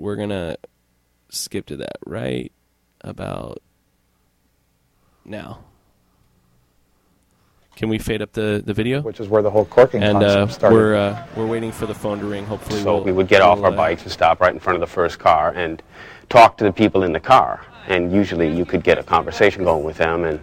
we're 0.00 0.16
gonna 0.16 0.56
skip 1.28 1.66
to 1.66 1.76
that 1.76 1.98
right 2.06 2.50
about 3.02 3.62
now. 5.24 5.60
Can 7.76 7.88
we 7.88 7.98
fade 7.98 8.20
up 8.20 8.32
the, 8.32 8.62
the 8.64 8.74
video? 8.74 9.00
Which 9.00 9.20
is 9.20 9.28
where 9.28 9.42
the 9.42 9.50
whole 9.50 9.64
corking 9.64 10.02
and 10.02 10.18
uh, 10.18 10.20
concept 10.20 10.52
started. 10.52 10.74
we're 10.74 10.94
uh, 10.96 11.26
we're 11.36 11.46
waiting 11.46 11.70
for 11.70 11.86
the 11.86 11.94
phone 11.94 12.18
to 12.18 12.26
ring. 12.26 12.44
Hopefully, 12.46 12.82
So 12.82 12.96
we'll, 12.96 13.04
we 13.04 13.12
would 13.12 13.28
get 13.28 13.42
off 13.42 13.58
we'll, 13.58 13.66
our 13.66 13.72
uh, 13.72 13.76
bikes 13.76 14.02
and 14.02 14.10
stop 14.10 14.40
right 14.40 14.52
in 14.52 14.60
front 14.60 14.76
of 14.76 14.80
the 14.80 14.92
first 14.92 15.18
car 15.18 15.52
and 15.54 15.82
talk 16.28 16.56
to 16.58 16.64
the 16.64 16.72
people 16.72 17.04
in 17.04 17.12
the 17.12 17.20
car. 17.20 17.64
And 17.86 18.12
usually 18.12 18.54
you 18.54 18.64
could 18.64 18.82
get 18.82 18.98
a 18.98 19.02
conversation 19.02 19.64
going 19.64 19.84
with 19.84 19.96
them, 19.96 20.24
and 20.24 20.40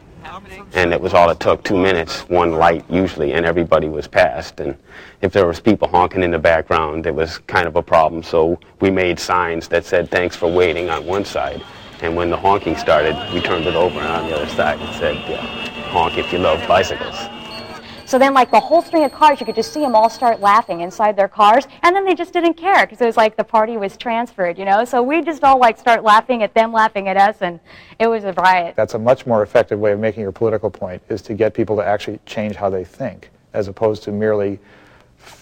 and 0.73 0.94
it 0.94 1.02
was 1.02 1.14
all 1.14 1.30
it 1.30 1.39
took 1.39 1.64
two 1.64 1.77
minutes, 1.77 2.22
one 2.30 2.52
light 2.53 2.84
usually, 2.89 3.34
and 3.34 3.45
everybody 3.45 3.88
was 3.88 4.07
passed. 4.07 4.60
And 4.60 4.76
if 5.22 5.31
there 5.31 5.48
was 5.48 5.60
people 5.60 5.88
honking 5.88 6.23
in 6.23 6.31
the 6.31 6.39
background, 6.39 7.06
it 7.06 7.15
was 7.15 7.38
kind 7.39 7.68
of 7.68 7.76
a 7.76 7.81
problem. 7.81 8.23
So 8.23 8.60
we 8.80 8.91
made 8.91 9.19
signs 9.19 9.68
that 9.69 9.85
said 9.85 10.10
"Thanks 10.10 10.35
for 10.35 10.52
waiting" 10.52 10.89
on 10.89 11.06
one 11.06 11.26
side, 11.26 11.61
and 12.02 12.15
when 12.15 12.30
the 12.30 12.38
honking 12.38 12.76
started, 12.77 13.15
we 13.34 13.41
turned 13.41 13.65
it 13.65 13.76
over, 13.76 13.99
on 13.99 14.30
the 14.30 14.35
other 14.35 14.48
side 14.48 14.80
and 14.80 14.95
said 14.95 15.15
yeah, 15.30 15.41
"Honk 15.89 16.18
if 16.18 16.31
you 16.31 16.39
love 16.39 16.65
bicycles." 16.68 17.36
So 18.08 18.18
then, 18.18 18.34
like 18.34 18.52
the 18.52 18.60
whole 18.62 18.82
string 18.82 19.04
of 19.04 19.12
cars, 19.12 19.42
you 19.42 19.46
could 19.46 19.56
just 19.56 19.74
see 19.74 19.82
them 19.82 19.94
all 19.94 20.10
start 20.10 20.40
laughing 20.40 20.80
inside 20.80 21.18
their 21.18 21.28
cars, 21.28 21.68
and 21.84 21.94
then 21.94 22.06
they 22.06 22.16
just 22.16 22.32
didn't 22.32 22.54
care 22.54 22.86
because 22.86 23.02
it 23.02 23.06
was 23.06 23.18
like 23.18 23.36
the 23.36 23.44
party 23.44 23.76
was 23.76 23.98
transferred, 23.98 24.58
you 24.58 24.64
know. 24.64 24.86
So 24.86 25.04
we 25.04 25.22
just 25.22 25.44
all 25.44 25.60
like 25.60 25.78
start 25.78 26.04
laughing 26.04 26.42
at 26.42 26.54
them, 26.54 26.72
laughing 26.72 27.10
at 27.10 27.18
us, 27.18 27.42
and 27.42 27.60
it 28.00 28.08
was 28.08 28.24
a 28.24 28.32
riot. 28.32 28.78
That's 28.78 28.94
a 28.94 29.00
much 29.00 29.26
more 29.26 29.44
effective 29.44 29.78
way 29.78 29.92
of 29.92 30.00
making 30.00 30.22
your 30.22 30.32
political 30.32 30.70
point 30.70 31.02
is 31.10 31.22
to 31.24 31.34
get 31.34 31.54
people 31.54 31.76
to 31.76 31.86
actually 31.86 32.22
change 32.26 32.56
how 32.56 32.70
they 32.70 32.86
think, 32.86 33.30
as 33.52 33.68
opposed 33.68 34.04
to 34.04 34.14
merely, 34.14 34.58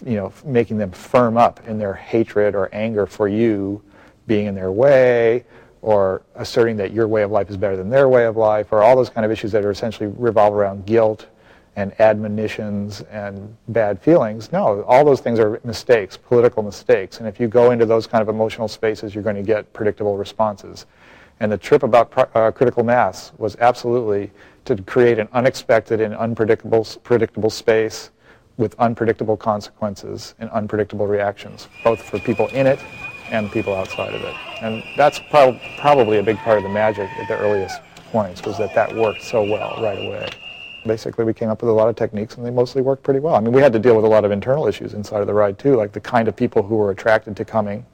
you 0.04 0.16
know, 0.16 0.34
making 0.44 0.80
them 0.80 0.90
firm 0.90 1.38
up 1.38 1.68
in 1.68 1.78
their 1.78 1.94
hatred 1.94 2.56
or 2.56 2.74
anger 2.74 3.06
for 3.06 3.28
you 3.28 3.80
being 4.26 4.48
in 4.48 4.56
their 4.56 4.72
way, 4.72 5.46
or 5.84 6.24
asserting 6.34 6.78
that 6.78 6.92
your 6.92 7.08
way 7.08 7.22
of 7.22 7.30
life 7.30 7.52
is 7.52 7.58
better 7.58 7.78
than 7.78 7.92
their 7.92 8.10
way 8.10 8.26
of 8.26 8.38
life, 8.38 8.72
or 8.72 8.82
all 8.82 8.96
those 8.96 9.12
kind 9.12 9.24
of 9.24 9.30
issues 9.30 9.52
that 9.52 9.64
are 9.64 9.70
essentially 9.70 10.12
revolve 10.18 10.56
around 10.56 10.84
guilt 10.88 11.28
and 11.76 12.00
admonitions 12.00 13.02
and 13.12 13.56
bad 13.68 14.02
feelings. 14.02 14.52
No, 14.52 14.84
all 14.84 15.04
those 15.04 15.20
things 15.20 15.40
are 15.40 15.60
mistakes, 15.64 16.16
political 16.16 16.64
mistakes. 16.64 17.20
And 17.20 17.28
if 17.28 17.40
you 17.40 17.48
go 17.48 17.72
into 17.72 17.86
those 17.86 18.08
kind 18.08 18.22
of 18.22 18.30
emotional 18.30 18.68
spaces, 18.68 19.14
you're 19.14 19.24
going 19.24 19.36
to 19.36 19.44
get 19.44 19.72
predictable 19.74 20.18
responses. 20.18 20.86
And 21.40 21.52
the 21.52 21.58
trip 21.58 21.84
about 21.84 22.14
uh, 22.36 22.52
critical 22.52 22.84
mass 22.84 23.34
was 23.38 23.58
absolutely 23.58 24.32
to 24.66 24.78
create 24.84 25.20
an 25.20 25.28
unexpected 25.34 26.00
and 26.00 26.16
unpredictable 26.16 26.86
predictable 27.04 27.50
space 27.50 28.12
with 28.58 28.74
unpredictable 28.80 29.36
consequences 29.36 30.34
and 30.40 30.50
unpredictable 30.52 31.08
reactions, 31.08 31.68
both 31.84 32.02
for 32.02 32.20
people 32.20 32.48
in 32.48 32.68
it 32.68 32.80
and 33.32 33.52
people 33.52 33.76
outside 33.76 34.14
of 34.14 34.22
it. 34.22 34.36
And 34.62 34.82
that's 34.96 35.20
prob- 35.30 35.60
probably 35.78 36.20
a 36.20 36.24
big 36.24 36.38
part 36.38 36.58
of 36.58 36.64
the 36.64 36.70
magic 36.70 37.10
at 37.20 37.28
the 37.28 37.38
earliest 37.38 37.82
points 38.12 38.42
was 38.44 38.58
that 38.60 38.74
that 38.76 38.96
worked 38.96 39.22
so 39.24 39.44
well 39.44 39.78
right 39.82 39.98
away. 39.98 40.30
Basically, 40.86 41.26
we 41.26 41.34
came 41.34 41.50
up 41.50 41.64
with 41.64 41.70
a 41.70 41.74
lot 41.74 41.90
of 41.90 41.96
techniques, 41.96 42.36
and 42.36 42.46
they 42.46 42.52
mostly 42.52 42.82
worked 42.82 43.02
pretty 43.02 43.20
well. 43.20 43.34
I 43.34 43.40
mean, 43.40 43.54
we 43.54 43.62
had 43.62 43.74
to 43.74 43.80
deal 43.80 43.96
with 43.96 44.06
a 44.06 44.08
lot 44.08 44.24
of 44.24 44.32
internal 44.32 44.68
issues 44.68 44.94
inside 44.94 45.22
of 45.22 45.28
the 45.28 45.34
ride 45.34 45.58
too, 45.58 45.76
like 45.76 45.92
the 45.92 46.00
kind 46.00 46.28
of 46.28 46.36
people 46.36 46.62
who 46.62 46.76
were 46.76 46.92
attracted 46.92 47.36
to 47.38 47.46
coming. 47.46 47.86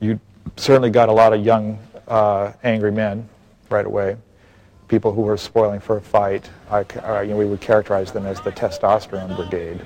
You 0.00 0.18
certainly 0.56 0.90
got 0.90 1.08
a 1.08 1.12
lot 1.12 1.34
of 1.34 1.44
young, 1.44 1.78
uh, 2.08 2.52
angry 2.62 2.90
men 2.90 3.28
right 3.68 3.84
away. 3.84 4.16
People 4.88 5.12
who 5.12 5.22
were 5.22 5.36
spoiling 5.36 5.80
for 5.80 5.98
a 5.98 6.00
fight. 6.00 6.48
I, 6.70 6.86
uh, 7.02 7.20
you 7.20 7.30
know, 7.30 7.36
we 7.36 7.46
would 7.46 7.60
characterize 7.60 8.12
them 8.12 8.24
as 8.24 8.40
the 8.40 8.52
testosterone 8.52 9.36
brigade, 9.36 9.84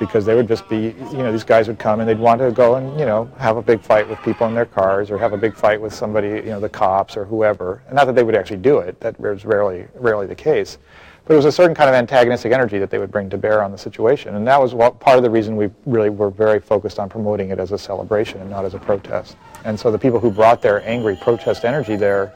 because 0.00 0.24
they 0.24 0.34
would 0.34 0.48
just 0.48 0.68
be, 0.68 0.94
you 1.12 1.18
know, 1.18 1.30
these 1.30 1.44
guys 1.44 1.68
would 1.68 1.78
come 1.78 2.00
and 2.00 2.08
they'd 2.08 2.18
want 2.18 2.40
to 2.40 2.50
go 2.50 2.74
and, 2.74 2.98
you 2.98 3.06
know, 3.06 3.30
have 3.38 3.56
a 3.56 3.62
big 3.62 3.80
fight 3.80 4.08
with 4.08 4.20
people 4.22 4.46
in 4.48 4.54
their 4.54 4.66
cars, 4.66 5.12
or 5.12 5.18
have 5.18 5.32
a 5.32 5.36
big 5.36 5.54
fight 5.54 5.80
with 5.80 5.94
somebody, 5.94 6.28
you 6.28 6.46
know, 6.46 6.60
the 6.60 6.68
cops 6.68 7.16
or 7.16 7.24
whoever. 7.24 7.82
And 7.86 7.94
not 7.94 8.06
that 8.06 8.16
they 8.16 8.24
would 8.24 8.34
actually 8.34 8.58
do 8.58 8.78
it. 8.78 8.98
That 9.00 9.18
was 9.20 9.44
rarely, 9.44 9.86
rarely 9.94 10.26
the 10.26 10.34
case. 10.34 10.78
But 11.26 11.34
it 11.34 11.36
was 11.38 11.46
a 11.46 11.52
certain 11.52 11.74
kind 11.74 11.88
of 11.88 11.96
antagonistic 11.96 12.52
energy 12.52 12.78
that 12.78 12.88
they 12.88 12.98
would 12.98 13.10
bring 13.10 13.28
to 13.30 13.36
bear 13.36 13.60
on 13.60 13.72
the 13.72 13.78
situation. 13.78 14.36
And 14.36 14.46
that 14.46 14.60
was 14.60 14.74
what, 14.74 15.00
part 15.00 15.16
of 15.16 15.24
the 15.24 15.30
reason 15.30 15.56
we 15.56 15.70
really 15.84 16.08
were 16.08 16.30
very 16.30 16.60
focused 16.60 17.00
on 17.00 17.08
promoting 17.08 17.50
it 17.50 17.58
as 17.58 17.72
a 17.72 17.78
celebration 17.78 18.40
and 18.40 18.48
not 18.48 18.64
as 18.64 18.74
a 18.74 18.78
protest. 18.78 19.36
And 19.64 19.78
so 19.78 19.90
the 19.90 19.98
people 19.98 20.20
who 20.20 20.30
brought 20.30 20.62
their 20.62 20.86
angry 20.88 21.16
protest 21.16 21.64
energy 21.64 21.96
there 21.96 22.32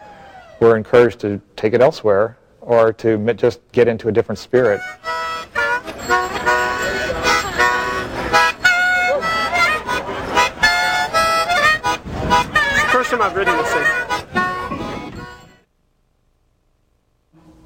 were 0.58 0.76
encouraged 0.76 1.20
to 1.20 1.40
take 1.54 1.72
it 1.72 1.80
elsewhere 1.80 2.36
or 2.60 2.92
to 2.94 3.32
just 3.34 3.60
get 3.70 3.86
into 3.86 4.08
a 4.08 4.12
different 4.12 4.40
spirit. 4.40 4.80
First 12.90 13.10
time 13.12 13.22
I've 13.22 13.36
ridden 13.36 13.56
this 13.56 13.72
thing. 13.72 14.10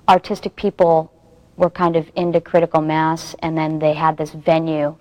artistic 0.09 0.55
people 0.57 1.11
were 1.57 1.71
kind 1.71 1.97
of 1.97 2.11
into 2.17 2.41
critical 2.41 2.81
mass, 2.81 3.35
and 3.41 3.57
then 3.57 3.79
they 3.79 3.93
had 3.95 4.17
this 4.17 4.31
venue 4.31 4.97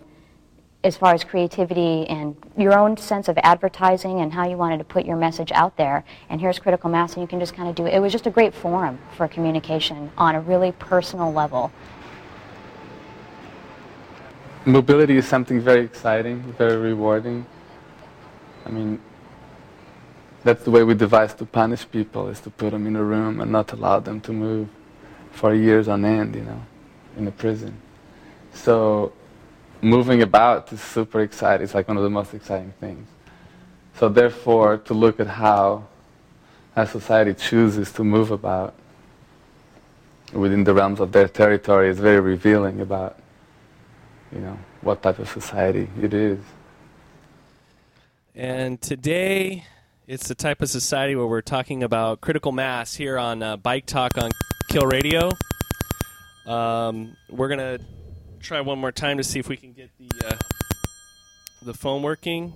as 0.83 0.97
far 0.97 1.13
as 1.13 1.23
creativity 1.23 2.05
and 2.07 2.35
your 2.57 2.77
own 2.77 2.97
sense 2.97 3.29
of 3.29 3.37
advertising 3.41 4.19
and 4.19 4.33
how 4.33 4.45
you 4.45 4.57
wanted 4.57 4.77
to 4.77 4.83
put 4.83 5.05
your 5.05 5.15
message 5.15 5.51
out 5.53 5.77
there. 5.77 6.03
And 6.29 6.41
here's 6.41 6.59
critical 6.59 6.89
mass, 6.89 7.13
and 7.13 7.21
you 7.21 7.27
can 7.27 7.39
just 7.39 7.53
kind 7.53 7.69
of 7.69 7.75
do 7.75 7.85
it. 7.85 7.93
It 7.93 7.99
was 7.99 8.11
just 8.11 8.27
a 8.27 8.29
great 8.29 8.53
forum 8.53 8.99
for 9.15 9.27
communication 9.27 10.11
on 10.17 10.35
a 10.35 10.41
really 10.41 10.73
personal 10.73 11.31
level. 11.31 11.71
Mobility 14.65 15.17
is 15.17 15.25
something 15.25 15.61
very 15.61 15.85
exciting, 15.85 16.53
very 16.57 16.77
rewarding. 16.77 17.45
I 18.65 18.69
mean, 18.69 19.01
that's 20.43 20.63
the 20.63 20.71
way 20.71 20.83
we 20.83 20.93
devise 20.93 21.33
to 21.35 21.45
punish 21.45 21.89
people, 21.89 22.27
is 22.27 22.41
to 22.41 22.49
put 22.49 22.71
them 22.71 22.87
in 22.87 22.97
a 22.97 23.03
room 23.03 23.39
and 23.39 23.51
not 23.51 23.71
allow 23.71 23.99
them 24.01 24.19
to 24.21 24.33
move 24.33 24.67
for 25.33 25.53
years 25.53 25.87
on 25.87 26.05
end, 26.05 26.35
you 26.35 26.43
know, 26.43 26.61
in 27.17 27.27
a 27.27 27.31
prison. 27.31 27.75
So 28.53 29.11
moving 29.81 30.21
about 30.21 30.71
is 30.71 30.79
super 30.79 31.21
exciting. 31.21 31.63
It's 31.65 31.73
like 31.73 31.87
one 31.87 31.97
of 31.97 32.03
the 32.03 32.09
most 32.09 32.33
exciting 32.33 32.73
things. 32.79 33.07
So 33.95 34.09
therefore, 34.09 34.77
to 34.77 34.93
look 34.93 35.19
at 35.19 35.27
how 35.27 35.87
as 36.75 36.91
society 36.91 37.33
chooses 37.33 37.91
to 37.93 38.03
move 38.03 38.31
about 38.31 38.73
within 40.31 40.63
the 40.63 40.73
realms 40.73 40.99
of 40.99 41.11
their 41.11 41.27
territory 41.27 41.89
is 41.89 41.99
very 41.99 42.19
revealing 42.19 42.81
about, 42.81 43.19
you 44.31 44.39
know, 44.39 44.57
what 44.81 45.03
type 45.03 45.19
of 45.19 45.29
society 45.29 45.87
it 46.01 46.13
is. 46.13 46.39
And 48.35 48.81
today, 48.81 49.65
it's 50.07 50.27
the 50.27 50.35
type 50.35 50.61
of 50.61 50.69
society 50.69 51.15
where 51.15 51.27
we're 51.27 51.41
talking 51.41 51.83
about 51.83 52.21
critical 52.21 52.51
mass 52.51 52.95
here 52.95 53.17
on 53.17 53.43
uh, 53.43 53.57
Bike 53.57 53.85
Talk 53.85 54.17
on 54.17 54.31
Kill 54.73 54.87
Radio. 54.87 55.29
Um, 56.47 57.15
we're 57.29 57.47
gonna 57.47 57.77
try 58.39 58.59
one 58.59 58.79
more 58.79 58.91
time 58.91 59.17
to 59.17 59.23
see 59.23 59.37
if 59.37 59.47
we 59.47 59.55
can 59.55 59.71
get 59.71 59.91
the 59.99 60.09
uh, 60.25 60.35
the 61.61 61.75
phone 61.75 62.01
working. 62.01 62.53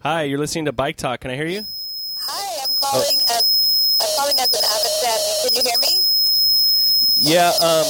Hi, 0.00 0.22
you're 0.22 0.38
listening 0.38 0.64
to 0.64 0.72
Bike 0.72 0.96
Talk. 0.96 1.20
Can 1.20 1.30
I 1.30 1.36
hear 1.36 1.44
you? 1.44 1.60
Hi, 2.20 2.62
I'm 2.62 2.74
calling 2.80 3.16
as 3.36 3.98
I'm 4.00 4.08
calling 4.16 4.36
as 4.40 4.50
an 4.50 4.64
avid 4.64 4.92
fan. 5.04 5.18
Can 5.44 5.56
you 5.56 5.62
hear 5.68 5.78
me? 5.84 6.00
Yeah. 7.36 7.52
Um, 7.60 7.84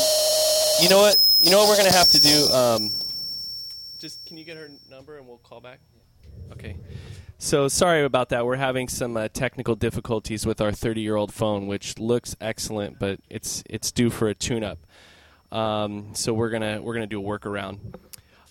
you 0.82 0.88
know 0.88 0.98
what? 0.98 1.14
You 1.40 1.52
know 1.52 1.58
what 1.58 1.68
we're 1.68 1.76
gonna 1.76 1.92
have 1.92 2.08
to 2.08 2.18
do. 2.18 2.48
Um, 2.52 2.90
just 4.00 4.26
can 4.26 4.36
you 4.36 4.44
get 4.44 4.56
her 4.56 4.70
number 4.90 5.18
and 5.18 5.26
we'll 5.28 5.38
call 5.38 5.60
back? 5.60 5.78
Okay. 6.52 6.76
So 7.38 7.68
sorry 7.68 8.04
about 8.04 8.30
that. 8.30 8.44
We're 8.44 8.56
having 8.56 8.88
some 8.88 9.16
uh, 9.16 9.28
technical 9.28 9.76
difficulties 9.76 10.44
with 10.44 10.60
our 10.60 10.72
30-year-old 10.72 11.32
phone, 11.32 11.68
which 11.68 11.98
looks 11.98 12.34
excellent, 12.40 12.98
but 12.98 13.20
it's 13.30 13.62
it's 13.70 13.92
due 13.92 14.10
for 14.10 14.28
a 14.28 14.34
tune-up. 14.34 14.78
Um, 15.52 16.10
so 16.14 16.34
we're 16.34 16.50
gonna 16.50 16.82
we're 16.82 16.94
gonna 16.94 17.06
do 17.06 17.20
a 17.20 17.38
workaround. 17.38 17.78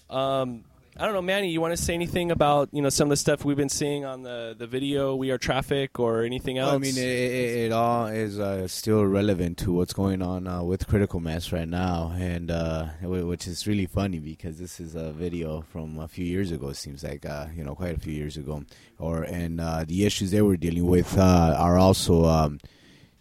Um, 0.09 0.63
I 0.99 1.05
don't 1.05 1.13
know, 1.13 1.21
Manny. 1.21 1.49
You 1.51 1.61
want 1.61 1.77
to 1.77 1.81
say 1.81 1.93
anything 1.93 2.31
about 2.31 2.69
you 2.71 2.81
know 2.81 2.89
some 2.89 3.05
of 3.05 3.09
the 3.11 3.17
stuff 3.17 3.45
we've 3.45 3.57
been 3.57 3.69
seeing 3.69 4.03
on 4.03 4.23
the, 4.23 4.55
the 4.57 4.65
video, 4.65 5.15
We 5.15 5.29
Are 5.29 5.37
Traffic, 5.37 5.99
or 5.99 6.23
anything 6.23 6.57
else? 6.57 6.73
I 6.73 6.77
mean, 6.79 6.97
it, 6.97 7.03
it, 7.03 7.57
it 7.65 7.71
all 7.71 8.07
is 8.07 8.39
uh, 8.39 8.67
still 8.67 9.05
relevant 9.05 9.59
to 9.59 9.73
what's 9.73 9.93
going 9.93 10.23
on 10.23 10.47
uh, 10.47 10.63
with 10.63 10.87
critical 10.87 11.19
mass 11.19 11.51
right 11.51 11.67
now, 11.67 12.13
and 12.17 12.49
uh, 12.49 12.85
which 13.03 13.47
is 13.47 13.67
really 13.67 13.85
funny 13.85 14.17
because 14.17 14.57
this 14.57 14.79
is 14.79 14.95
a 14.95 15.11
video 15.11 15.61
from 15.61 15.99
a 15.99 16.07
few 16.07 16.25
years 16.25 16.51
ago. 16.51 16.69
It 16.69 16.77
seems 16.77 17.03
like 17.03 17.25
uh, 17.25 17.47
you 17.55 17.63
know 17.63 17.75
quite 17.75 17.95
a 17.95 17.99
few 17.99 18.13
years 18.13 18.35
ago, 18.35 18.63
or 18.97 19.21
and 19.21 19.61
uh, 19.61 19.85
the 19.87 20.03
issues 20.03 20.31
they 20.31 20.41
were 20.41 20.57
dealing 20.57 20.87
with 20.87 21.17
uh, 21.17 21.55
are 21.57 21.77
also. 21.77 22.25
Um, 22.25 22.59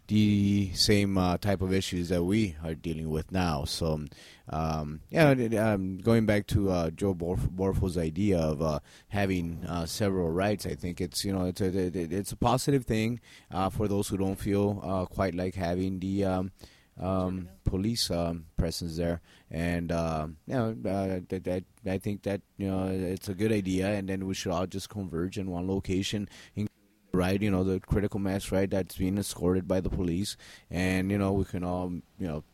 the 0.09 0.71
same 0.75 1.19
uh, 1.19 1.39
type 1.39 1.63
of 1.63 1.73
issues 1.73 2.09
that 2.11 2.23
we 2.23 2.57
are 2.65 2.75
dealing 2.75 3.11
with 3.11 3.33
now. 3.33 3.65
So, 3.65 4.05
um, 4.51 5.01
yeah, 5.11 5.31
um, 5.31 5.99
going 5.99 6.27
back 6.27 6.47
to 6.49 6.71
uh, 6.71 6.91
Joe 6.91 7.15
Borf- 7.15 7.49
Borfo's 7.49 7.99
idea 7.99 8.39
of 8.39 8.63
uh, 8.63 8.81
having 9.09 9.65
uh, 9.69 9.87
several 9.87 10.31
rights, 10.31 10.67
I 10.67 10.75
think 10.75 11.01
it's 11.01 11.25
you 11.25 11.33
know 11.33 11.47
it's 11.47 11.61
a 11.61 11.69
it's 11.69 12.33
a 12.33 12.37
positive 12.37 12.85
thing 12.85 13.21
uh, 13.51 13.71
for 13.71 13.89
those 13.89 14.09
who 14.09 14.17
don't 14.17 14.39
feel 14.39 14.81
uh, 14.85 15.07
quite 15.07 15.35
like 15.35 15.55
having 15.55 15.99
the 15.99 16.25
um, 16.25 16.53
um, 17.01 17.49
police 17.65 18.11
um, 18.11 18.47
presence 18.57 18.97
there, 18.97 19.21
and 19.51 19.91
uh, 19.91 20.29
know 20.47 20.75
that, 20.83 21.29
that 21.29 21.65
I 21.85 21.99
think 21.99 22.23
that 22.23 22.41
you 22.57 22.71
know 22.71 22.87
it's 22.87 23.29
a 23.29 23.35
good 23.35 23.53
idea, 23.53 23.89
and 23.89 24.09
then 24.09 24.27
we 24.27 24.35
should 24.35 24.53
all 24.53 24.67
just 24.67 24.89
converge 24.89 25.39
in 25.39 25.51
one 25.51 25.67
location. 25.67 26.29
In- 26.55 26.69
right 27.17 27.41
you 27.43 27.51
know 27.51 27.65
the 27.65 27.81
critical 27.81 28.21
mass 28.21 28.53
right 28.53 28.71
that's 28.71 28.97
being 28.97 29.19
escorted 29.19 29.67
by 29.67 29.81
the 29.81 29.89
police 29.91 30.37
and 30.71 31.11
you 31.11 31.19
know 31.19 31.33
we 31.33 31.45
can 31.45 31.65
all 31.65 31.91
you 32.19 32.27
know 32.27 32.45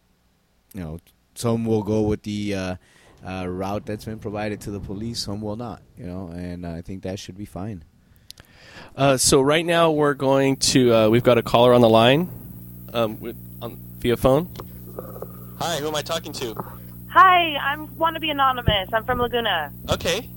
you 0.74 0.80
know 0.80 0.98
some 1.34 1.64
will 1.64 1.82
go 1.82 2.02
with 2.02 2.22
the 2.22 2.54
uh, 2.54 2.76
uh, 3.26 3.46
route 3.46 3.84
that's 3.86 4.04
been 4.04 4.18
provided 4.18 4.60
to 4.60 4.70
the 4.70 4.80
police 4.80 5.18
some 5.20 5.40
will 5.40 5.56
not 5.56 5.82
you 5.98 6.04
know 6.06 6.28
and 6.28 6.66
i 6.66 6.80
think 6.80 7.02
that 7.02 7.18
should 7.18 7.36
be 7.36 7.44
fine 7.46 7.82
Uh, 8.96 9.16
so 9.16 9.40
right 9.40 9.64
now 9.64 9.90
we're 9.90 10.14
going 10.14 10.56
to 10.56 10.92
uh, 10.92 11.08
we've 11.08 11.22
got 11.24 11.38
a 11.38 11.42
caller 11.42 11.72
on 11.72 11.80
the 11.80 11.88
line 11.88 12.28
um, 12.92 13.18
with, 13.20 13.36
on, 13.62 13.78
via 14.00 14.16
phone. 14.16 14.48
Hi, 15.58 15.76
who 15.78 15.88
am 15.88 15.94
I 15.94 16.02
talking 16.02 16.32
to? 16.34 16.54
Hi, 17.08 17.56
I'm 17.56 17.88
want 17.96 18.16
to 18.16 18.20
be 18.20 18.30
anonymous. 18.30 18.88
I'm 18.92 19.04
from 19.04 19.18
Laguna. 19.18 19.72
Okay. 19.90 20.28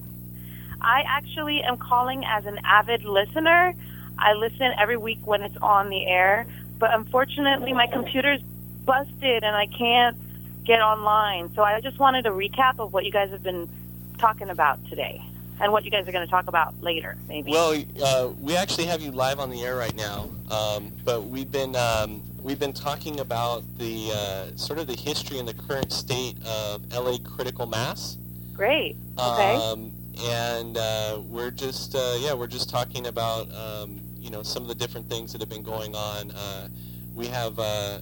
I 0.81 1.03
actually 1.07 1.63
am 1.63 1.77
calling 1.77 2.23
as 2.25 2.45
an 2.45 2.59
avid 2.63 3.03
listener. 3.03 3.73
I 4.17 4.33
listen 4.33 4.71
every 4.77 4.97
week 4.97 5.19
when 5.23 5.41
it's 5.41 5.57
on 5.57 5.89
the 5.89 6.05
air, 6.05 6.45
but 6.79 6.93
unfortunately 6.93 7.73
my 7.73 7.87
computer's 7.87 8.41
busted 8.85 9.43
and 9.43 9.55
I 9.55 9.67
can't 9.67 10.17
get 10.65 10.81
online. 10.81 11.53
So 11.53 11.63
I 11.63 11.81
just 11.81 11.99
wanted 11.99 12.25
a 12.25 12.29
recap 12.29 12.79
of 12.79 12.93
what 12.93 13.05
you 13.05 13.11
guys 13.11 13.31
have 13.31 13.43
been 13.43 13.69
talking 14.17 14.49
about 14.49 14.83
today 14.87 15.21
and 15.59 15.71
what 15.71 15.85
you 15.85 15.91
guys 15.91 16.07
are 16.07 16.11
going 16.11 16.25
to 16.25 16.31
talk 16.31 16.47
about 16.47 16.81
later, 16.81 17.17
maybe. 17.27 17.51
Well, 17.51 17.81
uh, 18.03 18.29
we 18.41 18.57
actually 18.57 18.85
have 18.85 19.01
you 19.01 19.11
live 19.11 19.39
on 19.39 19.49
the 19.49 19.63
air 19.63 19.75
right 19.75 19.95
now, 19.95 20.29
um, 20.51 20.91
but 21.03 21.25
we've 21.25 21.51
been 21.51 21.75
um, 21.75 22.21
we've 22.41 22.59
been 22.59 22.73
talking 22.73 23.19
about 23.19 23.63
the 23.77 24.11
uh, 24.13 24.57
sort 24.57 24.79
of 24.79 24.87
the 24.87 24.95
history 24.95 25.39
and 25.39 25.47
the 25.47 25.53
current 25.53 25.91
state 25.91 26.35
of 26.45 26.91
LA 26.93 27.17
critical 27.23 27.65
mass. 27.65 28.17
Great. 28.53 28.95
Okay. 29.17 29.55
Um, 29.55 29.91
and 30.23 30.77
uh, 30.77 31.19
we're 31.25 31.51
just 31.51 31.95
uh, 31.95 32.15
yeah 32.19 32.33
we're 32.33 32.47
just 32.47 32.69
talking 32.69 33.07
about 33.07 33.53
um, 33.53 33.99
you 34.25 34.31
know 34.31 34.41
some 34.41 34.63
of 34.63 34.67
the 34.67 34.75
different 34.75 35.07
things 35.07 35.31
that 35.31 35.39
have 35.39 35.49
been 35.49 35.63
going 35.63 35.95
on. 35.95 36.31
Uh, 36.31 36.67
we 37.13 37.27
have 37.27 37.59
uh, 37.59 37.99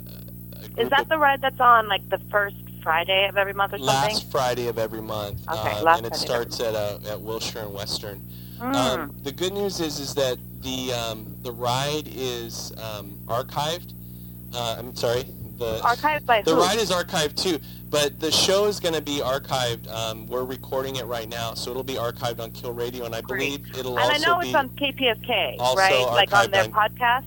a 0.77 0.81
Is 0.81 0.89
that 0.89 1.09
the 1.09 1.17
ride 1.17 1.41
that's 1.41 1.59
on 1.59 1.89
like 1.89 2.07
the 2.09 2.19
first 2.31 2.55
Friday 2.81 3.27
of 3.27 3.37
every 3.37 3.53
month 3.53 3.73
or 3.73 3.77
something? 3.77 3.85
last 3.85 4.31
Friday 4.31 4.67
of 4.69 4.79
every 4.79 5.01
month, 5.01 5.41
Okay, 5.49 5.71
um, 5.71 5.83
last 5.83 5.97
and 5.97 6.07
it 6.07 6.09
Friday 6.11 6.25
starts 6.25 6.59
at 6.61 6.75
uh, 6.75 6.99
at 7.09 7.19
Wilshire 7.21 7.63
and 7.63 7.73
Western. 7.73 8.21
Mm. 8.57 8.75
Um, 8.75 9.15
the 9.21 9.33
good 9.33 9.51
news 9.51 9.81
is 9.81 9.99
is 9.99 10.15
that 10.15 10.37
the 10.61 10.93
um, 10.93 11.35
the 11.41 11.51
ride 11.51 12.07
is 12.07 12.71
um, 12.77 13.19
archived. 13.25 13.93
Uh, 14.53 14.75
I'm 14.79 14.95
sorry. 14.95 15.25
The 15.57 15.79
Archived 15.81 16.25
by 16.25 16.41
the 16.41 16.55
who? 16.55 16.61
ride 16.61 16.79
is 16.79 16.89
archived 16.91 17.35
too, 17.35 17.59
but 17.89 18.19
the 18.19 18.31
show 18.31 18.65
is 18.65 18.79
going 18.79 18.95
to 18.95 19.01
be 19.01 19.19
archived. 19.19 19.87
Um, 19.87 20.25
we're 20.27 20.43
recording 20.45 20.95
it 20.95 21.05
right 21.05 21.29
now, 21.29 21.53
so 21.53 21.69
it'll 21.69 21.83
be 21.83 21.93
archived 21.95 22.39
on 22.39 22.51
Kill 22.51 22.73
Radio, 22.73 23.05
and 23.05 23.13
I 23.15 23.21
believe 23.21 23.67
it'll 23.77 23.95
be. 23.95 24.01
and 24.01 24.11
I 24.11 24.13
also 24.15 24.25
know 24.27 24.39
it's 24.39 24.55
on 24.55 24.69
KPFK, 24.69 25.59
right? 25.75 26.05
Like 26.07 26.33
on 26.33 26.49
their 26.51 26.63
on- 26.63 26.71
podcast. 26.71 27.25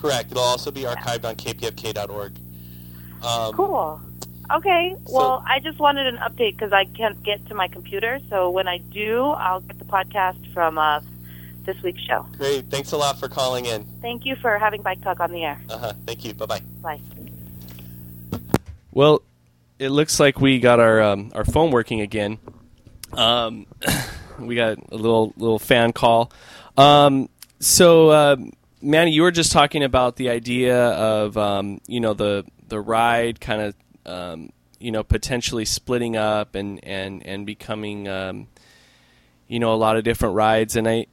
correct. 0.00 0.30
It'll 0.30 0.44
also 0.44 0.70
be 0.70 0.82
archived 0.82 1.24
on 1.24 1.34
kpfk.org. 1.34 2.38
Um, 3.24 3.52
Cool. 3.54 4.00
Okay. 4.52 4.94
Well, 5.08 5.42
I 5.46 5.58
just 5.60 5.78
wanted 5.78 6.06
an 6.06 6.18
update 6.18 6.52
because 6.52 6.72
I 6.72 6.84
can't 6.84 7.20
get 7.22 7.44
to 7.46 7.54
my 7.54 7.66
computer. 7.66 8.20
So 8.28 8.50
when 8.50 8.68
I 8.68 8.78
do, 8.78 9.24
I'll 9.24 9.60
get 9.60 9.78
the 9.78 9.86
podcast 9.86 10.52
from 10.52 10.76
uh, 10.78 11.00
this 11.64 11.82
week's 11.82 12.02
show. 12.02 12.26
Great. 12.36 12.66
Thanks 12.66 12.92
a 12.92 12.96
lot 12.98 13.18
for 13.18 13.26
calling 13.28 13.64
in. 13.64 13.84
Thank 14.02 14.26
you 14.26 14.36
for 14.36 14.58
having 14.58 14.82
Bike 14.82 15.00
Talk 15.02 15.18
on 15.20 15.32
the 15.32 15.44
air. 15.44 15.58
Uh 15.70 15.78
huh. 15.78 15.92
Thank 16.06 16.24
you. 16.24 16.34
Bye 16.34 16.46
bye 16.46 16.60
bye. 16.82 17.00
Well, 18.94 19.22
it 19.80 19.88
looks 19.88 20.20
like 20.20 20.40
we 20.40 20.60
got 20.60 20.78
our 20.78 21.02
um, 21.02 21.32
our 21.34 21.44
phone 21.44 21.72
working 21.72 22.00
again. 22.00 22.38
Um, 23.12 23.66
we 24.38 24.54
got 24.54 24.78
a 24.92 24.96
little 24.96 25.34
little 25.36 25.58
fan 25.58 25.92
call. 25.92 26.32
Um, 26.76 27.28
so, 27.58 28.10
uh, 28.10 28.36
Manny, 28.80 29.10
you 29.10 29.22
were 29.22 29.32
just 29.32 29.50
talking 29.50 29.82
about 29.82 30.14
the 30.14 30.30
idea 30.30 30.90
of 30.90 31.36
um, 31.36 31.80
you 31.88 31.98
know 31.98 32.14
the 32.14 32.44
the 32.68 32.80
ride 32.80 33.40
kind 33.40 33.62
of 33.62 33.74
um, 34.06 34.50
you 34.78 34.92
know 34.92 35.02
potentially 35.02 35.64
splitting 35.64 36.16
up 36.16 36.54
and 36.54 36.78
and 36.84 37.26
and 37.26 37.44
becoming 37.44 38.06
um, 38.06 38.46
you 39.48 39.58
know 39.58 39.74
a 39.74 39.76
lot 39.76 39.96
of 39.96 40.04
different 40.04 40.36
rides, 40.36 40.76
and 40.76 40.86
I 40.86 41.06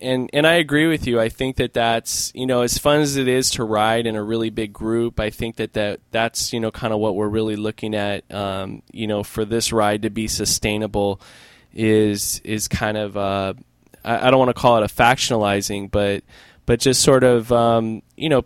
and 0.00 0.30
and 0.32 0.46
I 0.46 0.54
agree 0.54 0.86
with 0.86 1.06
you. 1.06 1.20
I 1.20 1.28
think 1.28 1.56
that 1.56 1.74
that's 1.74 2.32
you 2.34 2.46
know 2.46 2.62
as 2.62 2.78
fun 2.78 3.00
as 3.00 3.16
it 3.16 3.28
is 3.28 3.50
to 3.50 3.64
ride 3.64 4.06
in 4.06 4.16
a 4.16 4.22
really 4.22 4.50
big 4.50 4.72
group. 4.72 5.18
I 5.20 5.30
think 5.30 5.56
that 5.56 5.72
that 5.74 6.00
that's 6.10 6.52
you 6.52 6.60
know 6.60 6.70
kind 6.70 6.92
of 6.92 7.00
what 7.00 7.14
we're 7.14 7.28
really 7.28 7.56
looking 7.56 7.94
at. 7.94 8.30
Um, 8.32 8.82
you 8.92 9.06
know, 9.06 9.22
for 9.22 9.44
this 9.44 9.72
ride 9.72 10.02
to 10.02 10.10
be 10.10 10.28
sustainable, 10.28 11.20
is 11.72 12.40
is 12.44 12.68
kind 12.68 12.96
of 12.96 13.16
uh, 13.16 13.54
I, 14.04 14.28
I 14.28 14.30
don't 14.30 14.38
want 14.38 14.54
to 14.54 14.60
call 14.60 14.76
it 14.78 14.82
a 14.82 14.94
factionalizing, 14.94 15.90
but 15.90 16.24
but 16.66 16.80
just 16.80 17.02
sort 17.02 17.24
of 17.24 17.50
um, 17.52 18.02
you 18.16 18.28
know 18.28 18.44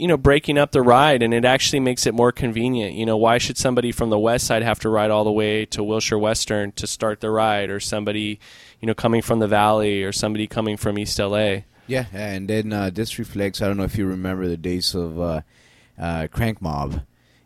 you 0.00 0.08
know 0.08 0.16
breaking 0.16 0.56
up 0.56 0.72
the 0.72 0.82
ride 0.82 1.22
and 1.22 1.34
it 1.34 1.44
actually 1.44 1.78
makes 1.78 2.06
it 2.06 2.14
more 2.14 2.32
convenient 2.32 2.94
you 2.94 3.04
know 3.04 3.18
why 3.18 3.36
should 3.36 3.58
somebody 3.58 3.92
from 3.92 4.08
the 4.08 4.18
west 4.18 4.46
side 4.46 4.62
have 4.62 4.80
to 4.80 4.88
ride 4.88 5.10
all 5.10 5.24
the 5.24 5.30
way 5.30 5.66
to 5.66 5.84
wilshire 5.84 6.18
western 6.18 6.72
to 6.72 6.86
start 6.86 7.20
the 7.20 7.30
ride 7.30 7.68
or 7.68 7.78
somebody 7.78 8.40
you 8.80 8.86
know 8.86 8.94
coming 8.94 9.22
from 9.22 9.38
the 9.38 9.48
valley 9.48 10.02
or 10.02 10.12
somebody 10.12 10.46
coming 10.46 10.76
from 10.76 10.98
east 10.98 11.18
la 11.18 11.58
Yeah, 11.86 12.06
and 12.12 12.48
then 12.48 12.72
uh, 12.72 12.90
this 12.90 13.18
reflects. 13.18 13.60
I 13.60 13.66
don't 13.66 13.76
know 13.76 13.84
if 13.84 13.98
you 13.98 14.06
remember 14.06 14.46
the 14.46 14.56
days 14.56 14.94
of 14.94 15.20
uh, 15.20 15.40
uh, 15.98 16.28
Crank 16.30 16.62
Mob 16.62 17.02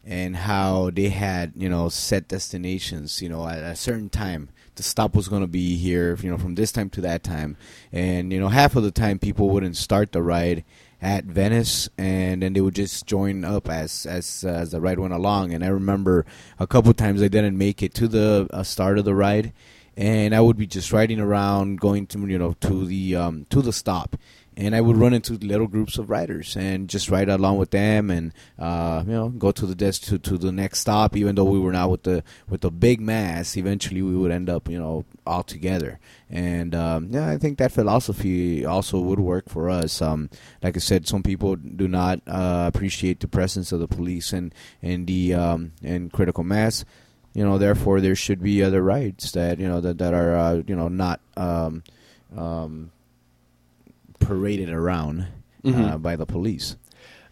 and 0.06 0.36
how 0.36 0.90
they 0.90 1.08
had 1.08 1.52
you 1.56 1.68
know 1.68 1.88
set 1.88 2.28
destinations. 2.28 3.22
You 3.22 3.28
know, 3.28 3.48
at 3.48 3.58
a 3.58 3.74
certain 3.74 4.10
time, 4.10 4.50
the 4.74 4.82
stop 4.82 5.14
was 5.14 5.28
going 5.28 5.42
to 5.42 5.48
be 5.48 5.76
here. 5.76 6.16
You 6.20 6.30
know, 6.30 6.38
from 6.38 6.54
this 6.54 6.72
time 6.72 6.90
to 6.90 7.00
that 7.02 7.22
time, 7.22 7.56
and 7.92 8.32
you 8.32 8.40
know, 8.40 8.48
half 8.48 8.76
of 8.76 8.82
the 8.82 8.90
time 8.90 9.18
people 9.18 9.48
wouldn't 9.50 9.76
start 9.76 10.12
the 10.12 10.22
ride 10.22 10.64
at 11.00 11.24
Venice, 11.24 11.88
and 11.98 12.42
then 12.42 12.52
they 12.52 12.60
would 12.60 12.74
just 12.74 13.06
join 13.06 13.44
up 13.44 13.68
as 13.68 14.06
as 14.06 14.44
as 14.44 14.70
the 14.70 14.80
ride 14.80 14.98
went 14.98 15.12
along. 15.14 15.52
And 15.52 15.64
I 15.64 15.68
remember 15.68 16.24
a 16.58 16.66
couple 16.66 16.92
times 16.94 17.22
I 17.22 17.28
didn't 17.28 17.58
make 17.58 17.82
it 17.82 17.94
to 17.94 18.08
the 18.08 18.48
uh, 18.52 18.62
start 18.62 18.98
of 18.98 19.04
the 19.04 19.14
ride, 19.14 19.52
and 19.96 20.34
I 20.34 20.40
would 20.40 20.56
be 20.56 20.66
just 20.66 20.92
riding 20.92 21.20
around, 21.20 21.80
going 21.80 22.06
to 22.08 22.18
you 22.26 22.38
know 22.38 22.54
to 22.60 22.84
the 22.86 23.16
um, 23.16 23.46
to 23.50 23.62
the 23.62 23.72
stop, 23.72 24.16
and 24.56 24.74
I 24.74 24.80
would 24.80 24.96
run 24.96 25.14
into 25.14 25.34
little 25.34 25.66
groups 25.66 25.98
of 25.98 26.10
riders 26.10 26.56
and 26.56 26.88
just 26.88 27.10
ride 27.10 27.28
along 27.28 27.58
with 27.58 27.70
them, 27.70 28.10
and 28.10 28.32
uh, 28.58 29.02
you 29.06 29.12
know, 29.12 29.28
go 29.28 29.50
to 29.52 29.66
the 29.66 29.74
desk 29.74 30.02
to, 30.02 30.18
to 30.18 30.38
the 30.38 30.52
next 30.52 30.80
stop. 30.80 31.16
Even 31.16 31.34
though 31.34 31.44
we 31.44 31.58
were 31.58 31.72
not 31.72 31.90
with 31.90 32.04
the 32.04 32.22
with 32.48 32.60
the 32.60 32.70
big 32.70 33.00
mass, 33.00 33.56
eventually 33.56 34.02
we 34.02 34.16
would 34.16 34.30
end 34.30 34.48
up, 34.48 34.68
you 34.68 34.78
know, 34.78 35.04
all 35.26 35.42
together. 35.42 35.98
And 36.30 36.74
um, 36.74 37.08
yeah, 37.10 37.28
I 37.30 37.38
think 37.38 37.58
that 37.58 37.72
philosophy 37.72 38.64
also 38.64 39.00
would 39.00 39.20
work 39.20 39.48
for 39.48 39.68
us. 39.68 40.00
Um, 40.00 40.30
like 40.62 40.76
I 40.76 40.80
said, 40.80 41.08
some 41.08 41.22
people 41.22 41.56
do 41.56 41.88
not 41.88 42.20
uh, 42.26 42.70
appreciate 42.72 43.20
the 43.20 43.28
presence 43.28 43.72
of 43.72 43.80
the 43.80 43.88
police 43.88 44.32
and 44.32 44.54
and 44.82 45.06
the 45.06 45.34
um, 45.34 45.72
and 45.82 46.12
critical 46.12 46.44
mass. 46.44 46.84
You 47.34 47.44
know, 47.44 47.58
therefore 47.58 48.00
there 48.00 48.14
should 48.14 48.40
be 48.42 48.62
other 48.62 48.80
rights 48.82 49.32
that 49.32 49.58
you 49.58 49.66
know 49.68 49.80
that 49.80 49.98
that 49.98 50.14
are 50.14 50.34
uh, 50.36 50.62
you 50.66 50.76
know 50.76 50.88
not 50.88 51.20
um, 51.36 51.82
um, 52.36 52.90
paraded 54.20 54.70
around 54.70 55.22
uh, 55.64 55.68
Mhm. 55.68 56.00
by 56.02 56.14
the 56.16 56.26
police. 56.26 56.76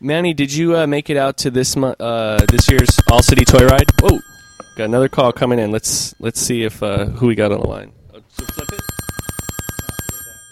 Manny, 0.00 0.34
did 0.34 0.52
you 0.52 0.76
uh, 0.76 0.86
make 0.88 1.08
it 1.08 1.16
out 1.16 1.36
to 1.38 1.50
this 1.52 1.76
mo- 1.76 1.94
uh, 2.00 2.44
this 2.50 2.68
year's 2.68 2.88
All 3.10 3.22
City 3.22 3.44
Toy 3.44 3.64
Ride? 3.64 3.86
Whoa, 4.00 4.18
got 4.76 4.84
another 4.86 5.08
call 5.08 5.32
coming 5.32 5.60
in. 5.60 5.70
Let's 5.70 6.14
let's 6.20 6.40
see 6.40 6.64
if 6.64 6.82
uh, 6.82 7.04
who 7.06 7.28
we 7.28 7.36
got 7.36 7.52
on 7.52 7.60
the 7.60 7.68
line. 7.68 7.92
Oh, 8.12 8.18
so 8.28 8.44
flip 8.46 8.68
it. 8.72 8.80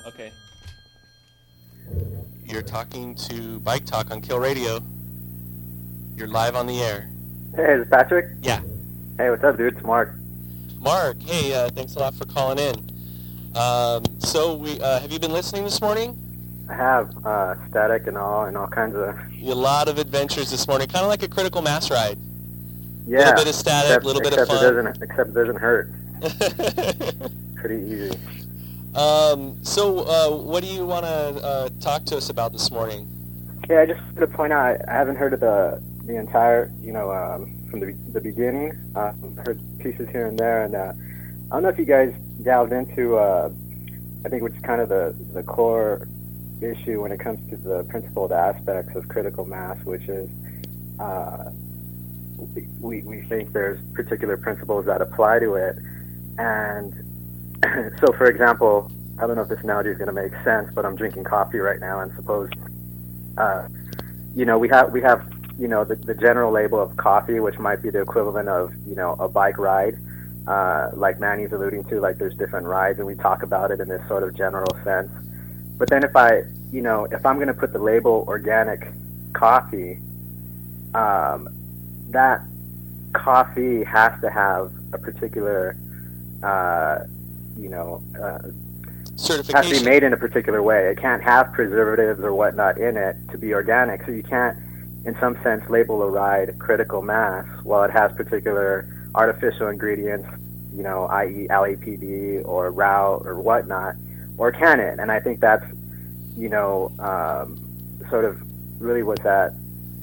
Okay. 0.06 0.30
You're 2.46 2.62
talking 2.62 3.16
to 3.16 3.58
Bike 3.60 3.84
Talk 3.84 4.12
on 4.12 4.20
Kill 4.20 4.38
Radio. 4.38 4.80
You're 6.16 6.28
live 6.28 6.54
on 6.54 6.66
the 6.66 6.80
air. 6.80 7.10
Hey, 7.56 7.74
is 7.74 7.82
it 7.82 7.90
Patrick? 7.90 8.26
Yeah. 8.42 8.60
Hey, 9.20 9.28
what's 9.28 9.44
up, 9.44 9.58
dude? 9.58 9.74
It's 9.74 9.84
Mark. 9.84 10.14
Mark, 10.78 11.20
hey, 11.20 11.52
uh, 11.52 11.68
thanks 11.68 11.94
a 11.94 11.98
lot 11.98 12.14
for 12.14 12.24
calling 12.24 12.58
in. 12.58 12.74
Um, 13.54 14.02
so, 14.18 14.54
we 14.54 14.80
uh, 14.80 14.98
have 14.98 15.12
you 15.12 15.18
been 15.18 15.30
listening 15.30 15.62
this 15.62 15.82
morning? 15.82 16.16
I 16.70 16.74
have 16.74 17.26
uh, 17.26 17.54
static 17.68 18.06
and 18.06 18.16
all 18.16 18.46
and 18.46 18.56
all 18.56 18.66
kinds 18.66 18.96
of 18.96 19.14
A 19.42 19.52
lot 19.52 19.88
of 19.88 19.98
adventures 19.98 20.50
this 20.50 20.66
morning, 20.66 20.88
kind 20.88 21.04
of 21.04 21.10
like 21.10 21.22
a 21.22 21.28
critical 21.28 21.60
mass 21.60 21.90
ride. 21.90 22.16
yeah. 23.06 23.18
A 23.18 23.18
Little 23.18 23.34
bit 23.34 23.48
of 23.48 23.54
static, 23.56 23.88
except, 23.90 24.04
little 24.06 24.22
bit 24.22 24.38
of 24.38 24.48
fun. 24.48 24.56
It 24.56 24.60
doesn't, 24.70 25.02
except 25.02 25.28
it 25.28 25.34
doesn't 25.34 25.56
hurt. 25.56 25.92
Pretty 27.56 27.84
easy. 27.92 28.18
Um, 28.94 29.62
so, 29.62 29.98
uh, 29.98 30.34
what 30.34 30.62
do 30.62 30.66
you 30.70 30.86
want 30.86 31.04
to 31.04 31.10
uh, 31.10 31.68
talk 31.78 32.06
to 32.06 32.16
us 32.16 32.30
about 32.30 32.52
this 32.52 32.70
morning? 32.70 33.06
Yeah, 33.68 33.80
I 33.80 33.84
just 33.84 34.00
wanted 34.00 34.20
to 34.20 34.26
point 34.28 34.54
out 34.54 34.60
I, 34.60 34.78
I 34.88 34.94
haven't 34.94 35.16
heard 35.16 35.34
of 35.34 35.40
the 35.40 35.84
the 36.06 36.16
entire, 36.16 36.72
you 36.80 36.92
know, 36.94 37.12
um, 37.12 37.59
from 37.70 37.80
the 37.80 37.92
the 38.12 38.20
beginning. 38.20 38.72
Uh, 38.94 39.12
heard 39.44 39.60
pieces 39.78 40.08
here 40.10 40.26
and 40.26 40.38
there, 40.38 40.64
and 40.64 40.74
uh, 40.74 40.92
I 41.50 41.54
don't 41.54 41.62
know 41.62 41.68
if 41.68 41.78
you 41.78 41.84
guys 41.84 42.12
delved 42.42 42.72
into. 42.72 43.16
Uh, 43.16 43.50
I 44.24 44.28
think 44.28 44.42
which 44.42 44.54
is 44.54 44.60
kind 44.62 44.80
of 44.80 44.88
the 44.88 45.16
the 45.32 45.42
core 45.42 46.08
issue 46.60 47.00
when 47.00 47.12
it 47.12 47.20
comes 47.20 47.48
to 47.50 47.56
the 47.56 47.84
principled 47.84 48.32
aspects 48.32 48.94
of 48.94 49.08
critical 49.08 49.46
mass, 49.46 49.78
which 49.84 50.08
is 50.08 50.28
uh, 50.98 51.50
we 52.80 53.02
we 53.02 53.22
think 53.22 53.52
there's 53.52 53.80
particular 53.94 54.36
principles 54.36 54.86
that 54.86 55.00
apply 55.00 55.38
to 55.38 55.54
it, 55.54 55.76
and 56.38 56.92
so 58.00 58.12
for 58.12 58.26
example, 58.26 58.90
I 59.18 59.26
don't 59.26 59.36
know 59.36 59.42
if 59.42 59.48
this 59.48 59.60
analogy 59.62 59.90
is 59.90 59.98
going 59.98 60.08
to 60.08 60.12
make 60.12 60.32
sense, 60.44 60.70
but 60.74 60.84
I'm 60.84 60.96
drinking 60.96 61.24
coffee 61.24 61.58
right 61.58 61.80
now, 61.80 62.00
and 62.00 62.12
suppose 62.14 62.50
uh, 63.38 63.68
you 64.34 64.44
know, 64.44 64.58
we 64.58 64.68
have 64.68 64.92
we 64.92 65.00
have 65.02 65.26
you 65.60 65.68
know 65.68 65.84
the, 65.84 65.94
the 65.94 66.14
general 66.14 66.50
label 66.50 66.80
of 66.80 66.96
coffee, 66.96 67.38
which 67.38 67.58
might 67.58 67.82
be 67.82 67.90
the 67.90 68.00
equivalent 68.00 68.48
of 68.48 68.72
you 68.86 68.94
know 68.94 69.12
a 69.20 69.28
bike 69.28 69.58
ride, 69.58 69.94
uh, 70.46 70.88
like 70.94 71.20
Manny's 71.20 71.52
alluding 71.52 71.84
to. 71.84 72.00
Like 72.00 72.16
there's 72.18 72.34
different 72.34 72.66
rides, 72.66 72.98
and 72.98 73.06
we 73.06 73.14
talk 73.14 73.42
about 73.42 73.70
it 73.70 73.80
in 73.80 73.88
this 73.88 74.06
sort 74.08 74.22
of 74.22 74.34
general 74.34 74.74
sense. 74.82 75.10
But 75.76 75.90
then 75.90 76.02
if 76.02 76.16
I 76.16 76.42
you 76.72 76.80
know 76.80 77.04
if 77.10 77.24
I'm 77.26 77.36
going 77.36 77.48
to 77.48 77.54
put 77.54 77.72
the 77.72 77.78
label 77.78 78.24
organic 78.26 78.88
coffee, 79.34 80.00
um, 80.94 81.48
that 82.08 82.40
coffee 83.12 83.84
has 83.84 84.18
to 84.22 84.30
have 84.30 84.72
a 84.94 84.98
particular 84.98 85.76
uh, 86.42 87.00
you 87.58 87.68
know 87.68 88.02
uh, 88.18 88.38
has 89.52 89.68
to 89.68 89.78
be 89.78 89.84
made 89.84 90.02
in 90.02 90.14
a 90.14 90.16
particular 90.16 90.62
way. 90.62 90.90
It 90.90 90.98
can't 90.98 91.22
have 91.22 91.52
preservatives 91.52 92.24
or 92.24 92.32
whatnot 92.32 92.78
in 92.78 92.96
it 92.96 93.16
to 93.30 93.38
be 93.38 93.52
organic. 93.52 94.04
So 94.06 94.12
you 94.12 94.22
can't, 94.22 94.56
in 95.04 95.16
some 95.18 95.40
sense, 95.42 95.68
label 95.68 96.02
a 96.02 96.10
ride 96.10 96.58
critical 96.58 97.02
mass 97.02 97.46
while 97.64 97.82
it 97.84 97.90
has 97.90 98.12
particular 98.12 98.86
artificial 99.14 99.68
ingredients, 99.68 100.28
you 100.74 100.82
know, 100.82 101.06
i.e. 101.06 101.46
LAPD 101.50 102.46
or 102.46 102.70
route 102.70 103.22
or 103.24 103.40
whatnot, 103.40 103.94
or 104.36 104.52
can 104.52 104.78
it? 104.80 104.98
And 104.98 105.10
I 105.10 105.20
think 105.20 105.40
that's, 105.40 105.64
you 106.36 106.48
know, 106.48 106.92
um, 106.98 107.58
sort 108.08 108.24
of 108.24 108.40
really 108.80 109.02
what's 109.02 109.24
at 109.24 109.52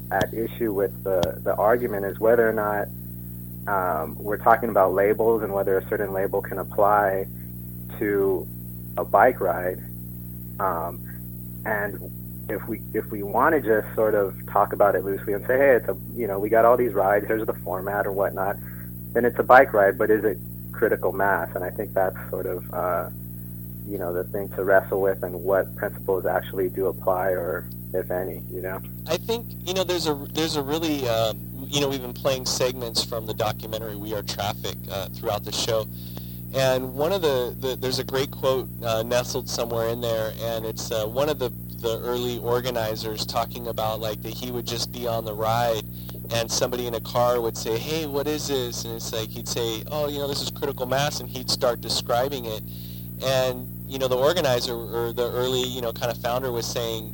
at 0.09 0.33
issue 0.33 0.73
with 0.73 1.03
the 1.03 1.39
the 1.43 1.53
argument 1.55 2.05
is 2.05 2.17
whether 2.19 2.47
or 2.47 2.53
not 2.53 2.87
um, 3.67 4.15
we're 4.17 4.37
talking 4.37 4.69
about 4.69 4.93
labels 4.93 5.43
and 5.43 5.53
whether 5.53 5.77
a 5.77 5.89
certain 5.89 6.13
label 6.13 6.41
can 6.41 6.57
apply 6.59 7.27
to 7.99 8.47
a 8.97 9.03
bike 9.03 9.39
ride. 9.39 9.79
Um, 10.59 11.03
and 11.65 11.99
if 12.49 12.67
we 12.67 12.81
if 12.93 13.05
we 13.11 13.23
want 13.23 13.55
to 13.55 13.61
just 13.61 13.93
sort 13.95 14.15
of 14.15 14.35
talk 14.47 14.73
about 14.73 14.95
it 14.95 15.03
loosely 15.03 15.33
and 15.33 15.45
say, 15.45 15.57
hey, 15.57 15.75
it's 15.75 15.87
a 15.87 15.97
you 16.15 16.27
know 16.27 16.39
we 16.39 16.49
got 16.49 16.65
all 16.65 16.77
these 16.77 16.93
rides, 16.93 17.25
here's 17.27 17.45
the 17.45 17.53
format 17.53 18.05
or 18.05 18.11
whatnot, 18.11 18.55
then 19.13 19.25
it's 19.25 19.39
a 19.39 19.43
bike 19.43 19.73
ride. 19.73 19.97
But 19.97 20.09
is 20.09 20.23
it 20.23 20.37
critical 20.71 21.11
mass? 21.11 21.49
And 21.55 21.63
I 21.63 21.69
think 21.69 21.93
that's 21.93 22.17
sort 22.29 22.45
of 22.45 22.73
uh, 22.73 23.09
you 23.87 23.97
know 23.97 24.13
the 24.13 24.23
thing 24.25 24.49
to 24.49 24.63
wrestle 24.63 25.01
with 25.01 25.23
and 25.23 25.43
what 25.43 25.75
principles 25.75 26.25
actually 26.25 26.69
do 26.69 26.87
apply 26.87 27.29
or 27.29 27.69
if 27.93 28.11
any. 28.11 28.43
You 28.51 28.61
know. 28.61 28.81
I 29.07 29.17
think 29.17 29.45
you 29.65 29.73
know 29.73 29.83
there's 29.83 30.07
a 30.07 30.15
there's 30.33 30.55
a 30.55 30.61
really 30.61 31.07
um, 31.07 31.39
you 31.67 31.81
know 31.81 31.89
we've 31.89 32.01
been 32.01 32.13
playing 32.13 32.45
segments 32.45 33.03
from 33.03 33.25
the 33.25 33.33
documentary 33.33 33.95
We 33.95 34.13
Are 34.13 34.23
Traffic 34.23 34.75
uh, 34.91 35.09
throughout 35.09 35.43
the 35.43 35.51
show, 35.51 35.85
and 36.57 36.95
one 36.95 37.11
of 37.11 37.21
the, 37.21 37.55
the 37.59 37.75
there's 37.75 37.99
a 37.99 38.03
great 38.03 38.31
quote 38.31 38.67
uh, 38.83 39.03
nestled 39.03 39.47
somewhere 39.47 39.89
in 39.89 40.01
there, 40.01 40.33
and 40.41 40.65
it's 40.65 40.91
uh, 40.91 41.05
one 41.05 41.29
of 41.29 41.37
the 41.37 41.49
the 41.81 41.99
early 42.01 42.39
organizers 42.39 43.27
talking 43.27 43.67
about 43.67 43.99
like 43.99 44.23
that 44.23 44.33
he 44.33 44.51
would 44.51 44.65
just 44.65 44.91
be 44.91 45.05
on 45.07 45.23
the 45.23 45.33
ride, 45.33 45.83
and 46.33 46.51
somebody 46.51 46.87
in 46.87 46.95
a 46.95 47.01
car 47.01 47.39
would 47.39 47.55
say, 47.55 47.77
hey, 47.77 48.07
what 48.07 48.25
is 48.27 48.47
this? 48.47 48.85
And 48.85 48.95
it's 48.95 49.13
like 49.13 49.29
he'd 49.29 49.47
say, 49.47 49.83
oh, 49.91 50.07
you 50.07 50.17
know, 50.17 50.27
this 50.27 50.41
is 50.41 50.49
critical 50.49 50.87
mass, 50.87 51.19
and 51.19 51.29
he'd 51.29 51.51
start 51.51 51.79
describing 51.79 52.45
it, 52.45 52.63
and 53.23 53.67
you 53.87 53.99
know 53.99 54.07
the 54.07 54.17
organizer 54.17 54.73
or 54.73 55.13
the 55.13 55.31
early 55.31 55.61
you 55.61 55.81
know 55.81 55.93
kind 55.93 56.11
of 56.11 56.17
founder 56.17 56.51
was 56.51 56.65
saying 56.65 57.13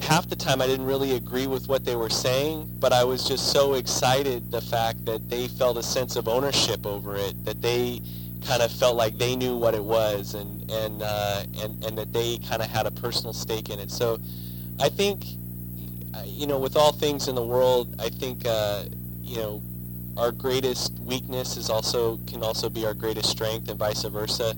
half 0.00 0.26
the 0.28 0.36
time 0.36 0.62
I 0.62 0.66
didn't 0.66 0.86
really 0.86 1.16
agree 1.16 1.46
with 1.46 1.68
what 1.68 1.84
they 1.84 1.96
were 1.96 2.08
saying, 2.08 2.70
but 2.78 2.92
I 2.92 3.04
was 3.04 3.26
just 3.26 3.52
so 3.52 3.74
excited 3.74 4.50
the 4.50 4.60
fact 4.60 5.04
that 5.06 5.28
they 5.28 5.48
felt 5.48 5.76
a 5.76 5.82
sense 5.82 6.16
of 6.16 6.28
ownership 6.28 6.86
over 6.86 7.16
it, 7.16 7.44
that 7.44 7.60
they 7.60 8.00
kind 8.46 8.62
of 8.62 8.70
felt 8.70 8.96
like 8.96 9.18
they 9.18 9.36
knew 9.36 9.56
what 9.56 9.74
it 9.74 9.84
was 9.84 10.34
and 10.34 10.70
and 10.70 11.02
uh, 11.02 11.42
and 11.62 11.84
and 11.84 11.98
that 11.98 12.12
they 12.12 12.38
kind 12.38 12.62
of 12.62 12.68
had 12.68 12.86
a 12.86 12.90
personal 12.90 13.32
stake 13.32 13.68
in 13.68 13.78
it. 13.78 13.90
So 13.90 14.18
I 14.80 14.88
think 14.88 15.24
you 16.24 16.46
know 16.46 16.58
with 16.58 16.76
all 16.76 16.92
things 16.92 17.28
in 17.28 17.34
the 17.34 17.44
world, 17.44 17.94
I 17.98 18.08
think 18.08 18.46
uh, 18.46 18.84
you 19.22 19.36
know 19.36 19.62
our 20.16 20.32
greatest 20.32 20.98
weakness 20.98 21.56
is 21.56 21.70
also 21.70 22.18
can 22.26 22.42
also 22.42 22.68
be 22.68 22.84
our 22.84 22.94
greatest 22.94 23.30
strength 23.30 23.68
and 23.68 23.78
vice 23.78 24.02
versa. 24.04 24.54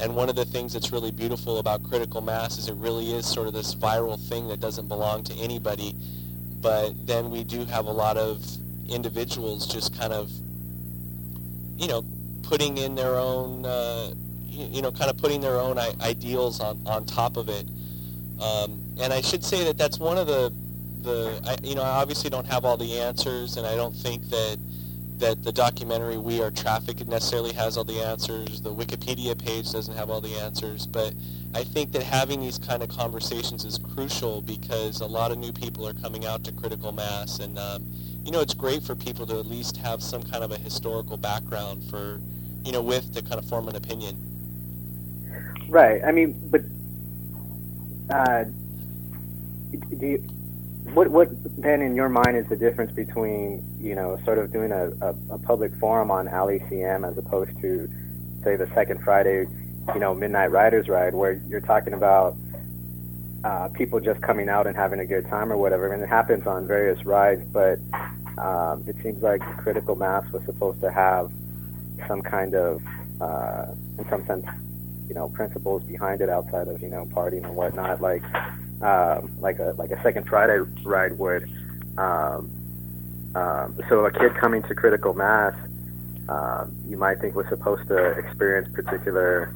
And 0.00 0.16
one 0.16 0.28
of 0.28 0.34
the 0.34 0.44
things 0.44 0.72
that's 0.72 0.90
really 0.90 1.12
beautiful 1.12 1.58
about 1.58 1.84
critical 1.84 2.20
mass 2.20 2.58
is 2.58 2.68
it 2.68 2.74
really 2.74 3.12
is 3.12 3.26
sort 3.26 3.46
of 3.46 3.54
this 3.54 3.76
viral 3.76 4.18
thing 4.28 4.48
that 4.48 4.58
doesn't 4.58 4.88
belong 4.88 5.22
to 5.24 5.34
anybody. 5.34 5.94
But 6.60 7.06
then 7.06 7.30
we 7.30 7.44
do 7.44 7.64
have 7.66 7.86
a 7.86 7.92
lot 7.92 8.16
of 8.16 8.44
individuals 8.88 9.68
just 9.68 9.96
kind 9.96 10.12
of, 10.12 10.32
you 11.76 11.86
know, 11.86 12.04
putting 12.48 12.78
in 12.78 12.94
their 12.94 13.16
own, 13.16 13.64
uh, 13.64 14.12
you, 14.46 14.82
know, 14.82 14.92
kind 14.92 15.10
of 15.10 15.16
putting 15.16 15.40
their 15.40 15.58
own 15.58 15.78
I- 15.78 15.94
ideals 16.00 16.60
on, 16.60 16.80
on 16.86 17.04
top 17.04 17.36
of 17.36 17.48
it. 17.48 17.66
Um, 18.40 18.80
and 19.00 19.12
I 19.12 19.20
should 19.20 19.44
say 19.44 19.64
that 19.64 19.78
that's 19.78 19.98
one 19.98 20.18
of 20.18 20.26
the, 20.26 20.52
the 21.02 21.40
I, 21.46 21.56
you 21.66 21.74
know, 21.74 21.82
I 21.82 22.00
obviously 22.00 22.30
don't 22.30 22.46
have 22.46 22.64
all 22.64 22.76
the 22.76 22.98
answers, 22.98 23.56
and 23.56 23.66
I 23.66 23.76
don't 23.76 23.94
think 23.94 24.28
that 24.30 24.58
that 25.18 25.44
the 25.44 25.52
documentary 25.52 26.18
We 26.18 26.42
Are 26.42 26.50
Traffic 26.50 27.06
necessarily 27.06 27.52
has 27.52 27.76
all 27.76 27.84
the 27.84 28.00
answers. 28.00 28.60
The 28.60 28.74
Wikipedia 28.74 29.38
page 29.38 29.70
doesn't 29.70 29.94
have 29.94 30.10
all 30.10 30.20
the 30.20 30.34
answers, 30.34 30.86
but 30.86 31.14
I 31.54 31.62
think 31.64 31.92
that 31.92 32.02
having 32.02 32.40
these 32.40 32.58
kind 32.58 32.82
of 32.82 32.88
conversations 32.88 33.64
is 33.64 33.78
crucial 33.78 34.42
because 34.42 35.00
a 35.00 35.06
lot 35.06 35.30
of 35.30 35.38
new 35.38 35.52
people 35.52 35.86
are 35.86 35.94
coming 35.94 36.26
out 36.26 36.42
to 36.44 36.52
critical 36.52 36.92
mass, 36.92 37.38
and 37.38 37.58
um, 37.58 37.86
you 38.24 38.32
know 38.32 38.40
it's 38.40 38.54
great 38.54 38.82
for 38.82 38.94
people 38.94 39.26
to 39.26 39.38
at 39.38 39.46
least 39.46 39.76
have 39.76 40.02
some 40.02 40.22
kind 40.22 40.42
of 40.42 40.50
a 40.50 40.58
historical 40.58 41.16
background 41.16 41.84
for, 41.88 42.20
you 42.64 42.72
know, 42.72 42.82
with 42.82 43.14
to 43.14 43.22
kind 43.22 43.36
of 43.36 43.46
form 43.48 43.68
an 43.68 43.76
opinion. 43.76 44.16
Right. 45.68 46.02
I 46.04 46.12
mean, 46.12 46.38
but 46.50 46.62
uh, 48.14 48.44
do 49.96 50.06
you, 50.06 50.33
what 50.94 51.08
what 51.08 51.28
then 51.60 51.82
in 51.82 51.94
your 51.94 52.08
mind 52.08 52.36
is 52.36 52.46
the 52.48 52.56
difference 52.56 52.92
between 52.92 53.62
you 53.80 53.94
know 53.94 54.18
sort 54.24 54.38
of 54.38 54.52
doing 54.52 54.72
a, 54.72 54.90
a, 55.00 55.14
a 55.30 55.38
public 55.38 55.74
forum 55.76 56.10
on 56.10 56.26
LACM 56.26 57.08
as 57.08 57.18
opposed 57.18 57.60
to 57.60 57.88
say 58.44 58.56
the 58.56 58.68
second 58.74 59.02
Friday, 59.02 59.46
you 59.94 60.00
know, 60.00 60.14
Midnight 60.14 60.50
Ridazz 60.50 60.88
Ride, 60.88 61.14
where 61.14 61.42
you're 61.48 61.60
talking 61.60 61.94
about 61.94 62.36
uh, 63.42 63.68
people 63.74 63.98
just 64.00 64.20
coming 64.20 64.48
out 64.48 64.66
and 64.66 64.76
having 64.76 65.00
a 65.00 65.06
good 65.06 65.26
time 65.28 65.50
or 65.50 65.56
whatever. 65.56 65.92
And 65.92 66.02
it 66.02 66.08
happens 66.08 66.46
on 66.46 66.66
various 66.66 67.04
rides, 67.04 67.42
but 67.52 67.78
um, 68.38 68.84
it 68.86 68.96
seems 69.02 69.22
like 69.22 69.40
critical 69.58 69.96
mass 69.96 70.30
was 70.30 70.44
supposed 70.44 70.80
to 70.82 70.90
have 70.90 71.30
some 72.06 72.22
kind 72.22 72.54
of, 72.54 72.82
uh, 73.20 73.66
in 73.98 74.08
some 74.10 74.26
sense, 74.26 74.46
you 75.08 75.14
know, 75.14 75.28
principles 75.30 75.82
behind 75.84 76.20
it 76.20 76.28
outside 76.28 76.68
of 76.68 76.80
you 76.82 76.88
know 76.88 77.04
partying 77.06 77.44
and 77.44 77.56
whatnot, 77.56 78.00
like 78.00 78.22
um, 78.84 79.34
like 79.40 79.58
a 79.58 79.74
like 79.78 79.90
a 79.90 80.00
second 80.02 80.28
Friday 80.28 80.58
ride 80.84 81.18
would. 81.18 81.48
Um, 81.96 82.50
um, 83.34 83.80
so 83.88 84.04
a 84.04 84.12
kid 84.12 84.34
coming 84.36 84.62
to 84.64 84.74
critical 84.74 85.14
mass, 85.14 85.54
um, 86.28 86.76
you 86.86 86.96
might 86.96 87.20
think 87.20 87.34
was 87.34 87.48
supposed 87.48 87.88
to 87.88 87.96
experience 88.12 88.68
particular 88.72 89.54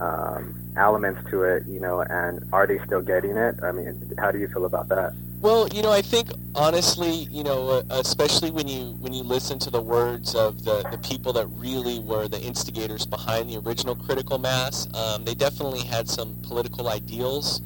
um, 0.00 0.58
elements 0.76 1.28
to 1.30 1.42
it, 1.42 1.66
you 1.66 1.80
know, 1.80 2.00
and 2.00 2.48
are 2.52 2.66
they 2.66 2.78
still 2.86 3.02
getting 3.02 3.36
it? 3.36 3.56
I 3.62 3.72
mean, 3.72 4.14
how 4.18 4.30
do 4.30 4.38
you 4.38 4.48
feel 4.48 4.64
about 4.64 4.88
that? 4.88 5.12
Well, 5.40 5.68
you 5.74 5.82
know, 5.82 5.90
I 5.90 6.02
think 6.02 6.30
honestly, 6.54 7.10
you 7.10 7.42
know, 7.42 7.68
uh, 7.68 7.82
especially 7.90 8.50
when 8.50 8.68
you 8.68 8.92
when 9.00 9.12
you 9.12 9.24
listen 9.24 9.58
to 9.60 9.70
the 9.70 9.82
words 9.82 10.34
of 10.36 10.64
the, 10.64 10.82
the 10.90 10.98
people 10.98 11.32
that 11.34 11.46
really 11.48 11.98
were 11.98 12.28
the 12.28 12.40
instigators 12.40 13.04
behind 13.04 13.50
the 13.50 13.58
original 13.58 13.96
critical 13.96 14.38
mass, 14.38 14.86
um, 14.94 15.24
they 15.24 15.34
definitely 15.34 15.82
had 15.82 16.08
some 16.08 16.36
political 16.42 16.88
ideals, 16.88 17.60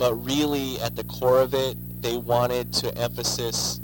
but 0.00 0.14
really 0.24 0.80
at 0.80 0.96
the 0.96 1.04
core 1.04 1.40
of 1.40 1.54
it, 1.54 1.76
they 2.02 2.16
wanted 2.16 2.72
to 2.72 2.92
emphasis 2.98 3.78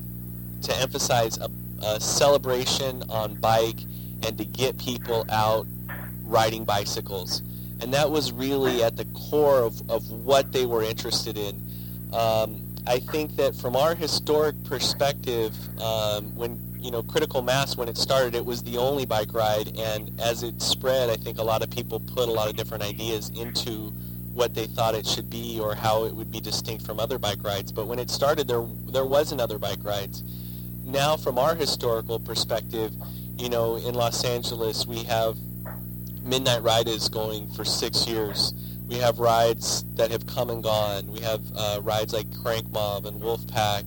to 0.63 0.77
emphasize 0.79 1.39
a, 1.39 1.49
a 1.85 2.01
celebration 2.01 3.05
on 3.09 3.35
bike 3.35 3.79
and 4.27 4.37
to 4.39 4.45
get 4.45 4.77
people 4.79 5.25
out 5.31 5.67
riding 6.25 6.65
bicycles 6.65 7.43
and 7.81 7.93
that 7.93 8.11
was 8.11 8.33
really 8.33 8.83
at 8.83 8.97
the 8.97 9.05
core 9.07 9.61
of, 9.61 9.91
of 9.91 10.11
what 10.11 10.53
they 10.53 10.67
were 10.67 10.83
interested 10.83 11.37
in. 11.37 11.55
Um, 12.13 12.63
I 12.87 13.01
think 13.01 13.37
that 13.37 13.55
from 13.55 13.77
our 13.77 13.95
historic 13.95 14.63
perspective, 14.65 15.55
um, 15.81 16.35
when 16.37 16.59
you 16.79 16.91
know 16.91 17.03
critical 17.03 17.43
mass 17.43 17.77
when 17.77 17.89
it 17.89 17.99
started, 17.99 18.35
it 18.35 18.45
was 18.45 18.63
the 18.63 18.79
only 18.79 19.05
bike 19.05 19.35
ride, 19.35 19.77
and 19.77 20.19
as 20.21 20.43
it 20.43 20.63
spread, 20.63 21.11
I 21.11 21.17
think 21.17 21.39
a 21.39 21.43
lot 21.43 21.63
of 21.63 21.71
people 21.71 22.01
put 22.01 22.29
a 22.29 22.33
lot 22.33 22.49
of 22.49 22.57
different 22.57 22.85
ideas 22.85 23.31
into 23.31 23.93
what 24.37 24.55
they 24.55 24.67
thought 24.67 24.95
it 24.95 25.07
should 25.07 25.31
be 25.31 25.59
or 25.59 25.75
how 25.75 26.05
it 26.05 26.15
would 26.15 26.31
be 26.31 26.41
distinct 26.41 26.85
from 26.85 27.01
other 27.01 27.19
bike 27.19 27.43
rides. 27.43 27.73
But 27.73 27.87
when 27.87 27.99
it 27.99 28.11
started, 28.11 28.47
there 28.47 28.65
there 28.93 29.07
wasn't 29.07 29.41
other 29.41 29.59
bike 29.59 29.83
rides. 29.83 30.23
Now, 30.85 31.17
from 31.17 31.39
our 31.39 31.55
historical 31.55 32.21
perspective, 32.21 32.93
you 33.39 33.49
know, 33.49 33.77
in 33.77 33.95
Los 33.95 34.25
Angeles, 34.25 34.87
we 34.87 35.05
have 35.05 35.37
Midnight 36.23 36.63
Ridazz 36.63 37.11
going 37.11 37.51
for 37.53 37.65
six 37.65 38.07
years. 38.07 38.53
We 38.87 38.97
have 38.97 39.19
rides 39.19 39.83
that 39.95 40.11
have 40.11 40.27
come 40.27 40.51
and 40.51 40.63
gone. 40.63 41.11
We 41.11 41.21
have 41.21 41.41
uh, 41.57 41.81
rides 41.83 42.13
like 42.13 42.27
Crank 42.43 42.71
Mob 42.71 43.07
and 43.07 43.21
Wolf 43.21 43.47
Pack, 43.49 43.85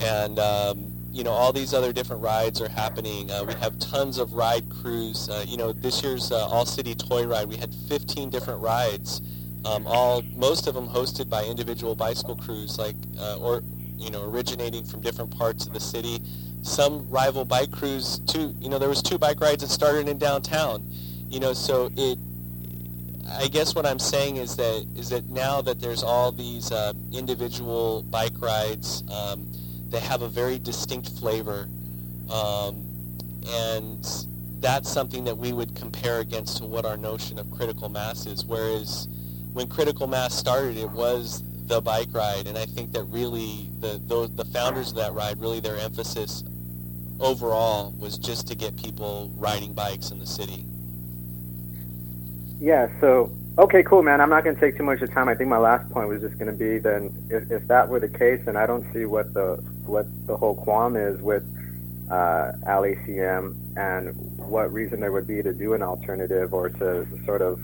and 0.00 0.38
um, 0.38 0.92
you 1.12 1.24
know 1.24 1.32
all 1.32 1.52
these 1.52 1.74
other 1.74 1.92
different 1.92 2.22
rides 2.22 2.60
are 2.60 2.68
happening. 2.68 3.30
Uh, 3.30 3.44
we 3.44 3.54
have 3.54 3.78
tons 3.78 4.18
of 4.18 4.32
ride 4.32 4.64
crews. 4.70 5.28
Uh, 5.28 5.44
you 5.46 5.56
know 5.56 5.72
this 5.72 6.02
year's 6.02 6.30
uh, 6.30 6.46
All 6.48 6.64
City 6.64 6.94
Toy 6.94 7.26
Ride, 7.26 7.48
we 7.48 7.56
had 7.56 7.74
15 7.88 8.30
different 8.30 8.60
rides, 8.60 9.20
um, 9.64 9.86
all 9.86 10.22
most 10.36 10.66
of 10.66 10.74
them 10.74 10.88
hosted 10.88 11.28
by 11.28 11.44
individual 11.44 11.94
bicycle 11.94 12.36
crews, 12.36 12.78
like 12.78 12.96
uh, 13.18 13.38
or 13.38 13.62
you 13.96 14.10
know 14.10 14.24
originating 14.24 14.84
from 14.84 15.00
different 15.00 15.36
parts 15.36 15.66
of 15.66 15.72
the 15.72 15.80
city. 15.80 16.20
Some 16.62 17.08
rival 17.10 17.44
bike 17.44 17.72
crews 17.72 18.20
too. 18.20 18.54
You 18.60 18.68
know 18.68 18.78
there 18.78 18.88
was 18.88 19.02
two 19.02 19.18
bike 19.18 19.40
rides 19.40 19.62
that 19.62 19.70
started 19.70 20.08
in 20.08 20.18
downtown 20.18 20.88
you 21.32 21.40
know, 21.40 21.54
so 21.54 21.90
it. 21.96 22.18
I 23.26 23.48
guess 23.48 23.74
what 23.74 23.86
I'm 23.86 23.98
saying 23.98 24.36
is 24.36 24.56
that 24.56 24.86
is 24.94 25.08
that 25.08 25.30
now 25.30 25.62
that 25.62 25.80
there's 25.80 26.02
all 26.02 26.30
these 26.30 26.70
uh, 26.70 26.92
individual 27.10 28.02
bike 28.02 28.38
rides, 28.38 29.02
um, 29.10 29.50
they 29.88 30.00
have 30.00 30.20
a 30.20 30.28
very 30.28 30.58
distinct 30.58 31.08
flavor, 31.18 31.70
um, 32.30 32.86
and 33.48 34.04
that's 34.60 34.92
something 34.92 35.24
that 35.24 35.36
we 35.38 35.54
would 35.54 35.74
compare 35.74 36.20
against 36.20 36.58
to 36.58 36.64
what 36.66 36.84
our 36.84 36.98
notion 36.98 37.38
of 37.38 37.50
critical 37.50 37.88
mass 37.88 38.26
is. 38.26 38.44
Whereas 38.44 39.08
when 39.52 39.68
critical 39.68 40.06
mass 40.06 40.34
started, 40.34 40.76
it 40.76 40.90
was 40.90 41.42
the 41.66 41.80
bike 41.80 42.08
ride, 42.12 42.46
and 42.46 42.58
I 42.58 42.66
think 42.66 42.92
that 42.92 43.04
really 43.04 43.70
the 43.80 43.98
the 44.34 44.44
founders 44.46 44.90
of 44.90 44.96
that 44.96 45.12
ride 45.12 45.40
really 45.40 45.60
their 45.60 45.78
emphasis 45.78 46.44
overall 47.20 47.94
was 47.98 48.18
just 48.18 48.48
to 48.48 48.54
get 48.54 48.76
people 48.76 49.30
riding 49.36 49.72
bikes 49.72 50.10
in 50.10 50.18
the 50.18 50.26
city. 50.26 50.66
Yeah, 52.58 52.88
so 53.00 53.32
okay, 53.58 53.82
cool, 53.82 54.02
man. 54.02 54.20
I'm 54.20 54.30
not 54.30 54.44
going 54.44 54.56
to 54.56 54.60
take 54.60 54.76
too 54.76 54.82
much 54.82 55.00
of 55.02 55.12
time. 55.12 55.28
I 55.28 55.34
think 55.34 55.48
my 55.48 55.58
last 55.58 55.90
point 55.90 56.08
was 56.08 56.20
just 56.20 56.38
going 56.38 56.50
to 56.50 56.56
be 56.56 56.78
then 56.78 57.14
if, 57.30 57.50
if 57.50 57.66
that 57.68 57.88
were 57.88 58.00
the 58.00 58.08
case, 58.08 58.44
then 58.44 58.56
I 58.56 58.66
don't 58.66 58.90
see 58.92 59.04
what 59.04 59.32
the 59.34 59.56
what 59.86 60.06
the 60.26 60.36
whole 60.36 60.56
qualm 60.56 60.96
is 60.96 61.20
with 61.20 61.44
uh, 62.10 62.52
LACM 62.66 63.56
and 63.76 64.14
what 64.36 64.72
reason 64.72 65.00
there 65.00 65.12
would 65.12 65.26
be 65.26 65.42
to 65.42 65.52
do 65.52 65.74
an 65.74 65.82
alternative 65.82 66.52
or 66.52 66.68
to 66.68 67.06
sort 67.24 67.40
of 67.40 67.60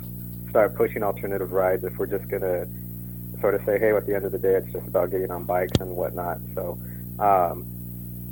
start 0.51 0.75
pushing 0.77 1.03
alternative 1.03 1.53
rides 1.53 1.85
if 1.85 1.97
we're 1.97 2.07
just 2.07 2.29
going 2.29 2.43
to 2.43 2.69
sort 3.41 3.55
of 3.55 3.65
say, 3.65 3.79
hey, 3.79 3.93
at 3.93 4.07
the 4.07 4.15
end 4.15 4.25
of 4.25 4.33
the 4.33 4.39
day, 4.39 4.55
it's 4.55 4.73
just 4.73 4.87
about 4.87 5.11
getting 5.11 5.31
on 5.31 5.45
bikes 5.45 5.79
and 5.81 5.91
whatnot. 5.97 6.39
So, 6.55 6.79
um, 7.19 7.66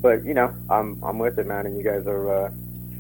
but 0.01 0.25
you 0.25 0.35
know, 0.35 0.53
I'm 0.69 1.03
I'm 1.03 1.19
with 1.19 1.39
it, 1.39 1.47
man, 1.47 1.67
and 1.67 1.77
you 1.77 1.85
guys 1.85 2.07
are, 2.07 2.47
uh, 2.47 2.51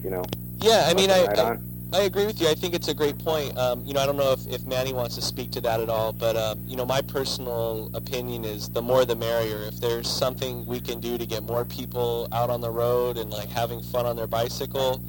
you 0.03 0.11
know. 0.11 0.25
Yeah, 0.59 0.87
I 0.87 0.95
mean, 0.95 1.11
I, 1.11 1.27
I 1.27 1.59
I 1.93 2.01
agree 2.01 2.27
with 2.27 2.41
you. 2.41 2.49
I 2.49 2.55
think 2.55 2.75
it's 2.75 2.89
a 2.89 2.95
great 2.95 3.17
point. 3.19 3.57
Um, 3.57 3.85
you 3.87 3.95
know, 3.95 4.01
I 4.01 4.07
don't 4.07 4.17
know 4.17 4.33
if, 4.33 4.45
if 4.49 4.65
Manny 4.67 4.93
wants 4.93 5.15
to 5.15 5.23
speak 5.23 5.53
to 5.53 5.61
that 5.61 5.81
at 5.81 5.89
all, 5.89 6.13
but 6.13 6.37
um, 6.37 6.61
you 6.67 6.77
know, 6.77 6.85
my 6.85 7.01
personal 7.01 7.91
opinion 7.95 8.45
is 8.45 8.69
the 8.69 8.83
more 8.83 9.05
the 9.05 9.15
merrier. 9.15 9.63
If 9.63 9.81
there's 9.81 10.11
something 10.11 10.67
we 10.67 10.81
can 10.81 11.01
do 11.01 11.17
to 11.17 11.25
get 11.25 11.45
more 11.45 11.65
people 11.65 12.29
out 12.33 12.51
on 12.51 12.61
the 12.61 12.71
road 12.71 13.19
and 13.19 13.31
like 13.31 13.49
having 13.49 13.83
fun 13.83 14.05
on 14.05 14.17
their 14.17 14.27
bicycle, 14.27 15.01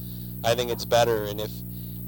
I 0.43 0.53
think 0.53 0.69
it's 0.69 0.85
better. 0.85 1.25
And 1.25 1.41
if 1.41 1.51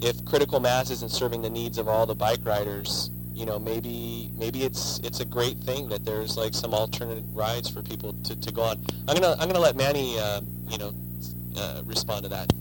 if 0.02 0.24
critical 0.26 0.60
mass 0.60 0.90
isn't 0.92 1.12
serving 1.12 1.42
the 1.42 1.50
needs 1.50 1.78
of 1.78 1.88
all 1.88 2.06
the 2.06 2.16
bike 2.16 2.40
riders, 2.44 3.10
you 3.34 3.46
know, 3.46 3.60
maybe 3.60 4.32
maybe 4.36 4.64
it's 4.64 5.00
it's 5.00 5.20
a 5.20 5.26
great 5.26 5.58
thing 5.60 5.90
that 5.90 6.04
there's 6.06 6.38
like 6.38 6.54
some 6.54 6.74
alternate 6.74 7.24
rides 7.34 7.70
for 7.70 7.82
people 7.82 8.14
to, 8.24 8.40
to 8.40 8.52
go 8.52 8.64
on. 8.64 8.86
I'm 9.08 9.16
gonna 9.16 9.36
I'm 9.40 9.48
gonna 9.48 9.60
let 9.60 9.76
Manny, 9.76 10.20
uh, 10.20 10.42
you 10.68 10.78
know, 10.78 10.94
uh, 11.58 11.82
respond 11.86 12.24
to 12.24 12.30
that. 12.30 12.52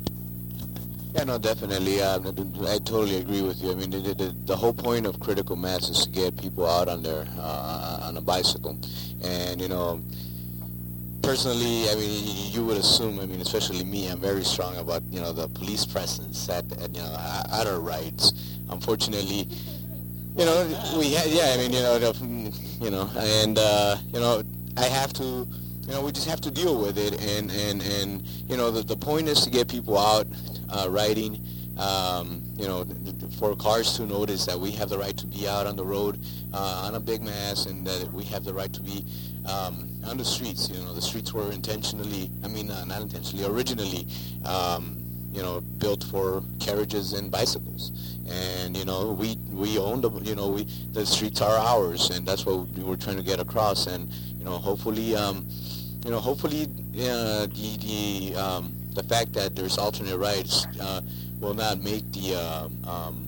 Yeah, 1.15 1.24
no, 1.24 1.39
definitely. 1.39 2.02
Uh, 2.02 2.19
I 2.19 2.78
totally 2.78 3.16
agree 3.16 3.43
with 3.43 3.62
you. 3.62 3.73
I 3.73 3.74
mean, 3.74 3.90
the, 3.90 3.98
the, 3.98 4.36
the, 4.44 4.55
whole 4.55 4.74
point 4.74 5.06
of 5.06 5.19
critical 5.20 5.56
mass 5.56 5.89
is 5.89 6.05
to 6.05 6.10
get 6.10 6.36
people 6.36 6.66
out 6.66 6.86
on 6.86 7.02
their 7.02 7.27
uh, 7.39 8.01
on 8.02 8.16
a 8.16 8.20
bicycle, 8.20 8.78
and 9.24 9.60
you 9.60 9.69
know, 9.69 10.02
personally, 11.22 11.88
I 11.90 11.94
mean, 11.94 12.52
you 12.52 12.64
would 12.64 12.76
assume. 12.76 13.20
I 13.20 13.26
mean, 13.26 13.40
especially 13.40 13.84
me, 13.84 14.08
I'm 14.08 14.20
very 14.20 14.44
strong 14.44 14.76
about 14.76 15.02
you 15.10 15.20
know 15.20 15.32
the 15.32 15.48
police 15.48 15.84
presence 15.84 16.48
at, 16.48 16.64
at 16.80 16.94
you 16.94 17.02
know 17.02 17.16
at 17.52 17.66
our 17.66 17.80
rides. 17.80 18.32
Unfortunately, 18.70 19.48
you 20.36 20.44
know, 20.44 20.64
we 20.98 21.06
yeah, 21.06 21.54
I 21.54 21.56
mean, 21.56 21.72
you 21.72 21.80
know, 21.80 22.12
you 22.80 22.90
know, 22.90 23.10
and 23.16 23.58
uh, 23.58 23.96
you 24.12 24.20
know, 24.20 24.42
I 24.76 24.84
have 24.84 25.12
to 25.14 25.46
you 25.88 25.94
know, 25.94 26.02
we 26.02 26.12
just 26.12 26.28
have 26.28 26.42
to 26.42 26.50
deal 26.50 26.78
with 26.78 26.98
it. 26.98 27.18
And, 27.18 27.50
and, 27.50 27.82
and 27.82 28.22
you 28.46 28.58
know, 28.58 28.70
the, 28.70 28.82
the 28.82 28.96
point 28.96 29.26
is 29.26 29.40
to 29.44 29.50
get 29.50 29.68
people 29.68 29.98
out 29.98 30.26
uh, 30.68 30.86
riding, 30.90 31.42
um, 31.78 32.42
you 32.56 32.68
know, 32.68 32.84
for 33.38 33.56
cars 33.56 33.96
to 33.96 34.04
notice 34.04 34.44
that 34.44 34.60
we 34.60 34.70
have 34.72 34.90
the 34.90 34.98
right 34.98 35.16
to 35.16 35.26
be 35.26 35.48
out 35.48 35.66
on 35.66 35.76
the 35.76 35.84
road 35.84 36.20
uh, 36.52 36.84
on 36.86 36.94
a 36.94 37.00
big 37.00 37.22
mass 37.22 37.64
and 37.64 37.86
that 37.86 38.12
we 38.12 38.22
have 38.24 38.44
the 38.44 38.52
right 38.52 38.72
to 38.74 38.82
be 38.82 39.02
um, 39.46 39.88
on 40.04 40.16
the 40.16 40.24
streets. 40.24 40.68
You 40.68 40.80
know, 40.82 40.94
the 40.94 41.02
streets 41.02 41.32
were 41.32 41.50
intentionally, 41.52 42.30
I 42.44 42.48
mean, 42.48 42.70
uh, 42.70 42.84
not 42.84 43.02
intentionally, 43.02 43.44
originally, 43.46 44.06
um, 44.44 44.98
you 45.32 45.42
know, 45.42 45.60
built 45.60 46.04
for 46.04 46.42
carriages 46.60 47.12
and 47.12 47.30
bicycles. 47.30 47.92
And, 48.28 48.76
you 48.76 48.84
know, 48.84 49.12
we, 49.12 49.36
we 49.50 49.78
own 49.78 50.00
the, 50.00 50.10
you 50.20 50.34
know, 50.34 50.48
we, 50.48 50.64
the 50.92 51.04
streets 51.06 51.40
are 51.40 51.56
ours 51.56 52.10
and 52.10 52.26
that's 52.26 52.44
what 52.44 52.68
we 52.68 52.82
were 52.82 52.96
trying 52.96 53.16
to 53.16 53.22
get 53.22 53.40
across. 53.40 53.86
And, 53.86 54.10
you 54.38 54.44
know, 54.44 54.58
hopefully, 54.58 55.14
um, 55.14 55.46
you 56.04 56.10
know, 56.10 56.20
hopefully 56.20 56.62
uh, 56.62 57.46
the, 57.46 57.76
the 58.32 58.40
um, 58.40 58.74
the 58.94 59.02
fact 59.02 59.32
that 59.32 59.54
there's 59.54 59.78
alternate 59.78 60.16
rights 60.16 60.66
uh, 60.80 61.00
will 61.40 61.54
not 61.54 61.82
make 61.82 62.10
the 62.12 62.34
um, 62.34 62.84
um, 62.84 63.27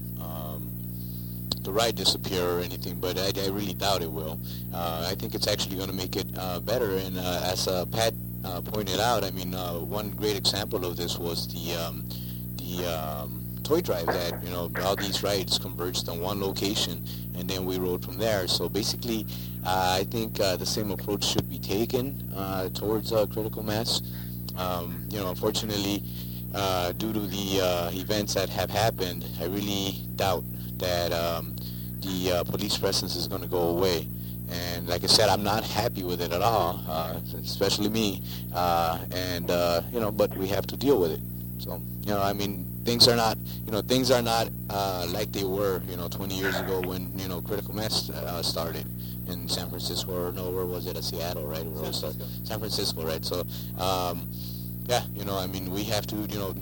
the 1.62 1.72
ride 1.72 1.94
disappear 1.94 2.42
or 2.42 2.60
anything, 2.60 2.98
but 3.00 3.18
I, 3.18 3.32
I 3.44 3.48
really 3.48 3.74
doubt 3.74 4.02
it 4.02 4.10
will. 4.10 4.40
Uh, 4.72 5.06
I 5.08 5.14
think 5.14 5.34
it's 5.34 5.46
actually 5.46 5.76
going 5.76 5.88
to 5.88 5.94
make 5.94 6.16
it 6.16 6.26
uh, 6.38 6.60
better. 6.60 6.96
And 6.96 7.18
uh, 7.18 7.42
as 7.44 7.68
uh, 7.68 7.86
Pat 7.86 8.14
uh, 8.44 8.60
pointed 8.60 9.00
out, 9.00 9.24
I 9.24 9.30
mean, 9.30 9.52
one 9.52 10.10
great 10.10 10.36
example 10.36 10.84
of 10.84 10.96
this 10.96 11.18
was 11.18 11.46
the 11.48 11.76
um, 11.76 12.08
the 12.56 12.86
um, 12.86 13.44
toy 13.62 13.80
drive 13.80 14.06
that 14.06 14.42
you 14.42 14.50
know 14.50 14.70
all 14.82 14.96
these 14.96 15.22
rides 15.22 15.58
converged 15.58 16.08
on 16.08 16.20
one 16.20 16.40
location, 16.40 17.04
and 17.36 17.48
then 17.48 17.64
we 17.64 17.78
rode 17.78 18.04
from 18.04 18.16
there. 18.18 18.48
So 18.48 18.68
basically, 18.68 19.26
I 19.66 20.04
think 20.10 20.36
the 20.36 20.64
same 20.64 20.90
approach 20.90 21.24
should 21.24 21.48
be 21.48 21.58
taken 21.58 22.32
towards 22.74 23.10
critical 23.10 23.62
mass. 23.62 24.00
Um, 24.56 25.06
you 25.08 25.18
know, 25.18 25.30
unfortunately, 25.30 26.02
uh, 26.54 26.92
due 26.92 27.12
to 27.12 27.20
the 27.20 27.60
uh, 27.62 27.90
events 27.92 28.34
that 28.34 28.48
have 28.48 28.70
happened, 28.70 29.24
I 29.40 29.44
really 29.44 30.06
doubt 30.16 30.44
that 30.80 31.12
um, 31.12 31.56
the 32.00 32.32
uh, 32.32 32.44
police 32.44 32.76
presence 32.76 33.16
is 33.16 33.28
going 33.28 33.42
to 33.42 33.48
go 33.48 33.68
away. 33.68 34.08
And 34.50 34.88
like 34.88 35.04
I 35.04 35.06
said, 35.06 35.28
I'm 35.28 35.44
not 35.44 35.62
happy 35.62 36.02
with 36.02 36.20
it 36.20 36.32
at 36.32 36.42
all, 36.42 36.82
uh, 36.88 37.20
especially 37.36 37.88
me. 37.88 38.22
Uh, 38.52 38.98
and 39.12 39.50
uh, 39.50 39.82
you 39.92 40.00
know, 40.00 40.10
but 40.10 40.36
we 40.36 40.48
have 40.48 40.66
to 40.68 40.76
deal 40.76 40.98
with 40.98 41.12
it. 41.12 41.20
So 41.58 41.80
you 42.00 42.12
know, 42.12 42.22
I 42.22 42.32
mean, 42.32 42.66
things 42.84 43.06
are 43.06 43.16
not, 43.16 43.38
you 43.64 43.70
know, 43.70 43.82
things 43.82 44.10
are 44.10 44.22
not 44.22 44.48
uh, 44.70 45.06
like 45.10 45.30
they 45.30 45.44
were, 45.44 45.82
you 45.88 45.96
know, 45.96 46.08
20 46.08 46.34
years 46.34 46.58
ago 46.58 46.80
when 46.80 47.16
you 47.16 47.28
know 47.28 47.40
critical 47.42 47.74
mass 47.74 48.10
uh, 48.10 48.42
started 48.42 48.86
in 49.28 49.48
San 49.48 49.68
Francisco 49.68 50.28
or 50.28 50.32
no, 50.32 50.50
where 50.50 50.66
was 50.66 50.86
it? 50.86 50.96
At 50.96 51.04
Seattle, 51.04 51.46
right? 51.46 51.62
San 51.62 51.72
Francisco. 51.72 52.24
San 52.44 52.58
Francisco, 52.58 53.06
right? 53.06 53.24
So, 53.24 53.40
um, 53.78 54.28
yeah, 54.86 55.02
you 55.14 55.24
know, 55.24 55.38
I 55.38 55.46
mean, 55.46 55.70
we 55.70 55.84
have 55.84 56.06
to, 56.08 56.16
you 56.16 56.38
know, 56.38 56.54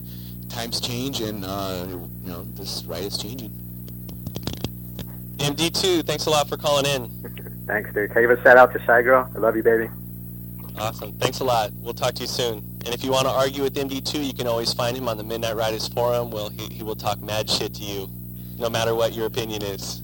times 0.48 0.80
change, 0.80 1.20
and 1.20 1.44
uh, 1.44 1.86
you 1.88 2.28
know, 2.30 2.44
this 2.54 2.84
right 2.84 3.02
is 3.02 3.16
changing. 3.16 3.67
MD2, 5.38 6.04
thanks 6.04 6.26
a 6.26 6.30
lot 6.30 6.48
for 6.48 6.56
calling 6.56 6.86
in. 6.86 7.64
Thanks, 7.66 7.92
dude. 7.92 8.10
Can 8.10 8.18
I 8.18 8.20
give 8.22 8.30
a 8.30 8.42
shout 8.42 8.56
out 8.56 8.72
to 8.72 8.80
Shy 8.84 9.02
Girl? 9.02 9.30
I 9.34 9.38
love 9.38 9.56
you, 9.56 9.62
baby. 9.62 9.88
Awesome. 10.78 11.12
Thanks 11.18 11.40
a 11.40 11.44
lot. 11.44 11.72
We'll 11.74 11.94
talk 11.94 12.14
to 12.14 12.22
you 12.22 12.26
soon. 12.28 12.58
And 12.84 12.94
if 12.94 13.04
you 13.04 13.10
want 13.10 13.26
to 13.26 13.32
argue 13.32 13.62
with 13.62 13.74
MD2, 13.74 14.24
you 14.24 14.32
can 14.32 14.46
always 14.46 14.72
find 14.72 14.96
him 14.96 15.08
on 15.08 15.16
the 15.16 15.24
Midnight 15.24 15.56
Ridazz 15.56 15.92
forum. 15.92 16.30
Well, 16.30 16.48
he, 16.48 16.66
he 16.72 16.82
will 16.82 16.96
talk 16.96 17.20
mad 17.20 17.50
shit 17.50 17.74
to 17.74 17.82
you, 17.82 18.08
no 18.56 18.70
matter 18.70 18.94
what 18.94 19.12
your 19.12 19.26
opinion 19.26 19.62
is. 19.62 20.02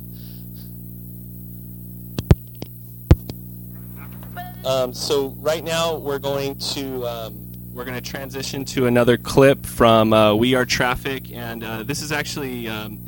Um, 4.65 4.95
so 4.95 5.29
right 5.39 5.63
now 5.63 5.97
we're 5.97 6.19
going 6.19 6.57
to 6.59 7.07
um, 7.07 7.73
we're 7.73 7.85
going 7.85 8.01
to 8.01 8.11
transition 8.11 8.65
to 8.67 8.87
another 8.87 9.17
clip 9.17 9.67
from 9.67 10.13
uh, 10.13 10.35
We 10.35 10.55
Are 10.55 10.65
Traffic, 10.65 11.31
and 11.33 11.63
uh, 11.63 11.83
this 11.83 12.03
is 12.03 12.13
actually 12.13 12.69
um, 12.69 12.99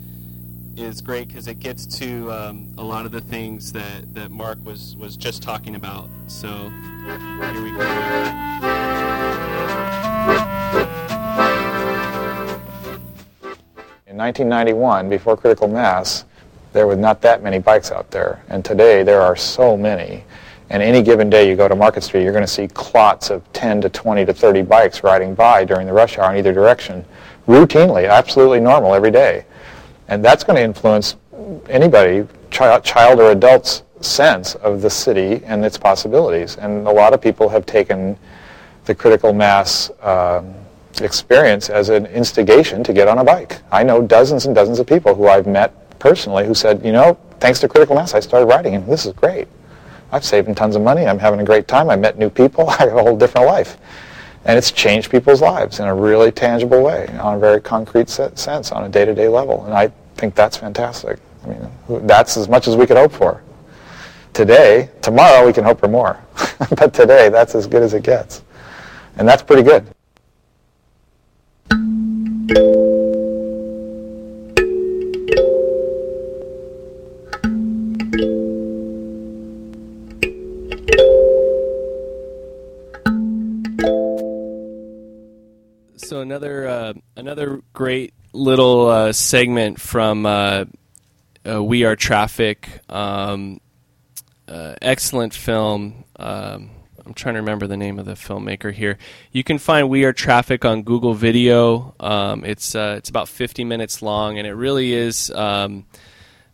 is 0.79 1.01
great 1.01 1.29
because 1.29 1.49
it 1.49 1.59
gets 1.59 1.87
to 1.99 2.31
um, 2.31 2.73
a 2.79 2.83
lot 2.83 3.07
of 3.07 3.13
the 3.13 3.21
things 3.21 3.73
that, 3.73 4.15
that 4.15 4.31
Mark 4.31 4.59
was 4.65 4.97
was 4.97 5.17
just 5.17 5.43
talking 5.43 5.75
about. 5.75 6.09
So 6.27 6.49
here 6.49 7.63
we 7.63 7.71
go. 7.71 7.87
In 14.07 14.17
1991, 14.17 15.09
before 15.09 15.37
critical 15.37 15.69
mass, 15.69 16.25
there 16.73 16.87
were 16.87 16.97
not 16.97 17.21
that 17.23 17.43
many 17.43 17.59
bikes 17.59 17.91
out 17.91 18.11
there. 18.11 18.43
And 18.49 18.65
today 18.65 19.03
there 19.03 19.21
are 19.21 19.37
so 19.37 19.77
many. 19.77 20.25
And 20.69 20.83
any 20.83 21.03
given 21.03 21.31
day 21.31 21.49
you 21.49 21.57
go 21.57 21.69
to 21.69 21.77
Market 21.77 22.03
Street, 22.03 22.23
you're 22.23 22.33
going 22.33 22.45
to 22.45 22.51
see 22.51 22.67
clots 22.69 23.31
of 23.31 23.51
10 23.53 23.81
to 23.83 23.89
20 23.89 24.27
to 24.27 24.35
30 24.35 24.63
bikes 24.63 25.03
riding 25.05 25.35
by 25.35 25.65
during 25.65 25.87
the 25.87 25.93
rush 25.93 26.19
hour 26.19 26.33
in 26.33 26.39
either 26.39 26.53
direction, 26.53 27.05
routinely, 27.47 28.11
absolutely 28.11 28.61
normal 28.61 28.95
every 28.95 29.11
day. 29.11 29.45
And 30.09 30.25
that's 30.25 30.45
going 30.45 30.57
to 30.57 30.63
influence 30.63 31.17
anybody, 31.69 32.27
child, 32.51 32.85
child 32.85 33.21
or 33.21 33.33
adult's 33.33 33.83
sense 34.01 34.55
of 34.57 34.83
the 34.83 34.91
city 34.91 35.43
and 35.45 35.65
its 35.65 35.79
possibilities. 35.79 36.57
And 36.57 36.87
a 36.87 36.91
lot 36.91 37.13
of 37.13 37.21
people 37.21 37.49
have 37.49 37.67
taken 37.67 38.17
the 38.85 38.95
critical 38.95 39.33
mass 39.33 39.91
um, 40.03 40.55
experience 41.01 41.69
as 41.69 41.89
an 41.89 42.07
instigation 42.07 42.85
to 42.85 42.93
get 42.93 43.09
on 43.09 43.19
a 43.19 43.25
bike. 43.25 43.61
I 43.71 43.83
know 43.83 44.01
dozens 44.03 44.47
and 44.47 44.55
dozens 44.55 44.79
of 44.79 44.87
people 44.87 45.15
who 45.15 45.29
I've 45.29 45.47
met 45.47 45.99
personally 45.99 46.47
who 46.47 46.55
said, 46.55 46.85
you 46.85 46.93
know, 46.93 47.19
thanks 47.41 47.61
to 47.61 47.69
critical 47.69 47.97
mass, 47.97 48.15
I 48.15 48.21
started 48.21 48.47
riding, 48.47 48.75
and 48.75 48.87
this 48.87 49.07
is 49.07 49.13
great. 49.13 49.49
I've 50.13 50.25
saved 50.25 50.55
tons 50.57 50.77
of 50.77 50.83
money. 50.83 51.07
I'm 51.07 51.19
having 51.19 51.41
a 51.41 51.45
great 51.45 51.67
time. 51.67 51.91
I 51.91 51.97
met 51.97 52.17
new 52.19 52.31
people. 52.31 52.69
I 52.71 52.77
have 52.77 52.97
a 52.97 53.03
whole 53.03 53.17
different 53.17 53.47
life. 53.47 53.77
And 54.47 54.57
it's 54.57 54.71
changed 54.71 55.11
people's 55.11 55.43
lives 55.43 55.81
in 55.81 55.87
a 55.87 55.95
really 55.95 56.31
tangible 56.31 56.81
way, 56.81 57.09
on 57.21 57.35
a 57.35 57.39
very 57.39 57.61
concrete 57.61 58.09
sense, 58.09 58.71
on 58.71 58.85
a 58.85 58.89
day-to-day 58.89 59.27
level. 59.27 59.65
And 59.65 59.75
I 59.75 59.89
think 60.15 60.37
that's 60.37 60.57
fantastic. 60.57 61.19
I 61.45 61.49
mean, 61.49 62.07
that's 62.07 62.37
as 62.37 62.49
much 62.49 62.69
as 62.69 62.77
we 62.77 62.87
could 62.87 62.97
hope 62.97 63.13
for. 63.13 63.43
Today, 64.33 64.89
tomorrow 65.03 65.45
we 65.45 65.53
can 65.53 65.65
hope 65.65 65.81
for 65.81 65.89
more. 65.89 66.23
but 66.79 66.95
today, 66.95 67.29
that's 67.29 67.57
as 67.57 67.67
good 67.67 67.83
as 67.83 67.93
it 67.93 68.05
gets. 68.05 68.43
And 69.17 69.27
that's 69.27 69.43
pretty 69.43 69.65
good. 69.65 69.85
So 86.17 86.23
another 86.23 86.67
uh, 86.67 86.95
another 87.15 87.61
great 87.75 88.15
little 88.33 88.89
uh, 88.89 89.13
segment 89.13 89.79
from 89.79 90.25
uh, 90.25 90.65
uh 91.47 91.63
We 91.63 91.85
Are 91.85 91.95
Traffic. 91.95 92.81
Um, 92.89 93.61
uh, 94.49 94.77
excellent 94.81 95.35
film. 95.35 96.05
Um, 96.19 96.71
I'm 97.05 97.13
trying 97.13 97.35
to 97.35 97.41
remember 97.41 97.67
the 97.67 97.77
name 97.77 97.99
of 97.99 98.07
the 98.07 98.15
filmmaker 98.15 98.73
here. 98.73 98.97
You 99.31 99.45
can 99.45 99.59
find 99.59 99.91
We 99.91 100.05
Are 100.05 100.15
Traffic 100.15 100.65
on 100.65 100.85
Google 100.85 101.13
Video. 101.13 101.95
Um, 102.01 102.47
it's 102.47 102.75
uh, 102.75 102.95
it's 102.97 103.11
about 103.11 103.29
50 103.29 103.65
minutes 103.65 104.01
long, 104.01 104.39
and 104.39 104.47
it 104.47 104.55
really 104.55 104.95
is 104.95 105.31
um, 105.33 105.85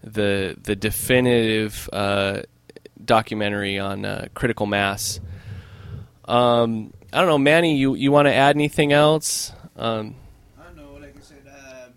the 0.03 0.57
the 0.61 0.75
definitive 0.75 1.89
documentary 3.05 3.79
on 3.79 4.29
critical 4.35 4.67
mass. 4.67 5.21
Um, 6.25 6.93
I 7.13 7.19
don't 7.19 7.29
know, 7.29 7.39
Manny. 7.39 7.77
You 7.77 7.95
you 7.95 8.11
want 8.11 8.27
to 8.27 8.35
add 8.35 8.57
anything 8.57 8.93
else? 8.93 9.53
Um, 9.77 10.15
I 10.59 10.65
don't 10.65 10.77
know. 10.77 10.95
Like 10.99 11.15
I 11.15 11.21
said, 11.21 11.45
uh, 11.47 11.89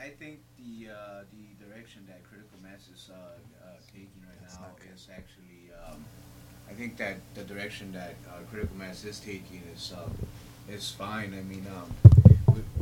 I 0.00 0.08
think 0.08 0.40
the 0.56 0.90
uh, 0.90 1.20
the 1.30 1.66
direction 1.66 2.06
that 2.06 2.24
critical 2.24 2.58
mass 2.62 2.88
is 2.94 3.10
uh, 3.12 3.14
uh 3.14 3.76
taking 3.92 4.08
right 4.26 4.40
now 4.40 4.68
is 4.94 5.08
actually. 5.12 5.68
Um, 5.86 6.02
I 6.70 6.72
think 6.72 6.96
that 6.96 7.16
the 7.34 7.44
direction 7.44 7.92
that 7.92 8.14
uh, 8.26 8.40
critical 8.50 8.76
mass 8.76 9.04
is 9.04 9.20
taking 9.20 9.62
is 9.74 9.92
uh, 9.92 10.08
is 10.72 10.90
fine. 10.90 11.34
I 11.34 11.42
mean. 11.42 11.66
Um, 11.68 12.03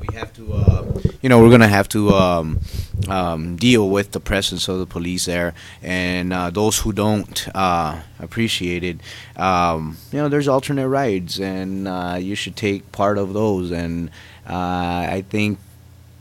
we 0.09 0.15
have 0.17 0.33
to, 0.35 0.53
uh, 0.53 0.85
you 1.21 1.29
know, 1.29 1.41
we're 1.41 1.51
gonna 1.51 1.69
have 1.69 1.89
to 1.91 2.11
um, 2.11 2.61
um, 3.09 3.57
deal 3.57 3.89
with 3.89 4.13
the 4.13 4.21
presence 4.21 4.69
of 4.69 4.79
the 4.79 4.87
police 4.87 5.27
there, 5.27 5.55
and 5.83 6.33
uh, 6.33 6.51
those 6.51 6.79
who 6.81 6.93
don't 6.93 7.49
uh, 7.55 8.01
appreciate 8.19 8.83
it, 8.83 8.99
um, 9.37 9.97
you 10.11 10.19
know, 10.19 10.29
there's 10.29 10.49
alternate 10.49 10.89
rides, 10.89 11.39
and 11.39 11.87
uh, 11.87 12.17
you 12.19 12.35
should 12.35 12.57
take 12.57 12.91
part 12.91 13.17
of 13.19 13.33
those. 13.33 13.71
And 13.71 14.11
uh, 14.49 15.07
I 15.09 15.25
think 15.29 15.59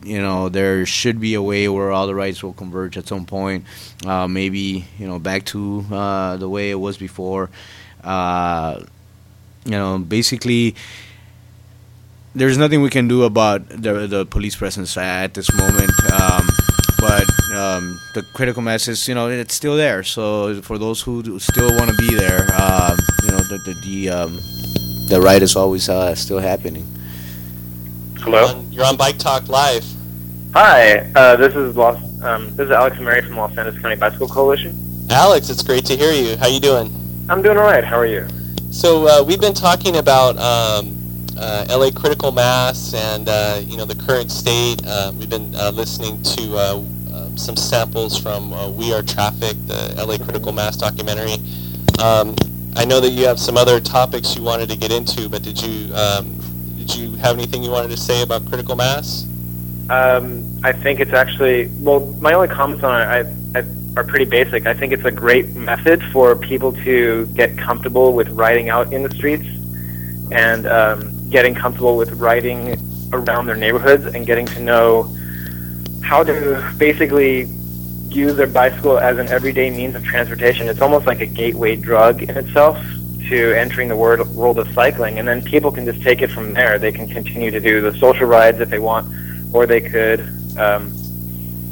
you 0.03 0.21
know 0.21 0.49
there 0.49 0.85
should 0.85 1.19
be 1.19 1.33
a 1.35 1.41
way 1.41 1.67
where 1.67 1.91
all 1.91 2.07
the 2.07 2.15
rights 2.15 2.41
will 2.41 2.53
converge 2.53 2.97
at 2.97 3.07
some 3.07 3.23
point 3.23 3.63
uh, 4.05 4.27
maybe 4.27 4.87
you 4.97 5.05
know 5.07 5.19
back 5.19 5.45
to 5.45 5.85
uh, 5.91 6.37
the 6.37 6.49
way 6.49 6.71
it 6.71 6.79
was 6.79 6.97
before 6.97 7.51
uh, 8.03 8.81
you 9.63 9.71
know 9.71 9.99
basically 9.99 10.75
there's 12.33 12.57
nothing 12.57 12.81
we 12.81 12.89
can 12.89 13.07
do 13.07 13.23
about 13.23 13.67
the 13.67 14.07
the 14.07 14.25
police 14.25 14.55
presence 14.55 14.97
at 14.97 15.33
this 15.33 15.51
moment. 15.53 15.91
Um, 16.11 16.47
but 16.99 17.25
um, 17.51 17.99
the 18.13 18.23
critical 18.33 18.61
mass 18.61 18.87
is, 18.87 19.07
you 19.07 19.15
know, 19.15 19.27
it's 19.27 19.55
still 19.55 19.75
there. 19.75 20.03
So 20.03 20.61
for 20.61 20.77
those 20.77 21.01
who 21.01 21.39
still 21.39 21.75
want 21.75 21.89
to 21.89 21.97
be 21.97 22.13
there, 22.13 22.47
um, 22.53 22.97
you 23.23 23.31
know, 23.31 23.39
the 23.39 23.57
the 23.65 23.73
the, 23.83 24.09
um, 24.09 24.39
the 25.09 25.19
ride 25.19 25.41
is 25.41 25.55
always 25.55 25.89
uh, 25.89 26.15
still 26.15 26.39
happening. 26.39 26.85
Hello. 28.19 28.39
You're 28.39 28.55
on, 28.55 28.71
you're 28.71 28.85
on 28.85 28.97
Bike 28.97 29.17
Talk 29.17 29.49
Live. 29.49 29.83
Hi, 30.53 30.99
uh, 31.15 31.35
this 31.37 31.55
is 31.55 31.75
Los. 31.75 31.97
Um, 32.21 32.55
this 32.55 32.65
is 32.65 32.71
Alex 32.71 32.97
Emery 32.97 33.21
from 33.23 33.35
Los 33.37 33.57
Angeles 33.57 33.81
County 33.81 33.95
Bicycle 33.95 34.27
Coalition. 34.27 34.77
Alex, 35.09 35.49
it's 35.49 35.63
great 35.63 35.85
to 35.85 35.97
hear 35.97 36.11
you. 36.11 36.37
How 36.37 36.47
you 36.47 36.59
doing? 36.59 36.93
I'm 37.29 37.41
doing 37.41 37.57
all 37.57 37.63
right. 37.63 37.83
How 37.83 37.97
are 37.97 38.05
you? 38.05 38.27
So 38.69 39.07
uh, 39.07 39.23
we've 39.23 39.41
been 39.41 39.55
talking 39.55 39.97
about 39.97 40.37
LA 41.35 41.91
Critical 41.91 42.31
Mass 42.31 42.93
and 42.93 43.27
uh, 43.29 43.61
you 43.63 43.77
know 43.77 43.85
the 43.85 43.95
current 43.95 44.31
state. 44.31 44.81
Uh, 44.85 45.11
we've 45.17 45.29
been 45.29 45.53
uh, 45.55 45.71
listening 45.71 46.21
to 46.23 46.57
uh, 46.57 46.83
um, 47.13 47.37
some 47.37 47.55
samples 47.55 48.17
from 48.17 48.53
uh, 48.53 48.69
We 48.69 48.93
Are 48.93 49.01
Traffic, 49.01 49.55
the 49.67 49.93
LA 49.97 50.17
Critical 50.17 50.51
Mass 50.51 50.77
documentary. 50.77 51.35
Um, 51.99 52.35
I 52.75 52.85
know 52.85 52.99
that 52.99 53.11
you 53.11 53.25
have 53.25 53.39
some 53.39 53.57
other 53.57 53.79
topics 53.79 54.35
you 54.35 54.43
wanted 54.43 54.69
to 54.69 54.77
get 54.77 54.91
into, 54.91 55.29
but 55.29 55.43
did 55.43 55.61
you 55.61 55.93
um, 55.95 56.37
did 56.77 56.95
you 56.95 57.15
have 57.15 57.37
anything 57.37 57.63
you 57.63 57.71
wanted 57.71 57.91
to 57.91 57.97
say 57.97 58.21
about 58.21 58.45
critical 58.47 58.75
mass? 58.75 59.27
Um, 59.89 60.59
I 60.63 60.71
think 60.71 60.99
it's 60.99 61.13
actually 61.13 61.67
well. 61.79 61.99
My 62.21 62.33
only 62.33 62.47
comments 62.47 62.83
on 62.83 63.01
it 63.01 63.05
I, 63.55 63.59
I, 63.59 63.65
are 63.97 64.03
pretty 64.03 64.25
basic. 64.25 64.65
I 64.65 64.73
think 64.73 64.93
it's 64.93 65.05
a 65.05 65.11
great 65.11 65.53
method 65.55 66.01
for 66.11 66.35
people 66.35 66.71
to 66.83 67.25
get 67.27 67.57
comfortable 67.57 68.13
with 68.13 68.29
riding 68.29 68.69
out 68.69 68.93
in 68.93 69.03
the 69.03 69.13
streets 69.13 69.47
and 70.31 70.65
um, 70.65 71.10
getting 71.31 71.55
comfortable 71.55 71.97
with 71.97 72.11
riding 72.13 72.77
around 73.13 73.45
their 73.47 73.55
neighborhoods 73.55 74.05
and 74.05 74.25
getting 74.25 74.45
to 74.45 74.59
know 74.59 75.15
how 76.03 76.23
to 76.23 76.73
basically 76.77 77.43
use 78.09 78.35
their 78.35 78.47
bicycle 78.47 78.99
as 78.99 79.17
an 79.17 79.27
everyday 79.29 79.69
means 79.69 79.95
of 79.95 80.03
transportation. 80.03 80.67
It's 80.67 80.81
almost 80.81 81.07
like 81.07 81.21
a 81.21 81.25
gateway 81.25 81.75
drug 81.77 82.23
in 82.23 82.35
itself 82.37 82.77
to 83.29 83.53
entering 83.53 83.87
the 83.87 83.95
world, 83.95 84.27
world 84.35 84.59
of 84.59 84.67
cycling. 84.73 85.19
And 85.19 85.27
then 85.27 85.41
people 85.41 85.71
can 85.71 85.85
just 85.85 86.01
take 86.01 86.21
it 86.21 86.29
from 86.29 86.53
there. 86.53 86.77
They 86.77 86.91
can 86.91 87.07
continue 87.07 87.49
to 87.49 87.59
do 87.59 87.79
the 87.81 87.97
social 87.97 88.27
rides 88.27 88.59
if 88.59 88.69
they 88.69 88.79
want, 88.79 89.07
or 89.53 89.65
they 89.65 89.79
could 89.79 90.19
um, 90.57 90.93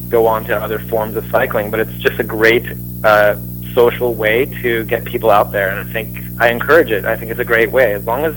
go 0.08 0.26
on 0.26 0.46
to 0.46 0.56
other 0.56 0.80
forms 0.80 1.18
of 1.18 1.30
cycling. 1.30 1.70
But 1.70 1.82
it's 1.82 1.98
just 1.98 2.20
a 2.20 2.24
great 2.24 2.66
uh, 3.04 3.36
social 3.74 4.14
way 4.14 4.46
to 4.62 4.86
get 4.86 5.04
people 5.04 5.30
out 5.30 5.52
there, 5.52 5.70
and 5.70 5.90
I 5.90 5.92
think 5.92 6.18
I 6.40 6.50
encourage 6.50 6.92
it. 6.92 7.04
I 7.04 7.18
think 7.18 7.32
it's 7.32 7.40
a 7.40 7.46
great 7.46 7.72
way. 7.72 7.94
As 7.94 8.06
long 8.06 8.24
as 8.24 8.36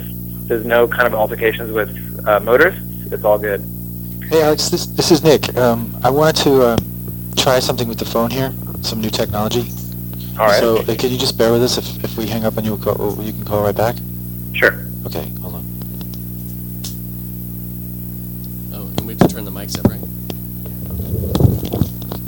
there's 0.53 0.67
no 0.67 0.87
kind 0.87 1.07
of 1.07 1.15
altercations 1.15 1.73
with 1.73 1.89
uh, 2.29 2.39
motorists, 2.41 2.81
it's 3.11 3.25
all 3.25 3.39
good. 3.39 3.61
Hey 4.25 4.43
Alex, 4.43 4.69
this 4.69 4.85
this 4.87 5.11
is 5.11 5.23
Nick. 5.25 5.57
Um, 5.57 5.97
I 6.05 6.11
wanted 6.11 6.37
to 6.45 6.69
um, 6.69 6.79
try 7.37 7.59
something 7.59 7.89
with 7.89 7.99
the 7.99 8.05
phone 8.05 8.31
here, 8.31 8.53
some 8.83 9.01
new 9.01 9.09
technology. 9.09 9.65
All 10.39 10.47
right. 10.47 10.61
So 10.61 10.79
uh, 10.79 10.95
can 10.95 11.11
you 11.11 11.17
just 11.17 11.39
bear 11.39 11.53
with 11.53 11.63
us 11.63 11.79
if, 11.79 12.05
if 12.05 12.19
we 12.19 12.27
hang 12.27 12.45
up 12.45 12.59
on 12.59 12.65
you, 12.65 12.77
call, 12.77 13.17
you 13.23 13.33
can 13.33 13.45
call 13.47 13.63
right 13.63 13.75
back? 13.75 13.97
Sure. 14.53 14.75
Okay, 15.07 15.27
hold 15.41 15.55
on. 15.55 15.65
Oh, 18.75 18.93
and 18.99 19.07
we 19.07 19.15
have 19.15 19.21
to 19.21 19.29
turn 19.29 19.47
the 19.47 19.51
mics 19.51 19.79
up, 19.79 19.87
right? 19.91 20.01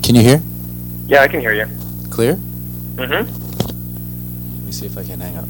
Can 0.03 0.15
you 0.15 0.23
hear? 0.23 0.41
Yeah, 1.07 1.21
I 1.21 1.29
can 1.29 1.41
hear 1.41 1.53
you. 1.53 1.67
Clear? 2.11 2.37
Mm-hmm. 2.97 3.29
Let 4.57 4.65
me 4.65 4.73
see 4.73 4.87
if 4.87 4.97
I 4.97 5.05
can 5.05 5.21
hang 5.21 5.37
up. 5.37 5.49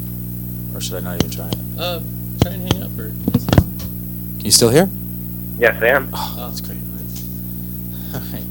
Or 0.74 0.80
should 0.80 0.96
I 0.96 1.00
not 1.00 1.22
even 1.22 1.30
try 1.30 1.48
it? 1.48 1.78
Uh, 1.78 2.00
try 2.44 2.52
and 2.52 2.72
hang 2.72 2.82
up, 2.82 2.98
or. 2.98 3.10
Can 4.36 4.44
you 4.44 4.50
still 4.50 4.68
hear? 4.68 4.88
Yes, 5.58 5.80
I 5.82 5.88
am. 5.88 6.10
Oh, 6.12 6.34
that's 6.36 6.60
great. 6.60 6.78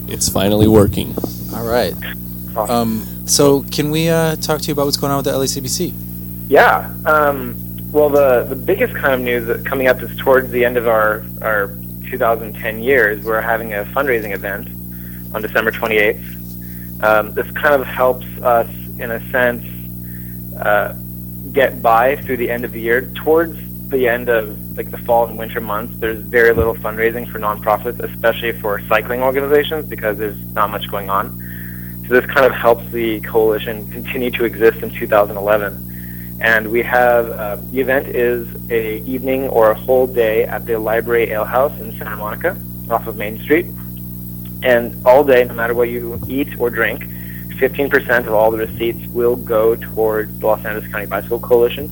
It's 0.07 0.29
finally 0.29 0.67
working. 0.67 1.15
All 1.53 1.65
right. 1.65 1.93
Um, 2.55 3.05
so 3.25 3.63
can 3.71 3.89
we 3.89 4.09
uh, 4.09 4.35
talk 4.35 4.61
to 4.61 4.67
you 4.67 4.73
about 4.73 4.85
what's 4.85 4.97
going 4.97 5.11
on 5.11 5.17
with 5.17 5.25
the 5.25 5.31
LACBC? 5.31 5.93
Yeah. 6.49 6.93
Um, 7.05 7.55
well, 7.91 8.09
the 8.09 8.43
the 8.43 8.55
biggest 8.55 8.93
kind 8.95 9.13
of 9.13 9.21
news 9.21 9.47
that 9.47 9.65
coming 9.65 9.87
up 9.87 10.01
is 10.03 10.15
towards 10.17 10.51
the 10.51 10.65
end 10.65 10.77
of 10.77 10.87
our 10.87 11.23
our 11.41 11.67
2010 12.09 12.83
years. 12.83 13.23
We're 13.23 13.41
having 13.41 13.73
a 13.73 13.85
fundraising 13.85 14.33
event 14.33 14.67
on 15.33 15.41
December 15.41 15.71
28th. 15.71 17.03
Um, 17.03 17.33
this 17.33 17.49
kind 17.51 17.73
of 17.73 17.87
helps 17.87 18.25
us, 18.41 18.69
in 18.99 19.11
a 19.11 19.31
sense, 19.31 19.63
uh, 20.57 20.93
get 21.53 21.81
by 21.81 22.17
through 22.17 22.37
the 22.37 22.51
end 22.51 22.65
of 22.65 22.71
the 22.71 22.81
year. 22.81 23.09
Towards 23.15 23.57
the 23.93 24.07
end 24.07 24.29
of 24.29 24.77
like 24.77 24.91
the 24.91 24.97
fall 24.97 25.27
and 25.27 25.37
winter 25.37 25.61
months, 25.61 25.95
there's 25.97 26.19
very 26.19 26.53
little 26.53 26.75
fundraising 26.75 27.31
for 27.31 27.39
nonprofits, 27.39 27.99
especially 27.99 28.51
for 28.51 28.81
cycling 28.87 29.21
organizations, 29.21 29.85
because 29.87 30.17
there's 30.17 30.37
not 30.53 30.69
much 30.69 30.89
going 30.89 31.09
on. 31.09 31.39
So 32.07 32.19
this 32.19 32.25
kind 32.25 32.45
of 32.45 32.51
helps 32.51 32.85
the 32.91 33.21
coalition 33.21 33.89
continue 33.91 34.29
to 34.31 34.43
exist 34.43 34.79
in 34.79 34.89
2011. 34.91 36.39
And 36.41 36.71
we 36.71 36.81
have 36.81 37.29
uh, 37.29 37.55
the 37.71 37.79
event 37.79 38.07
is 38.07 38.47
a 38.69 38.97
evening 39.03 39.47
or 39.47 39.71
a 39.71 39.73
whole 39.73 40.07
day 40.07 40.43
at 40.43 40.65
the 40.65 40.77
Library 40.77 41.29
Ale 41.31 41.45
House 41.45 41.79
in 41.79 41.97
Santa 41.97 42.17
Monica, 42.17 42.57
off 42.89 43.07
of 43.07 43.15
Main 43.15 43.41
Street. 43.41 43.67
And 44.63 45.05
all 45.05 45.23
day, 45.23 45.45
no 45.45 45.53
matter 45.53 45.73
what 45.73 45.89
you 45.89 46.19
eat 46.27 46.59
or 46.59 46.69
drink, 46.69 47.05
15% 47.55 48.27
of 48.27 48.33
all 48.33 48.51
the 48.51 48.57
receipts 48.57 49.07
will 49.07 49.37
go 49.37 49.75
towards 49.75 50.37
the 50.39 50.47
Los 50.47 50.65
Angeles 50.65 50.91
County 50.91 51.05
Bicycle 51.05 51.39
Coalition. 51.39 51.89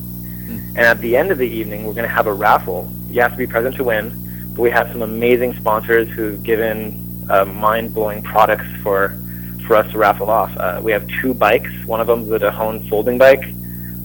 And 0.74 0.80
at 0.80 1.00
the 1.00 1.16
end 1.16 1.30
of 1.30 1.38
the 1.38 1.48
evening, 1.48 1.84
we're 1.84 1.92
going 1.92 2.08
to 2.08 2.14
have 2.14 2.26
a 2.26 2.32
raffle. 2.32 2.90
You 3.10 3.20
have 3.20 3.32
to 3.32 3.36
be 3.36 3.46
present 3.46 3.76
to 3.76 3.84
win, 3.84 4.10
but 4.54 4.62
we 4.62 4.70
have 4.70 4.88
some 4.90 5.02
amazing 5.02 5.54
sponsors 5.54 6.08
who've 6.08 6.42
given 6.42 7.26
uh, 7.28 7.44
mind-blowing 7.44 8.22
products 8.22 8.66
for 8.82 9.18
for 9.66 9.76
us 9.76 9.90
to 9.92 9.98
raffle 9.98 10.28
off. 10.28 10.56
Uh, 10.56 10.80
we 10.82 10.90
have 10.90 11.06
two 11.20 11.34
bikes. 11.34 11.70
One 11.86 12.00
of 12.00 12.08
them 12.08 12.22
is 12.22 12.30
a 12.32 12.38
Dahon 12.40 12.88
folding 12.88 13.16
bike. 13.16 13.44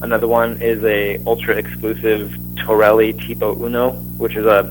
Another 0.01 0.27
one 0.27 0.61
is 0.61 0.83
a 0.83 1.17
ultra 1.25 1.55
exclusive 1.55 2.31
Torelli 2.57 3.13
Tipo 3.13 3.59
Uno, 3.59 3.91
which 4.17 4.35
is 4.35 4.45
a 4.45 4.63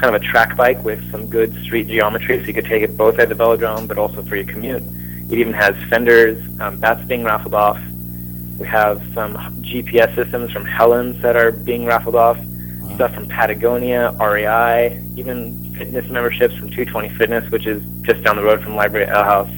kind 0.00 0.14
of 0.14 0.20
a 0.20 0.24
track 0.24 0.56
bike 0.56 0.82
with 0.84 1.00
some 1.10 1.28
good 1.28 1.54
street 1.62 1.86
geometry, 1.86 2.40
so 2.40 2.46
you 2.46 2.54
could 2.54 2.64
take 2.64 2.82
it 2.82 2.96
both 2.96 3.18
at 3.18 3.28
the 3.28 3.34
velodrome, 3.34 3.86
but 3.86 3.98
also 3.98 4.22
for 4.22 4.36
your 4.36 4.44
commute. 4.44 4.82
It 5.30 5.38
even 5.38 5.52
has 5.52 5.74
fenders. 5.88 6.44
Um, 6.60 6.80
that's 6.80 7.04
being 7.06 7.24
raffled 7.24 7.54
off. 7.54 7.80
We 8.58 8.66
have 8.68 8.98
some 9.14 9.36
GPS 9.62 10.14
systems 10.14 10.52
from 10.52 10.64
Helens 10.64 11.20
that 11.22 11.36
are 11.36 11.52
being 11.52 11.84
raffled 11.84 12.16
off. 12.16 12.38
Stuff 12.94 13.14
from 13.14 13.28
Patagonia, 13.28 14.16
REI, 14.18 15.02
even 15.16 15.74
fitness 15.74 16.08
memberships 16.08 16.54
from 16.54 16.68
220 16.68 17.10
Fitness, 17.10 17.50
which 17.50 17.66
is 17.66 17.84
just 18.02 18.22
down 18.22 18.36
the 18.36 18.42
road 18.42 18.62
from 18.62 18.74
Library 18.74 19.06
Ale 19.06 19.24
House. 19.24 19.50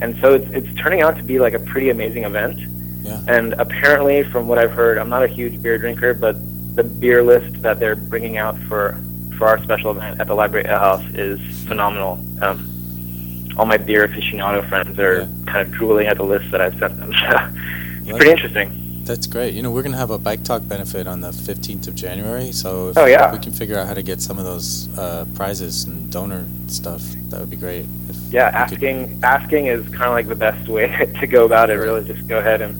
And 0.00 0.16
so 0.20 0.34
it's, 0.34 0.48
it's 0.50 0.72
turning 0.80 1.02
out 1.02 1.16
to 1.16 1.22
be 1.22 1.38
like 1.38 1.54
a 1.54 1.58
pretty 1.58 1.90
amazing 1.90 2.24
event. 2.24 2.60
Yeah. 3.02 3.22
And 3.26 3.54
apparently, 3.54 4.22
from 4.24 4.46
what 4.46 4.58
I've 4.58 4.70
heard, 4.70 4.98
I'm 4.98 5.08
not 5.08 5.24
a 5.24 5.26
huge 5.26 5.60
beer 5.60 5.78
drinker, 5.78 6.14
but 6.14 6.36
the 6.76 6.84
beer 6.84 7.22
list 7.22 7.60
that 7.62 7.80
they're 7.80 7.96
bringing 7.96 8.36
out 8.36 8.56
for 8.60 9.00
for 9.36 9.48
our 9.48 9.62
special 9.62 9.90
event 9.90 10.20
at 10.20 10.26
the 10.26 10.34
Library 10.34 10.66
Ale 10.66 10.78
House 10.78 11.04
is 11.14 11.40
phenomenal. 11.66 12.20
Um, 12.42 13.50
all 13.56 13.64
my 13.64 13.78
beer 13.78 14.06
aficionado 14.06 14.66
friends 14.68 14.98
are 14.98 15.26
kind 15.46 15.66
of 15.66 15.70
drooling 15.72 16.06
at 16.06 16.18
the 16.18 16.24
list 16.24 16.50
that 16.50 16.60
I've 16.60 16.78
sent 16.78 17.00
them. 17.00 17.12
It's 18.10 18.18
pretty 18.18 18.32
interesting. 18.32 18.86
That's 19.04 19.26
great. 19.26 19.54
You 19.54 19.62
know, 19.62 19.70
we're 19.72 19.82
going 19.82 19.92
to 19.92 19.98
have 19.98 20.10
a 20.10 20.18
Bike 20.18 20.44
Talk 20.44 20.62
benefit 20.68 21.06
on 21.08 21.20
the 21.20 21.30
15th 21.30 21.88
of 21.88 21.94
January. 21.94 22.52
So 22.52 22.90
if, 22.90 22.98
Oh, 22.98 23.06
yeah. 23.06 23.32
we 23.32 23.38
can 23.38 23.52
figure 23.52 23.76
out 23.78 23.86
how 23.86 23.94
to 23.94 24.02
get 24.02 24.20
some 24.20 24.38
of 24.38 24.44
those 24.44 24.88
uh, 24.98 25.24
prizes 25.34 25.84
and 25.84 26.12
donor 26.12 26.46
stuff, 26.68 27.02
that 27.30 27.40
would 27.40 27.50
be 27.50 27.56
great. 27.56 27.86
If 28.08 28.16
Yeah, 28.30 28.46
we 28.46 28.76
could- 28.76 28.84
asking 28.84 29.20
asking 29.24 29.66
is 29.66 29.82
kind 29.88 30.04
of 30.04 30.12
like 30.12 30.28
the 30.28 30.36
best 30.36 30.68
way 30.68 30.86
to 31.20 31.26
go 31.26 31.44
about 31.44 31.70
it. 31.70 31.74
Really, 31.74 32.04
just 32.04 32.28
go 32.28 32.38
ahead 32.38 32.60
and 32.60 32.76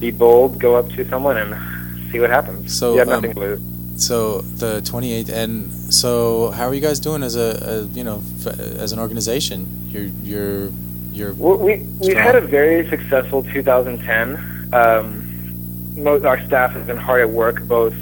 be 0.00 0.10
bold, 0.10 0.58
go 0.58 0.74
up 0.76 0.88
to 0.90 1.08
someone 1.08 1.38
and 1.38 2.10
see 2.12 2.20
what 2.20 2.28
happens. 2.28 2.76
So, 2.76 2.92
you 2.94 2.98
have 2.98 3.08
um, 3.08 3.14
nothing 3.22 3.32
to 3.34 3.40
lose. 3.40 3.60
So 3.98 4.42
the 4.42 4.82
28th, 4.82 5.30
and 5.30 5.72
so 5.72 6.50
how 6.50 6.66
are 6.66 6.74
you 6.74 6.82
guys 6.82 7.00
doing 7.00 7.22
as 7.22 7.34
a, 7.34 7.86
a 7.90 7.96
you 7.96 8.04
know 8.04 8.22
f- 8.44 8.58
as 8.58 8.92
an 8.92 8.98
organization? 8.98 9.66
You're 9.88 10.10
you're 10.22 10.70
you're 11.16 11.32
Well, 11.34 11.56
we 11.56 11.86
we've 11.98 12.16
had 12.16 12.36
a 12.36 12.40
very 12.40 12.88
successful 12.88 13.42
2010. 13.42 14.72
Um, 14.72 16.02
most 16.02 16.24
our 16.24 16.44
staff 16.44 16.72
has 16.72 16.86
been 16.86 16.98
hard 16.98 17.22
at 17.22 17.30
work, 17.30 17.62
both 17.62 17.94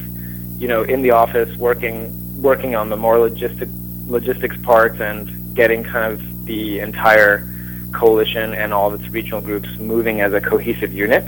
you 0.58 0.68
know 0.68 0.82
in 0.82 1.02
the 1.02 1.12
office 1.12 1.56
working 1.56 2.42
working 2.42 2.74
on 2.74 2.88
the 2.90 2.96
more 2.96 3.16
logistic 3.16 3.70
logistics 4.06 4.56
parts 4.58 5.00
and 5.00 5.54
getting 5.54 5.84
kind 5.84 6.12
of 6.12 6.46
the 6.46 6.80
entire 6.80 7.48
coalition 7.92 8.52
and 8.52 8.74
all 8.74 8.92
of 8.92 9.00
its 9.00 9.08
regional 9.12 9.40
groups 9.40 9.68
moving 9.78 10.20
as 10.20 10.32
a 10.32 10.40
cohesive 10.40 10.92
unit, 10.92 11.24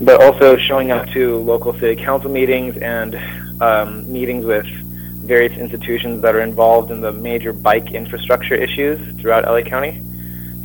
but 0.00 0.22
also 0.22 0.56
showing 0.56 0.90
up 0.90 1.06
to 1.10 1.36
local 1.38 1.74
city 1.74 2.02
council 2.02 2.30
meetings 2.30 2.76
and 2.78 3.14
um, 3.60 4.10
meetings 4.10 4.44
with 4.44 4.66
various 5.22 5.56
institutions 5.58 6.22
that 6.22 6.34
are 6.34 6.40
involved 6.40 6.90
in 6.90 7.00
the 7.00 7.12
major 7.12 7.52
bike 7.52 7.92
infrastructure 7.92 8.54
issues 8.54 8.98
throughout 9.20 9.44
LA 9.44 9.60
County. 9.60 10.02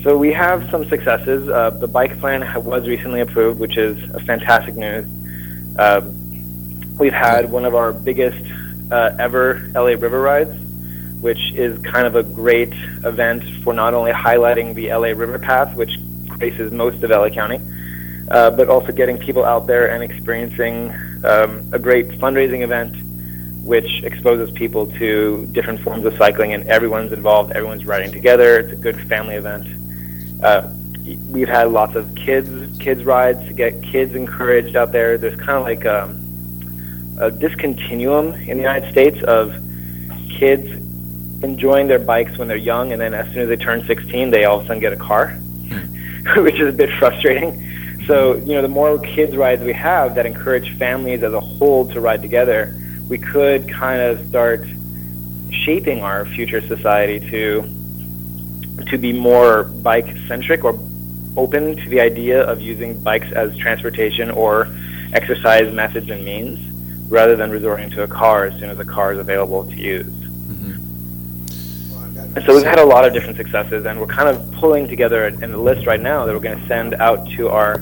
So 0.04 0.18
we 0.18 0.32
have 0.34 0.70
some 0.70 0.88
successes. 0.88 1.50
Uh, 1.50 1.72
the 1.72 1.88
bike 1.88 2.20
plan 2.20 2.64
was 2.64 2.88
recently 2.88 3.22
approved, 3.22 3.60
which 3.60 3.78
is 3.78 3.98
fantastic 4.26 4.76
news. 4.76 5.08
Uh, 5.78 6.02
we've 7.00 7.14
had 7.14 7.52
one 7.52 7.66
of 7.66 7.76
our 7.76 7.92
biggest 7.92 8.44
uh, 8.92 9.16
ever 9.20 9.70
LA 9.74 9.96
River 9.98 10.22
rides, 10.22 10.56
which 11.20 11.52
is 11.54 11.80
kind 11.82 12.06
of 12.06 12.16
a 12.16 12.24
great 12.24 12.74
event 13.04 13.44
for 13.64 13.74
not 13.74 13.94
only 13.94 14.12
highlighting 14.12 14.76
the 14.76 14.90
LA 14.90 15.10
River 15.10 15.40
Path, 15.40 15.76
which 15.76 15.98
graces 16.28 16.72
most 16.72 17.04
of 17.04 17.10
LA 17.10 17.30
County, 17.30 17.60
uh, 18.30 18.52
but 18.52 18.70
also 18.70 18.92
getting 18.92 19.18
people 19.18 19.44
out 19.44 19.68
there 19.68 19.90
and 19.90 20.04
experiencing 20.04 20.92
um, 21.24 21.68
a 21.74 21.80
great 21.80 22.08
fundraising 22.10 22.62
event 22.62 22.96
which 23.64 24.02
exposes 24.04 24.50
people 24.52 24.88
to 24.88 25.46
different 25.48 25.82
forms 25.82 26.06
of 26.06 26.16
cycling 26.16 26.54
and 26.54 26.66
everyone's 26.68 27.12
involved, 27.12 27.52
everyone's 27.52 27.86
riding 27.86 28.10
together. 28.14 28.60
It's 28.60 28.72
a 28.72 28.78
good 28.78 28.98
family 29.10 29.36
event. 29.36 29.68
Uh, 30.44 30.70
we've 31.30 31.48
had 31.48 31.72
lots 31.72 31.96
of 31.96 32.14
kids 32.16 32.78
kids 32.80 33.04
rides 33.04 33.46
to 33.48 33.54
get 33.54 33.82
kids 33.82 34.14
encouraged 34.14 34.76
out 34.76 34.92
there. 34.92 35.18
There's 35.18 35.40
kind 35.40 35.52
of 35.52 35.64
like 35.64 35.86
um, 35.86 36.28
a 37.20 37.32
discontinuum 37.32 38.48
in 38.48 38.58
the 38.58 38.64
United 38.64 38.92
States 38.92 39.22
of 39.24 39.54
kids 40.30 40.70
enjoying 41.44 41.88
their 41.88 42.00
bikes 42.00 42.38
when 42.38 42.48
they're 42.48 42.58
young, 42.58 42.92
and 42.92 43.02
then 43.02 43.14
as 43.14 43.32
soon 43.34 43.44
as 43.44 43.50
they 43.50 43.56
turn 43.56 43.86
16, 43.86 44.32
they 44.32 44.46
all 44.46 44.60
of 44.60 44.66
a 44.66 44.68
sudden 44.68 44.82
get 44.82 44.94
a 44.94 44.98
car, 44.98 45.30
which 46.38 46.60
is 46.60 46.70
a 46.70 46.78
bit 46.78 46.90
frustrating. 46.98 47.64
So, 48.08 48.36
you 48.36 48.54
know, 48.54 48.62
the 48.62 48.68
more 48.68 48.98
kids 49.00 49.36
rides 49.36 49.64
we 49.64 49.74
have 49.74 50.16
that 50.16 50.26
encourage 50.26 50.78
families 50.78 51.24
as 51.24 51.34
a 51.34 51.40
whole 51.40 51.88
to 51.90 52.00
ride 52.00 52.22
together, 52.22 52.76
we 53.10 53.18
could 53.18 53.70
kind 53.70 54.02
of 54.02 54.26
start 54.28 54.66
shaping 55.52 56.02
our 56.02 56.26
future 56.26 56.62
society 56.62 57.20
to 57.30 57.64
to 58.86 58.98
be 58.98 59.12
more 59.14 59.66
bike 59.66 60.16
centric 60.28 60.64
or 60.64 60.80
open 61.36 61.76
to 61.76 61.90
the 61.90 62.00
idea 62.00 62.42
of 62.44 62.62
using 62.62 63.00
bikes 63.02 63.32
as 63.32 63.56
transportation 63.58 64.32
or 64.32 64.68
exercise 65.14 65.74
methods 65.74 66.10
and 66.10 66.24
means 66.24 66.60
rather 67.10 67.36
than 67.36 67.50
resorting 67.50 67.90
to 67.90 68.04
a 68.04 68.08
car 68.08 68.46
as 68.46 68.60
soon 68.60 68.70
as 68.70 68.80
a 68.80 68.86
car 68.86 69.14
is 69.14 69.20
available 69.20 69.64
to 69.66 69.76
use. 69.76 70.14
And 72.38 72.46
so 72.46 72.54
we've 72.54 72.64
had 72.64 72.78
a 72.78 72.86
lot 72.86 73.04
of 73.04 73.14
different 73.14 73.36
successes, 73.36 73.86
and 73.86 74.00
we're 74.00 74.06
kind 74.06 74.30
of 74.30 74.52
pulling 74.52 74.88
together 74.88 75.26
in 75.26 75.44
a 75.44 75.58
list 75.58 75.88
right 75.88 76.00
now 76.00 76.24
that 76.24 76.34
we're 76.34 76.40
going 76.40 76.60
to 76.60 76.68
send 76.68 76.94
out 76.96 77.28
to 77.32 77.50
our 77.50 77.82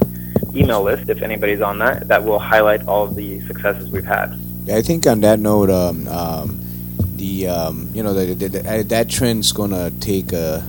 email 0.56 0.82
list, 0.82 1.10
if 1.10 1.22
anybody's 1.22 1.60
on 1.60 1.78
that, 1.80 2.08
that 2.08 2.24
will 2.24 2.40
highlight 2.40 2.88
all 2.88 3.04
of 3.04 3.16
the 3.16 3.42
successes 3.48 3.90
we've 3.90 4.06
had. 4.06 4.34
Yeah, 4.64 4.78
I 4.78 4.82
think 4.82 5.08
on 5.08 5.20
that 5.22 5.40
note, 5.40 5.70
um, 5.70 6.08
um, 6.08 6.65
the 7.18 7.48
um, 7.48 7.90
you 7.94 8.04
know 8.04 8.14
the, 8.14 8.34
the, 8.34 8.48
the, 8.48 8.80
uh, 8.80 8.84
that 8.84 9.10
trend's 9.10 9.52
gonna 9.52 9.92
take 10.00 10.34
a 10.34 10.60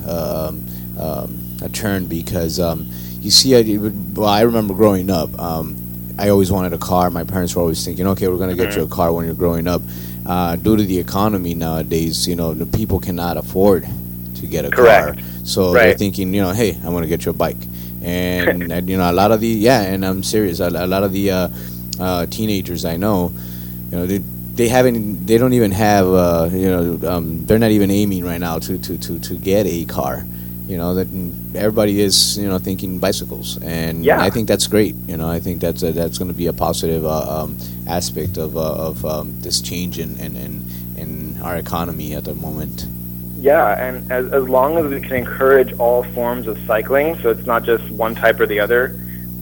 um, 0.48 0.66
um, 0.98 1.56
a 1.62 1.68
turn 1.68 2.06
because 2.06 2.58
um, 2.60 2.88
you 3.26 3.32
see, 3.32 3.56
I, 3.56 3.78
well, 4.14 4.28
I 4.28 4.42
remember 4.42 4.72
growing 4.72 5.10
up. 5.10 5.36
Um, 5.38 5.76
I 6.16 6.28
always 6.28 6.52
wanted 6.52 6.72
a 6.72 6.78
car. 6.78 7.10
My 7.10 7.24
parents 7.24 7.56
were 7.56 7.62
always 7.62 7.84
thinking, 7.84 8.06
okay, 8.06 8.28
we're 8.28 8.36
going 8.38 8.56
to 8.56 8.62
get 8.62 8.76
you 8.76 8.84
a 8.84 8.88
car 8.88 9.12
when 9.12 9.26
you're 9.26 9.34
growing 9.34 9.66
up. 9.66 9.82
Uh, 10.24 10.54
due 10.54 10.76
to 10.76 10.84
the 10.84 10.98
economy 10.98 11.52
nowadays, 11.52 12.26
you 12.28 12.36
know, 12.36 12.54
the 12.54 12.66
people 12.66 13.00
cannot 13.00 13.36
afford 13.36 13.84
to 14.36 14.46
get 14.46 14.64
a 14.64 14.70
Correct. 14.70 15.18
car. 15.18 15.26
So 15.44 15.72
they're 15.72 15.98
thinking, 15.98 16.32
you 16.32 16.40
know, 16.40 16.52
hey, 16.52 16.78
I 16.84 16.88
want 16.88 17.02
to 17.02 17.08
get 17.08 17.24
you 17.24 17.30
a 17.30 17.34
bike. 17.34 17.56
And, 18.02 18.70
and, 18.70 18.88
you 18.88 18.96
know, 18.96 19.10
a 19.10 19.12
lot 19.12 19.32
of 19.32 19.40
the, 19.40 19.48
yeah, 19.48 19.82
and 19.82 20.06
I'm 20.06 20.22
serious, 20.22 20.60
a, 20.60 20.68
a 20.68 20.86
lot 20.86 21.02
of 21.02 21.10
the 21.10 21.28
uh, 21.32 21.48
uh, 21.98 22.26
teenagers 22.26 22.84
I 22.84 22.96
know, 22.96 23.32
you 23.90 23.96
know, 23.96 24.06
they, 24.06 24.18
they 24.56 24.68
haven't, 24.68 25.26
they 25.26 25.38
don't 25.38 25.52
even 25.52 25.70
have, 25.72 26.06
uh, 26.06 26.48
you 26.52 26.68
know, 26.68 27.08
um, 27.08 27.44
they're 27.46 27.58
not 27.58 27.70
even 27.70 27.90
aiming 27.90 28.24
right 28.24 28.40
now 28.40 28.58
to, 28.58 28.78
to, 28.78 28.98
to, 28.98 29.18
to 29.20 29.36
get 29.36 29.66
a 29.66 29.84
car. 29.84 30.24
You 30.66 30.76
know 30.76 30.96
that 30.96 31.06
everybody 31.54 32.00
is, 32.00 32.36
you 32.36 32.48
know, 32.48 32.58
thinking 32.58 32.98
bicycles, 32.98 33.56
and 33.62 34.04
Yeah. 34.04 34.20
I 34.20 34.30
think 34.30 34.48
that's 34.48 34.66
great. 34.66 34.96
You 35.06 35.16
know, 35.16 35.30
I 35.30 35.38
think 35.38 35.60
that's 35.60 35.84
a, 35.84 35.92
that's 35.92 36.18
going 36.18 36.26
to 36.26 36.36
be 36.36 36.48
a 36.48 36.52
positive 36.52 37.06
uh, 37.06 37.42
um, 37.42 37.56
aspect 37.86 38.36
of 38.36 38.56
uh, 38.56 38.88
of 38.88 39.04
um, 39.06 39.40
this 39.42 39.60
change 39.60 40.00
in, 40.00 40.18
in, 40.18 40.34
in 40.34 40.64
in 40.96 41.40
our 41.40 41.56
economy 41.56 42.14
at 42.16 42.24
the 42.24 42.34
moment. 42.34 42.86
Yeah, 43.38 43.80
and 43.80 44.10
as, 44.10 44.32
as 44.32 44.48
long 44.48 44.76
as 44.76 44.86
we 44.86 45.00
can 45.00 45.14
encourage 45.14 45.72
all 45.78 46.02
forms 46.02 46.48
of 46.48 46.58
cycling, 46.66 47.16
so 47.20 47.30
it's 47.30 47.46
not 47.46 47.62
just 47.62 47.88
one 47.90 48.16
type 48.16 48.40
or 48.40 48.46
the 48.46 48.58
other. 48.58 48.98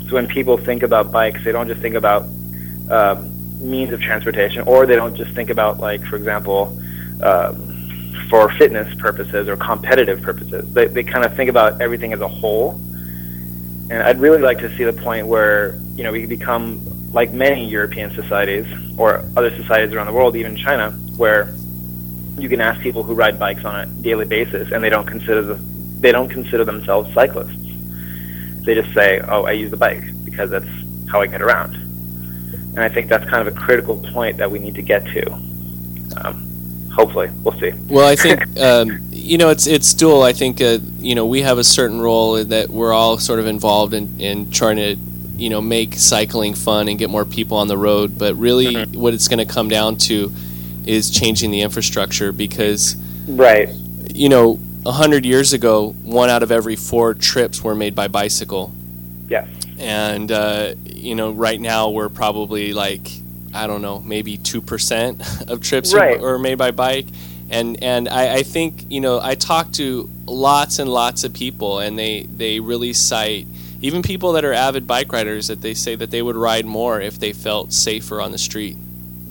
So 0.09 0.16
when 0.16 0.27
people 0.27 0.59
think 0.59 0.82
about 0.82 1.11
bikes, 1.11 1.43
they 1.43 1.53
don't 1.53 1.69
just 1.69 1.81
think 1.81 1.95
about 1.95 2.24
um, 2.91 3.34
means 3.65 3.93
of 3.93 4.01
transportation, 4.01 4.62
or 4.62 4.86
they 4.86 4.97
don't 4.97 5.16
just 5.16 5.35
think 5.35 5.51
about, 5.51 5.81
like, 5.81 6.05
for 6.05 6.16
example, 6.16 6.78
um, 7.23 7.74
for 8.28 8.51
fitness 8.53 8.93
purposes 8.97 9.49
or 9.49 9.57
competitive 9.57 10.23
purposes. 10.23 10.73
They, 10.73 10.86
they 10.86 11.03
kind 11.03 11.24
of 11.24 11.35
think 11.35 11.51
about 11.51 11.81
everything 11.81 12.12
as 12.12 12.20
a 12.20 12.28
whole. 12.28 12.73
And 13.91 14.03
I'd 14.03 14.19
really 14.19 14.41
like 14.41 14.59
to 14.59 14.74
see 14.77 14.85
the 14.85 14.93
point 14.93 15.27
where, 15.27 15.77
you 15.95 16.05
know, 16.05 16.12
we 16.12 16.27
become 16.27 17.12
like 17.12 17.32
many 17.32 17.69
European 17.69 18.12
societies 18.15 18.66
or 18.99 19.24
other 19.36 19.55
societies 19.57 19.95
around 19.95 20.07
the 20.07 20.12
world, 20.12 20.36
even 20.36 20.57
China, 20.57 20.91
where 21.16 21.55
you 22.39 22.49
can 22.49 22.61
ask 22.61 22.81
people 22.81 23.03
who 23.03 23.15
ride 23.15 23.39
bikes 23.39 23.65
on 23.65 23.81
a 23.81 23.86
daily 23.86 24.24
basis 24.24 24.73
and 24.73 24.82
they 24.82 24.91
don't 24.91 25.07
consider 25.07 25.43
the, 25.43 25.55
they 26.01 26.11
don't 26.12 26.28
consider 26.28 26.65
themselves 26.65 27.12
cyclists. 27.15 27.57
They 28.65 28.74
just 28.74 28.93
say, 28.95 29.20
"Oh, 29.28 29.45
I 29.45 29.53
use 29.53 29.70
the 29.70 29.77
bike 29.77 30.03
because 30.24 30.51
that's 30.51 30.66
how 31.09 31.20
I 31.20 31.27
get 31.27 31.43
around." 31.43 31.84
And 32.75 32.81
I 32.81 32.89
think 32.89 33.09
that's 33.09 33.29
kind 33.29 33.47
of 33.47 33.57
a 33.57 33.59
critical 33.59 33.97
point 33.97 34.37
that 34.39 34.51
we 34.51 34.59
need 34.59 34.75
to 34.75 34.83
get 34.83 35.05
to. 35.07 35.33
Um, 36.17 36.91
hopefully, 36.93 37.31
we'll 37.43 37.59
see. 37.61 37.73
Well, 37.89 38.07
I 38.07 38.17
think 38.17 38.59
um, 38.61 39.01
you 39.11 39.39
know 39.39 39.51
it's 39.51 39.67
it's 39.67 39.95
dual. 39.95 40.23
I 40.23 40.33
think 40.33 40.61
uh, 40.61 40.79
you 40.99 41.15
know 41.15 41.27
we 41.27 41.43
have 41.43 41.59
a 41.59 41.65
certain 41.65 42.01
role 42.01 42.45
that 42.45 42.71
we're 42.71 42.93
all 42.93 43.19
sort 43.19 43.39
of 43.39 43.47
involved 43.47 43.95
in, 43.95 44.21
in 44.21 44.51
trying 44.51 44.77
to 44.77 44.97
you 45.37 45.51
know 45.51 45.61
make 45.61 45.95
cycling 45.95 46.55
fun 46.55 46.89
and 46.89 46.99
get 46.99 47.11
more 47.11 47.25
people 47.25 47.57
on 47.57 47.69
the 47.69 47.79
road. 47.79 48.19
But 48.19 48.35
really, 48.35 48.85
what 48.87 49.15
it's 49.15 49.29
going 49.29 49.47
to 49.47 49.53
come 49.53 49.69
down 49.69 49.97
to 50.09 50.33
is 50.87 51.11
changing 51.11 51.51
the 51.51 51.63
infrastructure 51.63 52.31
because 52.31 52.97
right 53.27 53.71
you 54.13 54.29
know 54.29 54.59
a 54.87 54.93
hundred 54.93 55.25
years 55.25 55.53
ago, 55.53 55.93
one 56.03 56.29
out 56.29 56.43
of 56.43 56.51
every 56.53 56.77
four 56.77 57.15
trips 57.15 57.63
were 57.63 57.75
made 57.75 57.95
by 57.95 58.09
bicycle. 58.09 58.73
Yes. 59.29 59.49
And 59.79 60.31
uh, 60.31 60.75
you 61.05 61.14
know, 61.14 61.31
right 61.31 61.60
now 61.60 61.90
we're 61.90 62.09
probably 62.09 62.72
like 62.72 63.09
I 63.52 63.68
don't 63.68 63.82
know, 63.82 64.01
maybe 64.01 64.36
two 64.36 64.60
percent 64.60 65.22
of 65.48 65.60
trips 65.62 65.94
Right. 65.94 66.20
are, 66.20 66.35
are 66.35 66.39
made 66.39 66.56
by 66.59 66.70
bike. 66.72 67.06
And 67.51 67.82
and 67.82 68.09
I, 68.09 68.36
I 68.36 68.43
think 68.43 68.90
you 68.90 69.01
know 69.01 69.20
I 69.22 69.35
talk 69.35 69.72
to 69.72 70.09
lots 70.26 70.78
and 70.78 70.90
lots 70.90 71.24
of 71.24 71.32
people, 71.35 71.78
and 71.78 71.98
they 71.98 72.22
they 72.24 72.59
really 72.60 72.93
cite 72.94 73.47
even 73.82 74.01
people 74.01 74.32
that 74.32 74.44
are 74.47 74.52
avid 74.55 74.86
bike 74.86 75.12
riders 75.12 75.48
that 75.48 75.60
they 75.60 75.74
say 75.74 75.94
that 75.94 76.10
they 76.10 76.22
would 76.22 76.36
ride 76.36 76.64
more 76.64 77.01
if 77.02 77.18
they 77.20 77.35
felt 77.35 77.72
safer 77.72 78.18
on 78.20 78.32
the 78.32 78.39
street. 78.39 78.78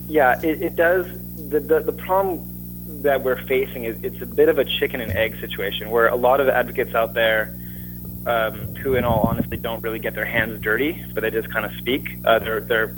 Yeah, 0.07 0.39
it, 0.43 0.61
it 0.61 0.75
does. 0.75 1.07
The, 1.49 1.59
the 1.59 1.79
the 1.79 1.91
problem 1.91 3.01
that 3.01 3.23
we're 3.23 3.41
facing 3.43 3.85
is 3.85 3.97
it's 4.03 4.21
a 4.21 4.25
bit 4.27 4.47
of 4.49 4.59
a 4.59 4.63
chicken 4.65 5.01
and 5.01 5.11
egg 5.11 5.39
situation 5.41 5.89
where 5.89 6.07
a 6.07 6.15
lot 6.15 6.39
of 6.39 6.47
advocates 6.47 6.93
out 6.93 7.13
there, 7.15 7.53
um, 8.25 8.75
who 8.75 8.95
in 8.95 9.03
all 9.03 9.21
honesty 9.21 9.57
don't 9.57 9.81
really 9.83 9.99
get 9.99 10.13
their 10.15 10.25
hands 10.25 10.61
dirty, 10.61 11.05
but 11.13 11.21
they 11.21 11.31
just 11.31 11.51
kind 11.51 11.65
of 11.65 11.73
speak. 11.77 12.17
Uh, 12.25 12.39
they're 12.39 12.61
they're 12.61 12.95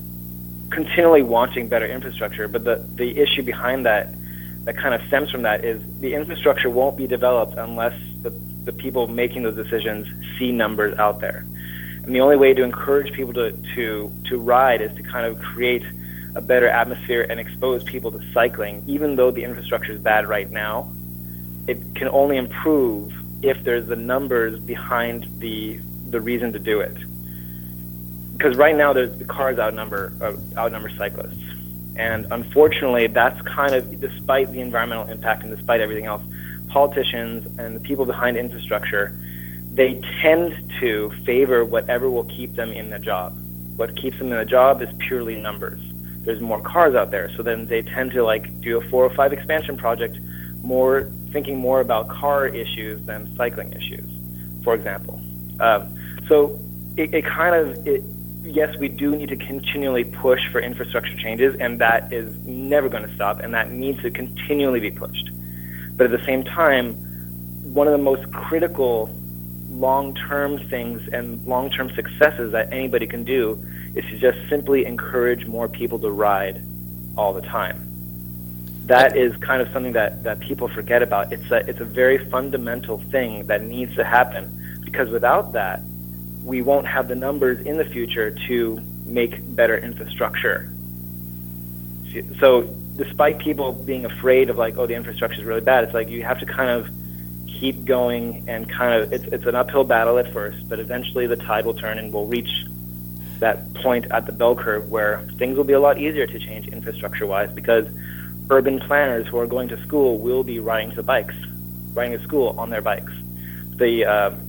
continually 0.69 1.21
wanting 1.21 1.67
better 1.67 1.87
infrastructure, 1.87 2.47
but 2.47 2.63
the 2.63 2.85
the 2.95 3.17
issue 3.17 3.43
behind 3.43 3.85
that 3.85 4.09
that 4.65 4.77
kind 4.77 4.93
of 4.93 5.07
stems 5.07 5.29
from 5.31 5.43
that 5.43 5.63
is 5.63 5.81
the 5.99 6.13
infrastructure 6.13 6.69
won't 6.69 6.97
be 6.97 7.07
developed 7.07 7.55
unless 7.57 7.99
the 8.21 8.31
the 8.65 8.73
people 8.73 9.07
making 9.07 9.43
those 9.43 9.55
decisions 9.55 10.07
see 10.37 10.51
numbers 10.51 10.97
out 10.97 11.19
there. 11.21 11.45
And 12.03 12.13
the 12.13 12.21
only 12.21 12.37
way 12.37 12.53
to 12.53 12.63
encourage 12.63 13.13
people 13.13 13.33
to, 13.33 13.51
to, 13.75 14.11
to 14.25 14.37
ride 14.37 14.81
is 14.81 14.95
to 14.95 15.03
kind 15.03 15.25
of 15.25 15.39
create 15.39 15.83
a 16.35 16.41
better 16.41 16.67
atmosphere 16.67 17.25
and 17.27 17.39
expose 17.39 17.83
people 17.83 18.11
to 18.11 18.19
cycling, 18.33 18.83
even 18.87 19.15
though 19.15 19.31
the 19.31 19.43
infrastructure 19.43 19.93
is 19.93 19.99
bad 19.99 20.27
right 20.27 20.49
now. 20.49 20.91
It 21.67 21.95
can 21.95 22.09
only 22.09 22.37
improve 22.37 23.11
if 23.45 23.63
there's 23.63 23.85
the 23.87 23.95
numbers 23.95 24.59
behind 24.59 25.27
the, 25.39 25.79
the 26.09 26.19
reason 26.19 26.51
to 26.53 26.59
do 26.59 26.79
it. 26.79 26.95
Because 28.33 28.57
right 28.57 28.75
now, 28.75 28.91
there's, 28.91 29.17
the 29.17 29.25
cars 29.25 29.59
outnumber, 29.59 30.13
uh, 30.21 30.59
outnumber 30.59 30.89
cyclists. 30.97 31.41
And 31.95 32.27
unfortunately, 32.31 33.07
that's 33.07 33.41
kind 33.43 33.73
of, 33.73 33.99
despite 34.01 34.51
the 34.51 34.59
environmental 34.59 35.07
impact 35.09 35.43
and 35.43 35.55
despite 35.55 35.79
everything 35.79 36.05
else, 36.05 36.21
politicians 36.67 37.47
and 37.59 37.75
the 37.75 37.79
people 37.79 38.05
behind 38.05 38.35
infrastructure, 38.35 39.17
they 39.73 40.01
tend 40.21 40.71
to 40.79 41.11
favor 41.25 41.63
whatever 41.63 42.09
will 42.09 42.25
keep 42.25 42.55
them 42.55 42.71
in 42.71 42.89
the 42.89 42.99
job. 42.99 43.37
What 43.75 43.95
keeps 43.95 44.17
them 44.17 44.31
in 44.31 44.37
the 44.37 44.45
job 44.45 44.81
is 44.81 44.89
purely 44.99 45.35
numbers. 45.35 45.79
There's 46.21 46.41
more 46.41 46.61
cars 46.61 46.95
out 46.95 47.11
there, 47.11 47.29
so 47.37 47.43
then 47.43 47.67
they 47.67 47.81
tend 47.81 48.11
to 48.11 48.23
like 48.23 48.59
do 48.61 48.77
a 48.77 48.81
405 48.89 49.31
expansion 49.31 49.77
project, 49.77 50.17
more 50.65 51.11
thinking 51.31 51.57
more 51.57 51.79
about 51.81 52.07
car 52.07 52.47
issues 52.47 53.05
than 53.05 53.35
cycling 53.35 53.71
issues, 53.73 54.09
for 54.63 54.73
example. 54.73 55.21
Um, 55.59 55.97
so 56.27 56.59
it, 56.97 57.13
it 57.13 57.25
kind 57.25 57.55
of 57.55 57.87
it, 57.87 58.03
yes, 58.43 58.75
we 58.77 58.87
do 58.87 59.15
need 59.15 59.29
to 59.29 59.35
continually 59.35 60.03
push 60.03 60.41
for 60.51 60.59
infrastructure 60.59 61.15
changes, 61.17 61.55
and 61.59 61.79
that 61.79 62.11
is 62.13 62.37
never 62.45 62.89
going 62.89 63.07
to 63.07 63.13
stop, 63.15 63.39
and 63.39 63.53
that 63.53 63.71
needs 63.71 64.01
to 64.01 64.11
continually 64.11 64.79
be 64.79 64.91
pushed. 64.91 65.29
But 65.95 66.11
at 66.11 66.19
the 66.19 66.25
same 66.25 66.43
time, 66.43 66.93
one 67.73 67.87
of 67.87 67.91
the 67.91 68.03
most 68.03 68.31
critical 68.31 69.09
long-term 69.69 70.69
things 70.69 71.01
and 71.11 71.45
long-term 71.45 71.89
successes 71.95 72.51
that 72.51 72.71
anybody 72.71 73.07
can 73.07 73.23
do 73.23 73.61
is 73.93 74.05
to 74.05 74.17
just 74.19 74.37
simply 74.49 74.85
encourage 74.85 75.45
more 75.45 75.67
people 75.67 75.99
to 75.99 76.09
ride 76.09 76.63
all 77.17 77.33
the 77.33 77.41
time. 77.41 77.84
That 78.85 79.17
is 79.17 79.35
kind 79.37 79.61
of 79.61 79.71
something 79.73 79.93
that, 79.93 80.23
that 80.23 80.39
people 80.39 80.67
forget 80.67 81.01
about. 81.01 81.33
It's 81.33 81.49
a, 81.51 81.67
it's 81.67 81.79
a 81.79 81.85
very 81.85 82.17
fundamental 82.29 82.99
thing 82.99 83.47
that 83.47 83.63
needs 83.63 83.95
to 83.95 84.03
happen 84.03 84.79
because 84.83 85.09
without 85.09 85.53
that, 85.53 85.81
we 86.43 86.61
won't 86.61 86.87
have 86.87 87.07
the 87.07 87.15
numbers 87.15 87.65
in 87.65 87.77
the 87.77 87.85
future 87.85 88.31
to 88.47 88.79
make 89.05 89.55
better 89.55 89.77
infrastructure. 89.77 90.71
So 92.39 92.61
despite 92.95 93.39
people 93.39 93.73
being 93.73 94.05
afraid 94.05 94.49
of 94.49 94.57
like, 94.57 94.77
oh, 94.77 94.85
the 94.85 94.93
infrastructure 94.93 95.39
is 95.39 95.45
really 95.45 95.61
bad, 95.61 95.83
it's 95.83 95.93
like 95.93 96.07
you 96.07 96.23
have 96.23 96.39
to 96.39 96.45
kind 96.45 96.69
of 96.69 96.87
keep 97.47 97.85
going 97.85 98.43
and 98.47 98.69
kind 98.69 99.01
of 99.01 99.13
it's 99.13 99.23
it's 99.25 99.45
an 99.45 99.55
uphill 99.55 99.83
battle 99.83 100.17
at 100.17 100.31
first, 100.31 100.67
but 100.69 100.79
eventually 100.79 101.25
the 101.25 101.35
tide 101.35 101.65
will 101.65 101.73
turn 101.73 101.97
and 101.97 102.13
we'll 102.13 102.27
reach 102.27 102.65
that 103.39 103.73
point 103.75 104.05
at 104.11 104.25
the 104.25 104.31
bell 104.31 104.55
curve 104.55 104.89
where 104.89 105.21
things 105.37 105.57
will 105.57 105.63
be 105.63 105.73
a 105.73 105.79
lot 105.79 105.97
easier 105.97 106.25
to 106.25 106.39
change 106.39 106.67
infrastructure 106.67 107.25
wise 107.25 107.51
because 107.51 107.87
urban 108.49 108.79
planners 108.79 109.27
who 109.27 109.37
are 109.37 109.47
going 109.47 109.67
to 109.69 109.81
school 109.83 110.17
will 110.17 110.43
be 110.43 110.59
riding 110.59 110.91
to 110.91 111.03
bikes, 111.03 111.35
riding 111.93 112.17
to 112.17 112.23
school 112.23 112.55
on 112.59 112.69
their 112.69 112.81
bikes. 112.81 113.11
The 113.77 114.05
um, 114.05 114.41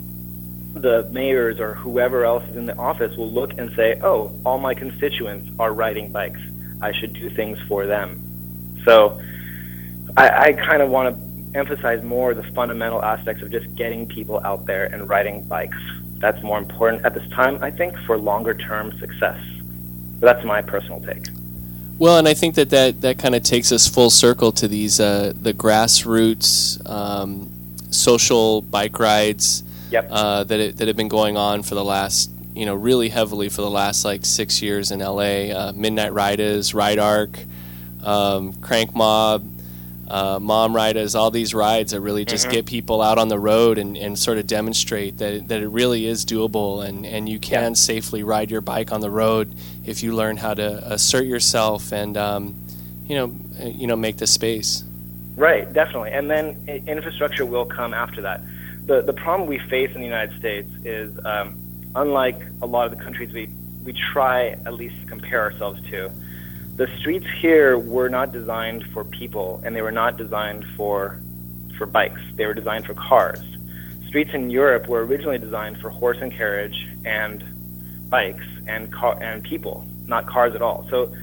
the 0.75 1.09
mayors 1.11 1.59
or 1.59 1.75
whoever 1.75 2.25
else 2.25 2.45
is 2.51 2.57
in 2.57 2.67
the 2.67 2.77
office 2.77 3.17
will 3.17 3.31
look 3.31 3.59
and 3.59 3.75
say, 3.75 3.99
"Oh, 4.03 4.39
all 4.45 4.59
my 4.59 4.75
constituents 4.75 5.51
are 5.59 5.73
riding 5.73 6.13
bikes. 6.13 6.41
I 6.81 6.93
should 6.93 7.15
do 7.15 7.31
things 7.31 7.59
for 7.67 7.87
them." 7.87 8.23
So, 8.85 9.21
I, 10.17 10.29
I 10.29 10.53
kind 10.53 10.83
of 10.83 10.91
want 10.91 11.17
to 11.17 11.59
emphasize 11.59 12.03
more 12.03 12.35
the 12.35 12.43
fundamental 12.43 13.03
aspects 13.03 13.43
of 13.43 13.51
just 13.51 13.75
getting 13.75 14.07
people 14.07 14.41
out 14.45 14.67
there 14.67 14.85
and 14.85 15.09
riding 15.09 15.43
bikes. 15.45 15.79
That's 16.19 16.43
more 16.43 16.59
important 16.59 17.05
at 17.05 17.15
this 17.15 17.29
time, 17.31 17.59
I 17.63 17.71
think, 17.71 17.97
for 18.01 18.19
longer 18.19 18.55
term 18.55 18.97
success. 18.99 19.39
But 20.21 20.35
that's 20.35 20.45
my 20.45 20.63
personal 20.63 21.01
take. 21.01 21.27
Well, 21.99 22.19
and 22.19 22.29
I 22.29 22.35
think 22.35 22.57
that 22.57 22.71
that, 22.71 23.01
that 23.01 23.19
kind 23.19 23.35
of 23.35 23.43
takes 23.43 23.73
us 23.73 23.89
full 23.89 24.11
circle 24.11 24.53
to 24.53 24.69
these 24.69 25.01
uh, 25.01 25.33
the 25.35 25.55
grassroots 25.55 26.79
um, 26.89 27.51
social 27.91 28.61
bike 28.63 28.99
rides 28.99 29.63
Yep. 29.91 30.09
uh, 30.11 30.45
that 30.45 30.61
it, 30.61 30.77
that 30.79 30.89
have 30.89 30.97
been 30.97 31.09
going 31.09 31.37
on 31.37 31.63
for 31.63 31.77
the 31.77 31.85
last 31.85 32.31
you 32.55 32.67
know 32.67 32.75
really 32.75 33.09
heavily 33.09 33.49
for 33.49 33.63
the 33.63 33.71
last 33.71 34.05
like 34.05 34.25
six 34.25 34.61
years 34.61 34.91
in 34.91 34.99
LA. 34.99 35.51
Uh, 35.53 35.73
Midnight 35.75 36.13
Ridazz, 36.13 36.75
Ride 36.75 36.99
Arc, 36.99 37.39
um, 38.03 38.53
Crank 38.55 38.95
Mob. 38.95 39.47
Uh, 40.09 40.39
mom 40.41 40.75
riders, 40.75 41.15
all 41.15 41.31
these 41.31 41.53
rides 41.55 41.93
that 41.93 42.01
really 42.01 42.25
just 42.25 42.47
Mhm. 42.47 42.53
get 42.53 42.67
people 42.67 43.03
out 43.03 43.19
on 43.19 43.29
the 43.29 43.39
road 43.39 43.79
and, 43.79 43.97
and 43.97 44.19
sort 44.19 44.39
of 44.39 44.47
demonstrate 44.47 45.19
that 45.19 45.33
it, 45.33 45.49
that 45.49 45.61
it 45.63 45.69
really 45.69 46.07
is 46.07 46.25
doable 46.25 46.87
and, 46.87 47.05
and 47.05 47.29
you 47.29 47.39
can 47.39 47.75
safely 47.75 48.23
ride 48.23 48.51
your 48.51 48.61
bike 48.61 48.93
on 48.93 49.01
the 49.01 49.11
road 49.11 49.53
if 49.85 50.03
you 50.03 50.15
learn 50.15 50.37
how 50.37 50.55
to 50.55 50.93
assert 50.93 51.25
yourself 51.25 51.93
and 51.93 52.17
um, 52.17 52.55
you 53.07 53.15
know 53.17 53.35
uh, 53.61 53.67
you 53.69 53.87
know 53.87 53.97
make 53.97 54.17
the 54.17 54.27
space. 54.27 54.85
Right, 55.37 55.71
definitely. 55.73 56.13
And 56.13 56.31
then 56.31 56.57
infrastructure 56.87 57.45
will 57.45 57.67
come 57.67 57.93
after 57.93 58.23
that. 58.23 58.41
The 58.87 59.03
the 59.03 59.13
problem 59.13 59.49
we 59.49 59.59
face 59.59 59.91
in 59.95 60.01
the 60.01 60.07
United 60.07 60.39
States 60.39 60.71
is, 60.85 61.13
um, 61.25 61.59
unlike 61.95 62.41
a 62.63 62.67
lot 62.67 62.91
of 62.91 62.97
the 62.97 63.03
countries 63.05 63.33
we 63.33 63.49
we 63.85 63.93
try 63.93 64.49
at 64.67 64.75
least 64.75 64.95
to 65.01 65.07
compare 65.07 65.43
ourselves 65.43 65.81
to, 65.91 66.11
the 66.77 66.89
streets 66.99 67.27
here 67.41 67.79
were 67.79 68.11
not 68.11 68.33
designed 68.33 68.85
for 68.93 69.03
people, 69.03 69.63
and 69.65 69.75
they 69.75 69.83
were 69.83 69.93
not 69.93 70.17
designed 70.17 70.65
for 70.77 71.21
for 71.79 71.87
bikes. 71.87 72.21
They 72.35 72.47
were 72.47 72.55
designed 72.55 72.87
for 72.87 72.95
cars. 72.95 73.41
Streets 74.09 74.31
in 74.35 74.51
Europe 74.51 74.87
were 74.87 75.05
originally 75.05 75.39
designed 75.39 75.79
for 75.79 75.91
horse 75.91 76.19
and 76.21 76.33
carriage 76.33 76.87
and 77.05 77.43
bikes 78.11 78.45
and 78.67 78.93
car 78.93 79.19
and 79.23 79.43
people, 79.43 79.87
not 80.07 80.27
cars 80.27 80.55
at 80.55 80.63
all. 80.63 80.87
So 80.91 81.15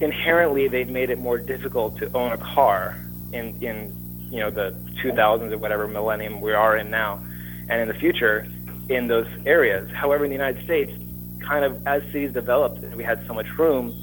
inherently 0.00 0.68
they've 0.68 0.88
made 0.88 1.10
it 1.10 1.18
more 1.18 1.38
difficult 1.38 1.96
to 1.98 2.10
own 2.14 2.32
a 2.32 2.38
car 2.38 2.98
in 3.32 3.62
in 3.62 3.96
you 4.30 4.40
know 4.40 4.50
the 4.50 4.74
2000s 5.02 5.52
or 5.52 5.58
whatever 5.58 5.86
millennium 5.86 6.40
we 6.40 6.52
are 6.52 6.76
in 6.76 6.90
now 6.90 7.22
and 7.68 7.80
in 7.80 7.88
the 7.88 7.94
future 7.94 8.46
in 8.88 9.06
those 9.06 9.26
areas 9.46 9.90
however 9.92 10.24
in 10.24 10.30
the 10.30 10.36
united 10.36 10.62
states 10.64 10.92
kind 11.40 11.64
of 11.64 11.86
as 11.86 12.02
cities 12.04 12.32
developed 12.32 12.82
and 12.82 12.94
we 12.96 13.04
had 13.04 13.24
so 13.26 13.34
much 13.34 13.46
room 13.58 13.94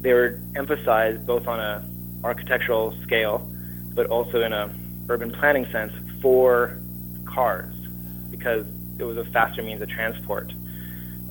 they 0.00 0.12
were 0.12 0.40
emphasized 0.56 1.26
both 1.26 1.46
on 1.46 1.60
a 1.60 1.84
architectural 2.24 2.96
scale 3.02 3.46
but 3.94 4.06
also 4.06 4.42
in 4.42 4.52
a 4.52 4.72
urban 5.08 5.30
planning 5.30 5.66
sense 5.72 5.92
for 6.20 6.80
cars 7.24 7.74
because 8.30 8.66
it 8.98 9.04
was 9.04 9.16
a 9.16 9.24
faster 9.26 9.62
means 9.62 9.80
of 9.80 9.88
transport 9.88 10.52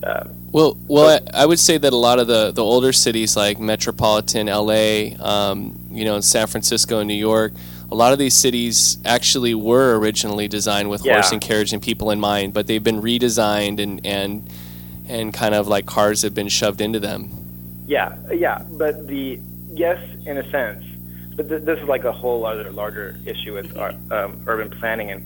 um, 0.04 0.34
Well, 0.52 0.78
well, 0.88 1.20
I, 1.34 1.42
I 1.44 1.46
would 1.46 1.60
say 1.60 1.78
that 1.78 1.92
a 1.92 1.98
lot 1.98 2.20
of 2.20 2.28
the, 2.28 2.52
the 2.52 2.64
older 2.64 2.94
cities 2.94 3.36
like 3.36 3.60
metropolitan 3.60 4.48
LA, 4.48 5.16
um, 5.20 5.78
you 5.92 6.06
know, 6.06 6.20
San 6.22 6.48
Francisco 6.48 7.00
and 7.00 7.08
New 7.08 7.14
York, 7.14 7.54
a 7.92 7.96
lot 7.96 8.14
of 8.14 8.20
these 8.20 8.34
cities 8.34 8.98
actually 9.04 9.56
were 9.56 9.98
originally 9.98 10.48
designed 10.48 10.90
with 10.90 11.02
horse 11.02 11.32
and 11.32 11.42
carriage 11.42 11.74
and 11.74 11.82
people 11.82 12.12
in 12.12 12.20
mind, 12.20 12.54
but 12.54 12.68
they've 12.68 12.84
been 12.84 13.02
redesigned 13.02 13.82
and 13.82 14.06
and 14.06 14.48
and 15.08 15.34
kind 15.34 15.56
of 15.56 15.68
like 15.68 15.88
cars 15.88 16.22
have 16.22 16.36
been 16.36 16.50
shoved 16.50 16.82
into 16.82 17.00
them. 17.00 17.32
Yeah, 17.90 18.16
yeah, 18.32 18.62
but 18.70 19.08
the 19.08 19.40
yes, 19.72 19.98
in 20.28 20.38
a 20.38 20.48
sense, 20.52 20.86
but 21.36 21.50
th- 21.50 21.64
this 21.64 21.80
is 21.80 21.88
like 21.88 22.04
a 22.04 22.12
whole 22.12 22.46
other 22.46 22.70
larger 22.72 23.18
issue 23.26 23.56
with 23.56 23.76
our, 23.76 23.96
um, 24.12 24.44
urban 24.46 24.70
planning, 24.70 25.10
and 25.10 25.24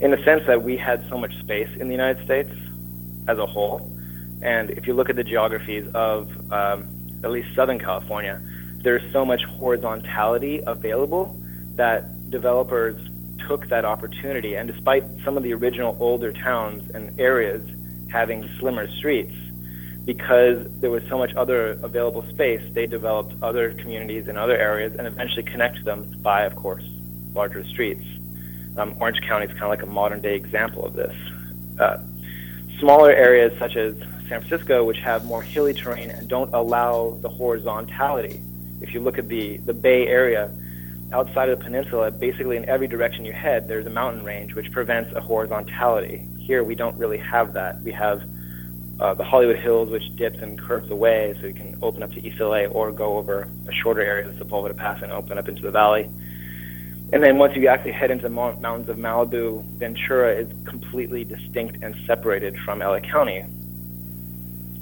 in 0.00 0.12
the 0.12 0.22
sense 0.22 0.46
that 0.46 0.62
we 0.62 0.76
had 0.76 1.04
so 1.08 1.18
much 1.18 1.36
space 1.40 1.68
in 1.74 1.88
the 1.88 1.94
United 1.94 2.24
States 2.24 2.52
as 3.26 3.38
a 3.38 3.46
whole, 3.46 3.90
and 4.42 4.70
if 4.70 4.86
you 4.86 4.94
look 4.94 5.10
at 5.10 5.16
the 5.16 5.24
geographies 5.24 5.88
of 5.92 6.30
um, 6.52 6.86
at 7.24 7.32
least 7.32 7.52
Southern 7.56 7.80
California, 7.80 8.40
there's 8.84 9.02
so 9.12 9.24
much 9.24 9.42
horizontality 9.42 10.62
available 10.68 11.36
that 11.74 12.30
developers 12.30 12.94
took 13.48 13.66
that 13.70 13.84
opportunity, 13.84 14.54
and 14.54 14.72
despite 14.72 15.02
some 15.24 15.36
of 15.36 15.42
the 15.42 15.52
original 15.52 15.96
older 15.98 16.32
towns 16.32 16.88
and 16.94 17.18
areas 17.18 17.68
having 18.08 18.48
slimmer 18.60 18.88
streets, 18.88 19.34
because 20.08 20.66
there 20.80 20.90
was 20.90 21.02
so 21.10 21.18
much 21.18 21.34
other 21.34 21.72
available 21.82 22.24
space, 22.30 22.62
they 22.72 22.86
developed 22.86 23.34
other 23.42 23.74
communities 23.74 24.26
in 24.26 24.38
other 24.38 24.56
areas 24.56 24.94
and 24.98 25.06
eventually 25.06 25.42
connected 25.42 25.84
them 25.84 26.10
by, 26.22 26.44
of 26.44 26.56
course, 26.56 26.82
larger 27.34 27.62
streets. 27.66 28.06
Um, 28.78 28.96
Orange 29.00 29.20
County 29.20 29.44
is 29.44 29.50
kind 29.50 29.64
of 29.64 29.68
like 29.68 29.82
a 29.82 29.86
modern 30.00 30.22
day 30.22 30.34
example 30.34 30.86
of 30.86 30.94
this. 30.94 31.14
Uh, 31.78 31.98
smaller 32.78 33.10
areas 33.10 33.52
such 33.58 33.76
as 33.76 33.98
San 34.30 34.40
Francisco, 34.40 34.82
which 34.82 34.96
have 35.00 35.26
more 35.26 35.42
hilly 35.42 35.74
terrain 35.74 36.08
and 36.08 36.26
don't 36.26 36.54
allow 36.54 37.18
the 37.20 37.28
horizontality. 37.28 38.40
If 38.80 38.94
you 38.94 39.00
look 39.00 39.18
at 39.18 39.28
the, 39.28 39.58
the 39.58 39.74
Bay 39.74 40.06
Area, 40.06 40.50
outside 41.12 41.50
of 41.50 41.58
the 41.58 41.64
peninsula, 41.66 42.10
basically 42.12 42.56
in 42.56 42.66
every 42.66 42.86
direction 42.86 43.26
you 43.26 43.34
head, 43.34 43.68
there's 43.68 43.84
a 43.84 43.90
mountain 43.90 44.24
range 44.24 44.54
which 44.54 44.72
prevents 44.72 45.14
a 45.14 45.20
horizontality. 45.20 46.26
Here, 46.38 46.64
we 46.64 46.74
don't 46.74 46.96
really 46.96 47.18
have 47.18 47.52
that. 47.52 47.82
We 47.82 47.92
have 47.92 48.22
uh, 49.00 49.14
the 49.14 49.24
Hollywood 49.24 49.58
Hills, 49.58 49.90
which 49.90 50.14
dips 50.16 50.38
and 50.38 50.58
curves 50.58 50.90
away, 50.90 51.34
so 51.40 51.46
you 51.46 51.54
can 51.54 51.78
open 51.82 52.02
up 52.02 52.12
to 52.12 52.26
East 52.26 52.40
LA 52.40 52.64
or 52.64 52.90
go 52.90 53.16
over 53.16 53.48
a 53.68 53.72
shorter 53.72 54.02
area, 54.02 54.26
of 54.26 54.36
the 54.36 54.44
Sepulveda 54.44 54.76
Pass, 54.76 55.02
and 55.02 55.12
open 55.12 55.38
up 55.38 55.48
into 55.48 55.62
the 55.62 55.70
valley. 55.70 56.10
And 57.12 57.22
then 57.22 57.38
once 57.38 57.56
you 57.56 57.68
actually 57.68 57.92
head 57.92 58.10
into 58.10 58.24
the 58.24 58.28
mountains 58.30 58.88
of 58.88 58.96
Malibu, 58.96 59.64
Ventura 59.78 60.34
is 60.34 60.48
completely 60.64 61.24
distinct 61.24 61.82
and 61.82 61.96
separated 62.06 62.58
from 62.58 62.80
LA 62.80 63.00
County, 63.00 63.42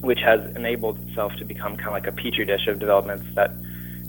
which 0.01 0.21
has 0.21 0.41
enabled 0.57 0.99
itself 1.07 1.37
to 1.37 1.45
become 1.45 1.77
kind 1.77 1.89
of 1.89 1.93
like 1.93 2.07
a 2.07 2.13
petri 2.13 2.45
dish 2.45 2.67
of 2.67 2.79
developments 2.79 3.27
that 3.35 3.53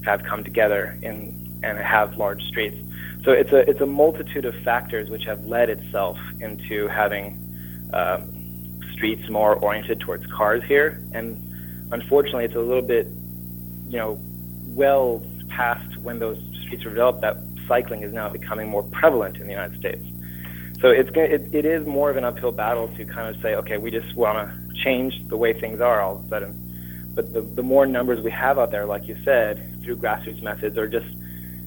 have 0.04 0.24
come 0.24 0.44
together 0.44 0.98
in 1.02 1.60
and 1.64 1.78
have 1.78 2.18
large 2.18 2.42
streets. 2.44 2.78
So 3.24 3.32
it's 3.32 3.52
a 3.52 3.70
it's 3.70 3.82
a 3.82 3.86
multitude 3.86 4.46
of 4.46 4.56
factors 4.64 5.10
which 5.10 5.26
have 5.26 5.46
led 5.46 5.70
itself 5.70 6.18
into 6.40 6.88
having 6.88 7.44
um, 7.94 8.37
streets 8.98 9.30
more 9.30 9.56
oriented 9.56 10.02
towards 10.02 10.26
cars 10.28 10.64
here, 10.64 11.02
and 11.14 11.38
unfortunately, 11.92 12.46
it's 12.46 12.56
a 12.56 12.60
little 12.60 12.82
bit, 12.82 13.08
you 13.88 13.98
know, 13.98 14.20
well 14.66 15.24
past 15.50 15.98
when 15.98 16.20
those 16.20 16.38
streets 16.64 16.84
were 16.84 16.92
developed 16.92 17.22
that 17.22 17.38
cycling 17.68 18.04
is 18.04 18.14
now 18.14 18.28
becoming 18.30 18.68
more 18.68 18.84
prevalent 18.84 19.38
in 19.38 19.48
the 19.48 19.54
United 19.54 19.78
States. 19.80 20.04
So 20.82 20.90
it's 20.90 21.10
it, 21.16 21.54
it 21.54 21.66
is 21.66 21.88
more 21.88 22.10
of 22.10 22.18
an 22.18 22.24
uphill 22.24 22.52
battle 22.52 22.88
to 22.90 23.06
kind 23.06 23.34
of 23.34 23.42
say, 23.42 23.56
okay, 23.56 23.78
we 23.78 23.90
just 23.92 24.16
want 24.16 24.38
to 24.38 24.76
change 24.84 25.28
the 25.28 25.38
way 25.38 25.54
things 25.54 25.82
are 25.82 26.02
all 26.02 26.18
of 26.18 26.26
a 26.26 26.30
sudden. 26.30 27.12
But 27.16 27.34
the, 27.34 27.42
the 27.42 27.64
more 27.64 27.88
numbers 27.88 28.22
we 28.22 28.32
have 28.32 28.60
out 28.60 28.70
there, 28.70 28.86
like 28.86 29.08
you 29.08 29.18
said, 29.24 29.82
through 29.84 29.98
grassroots 29.98 30.42
methods 30.44 30.78
or 30.78 30.88
just, 30.88 31.08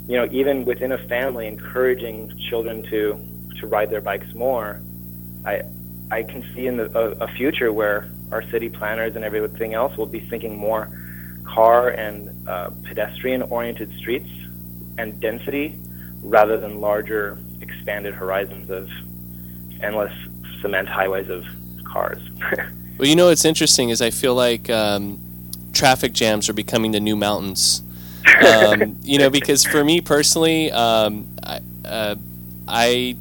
you 0.07 0.17
know, 0.17 0.29
even 0.31 0.65
within 0.65 0.93
a 0.93 0.99
family, 1.09 1.49
encouraging 1.49 2.39
children 2.49 2.85
to, 2.85 3.21
to 3.59 3.67
ride 3.67 3.91
their 3.91 4.01
bikes 4.01 4.33
more, 4.33 4.81
I, 5.45 5.63
I 6.11 6.23
can 6.23 6.45
see 6.55 6.67
in 6.67 6.77
the, 6.77 6.91
a, 6.99 7.25
a 7.25 7.29
future 7.29 7.73
where 7.73 8.11
our 8.33 8.43
city 8.51 8.69
planners 8.69 9.17
and 9.17 9.25
everything 9.25 9.75
else 9.75 9.97
will 9.97 10.07
be 10.07 10.21
thinking 10.21 10.57
more 10.57 10.91
car 11.45 11.89
and 11.89 12.49
uh, 12.49 12.71
pedestrian-oriented 12.85 13.93
streets 13.99 14.31
and 14.99 15.21
density 15.21 15.79
rather 16.23 16.59
than 16.59 16.81
larger 16.81 17.39
expanded 17.61 18.15
horizons 18.15 18.71
of 18.71 18.89
endless 19.83 20.13
cement 20.61 20.89
highways 20.89 21.29
of 21.29 21.45
cars. 21.85 22.21
Well, 22.99 23.09
you 23.09 23.17
know 23.17 23.29
what's 23.29 23.47
interesting 23.47 23.89
is 23.89 24.03
I 24.03 24.11
feel 24.11 24.35
like 24.35 24.69
um, 24.69 25.19
traffic 25.73 26.13
jams 26.13 26.51
are 26.51 26.53
becoming 26.53 26.93
the 26.93 27.01
new 27.01 27.17
mountains. 27.17 27.83
Um, 28.47 28.99
you 29.03 29.19
know, 29.19 29.31
because 29.31 29.65
for 29.65 29.83
me 29.83 30.03
personally, 30.03 30.71
um, 30.71 31.27
I, 31.43 31.61
uh, 31.83 32.17
I 32.69 33.17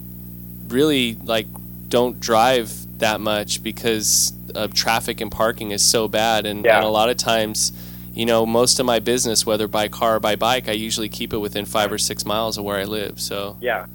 really 0.68 1.16
like 1.16 1.48
don't 1.90 2.20
drive 2.20 3.00
that 3.00 3.20
much 3.20 3.64
because 3.64 4.34
of 4.56 4.74
traffic 4.74 5.22
and 5.22 5.32
parking 5.32 5.72
is 5.72 5.84
so 5.84 6.08
bad, 6.08 6.46
and, 6.46 6.66
and 6.66 6.86
a 6.86 6.90
lot 6.90 7.10
of 7.10 7.18
times, 7.18 7.72
you 8.14 8.26
know, 8.26 8.46
most 8.46 8.80
of 8.80 8.86
my 8.86 9.00
business, 9.00 9.46
whether 9.46 9.68
by 9.68 9.88
car 9.88 10.18
or 10.18 10.20
by 10.20 10.36
bike, 10.36 10.70
I 10.70 10.74
usually 10.74 11.10
keep 11.10 11.34
it 11.34 11.38
within 11.38 11.66
five 11.66 11.92
or 11.92 11.98
six 11.98 12.26
miles 12.26 12.58
of 12.58 12.64
where 12.64 12.78
I 12.78 12.86
live. 12.86 13.20
So 13.20 13.58
Yeah, 13.62 13.86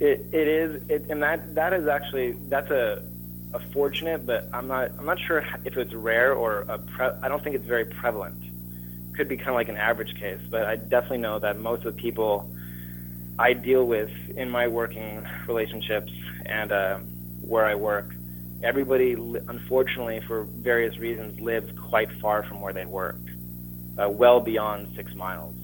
it 0.00 0.26
it 0.32 0.48
is, 0.48 0.82
it, 0.88 1.06
and 1.10 1.22
that 1.22 1.54
that 1.54 1.72
is 1.72 1.86
actually 1.86 2.32
that's 2.48 2.70
a 2.70 3.02
a 3.54 3.60
fortunate, 3.72 4.26
but 4.26 4.48
I'm 4.52 4.66
not 4.66 4.90
I'm 4.98 5.06
not 5.06 5.20
sure 5.20 5.44
if 5.64 5.76
it's 5.76 5.94
rare 5.94 6.32
or 6.34 6.64
a 6.68 6.78
pre, 6.78 7.06
I 7.22 7.28
don't 7.28 7.42
think 7.42 7.56
it's 7.56 7.66
very 7.66 7.84
prevalent. 7.84 8.42
Could 9.16 9.28
be 9.28 9.36
kind 9.36 9.50
of 9.50 9.54
like 9.54 9.68
an 9.68 9.76
average 9.76 10.14
case, 10.18 10.40
but 10.50 10.64
I 10.64 10.76
definitely 10.76 11.18
know 11.18 11.38
that 11.38 11.58
most 11.58 11.84
of 11.84 11.94
the 11.94 12.00
people 12.00 12.50
I 13.38 13.52
deal 13.52 13.86
with 13.86 14.10
in 14.36 14.48
my 14.50 14.68
working 14.68 15.26
relationships 15.46 16.12
and 16.46 16.72
uh, 16.72 16.98
where 17.40 17.64
I 17.64 17.74
work, 17.74 18.14
everybody 18.62 19.12
unfortunately 19.12 20.20
for 20.20 20.44
various 20.44 20.98
reasons 20.98 21.40
lives 21.40 21.72
quite 21.78 22.10
far 22.20 22.42
from 22.44 22.60
where 22.60 22.72
they 22.72 22.86
work, 22.86 23.20
uh, 23.98 24.08
well 24.08 24.40
beyond 24.40 24.94
six 24.96 25.14
miles. 25.14 25.54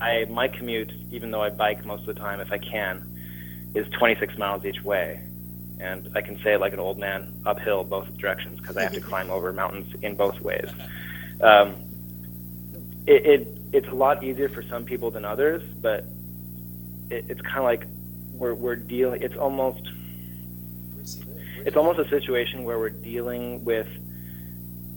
I 0.00 0.24
my 0.30 0.48
commute, 0.48 0.92
even 1.10 1.30
though 1.30 1.42
I 1.42 1.50
bike 1.50 1.84
most 1.84 2.00
of 2.00 2.06
the 2.06 2.14
time 2.14 2.40
if 2.40 2.50
I 2.50 2.58
can, 2.58 3.06
is 3.74 3.86
26 3.90 4.38
miles 4.38 4.64
each 4.64 4.82
way, 4.82 5.22
and 5.78 6.08
I 6.14 6.22
can 6.22 6.40
say 6.42 6.54
it 6.54 6.60
like 6.60 6.72
an 6.72 6.80
old 6.80 6.98
man 6.98 7.32
uphill 7.44 7.84
both 7.84 8.16
directions 8.16 8.60
because 8.60 8.76
I 8.76 8.82
have 8.82 8.92
to 8.92 9.00
climb 9.00 9.30
over 9.30 9.52
mountains 9.52 9.94
in 10.02 10.16
both 10.16 10.40
ways. 10.40 10.68
Um, 11.42 11.76
it, 13.06 13.26
it 13.26 13.48
it's 13.72 13.88
a 13.88 13.94
lot 13.94 14.24
easier 14.24 14.48
for 14.48 14.62
some 14.62 14.84
people 14.84 15.10
than 15.10 15.24
others, 15.24 15.62
but 15.80 16.04
it, 17.10 17.26
it's 17.28 17.40
kind 17.42 17.58
of 17.58 17.64
like 17.64 17.86
we're 18.40 18.54
we're 18.54 18.74
dealing. 18.74 19.22
It's 19.22 19.36
almost 19.36 19.82
it's 21.66 21.76
almost 21.76 21.98
a 22.00 22.08
situation 22.08 22.64
where 22.64 22.78
we're 22.78 22.88
dealing 22.88 23.64
with 23.64 23.86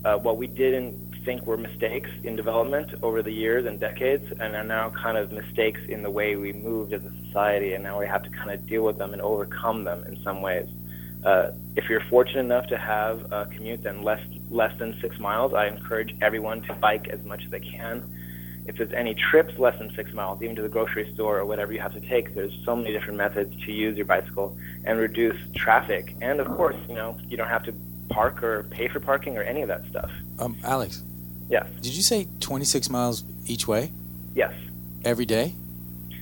uh, 0.04 0.16
what 0.16 0.38
we 0.38 0.46
didn't 0.46 1.14
think 1.24 1.46
were 1.46 1.56
mistakes 1.56 2.10
in 2.22 2.36
development 2.36 2.92
over 3.02 3.22
the 3.22 3.30
years 3.30 3.66
and 3.66 3.78
decades, 3.78 4.26
and 4.40 4.56
are 4.56 4.64
now 4.64 4.90
kind 4.90 5.16
of 5.16 5.30
mistakes 5.30 5.80
in 5.88 6.02
the 6.02 6.10
way 6.10 6.36
we 6.36 6.52
moved 6.52 6.92
as 6.92 7.04
a 7.04 7.12
society, 7.26 7.74
and 7.74 7.84
now 7.84 7.98
we 7.98 8.06
have 8.06 8.22
to 8.22 8.30
kind 8.30 8.50
of 8.50 8.66
deal 8.66 8.82
with 8.82 8.98
them 8.98 9.12
and 9.12 9.22
overcome 9.22 9.84
them 9.84 10.04
in 10.04 10.20
some 10.22 10.42
ways. 10.42 10.68
Uh, 11.24 11.52
if 11.76 11.88
you're 11.88 12.02
fortunate 12.02 12.40
enough 12.40 12.66
to 12.66 12.76
have 12.76 13.32
a 13.32 13.46
commute 13.46 13.82
then 13.82 14.02
less 14.02 14.20
less 14.50 14.76
than 14.78 14.98
six 15.00 15.18
miles, 15.18 15.52
I 15.52 15.66
encourage 15.66 16.14
everyone 16.22 16.62
to 16.62 16.74
bike 16.74 17.08
as 17.08 17.22
much 17.24 17.44
as 17.44 17.50
they 17.50 17.60
can. 17.60 18.02
If 18.66 18.76
there's 18.78 18.92
any 18.92 19.14
trips 19.14 19.58
less 19.58 19.78
than 19.78 19.94
six 19.94 20.12
miles, 20.14 20.40
even 20.42 20.56
to 20.56 20.62
the 20.62 20.68
grocery 20.70 21.12
store 21.12 21.38
or 21.38 21.44
whatever 21.44 21.72
you 21.72 21.80
have 21.80 21.92
to 21.92 22.00
take, 22.00 22.34
there's 22.34 22.56
so 22.64 22.74
many 22.74 22.92
different 22.92 23.18
methods 23.18 23.54
to 23.66 23.72
use 23.72 23.96
your 23.96 24.06
bicycle 24.06 24.56
and 24.84 24.98
reduce 24.98 25.36
traffic. 25.54 26.14
And 26.22 26.40
of 26.40 26.46
course, 26.48 26.76
you 26.88 26.94
know, 26.94 27.18
you 27.28 27.36
don't 27.36 27.48
have 27.48 27.64
to 27.64 27.74
park 28.08 28.42
or 28.42 28.62
pay 28.64 28.88
for 28.88 29.00
parking 29.00 29.36
or 29.36 29.42
any 29.42 29.60
of 29.62 29.68
that 29.68 29.84
stuff. 29.90 30.10
Um, 30.38 30.56
Alex. 30.64 31.02
Yes. 31.50 31.66
Did 31.82 31.94
you 31.94 32.02
say 32.02 32.26
26 32.40 32.88
miles 32.88 33.22
each 33.46 33.68
way 33.68 33.92
Yes. 34.34 34.52
every 35.04 35.26
day? 35.26 35.54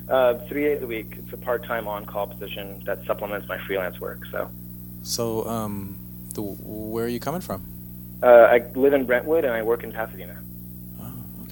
Uh, 0.08 0.34
three 0.48 0.64
days 0.64 0.82
a 0.82 0.86
week. 0.86 1.14
It's 1.18 1.32
a 1.32 1.36
part-time 1.36 1.86
on-call 1.86 2.26
position 2.26 2.82
that 2.86 3.04
supplements 3.06 3.46
my 3.48 3.58
freelance 3.58 4.00
work. 4.00 4.20
So, 4.32 4.50
So, 5.02 5.46
um, 5.48 5.96
the, 6.34 6.42
where 6.42 7.04
are 7.04 7.08
you 7.08 7.20
coming 7.20 7.40
from? 7.40 7.64
uh, 8.22 8.26
I 8.26 8.58
live 8.74 8.94
in 8.94 9.06
Brentwood 9.06 9.44
and 9.44 9.52
I 9.54 9.62
work 9.62 9.84
in 9.84 9.92
Pasadena. 9.92 10.41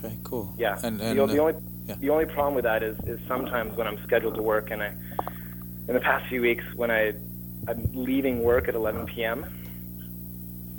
Okay, 0.04 0.16
cool. 0.24 0.54
Yeah. 0.58 0.78
And, 0.82 0.98
the, 0.98 1.04
and 1.04 1.20
o- 1.20 1.26
the 1.26 1.38
uh, 1.38 1.46
only 1.48 1.60
the 2.00 2.10
only 2.10 2.26
problem 2.26 2.54
with 2.54 2.64
that 2.64 2.82
is 2.82 2.96
is 3.06 3.20
sometimes 3.26 3.76
when 3.76 3.86
I'm 3.86 4.02
scheduled 4.04 4.34
to 4.36 4.42
work 4.42 4.70
and 4.70 4.82
I 4.82 4.94
in 5.88 5.94
the 5.94 6.00
past 6.00 6.26
few 6.28 6.40
weeks 6.40 6.64
when 6.74 6.90
I 6.90 7.14
I'm 7.68 7.84
leaving 7.92 8.42
work 8.42 8.68
at 8.68 8.74
11 8.74 9.06
p.m. 9.06 9.44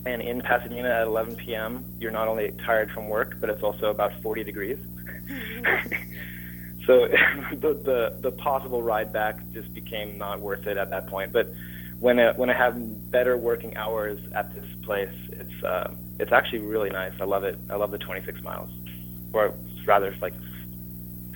and 0.05 0.21
in 0.21 0.41
Pasadena 0.41 0.89
at 0.89 1.07
11 1.07 1.35
p.m. 1.35 1.83
you're 1.99 2.11
not 2.11 2.27
only 2.27 2.51
tired 2.65 2.91
from 2.91 3.09
work 3.09 3.37
but 3.39 3.49
it's 3.49 3.61
also 3.61 3.89
about 3.89 4.13
40 4.21 4.43
degrees. 4.43 4.77
so 6.85 7.07
the, 7.51 7.73
the 7.83 8.17
the 8.21 8.31
possible 8.31 8.81
ride 8.81 9.11
back 9.11 9.37
just 9.51 9.73
became 9.73 10.17
not 10.17 10.39
worth 10.39 10.65
it 10.65 10.77
at 10.77 10.89
that 10.91 11.07
point. 11.07 11.31
But 11.33 11.47
when 11.99 12.19
I, 12.19 12.31
when 12.31 12.49
I 12.49 12.53
have 12.53 13.11
better 13.11 13.37
working 13.37 13.77
hours 13.77 14.19
at 14.33 14.53
this 14.55 14.65
place, 14.83 15.13
it's 15.33 15.63
uh, 15.63 15.93
it's 16.19 16.31
actually 16.31 16.59
really 16.59 16.89
nice. 16.89 17.13
I 17.19 17.25
love 17.25 17.43
it. 17.43 17.57
I 17.69 17.75
love 17.75 17.91
the 17.91 17.97
26 17.99 18.41
miles, 18.41 18.69
or 19.33 19.53
rather, 19.85 20.07
it's 20.07 20.21
like 20.21 20.33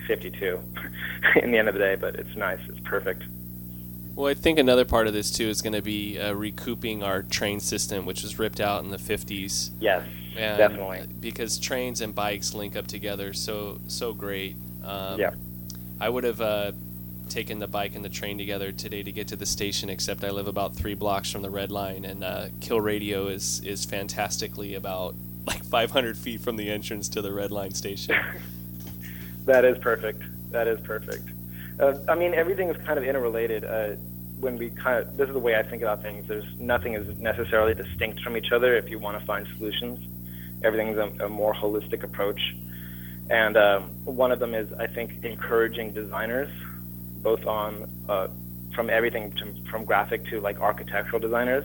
52 0.06 0.60
in 1.42 1.50
the 1.50 1.58
end 1.58 1.68
of 1.68 1.74
the 1.74 1.80
day. 1.80 1.96
But 1.96 2.16
it's 2.16 2.34
nice. 2.36 2.60
It's 2.68 2.80
perfect. 2.80 3.24
Well, 4.14 4.30
I 4.30 4.34
think 4.34 4.58
another 4.58 4.86
part 4.86 5.06
of 5.06 5.12
this 5.12 5.30
too 5.30 5.48
is 5.48 5.60
going 5.60 5.74
to 5.74 5.82
be 5.82 6.18
uh, 6.18 6.32
recouping 6.32 7.02
our 7.02 7.22
train 7.22 7.60
system, 7.60 8.06
which 8.06 8.22
was 8.22 8.38
ripped 8.38 8.60
out 8.60 8.82
in 8.82 8.90
the 8.90 8.96
50s. 8.96 9.70
Yes, 9.78 10.08
and 10.36 10.56
definitely. 10.56 11.02
Because 11.20 11.58
trains 11.58 12.00
and 12.00 12.14
bikes 12.14 12.54
link 12.54 12.76
up 12.76 12.86
together 12.86 13.34
so 13.34 13.78
so 13.88 14.14
great. 14.14 14.56
Um, 14.84 15.20
Yeah. 15.20 15.34
I 16.00 16.08
would 16.08 16.24
have 16.24 16.40
uh, 16.40 16.72
taken 17.28 17.58
the 17.58 17.66
bike 17.66 17.94
and 17.94 18.04
the 18.04 18.08
train 18.08 18.38
together 18.38 18.72
today 18.72 19.02
to 19.02 19.12
get 19.12 19.28
to 19.28 19.36
the 19.36 19.46
station, 19.46 19.90
except 19.90 20.24
I 20.24 20.30
live 20.30 20.46
about 20.46 20.74
three 20.74 20.94
blocks 20.94 21.30
from 21.30 21.42
the 21.42 21.50
red 21.50 21.70
line, 21.70 22.04
and 22.04 22.22
uh, 22.24 22.48
Kill 22.60 22.80
Radio 22.80 23.26
is 23.26 23.60
is 23.64 23.84
fantastically 23.84 24.74
about 24.74 25.14
like 25.46 25.64
500 25.64 26.16
feet 26.16 26.40
from 26.40 26.56
the 26.56 26.70
entrance 26.70 27.08
to 27.10 27.22
the 27.22 27.32
red 27.32 27.50
line 27.50 27.72
station. 27.72 28.16
That 29.46 29.64
is 29.64 29.78
perfect. 29.78 30.22
That 30.50 30.66
is 30.66 30.80
perfect. 30.80 31.28
Uh, 31.78 31.94
I 32.08 32.16
mean, 32.16 32.34
everything 32.34 32.68
is 32.68 32.76
kind 32.84 32.98
of 32.98 33.04
interrelated. 33.04 33.64
Uh, 33.64 33.90
when 34.40 34.58
we 34.58 34.70
kind 34.70 34.98
of, 34.98 35.16
this 35.16 35.28
is 35.28 35.34
the 35.34 35.40
way 35.40 35.56
I 35.56 35.62
think 35.62 35.82
about 35.82 36.02
things. 36.02 36.26
There's 36.26 36.58
nothing 36.58 36.94
is 36.94 37.16
necessarily 37.18 37.72
distinct 37.72 38.20
from 38.20 38.36
each 38.36 38.52
other 38.52 38.76
if 38.76 38.90
you 38.90 38.98
want 38.98 39.18
to 39.18 39.24
find 39.24 39.46
solutions. 39.56 40.00
Everything's 40.64 40.98
a, 40.98 41.24
a 41.24 41.28
more 41.28 41.54
holistic 41.54 42.02
approach. 42.02 42.40
And 43.30 43.56
um, 43.56 43.82
one 44.04 44.32
of 44.32 44.40
them 44.40 44.52
is, 44.54 44.72
I 44.72 44.88
think, 44.88 45.24
encouraging 45.24 45.92
designers, 45.92 46.50
both 47.22 47.46
on 47.46 47.88
uh, 48.08 48.28
from 48.74 48.90
everything 48.90 49.32
to, 49.32 49.70
from 49.70 49.84
graphic 49.84 50.26
to 50.26 50.40
like 50.40 50.60
architectural 50.60 51.20
designers, 51.20 51.64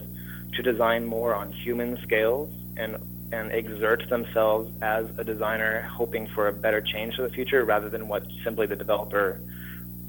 to 0.53 0.61
design 0.61 1.05
more 1.05 1.33
on 1.33 1.51
human 1.51 1.99
scales 2.03 2.53
and 2.77 2.95
and 3.31 3.51
exert 3.51 4.09
themselves 4.09 4.71
as 4.81 5.05
a 5.17 5.23
designer, 5.23 5.81
hoping 5.81 6.27
for 6.27 6.47
a 6.47 6.53
better 6.53 6.81
change 6.81 7.15
for 7.15 7.23
the 7.23 7.29
future, 7.29 7.63
rather 7.65 7.89
than 7.89 8.07
what 8.07 8.23
simply 8.43 8.67
the 8.67 8.75
developer 8.75 9.39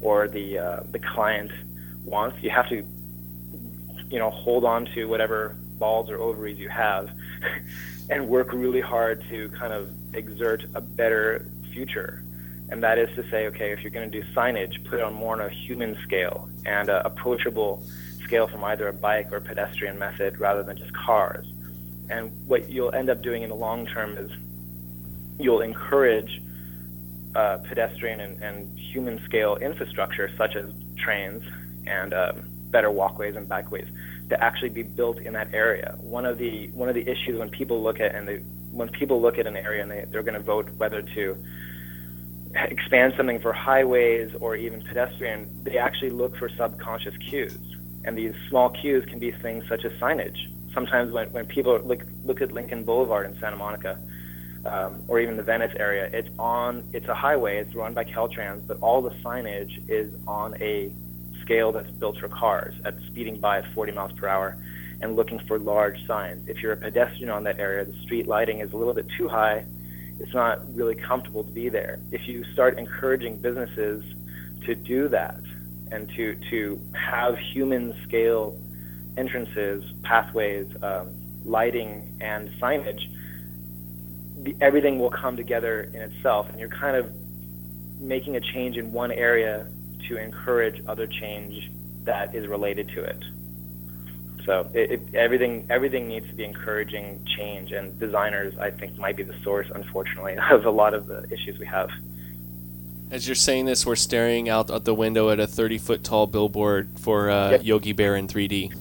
or 0.01 0.27
the 0.27 0.57
uh, 0.57 0.79
the 0.91 0.99
client 0.99 1.51
wants. 2.03 2.41
You 2.41 2.49
have 2.49 2.69
to, 2.69 2.85
you 4.09 4.19
know, 4.19 4.29
hold 4.29 4.65
on 4.65 4.85
to 4.93 5.05
whatever 5.05 5.55
balls 5.77 6.09
or 6.09 6.17
ovaries 6.17 6.59
you 6.59 6.69
have, 6.69 7.09
and 8.09 8.27
work 8.27 8.53
really 8.53 8.81
hard 8.81 9.23
to 9.29 9.49
kind 9.49 9.73
of 9.73 9.89
exert 10.13 10.65
a 10.75 10.81
better 10.81 11.45
future. 11.73 12.23
And 12.69 12.81
that 12.83 12.97
is 12.97 13.13
to 13.15 13.29
say, 13.29 13.47
okay, 13.47 13.71
if 13.71 13.81
you're 13.81 13.91
going 13.91 14.09
to 14.09 14.21
do 14.21 14.25
signage, 14.33 14.83
put 14.85 14.99
it 14.99 15.01
on 15.01 15.13
more 15.13 15.33
on 15.33 15.41
a 15.41 15.49
human 15.49 15.97
scale 16.03 16.49
and 16.65 16.89
a 16.89 17.05
approachable 17.05 17.83
scale 18.23 18.47
from 18.47 18.63
either 18.63 18.87
a 18.87 18.93
bike 18.93 19.31
or 19.31 19.41
pedestrian 19.41 19.99
method 19.99 20.39
rather 20.39 20.63
than 20.63 20.77
just 20.77 20.93
cars. 20.93 21.45
And 22.09 22.31
what 22.47 22.69
you'll 22.69 22.93
end 22.93 23.09
up 23.09 23.21
doing 23.21 23.43
in 23.43 23.49
the 23.49 23.55
long 23.55 23.85
term 23.85 24.17
is 24.17 24.31
you'll 25.39 25.61
encourage 25.61 26.41
uh, 27.35 27.57
pedestrian 27.57 28.19
and, 28.19 28.43
and 28.43 28.79
human 28.79 29.23
scale 29.25 29.55
infrastructure 29.55 30.29
such 30.37 30.55
as 30.55 30.71
trains 30.97 31.43
and 31.87 32.13
um, 32.13 32.43
better 32.69 32.91
walkways 32.91 33.35
and 33.35 33.47
bikeways 33.47 33.87
to 34.29 34.43
actually 34.43 34.69
be 34.69 34.83
built 34.83 35.19
in 35.19 35.33
that 35.33 35.53
area. 35.53 35.95
One 35.99 36.25
of 36.25 36.37
the 36.37 36.67
one 36.69 36.89
of 36.89 36.95
the 36.95 37.07
issues 37.07 37.39
when 37.39 37.49
people 37.49 37.81
look 37.81 37.99
at 37.99 38.13
and 38.15 38.27
they 38.27 38.37
when 38.71 38.89
people 38.89 39.21
look 39.21 39.37
at 39.37 39.47
an 39.47 39.55
area 39.55 39.81
and 39.83 39.91
they, 39.91 40.05
they're 40.09 40.23
going 40.23 40.33
to 40.33 40.39
vote 40.39 40.69
whether 40.77 41.01
to 41.01 41.37
expand 42.55 43.13
something 43.17 43.39
for 43.39 43.53
highways 43.53 44.31
or 44.39 44.55
even 44.55 44.81
pedestrian, 44.81 45.49
they 45.63 45.77
actually 45.77 46.09
look 46.09 46.35
for 46.37 46.49
subconscious 46.49 47.15
cues. 47.17 47.57
And 48.05 48.17
these 48.17 48.33
small 48.49 48.69
cues 48.69 49.05
can 49.05 49.19
be 49.19 49.31
things 49.31 49.67
such 49.67 49.85
as 49.85 49.91
signage. 49.93 50.47
Sometimes 50.73 51.11
when, 51.11 51.31
when 51.31 51.45
people 51.45 51.79
look, 51.79 52.03
look 52.23 52.41
at 52.41 52.51
Lincoln 52.51 52.83
Boulevard 52.83 53.29
in 53.29 53.39
Santa 53.39 53.55
Monica, 53.55 53.99
um, 54.65 55.03
or 55.07 55.19
even 55.19 55.37
the 55.37 55.43
Venice 55.43 55.73
area, 55.77 56.09
it's 56.13 56.29
on, 56.39 56.83
it's 56.93 57.07
a 57.07 57.13
highway, 57.13 57.57
it's 57.57 57.75
run 57.75 57.93
by 57.93 58.03
Caltrans, 58.03 58.65
but 58.65 58.77
all 58.81 59.01
the 59.01 59.11
signage 59.23 59.89
is 59.89 60.13
on 60.25 60.55
a 60.61 60.93
scale 61.41 61.71
that's 61.71 61.91
built 61.91 62.17
for 62.17 62.29
cars 62.29 62.73
at 62.85 62.95
speeding 63.07 63.39
by 63.39 63.57
at 63.59 63.73
40 63.73 63.91
miles 63.91 64.13
per 64.13 64.27
hour 64.27 64.57
and 65.01 65.15
looking 65.15 65.39
for 65.39 65.59
large 65.59 66.05
signs. 66.07 66.47
If 66.47 66.61
you're 66.61 66.71
a 66.71 66.77
pedestrian 66.77 67.29
on 67.29 67.43
that 67.43 67.59
area, 67.59 67.83
the 67.83 67.97
street 68.03 68.27
lighting 68.27 68.59
is 68.59 68.71
a 68.71 68.77
little 68.77 68.93
bit 68.93 69.05
too 69.17 69.27
high. 69.27 69.65
It's 70.19 70.33
not 70.33 70.61
really 70.73 70.95
comfortable 70.95 71.43
to 71.43 71.51
be 71.51 71.67
there. 71.67 71.99
If 72.11 72.27
you 72.27 72.45
start 72.53 72.79
encouraging 72.79 73.37
businesses 73.37 74.03
to 74.65 74.75
do 74.75 75.09
that 75.09 75.41
and 75.91 76.09
to, 76.11 76.35
to 76.49 76.81
have 76.93 77.37
human 77.37 77.93
scale 78.03 78.57
entrances, 79.17 79.83
pathways, 80.03 80.67
um, 80.81 81.09
lighting, 81.45 82.17
and 82.21 82.49
signage, 82.61 83.01
the, 84.43 84.55
everything 84.61 84.99
will 84.99 85.09
come 85.11 85.37
together 85.37 85.83
in 85.93 86.01
itself. 86.01 86.49
And 86.49 86.59
you're 86.59 86.69
kind 86.69 86.95
of 86.95 87.11
making 87.99 88.35
a 88.35 88.41
change 88.41 88.77
in 88.77 88.91
one 88.91 89.11
area 89.11 89.67
to 90.07 90.17
encourage 90.17 90.81
other 90.87 91.07
change 91.07 91.71
that 92.03 92.35
is 92.35 92.47
related 92.47 92.89
to 92.89 93.03
it. 93.03 93.23
So 94.45 94.69
it, 94.73 94.91
it, 94.91 95.15
everything 95.15 95.65
everything 95.69 96.09
needs 96.09 96.27
to 96.27 96.33
be 96.33 96.43
encouraging 96.43 97.25
change, 97.37 97.71
and 97.71 97.97
designers, 97.97 98.57
I 98.57 98.71
think, 98.71 98.97
might 98.97 99.15
be 99.15 99.23
the 99.23 99.35
source, 99.41 99.67
unfortunately, 99.73 100.35
of 100.51 100.65
a 100.65 100.69
lot 100.69 100.93
of 100.93 101.07
the 101.07 101.25
issues 101.31 101.57
we 101.59 101.65
have. 101.67 101.89
As 103.09 103.27
you're 103.27 103.35
saying 103.35 103.65
this, 103.65 103.85
we're 103.85 103.95
staring 103.95 104.49
out 104.49 104.71
at 104.71 104.85
the 104.85 104.93
window 104.93 105.29
at 105.29 105.39
a 105.39 105.47
30 105.47 105.77
foot 105.77 106.03
tall 106.03 106.27
billboard 106.27 106.89
for 106.99 107.29
uh, 107.29 107.51
Yep. 107.51 107.63
Yogi 107.63 107.93
Bear 107.93 108.15
in 108.15 108.27
3D. 108.27 108.73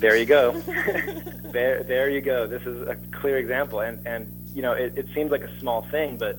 There 0.00 0.16
you 0.16 0.24
go. 0.24 0.52
there, 1.52 1.82
there 1.82 2.08
you 2.08 2.22
go. 2.22 2.46
This 2.46 2.62
is 2.62 2.88
a 2.88 2.96
clear 3.12 3.36
example, 3.36 3.80
and 3.80 4.06
and 4.06 4.26
you 4.54 4.62
know, 4.62 4.72
it, 4.72 4.96
it 4.96 5.06
seems 5.14 5.30
like 5.30 5.42
a 5.42 5.58
small 5.60 5.82
thing, 5.82 6.16
but 6.16 6.38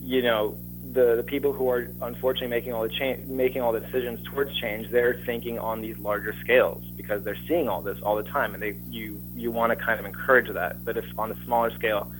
you 0.00 0.22
know, 0.22 0.56
the 0.92 1.16
the 1.16 1.22
people 1.22 1.52
who 1.52 1.68
are 1.68 1.90
unfortunately 2.00 2.48
making 2.48 2.72
all 2.72 2.82
the 2.82 2.88
change, 2.88 3.26
making 3.26 3.60
all 3.60 3.72
the 3.72 3.80
decisions 3.80 4.26
towards 4.26 4.56
change, 4.58 4.88
they're 4.88 5.20
thinking 5.26 5.58
on 5.58 5.82
these 5.82 5.98
larger 5.98 6.34
scales 6.40 6.82
because 6.96 7.22
they're 7.24 7.36
seeing 7.46 7.68
all 7.68 7.82
this 7.82 8.00
all 8.00 8.16
the 8.16 8.22
time, 8.22 8.54
and 8.54 8.62
they 8.62 8.76
you 8.88 9.20
you 9.34 9.50
want 9.50 9.70
to 9.70 9.76
kind 9.76 10.00
of 10.00 10.06
encourage 10.06 10.48
that. 10.48 10.82
But 10.82 10.96
if 10.96 11.04
on 11.18 11.30
a 11.30 11.44
smaller 11.44 11.70
scale, 11.72 12.10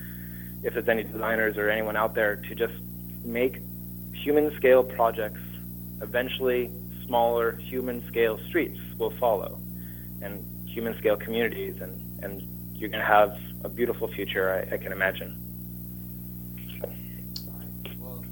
if 0.62 0.74
there's 0.74 0.88
any 0.88 1.04
designers 1.04 1.56
or 1.56 1.70
anyone 1.70 1.96
out 1.96 2.14
there 2.14 2.36
to 2.36 2.54
just 2.54 2.74
make 3.24 3.62
human 4.12 4.54
scale 4.56 4.84
projects, 4.84 5.40
eventually 6.02 6.70
smaller 7.06 7.52
human 7.52 8.06
scale 8.08 8.38
streets 8.48 8.78
will 8.98 9.12
follow, 9.12 9.58
and 10.22 10.68
human 10.68 10.96
scale 10.98 11.16
communities, 11.16 11.80
and 11.80 12.24
and 12.24 12.42
you're 12.74 12.90
going 12.90 13.00
to 13.00 13.06
have 13.06 13.38
a 13.64 13.68
beautiful 13.68 14.08
future. 14.08 14.52
I, 14.52 14.74
I 14.74 14.78
can 14.78 14.92
imagine. 14.92 15.42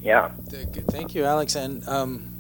Yeah. 0.01 0.33
Thank 0.49 1.15
you, 1.15 1.25
Alex. 1.25 1.57
And 1.57 1.87
um, 1.89 2.31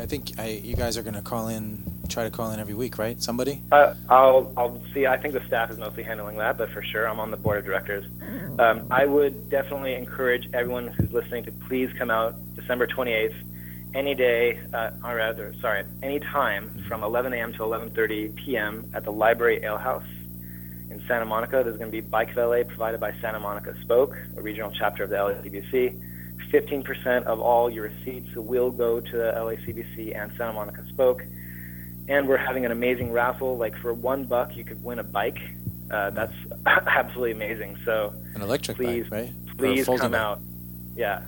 I 0.00 0.06
think 0.06 0.38
I, 0.40 0.48
you 0.48 0.74
guys 0.74 0.96
are 0.98 1.02
going 1.02 1.14
to 1.14 1.22
call 1.22 1.46
in 1.46 1.84
try 2.08 2.24
to 2.24 2.30
call 2.30 2.50
in 2.50 2.60
every 2.60 2.74
week, 2.74 2.98
right? 2.98 3.20
Somebody? 3.22 3.60
Uh, 3.72 3.94
I'll, 4.08 4.52
I'll 4.56 4.82
see. 4.94 5.06
I 5.06 5.16
think 5.16 5.34
the 5.34 5.44
staff 5.46 5.70
is 5.70 5.78
mostly 5.78 6.02
handling 6.02 6.36
that, 6.38 6.56
but 6.56 6.70
for 6.70 6.82
sure, 6.82 7.08
I'm 7.08 7.20
on 7.20 7.30
the 7.30 7.36
board 7.36 7.58
of 7.58 7.64
directors. 7.64 8.04
Um, 8.58 8.86
I 8.90 9.04
would 9.04 9.50
definitely 9.50 9.94
encourage 9.94 10.48
everyone 10.54 10.88
who's 10.88 11.12
listening 11.12 11.44
to 11.44 11.52
please 11.52 11.90
come 11.98 12.10
out 12.10 12.34
December 12.54 12.86
28th, 12.86 13.34
any 13.96 14.14
day, 14.14 14.60
uh, 14.74 14.90
or 15.02 15.16
rather, 15.16 15.54
sorry, 15.60 15.82
any 16.02 16.20
time 16.20 16.84
from 16.86 17.02
11 17.02 17.32
a.m. 17.32 17.52
to 17.54 17.60
11:30 17.60 18.36
p.m. 18.36 18.90
at 18.94 19.04
the 19.04 19.10
Library 19.10 19.60
Ale 19.64 19.78
House 19.78 20.04
in 20.90 21.02
Santa 21.08 21.24
Monica. 21.24 21.62
There's 21.64 21.78
going 21.78 21.90
to 21.90 22.02
be 22.02 22.02
Bike 22.02 22.32
Valet 22.34 22.64
provided 22.64 23.00
by 23.00 23.12
Santa 23.20 23.40
Monica 23.40 23.74
Spoke, 23.80 24.14
a 24.36 24.42
regional 24.42 24.70
chapter 24.70 25.04
of 25.04 25.10
the 25.10 25.16
LACBC. 25.16 26.02
15% 26.52 27.24
of 27.24 27.40
all 27.40 27.70
your 27.70 27.84
receipts 27.84 28.32
will 28.36 28.70
go 28.70 29.00
to 29.00 29.16
the 29.16 29.32
LACBC 29.32 30.14
and 30.14 30.30
Santa 30.36 30.52
Monica 30.52 30.86
Spoke. 30.88 31.24
And 32.08 32.28
we're 32.28 32.36
having 32.36 32.64
an 32.64 32.70
amazing 32.70 33.10
raffle. 33.10 33.56
Like 33.56 33.76
for 33.78 33.92
one 33.94 34.24
buck, 34.24 34.54
you 34.54 34.62
could 34.62 34.84
win 34.84 34.98
a 34.98 35.04
bike. 35.04 35.40
Uh, 35.90 36.10
that's 36.10 36.34
absolutely 36.66 37.32
amazing. 37.32 37.78
So 37.84 38.12
An 38.34 38.42
electric 38.42 38.76
please, 38.76 39.04
bike, 39.04 39.12
right? 39.12 39.56
Please 39.56 39.86
come 39.86 40.12
bike. 40.12 40.14
out. 40.20 40.40
Yeah, 40.94 41.22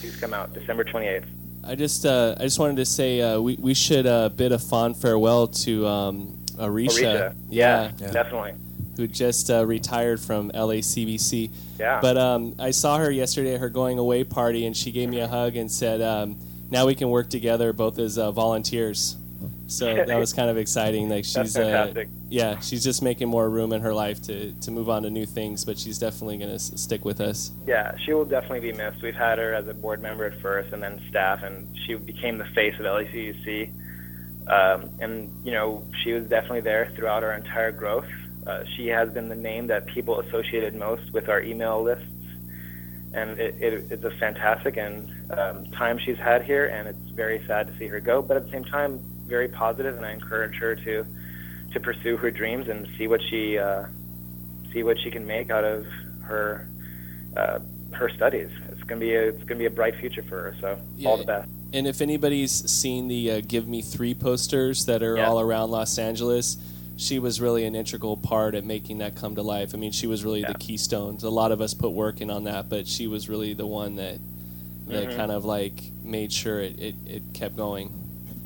please 0.00 0.16
come 0.16 0.34
out 0.34 0.52
December 0.52 0.84
28th. 0.84 1.24
I 1.64 1.74
just 1.74 2.06
uh, 2.06 2.34
I 2.38 2.42
just 2.42 2.58
wanted 2.58 2.76
to 2.76 2.84
say 2.84 3.20
uh, 3.20 3.40
we 3.40 3.56
we 3.56 3.74
should 3.74 4.06
uh, 4.06 4.28
bid 4.30 4.52
a 4.52 4.58
fond 4.58 4.96
farewell 4.96 5.48
to 5.48 5.86
um, 5.86 6.44
Aurisha. 6.56 7.32
Aurisha. 7.32 7.34
Yeah, 7.48 7.90
definitely. 7.98 8.54
Who 8.96 9.06
just 9.06 9.50
uh, 9.50 9.64
retired 9.64 10.20
from 10.20 10.50
LACBC. 10.50 11.50
Yeah. 11.78 12.00
But 12.00 12.18
um, 12.18 12.56
I 12.58 12.72
saw 12.72 12.98
her 12.98 13.10
yesterday 13.10 13.54
at 13.54 13.60
her 13.60 13.68
going 13.68 13.98
away 13.98 14.24
party, 14.24 14.66
and 14.66 14.76
she 14.76 14.90
gave 14.90 15.08
me 15.08 15.20
a 15.20 15.28
hug 15.28 15.56
and 15.56 15.70
said, 15.70 16.02
um, 16.02 16.38
"Now 16.70 16.86
we 16.86 16.94
can 16.94 17.08
work 17.10 17.30
together, 17.30 17.72
both 17.72 17.98
as 17.98 18.18
uh, 18.18 18.32
volunteers." 18.32 19.16
So 19.68 19.94
that 20.06 20.18
was 20.18 20.32
kind 20.32 20.50
of 20.50 20.56
exciting. 20.56 21.08
Like 21.08 21.24
she's 21.24 21.56
uh, 21.56 21.92
yeah, 22.28 22.58
she's 22.60 22.82
just 22.82 23.02
making 23.02 23.28
more 23.28 23.48
room 23.48 23.72
in 23.72 23.82
her 23.82 23.94
life 23.94 24.20
to 24.22 24.52
to 24.52 24.70
move 24.70 24.88
on 24.88 25.02
to 25.02 25.10
new 25.10 25.26
things, 25.26 25.64
but 25.64 25.78
she's 25.78 25.98
definitely 25.98 26.38
going 26.38 26.48
to 26.48 26.54
s- 26.56 26.72
stick 26.76 27.04
with 27.04 27.20
us. 27.20 27.52
Yeah, 27.66 27.94
she 27.98 28.14
will 28.14 28.24
definitely 28.24 28.60
be 28.60 28.72
missed. 28.72 29.02
We've 29.02 29.14
had 29.14 29.38
her 29.38 29.54
as 29.54 29.68
a 29.68 29.74
board 29.74 30.00
member 30.00 30.24
at 30.24 30.40
first, 30.40 30.72
and 30.72 30.82
then 30.82 31.00
staff, 31.10 31.42
and 31.42 31.68
she 31.86 31.94
became 31.94 32.38
the 32.38 32.46
face 32.46 32.74
of 32.74 32.86
LACBC. 32.86 33.70
Um, 34.48 34.90
and 35.00 35.30
you 35.44 35.52
know, 35.52 35.84
she 36.02 36.12
was 36.12 36.24
definitely 36.24 36.62
there 36.62 36.90
throughout 36.96 37.22
our 37.22 37.34
entire 37.34 37.70
growth. 37.70 38.08
Uh, 38.46 38.64
she 38.76 38.86
has 38.88 39.10
been 39.10 39.28
the 39.28 39.34
name 39.36 39.66
that 39.66 39.84
people 39.84 40.20
associated 40.20 40.74
most 40.74 41.12
with 41.12 41.28
our 41.28 41.42
email 41.42 41.82
lists, 41.82 42.06
and 43.12 43.38
it, 43.38 43.54
it, 43.60 43.92
it's 43.92 44.04
a 44.04 44.10
fantastic 44.12 44.78
and 44.78 45.12
um, 45.30 45.66
time 45.72 45.98
she's 45.98 46.16
had 46.16 46.42
here. 46.42 46.68
And 46.68 46.88
it's 46.88 47.10
very 47.10 47.44
sad 47.46 47.66
to 47.66 47.76
see 47.76 47.86
her 47.88 48.00
go, 48.00 48.22
but 48.22 48.38
at 48.38 48.46
the 48.46 48.50
same 48.50 48.64
time, 48.64 49.02
very 49.28 49.48
positive, 49.48 49.96
and 49.96 50.04
I 50.04 50.12
encourage 50.12 50.56
her 50.56 50.74
to 50.74 51.06
to 51.72 51.80
pursue 51.80 52.16
her 52.16 52.30
dreams 52.30 52.66
and 52.68 52.88
see 52.96 53.06
what 53.06 53.20
she 53.28 53.58
uh, 53.58 53.84
see 54.72 54.82
what 54.82 54.98
she 54.98 55.10
can 55.10 55.26
make 55.26 55.50
out 55.50 55.64
of 55.64 55.86
her 56.22 56.68
uh, 57.36 57.58
her 57.92 58.08
studies. 58.08 58.48
It's 58.70 58.82
gonna 58.84 59.00
be 59.00 59.14
a, 59.14 59.28
it's 59.28 59.44
gonna 59.44 59.58
be 59.58 59.66
a 59.66 59.70
bright 59.70 59.96
future 59.96 60.22
for 60.22 60.36
her. 60.42 60.56
So 60.60 60.78
all 61.04 61.16
the 61.18 61.24
best. 61.24 61.48
And 61.72 61.86
if 61.86 62.00
anybody's 62.00 62.52
seen 62.70 63.08
the 63.08 63.30
uh, 63.30 63.40
"Give 63.46 63.68
Me 63.68 63.82
Three 63.82 64.14
posters 64.14 64.86
that 64.86 65.02
are 65.02 65.18
all 65.18 65.38
around 65.38 65.70
Los 65.70 65.98
Angeles, 65.98 66.56
she 66.96 67.18
was 67.18 67.40
really 67.40 67.64
an 67.66 67.74
integral 67.74 68.16
part 68.16 68.54
at 68.54 68.64
making 68.64 68.98
that 68.98 69.14
come 69.14 69.34
to 69.34 69.42
life. 69.42 69.74
I 69.74 69.76
mean, 69.76 69.92
she 69.92 70.06
was 70.06 70.24
really 70.24 70.42
the 70.42 70.54
keystone. 70.54 71.18
A 71.22 71.28
lot 71.28 71.52
of 71.52 71.60
us 71.60 71.74
put 71.74 71.90
work 71.90 72.22
in 72.22 72.30
on 72.30 72.44
that, 72.44 72.70
but 72.70 72.88
she 72.88 73.06
was 73.06 73.28
really 73.28 73.52
the 73.52 73.66
one 73.66 73.96
that 73.96 74.18
that 74.86 75.08
Mhm. 75.10 75.16
kind 75.16 75.30
of 75.30 75.44
like 75.44 75.92
made 76.02 76.32
sure 76.32 76.60
it, 76.60 76.80
it, 76.80 76.94
it 77.06 77.22
kept 77.34 77.56
going. 77.56 77.92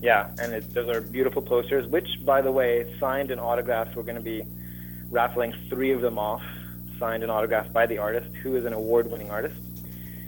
Yeah, 0.02 0.30
and 0.40 0.52
it, 0.52 0.74
those 0.74 0.88
are 0.88 1.00
beautiful 1.00 1.40
posters. 1.40 1.86
Which, 1.86 2.24
by 2.24 2.42
the 2.42 2.50
way, 2.52 2.92
signed 2.98 3.30
and 3.30 3.40
autographed. 3.40 3.94
We're 3.96 4.02
going 4.02 4.16
to 4.16 4.20
be 4.20 4.42
raffling 5.10 5.54
three 5.70 5.92
of 5.92 6.00
them 6.00 6.18
off, 6.18 6.42
signed 6.98 7.22
and 7.22 7.30
autographed 7.30 7.72
by 7.72 7.86
the 7.86 7.98
artist, 7.98 8.34
who 8.42 8.56
is 8.56 8.64
an 8.64 8.72
award-winning 8.72 9.30
artist. 9.30 9.54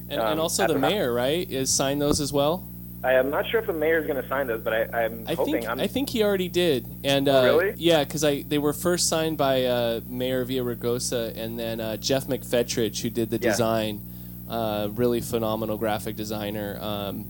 And, 0.08 0.20
Um, 0.20 0.32
and 0.32 0.40
also 0.40 0.66
the 0.66 0.74
the- 0.74 0.78
mayor, 0.78 1.12
right, 1.12 1.50
is 1.50 1.72
signed 1.74 2.00
those 2.00 2.20
as 2.20 2.32
well. 2.32 2.64
I 3.02 3.14
am 3.14 3.28
not 3.28 3.46
sure 3.50 3.60
if 3.60 3.66
the 3.66 3.72
mayor 3.74 3.98
is 3.98 4.06
going 4.06 4.22
to 4.22 4.26
sign 4.28 4.46
those, 4.46 4.62
but 4.62 4.72
I, 4.72 5.04
I'm 5.04 5.24
I 5.28 5.34
hoping. 5.34 5.54
think 5.54 5.68
I'm, 5.68 5.78
I 5.80 5.86
think 5.86 6.08
he 6.08 6.22
already 6.22 6.48
did, 6.48 6.86
and 7.04 7.28
Oh, 7.28 7.36
uh, 7.36 7.42
really? 7.44 7.74
yeah, 7.76 8.02
because 8.02 8.24
I 8.24 8.42
they 8.48 8.56
were 8.56 8.72
first 8.72 9.08
signed 9.10 9.36
by 9.36 9.64
uh, 9.66 10.00
Mayor 10.08 10.42
Villaraigosa 10.46 11.36
and 11.36 11.58
then 11.58 11.80
uh, 11.80 11.98
Geoff 11.98 12.28
McFetridge, 12.28 13.02
who 13.02 13.10
did 13.10 13.28
the 13.28 13.36
Yeah. 13.36 13.50
design, 13.50 14.00
uh, 14.48 14.88
really 14.94 15.20
phenomenal 15.20 15.76
graphic 15.76 16.16
designer. 16.16 16.78
Um, 16.80 17.26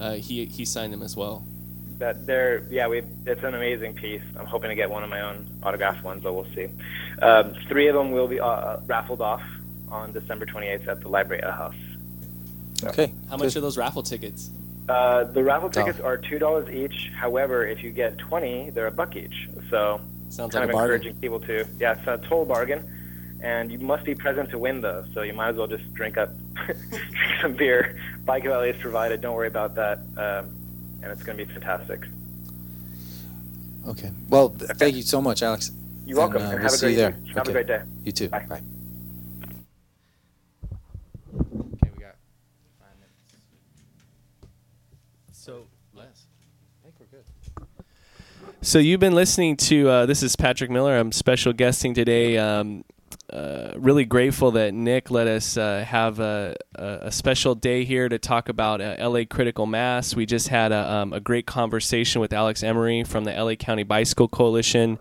uh, 0.00 0.14
he 0.14 0.46
he 0.46 0.64
signed 0.64 0.94
them 0.94 1.02
as 1.02 1.14
well. 1.14 1.44
That 2.02 2.26
they're 2.26 2.64
yeah 2.68 2.88
we 2.88 3.02
it's 3.26 3.44
an 3.44 3.54
amazing 3.54 3.94
piece. 3.94 4.22
I'm 4.36 4.46
hoping 4.46 4.70
to 4.70 4.74
get 4.74 4.90
one 4.90 5.04
of 5.04 5.08
my 5.10 5.20
own 5.20 5.48
autographed 5.62 6.02
ones 6.02 6.20
but 6.24 6.32
we'll 6.34 6.52
see. 6.52 6.66
Um, 7.20 7.54
three 7.68 7.86
of 7.86 7.94
them 7.94 8.10
will 8.10 8.26
be 8.26 8.40
uh, 8.40 8.78
raffled 8.86 9.20
off 9.20 9.42
on 9.88 10.12
december 10.12 10.44
28th 10.44 10.88
at 10.88 11.00
the 11.00 11.08
library 11.08 11.42
Ale 11.44 11.52
house. 11.52 11.74
Okay. 12.84 13.12
How 13.30 13.36
much 13.36 13.54
are 13.54 13.60
those 13.60 13.78
raffle 13.78 14.02
tickets? 14.02 14.50
uh, 14.88 15.22
the 15.22 15.44
raffle 15.44 15.70
tickets 15.70 16.00
are 16.00 16.16
two 16.18 16.40
dollars 16.40 16.68
each. 16.74 17.12
However 17.14 17.64
if 17.64 17.84
you 17.84 17.92
get 17.92 18.18
20 18.18 18.70
they're 18.70 18.88
a 18.88 18.90
buck 18.90 19.14
each. 19.14 19.48
So 19.70 20.00
Sounds 20.28 20.52
kind 20.52 20.54
like 20.54 20.64
of 20.64 20.70
a 20.70 20.72
bargain. 20.72 20.94
encouraging 20.96 21.20
people 21.20 21.38
to 21.40 21.66
yeah 21.78 21.92
it's 21.96 22.06
a 22.08 22.18
total 22.28 22.44
bargain. 22.46 22.82
And 23.44 23.70
you 23.70 23.78
must 23.78 24.04
be 24.04 24.14
present 24.16 24.50
to 24.50 24.58
win 24.58 24.80
though, 24.80 25.04
so 25.14 25.22
you 25.22 25.34
might 25.34 25.50
as 25.50 25.56
well 25.56 25.68
just 25.68 25.86
drink 25.94 26.16
up 26.16 26.30
drink 26.66 26.78
some 27.40 27.52
beer 27.54 27.96
bike 28.24 28.42
valet 28.42 28.70
is 28.70 28.76
provided 28.80 29.20
don't 29.20 29.36
worry 29.36 29.46
about 29.46 29.76
that. 29.76 29.98
Um, 30.16 30.58
and 31.02 31.10
it's 31.12 31.22
going 31.22 31.36
to 31.38 31.44
be 31.44 31.52
fantastic 31.52 32.00
Okay. 33.88 34.12
Well, 34.28 34.50
th- 34.50 34.70
thank 34.76 34.94
you 34.94 35.02
so 35.02 35.20
much, 35.20 35.42
Alex. 35.42 35.72
You're 36.06 36.18
welcome, 36.18 36.36
And, 36.42 36.44
uh, 36.46 36.50
and 36.50 36.60
we'll 36.60 36.62
have 36.62 36.72
a 36.72 36.76
see 36.78 36.90
you 36.90 36.94
great- 36.94 37.24
there. 37.24 37.34
have 37.34 37.48
a 37.48 37.52
great 37.52 37.66
day. 37.66 37.82
You 38.04 38.12
too. 38.12 38.28
Bye. 38.28 38.46
Bye. 38.48 38.62
So 45.32 45.64
less. 45.94 46.26
I 46.82 46.84
think 46.84 46.94
we're 47.00 47.06
good. 47.06 47.24
So 48.60 48.78
you've 48.78 49.00
been 49.00 49.14
listening 49.14 49.56
to 49.58 49.88
uh, 49.88 50.06
this 50.06 50.22
is 50.22 50.36
Patrick 50.36 50.70
Miller. 50.70 50.96
I'm 50.96 51.12
special 51.12 51.52
guesting 51.52 51.94
today. 51.94 52.38
Um, 52.38 52.84
uh, 53.32 53.72
really 53.76 54.04
grateful 54.04 54.50
that 54.50 54.74
Nick 54.74 55.10
let 55.10 55.26
us 55.26 55.56
uh, 55.56 55.84
have 55.86 56.20
a, 56.20 56.54
a, 56.74 57.10
special 57.10 57.54
day 57.54 57.82
here 57.84 58.06
to 58.08 58.18
talk 58.18 58.50
about 58.50 58.82
uh, 58.82 58.94
LA 58.98 59.22
Critical 59.24 59.64
Mass. 59.64 60.14
We 60.14 60.26
just 60.26 60.48
had 60.48 60.70
a, 60.70 60.92
um, 60.92 61.14
a 61.14 61.20
great 61.20 61.46
conversation 61.46 62.20
with 62.20 62.34
Alex 62.34 62.62
Emery 62.62 63.04
from 63.04 63.24
the 63.24 63.32
LA 63.32 63.54
County 63.54 63.84
Bicycle 63.84 64.28
Coalition. 64.28 64.98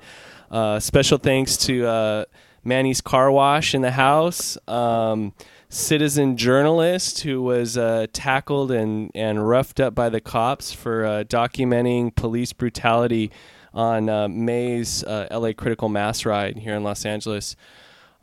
Uh, 0.49 0.79
special 0.79 1.17
thanks 1.17 1.57
to 1.57 1.85
uh, 1.85 2.25
Manny's 2.63 3.01
Car 3.01 3.29
Wash 3.31 3.75
in 3.75 3.81
the 3.81 3.91
house. 3.91 4.57
Um, 4.65 5.33
citizen 5.67 6.37
journalist 6.37 7.23
who 7.23 7.41
was 7.41 7.77
tackled 8.13 8.71
and, 8.71 9.11
and 9.13 9.45
roughed 9.47 9.81
up 9.81 9.93
by 9.93 10.07
the 10.07 10.21
cops 10.21 10.71
for 10.71 11.25
documenting 11.25 12.15
police 12.15 12.53
brutality 12.53 13.29
on 13.73 14.05
May's 14.45 15.03
LA 15.05 15.51
Critical 15.51 15.89
Mass 15.89 16.25
ride 16.25 16.57
here 16.57 16.75
in 16.75 16.83
Los 16.83 17.05
Angeles. 17.05 17.57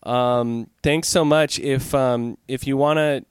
Um, 0.08 0.70
thanks 0.82 1.06
so 1.06 1.22
much. 1.22 1.60
If 1.60 1.94
um, 1.94 2.38
if 2.48 2.66
you 2.66 2.78
want 2.78 2.96
to, 2.96 3.24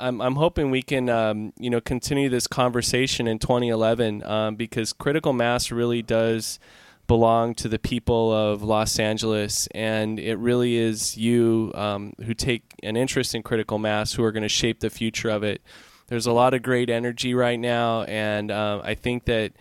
I'm 0.00 0.20
I'm 0.20 0.34
hoping 0.34 0.72
we 0.72 0.82
can 0.82 1.08
um, 1.08 1.52
you 1.58 1.70
know 1.70 1.80
continue 1.80 2.28
this 2.28 2.48
conversation 2.48 3.28
in 3.28 3.38
2011 3.38 4.24
um, 4.24 4.56
because 4.56 4.92
critical 4.92 5.32
mass 5.32 5.70
really 5.70 6.02
does 6.02 6.58
belong 7.06 7.54
to 7.54 7.68
the 7.68 7.78
people 7.78 8.32
of 8.32 8.64
Los 8.64 8.98
Angeles, 8.98 9.68
and 9.68 10.18
it 10.18 10.34
really 10.36 10.76
is 10.76 11.16
you 11.16 11.70
um, 11.76 12.14
who 12.24 12.34
take 12.34 12.64
an 12.82 12.96
interest 12.96 13.36
in 13.36 13.44
critical 13.44 13.78
mass 13.78 14.14
who 14.14 14.24
are 14.24 14.32
going 14.32 14.42
to 14.42 14.48
shape 14.48 14.80
the 14.80 14.90
future 14.90 15.30
of 15.30 15.44
it. 15.44 15.62
There's 16.08 16.26
a 16.26 16.32
lot 16.32 16.52
of 16.52 16.62
great 16.62 16.90
energy 16.90 17.32
right 17.32 17.60
now, 17.60 18.02
and 18.02 18.50
uh, 18.50 18.80
I 18.82 18.96
think 18.96 19.26
that 19.26 19.52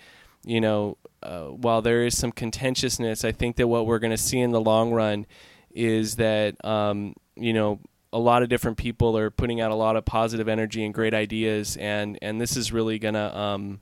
you 0.43 0.59
know 0.59 0.97
uh, 1.21 1.49
while 1.49 1.83
there 1.83 2.03
is 2.03 2.17
some 2.17 2.31
contentiousness, 2.31 3.23
I 3.23 3.31
think 3.31 3.57
that 3.57 3.67
what 3.67 3.85
we're 3.85 3.99
going 3.99 4.09
to 4.09 4.17
see 4.17 4.39
in 4.39 4.49
the 4.49 4.61
long 4.61 4.91
run 4.91 5.27
is 5.73 6.15
that 6.17 6.63
um, 6.65 7.15
you 7.35 7.53
know 7.53 7.79
a 8.11 8.19
lot 8.19 8.43
of 8.43 8.49
different 8.49 8.77
people 8.77 9.17
are 9.17 9.31
putting 9.31 9.59
out 9.59 9.71
a 9.71 9.75
lot 9.75 9.95
of 9.95 10.05
positive 10.05 10.47
energy 10.47 10.85
and 10.85 10.93
great 10.93 11.13
ideas, 11.13 11.77
and 11.77 12.17
and 12.21 12.39
this 12.39 12.55
is 12.55 12.71
really 12.71 12.99
gonna 12.99 13.35
um, 13.35 13.79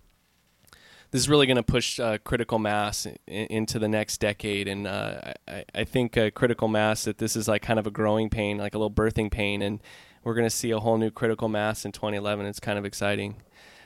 this 1.11 1.21
is 1.21 1.29
really 1.29 1.45
to 1.47 1.63
push 1.63 1.99
uh, 1.99 2.17
critical 2.23 2.57
mass 2.57 3.05
in, 3.05 3.17
into 3.27 3.77
the 3.77 3.89
next 3.89 4.19
decade. 4.19 4.67
And 4.67 4.87
uh, 4.87 5.33
I, 5.47 5.65
I 5.75 5.83
think 5.83 6.17
uh, 6.17 6.31
critical 6.31 6.69
mass 6.69 7.03
that 7.03 7.17
this 7.17 7.35
is 7.35 7.47
like 7.47 7.61
kind 7.61 7.79
of 7.79 7.85
a 7.85 7.91
growing 7.91 8.29
pain, 8.29 8.57
like 8.57 8.73
a 8.73 8.77
little 8.77 8.91
birthing 8.91 9.29
pain, 9.29 9.61
and 9.61 9.81
we're 10.23 10.33
to 10.45 10.49
see 10.49 10.71
a 10.71 10.79
whole 10.79 10.97
new 10.97 11.11
critical 11.11 11.49
mass 11.49 11.83
in 11.83 11.91
2011. 11.91 12.45
It's 12.45 12.59
kind 12.59 12.79
of 12.79 12.85
exciting. 12.85 13.35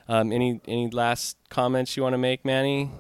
Um, 0.08 0.32
any 0.32 0.62
any 0.68 0.90
last 0.92 1.38
comments 1.50 1.98
you 1.98 2.04
want 2.04 2.14
to 2.14 2.20
make, 2.20 2.46
Manny? 2.46 2.92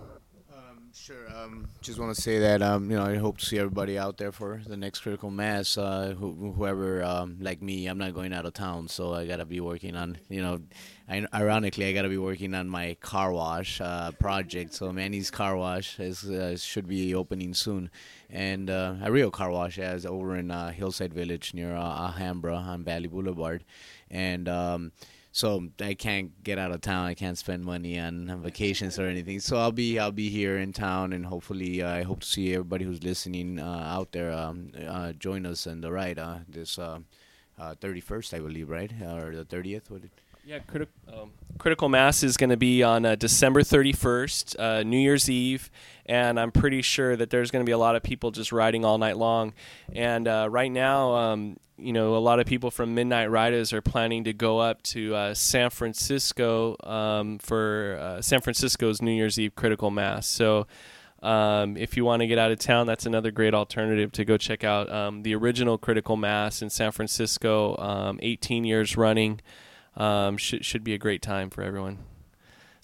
Um, 0.51 0.89
sure. 0.93 1.24
Um, 1.45 1.67
just 1.81 1.99
want 1.99 2.15
to 2.15 2.21
say 2.21 2.39
that 2.39 2.61
um, 2.61 2.89
you 2.89 2.97
know 2.97 3.05
I 3.05 3.17
hope 3.17 3.37
to 3.37 3.45
see 3.45 3.59
everybody 3.59 3.97
out 3.97 4.17
there 4.17 4.31
for 4.31 4.61
the 4.65 4.77
next 4.77 5.01
critical 5.01 5.29
mass. 5.29 5.77
Uh, 5.77 6.15
who, 6.17 6.53
whoever 6.55 7.03
um, 7.03 7.37
like 7.39 7.61
me, 7.61 7.87
I'm 7.87 7.97
not 7.97 8.13
going 8.13 8.33
out 8.33 8.45
of 8.45 8.53
town, 8.53 8.87
so 8.87 9.13
I 9.13 9.27
gotta 9.27 9.45
be 9.45 9.59
working 9.59 9.95
on 9.95 10.17
you 10.29 10.41
know. 10.41 10.59
I, 11.07 11.25
ironically, 11.33 11.85
I 11.85 11.93
gotta 11.93 12.09
be 12.09 12.17
working 12.17 12.55
on 12.55 12.67
my 12.67 12.95
car 12.99 13.31
wash 13.31 13.79
uh, 13.79 14.11
project. 14.13 14.73
So 14.73 14.91
Manny's 14.91 15.29
Car 15.29 15.55
Wash 15.55 15.99
is 15.99 16.25
uh, 16.25 16.57
should 16.57 16.87
be 16.87 17.13
opening 17.13 17.53
soon, 17.53 17.91
and 18.29 18.69
uh, 18.69 18.95
a 19.03 19.11
real 19.11 19.29
car 19.29 19.51
wash 19.51 19.77
is 19.77 20.05
over 20.05 20.35
in 20.35 20.49
uh, 20.49 20.71
Hillside 20.71 21.13
Village 21.13 21.53
near 21.53 21.75
uh, 21.75 22.07
Alhambra 22.07 22.55
on 22.55 22.83
Valley 22.83 23.07
Boulevard, 23.07 23.63
and. 24.09 24.49
So 25.35 25.67
I 25.81 25.95
can't 25.95 26.31
get 26.45 26.57
out 26.57 26.71
of 26.71 26.79
town. 26.79 27.07
I 27.07 27.13
can't 27.13 27.37
spend 27.37 27.65
money 27.65 27.99
on 27.99 28.39
vacations 28.41 28.97
or 28.97 29.05
anything. 29.05 29.41
So 29.41 29.57
I'll 29.57 29.73
be 29.73 29.99
I'll 29.99 30.13
be 30.13 30.29
here 30.29 30.57
in 30.57 30.71
town, 30.71 31.11
and 31.11 31.25
hopefully 31.25 31.81
uh, 31.81 31.91
I 31.91 32.03
hope 32.03 32.21
to 32.21 32.25
see 32.25 32.53
everybody 32.53 32.85
who's 32.85 33.03
listening 33.03 33.59
uh, 33.59 33.83
out 33.85 34.13
there 34.13 34.31
um, 34.31 34.71
uh, 34.87 35.11
join 35.11 35.45
us 35.45 35.67
in 35.67 35.81
the 35.81 35.91
ride. 35.91 36.19
Uh, 36.19 36.37
this 36.47 36.79
thirty 37.81 37.99
first, 37.99 38.33
I 38.33 38.39
believe, 38.39 38.69
right, 38.69 38.93
or 39.01 39.35
the 39.35 39.43
thirtieth. 39.43 39.91
What? 39.91 40.03
Yeah, 40.45 40.59
criti- 40.59 40.87
um, 41.11 41.31
Critical 41.57 41.89
Mass 41.89 42.21
is 42.21 42.37
going 42.37 42.51
to 42.51 42.57
be 42.57 42.83
on 42.83 43.03
uh, 43.03 43.15
December 43.15 43.61
31st, 43.61 44.59
uh, 44.59 44.83
New 44.83 44.99
Year's 44.99 45.27
Eve, 45.27 45.71
and 46.05 46.39
I'm 46.39 46.51
pretty 46.51 46.81
sure 46.81 47.15
that 47.15 47.29
there's 47.29 47.51
going 47.51 47.63
to 47.63 47.69
be 47.69 47.71
a 47.71 47.77
lot 47.77 47.95
of 47.95 48.03
people 48.03 48.31
just 48.31 48.51
riding 48.51 48.85
all 48.85 48.97
night 48.97 49.17
long. 49.17 49.53
And 49.93 50.27
uh, 50.27 50.47
right 50.49 50.71
now, 50.71 51.15
um, 51.15 51.57
you 51.77 51.93
know, 51.93 52.15
a 52.15 52.19
lot 52.19 52.39
of 52.39 52.45
people 52.45 52.71
from 52.71 52.95
Midnight 52.95 53.29
Ridazz 53.29 53.73
are 53.73 53.81
planning 53.81 54.23
to 54.25 54.33
go 54.33 54.59
up 54.59 54.81
to 54.83 55.15
uh, 55.15 55.33
San 55.33 55.69
Francisco 55.69 56.75
um, 56.83 57.39
for 57.39 57.97
uh, 58.01 58.21
San 58.21 58.41
Francisco's 58.41 59.01
New 59.01 59.11
Year's 59.11 59.39
Eve 59.39 59.55
Critical 59.55 59.91
Mass. 59.91 60.27
So. 60.27 60.67
Um, 61.23 61.75
if 61.75 61.97
you 61.97 62.05
want 62.05 62.19
to 62.19 62.27
get 62.27 62.37
out 62.37 62.51
of 62.51 62.59
town, 62.59 62.85
that's 62.85 63.07
another 63.07 63.31
great 63.31 63.55
alternative 63.55 64.11
to 64.11 64.25
go 64.25 64.37
check 64.37 64.63
out 64.63 64.91
um, 64.91 65.23
the 65.23 65.33
original 65.33 65.75
Critical 65.75 66.17
Mass 66.17 66.61
in 66.61 66.69
San 66.69 66.91
Francisco, 66.91 67.75
um, 67.77 68.19
18 68.21 68.63
years 68.63 68.95
running 68.95 69.41
um, 69.97 70.37
should 70.37 70.65
should 70.65 70.83
be 70.83 70.93
a 70.93 70.97
great 70.97 71.21
time 71.21 71.49
for 71.49 71.61
everyone. 71.61 71.99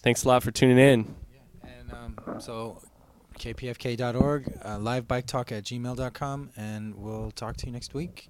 Thanks 0.01 0.23
a 0.23 0.27
lot 0.27 0.43
for 0.43 0.51
tuning 0.51 0.79
in. 0.79 1.15
Yeah, 1.63 1.69
And 2.31 2.41
so, 2.41 2.81
kpfk.org, 3.41 4.53
uh, 4.63 4.77
livebiketalk 4.77 5.51
at 5.51 5.63
gmail.com, 5.63 6.51
and 6.55 6.95
we'll 6.95 7.31
talk 7.31 7.57
to 7.57 7.65
you 7.65 7.71
next 7.71 7.93
week. 7.93 8.29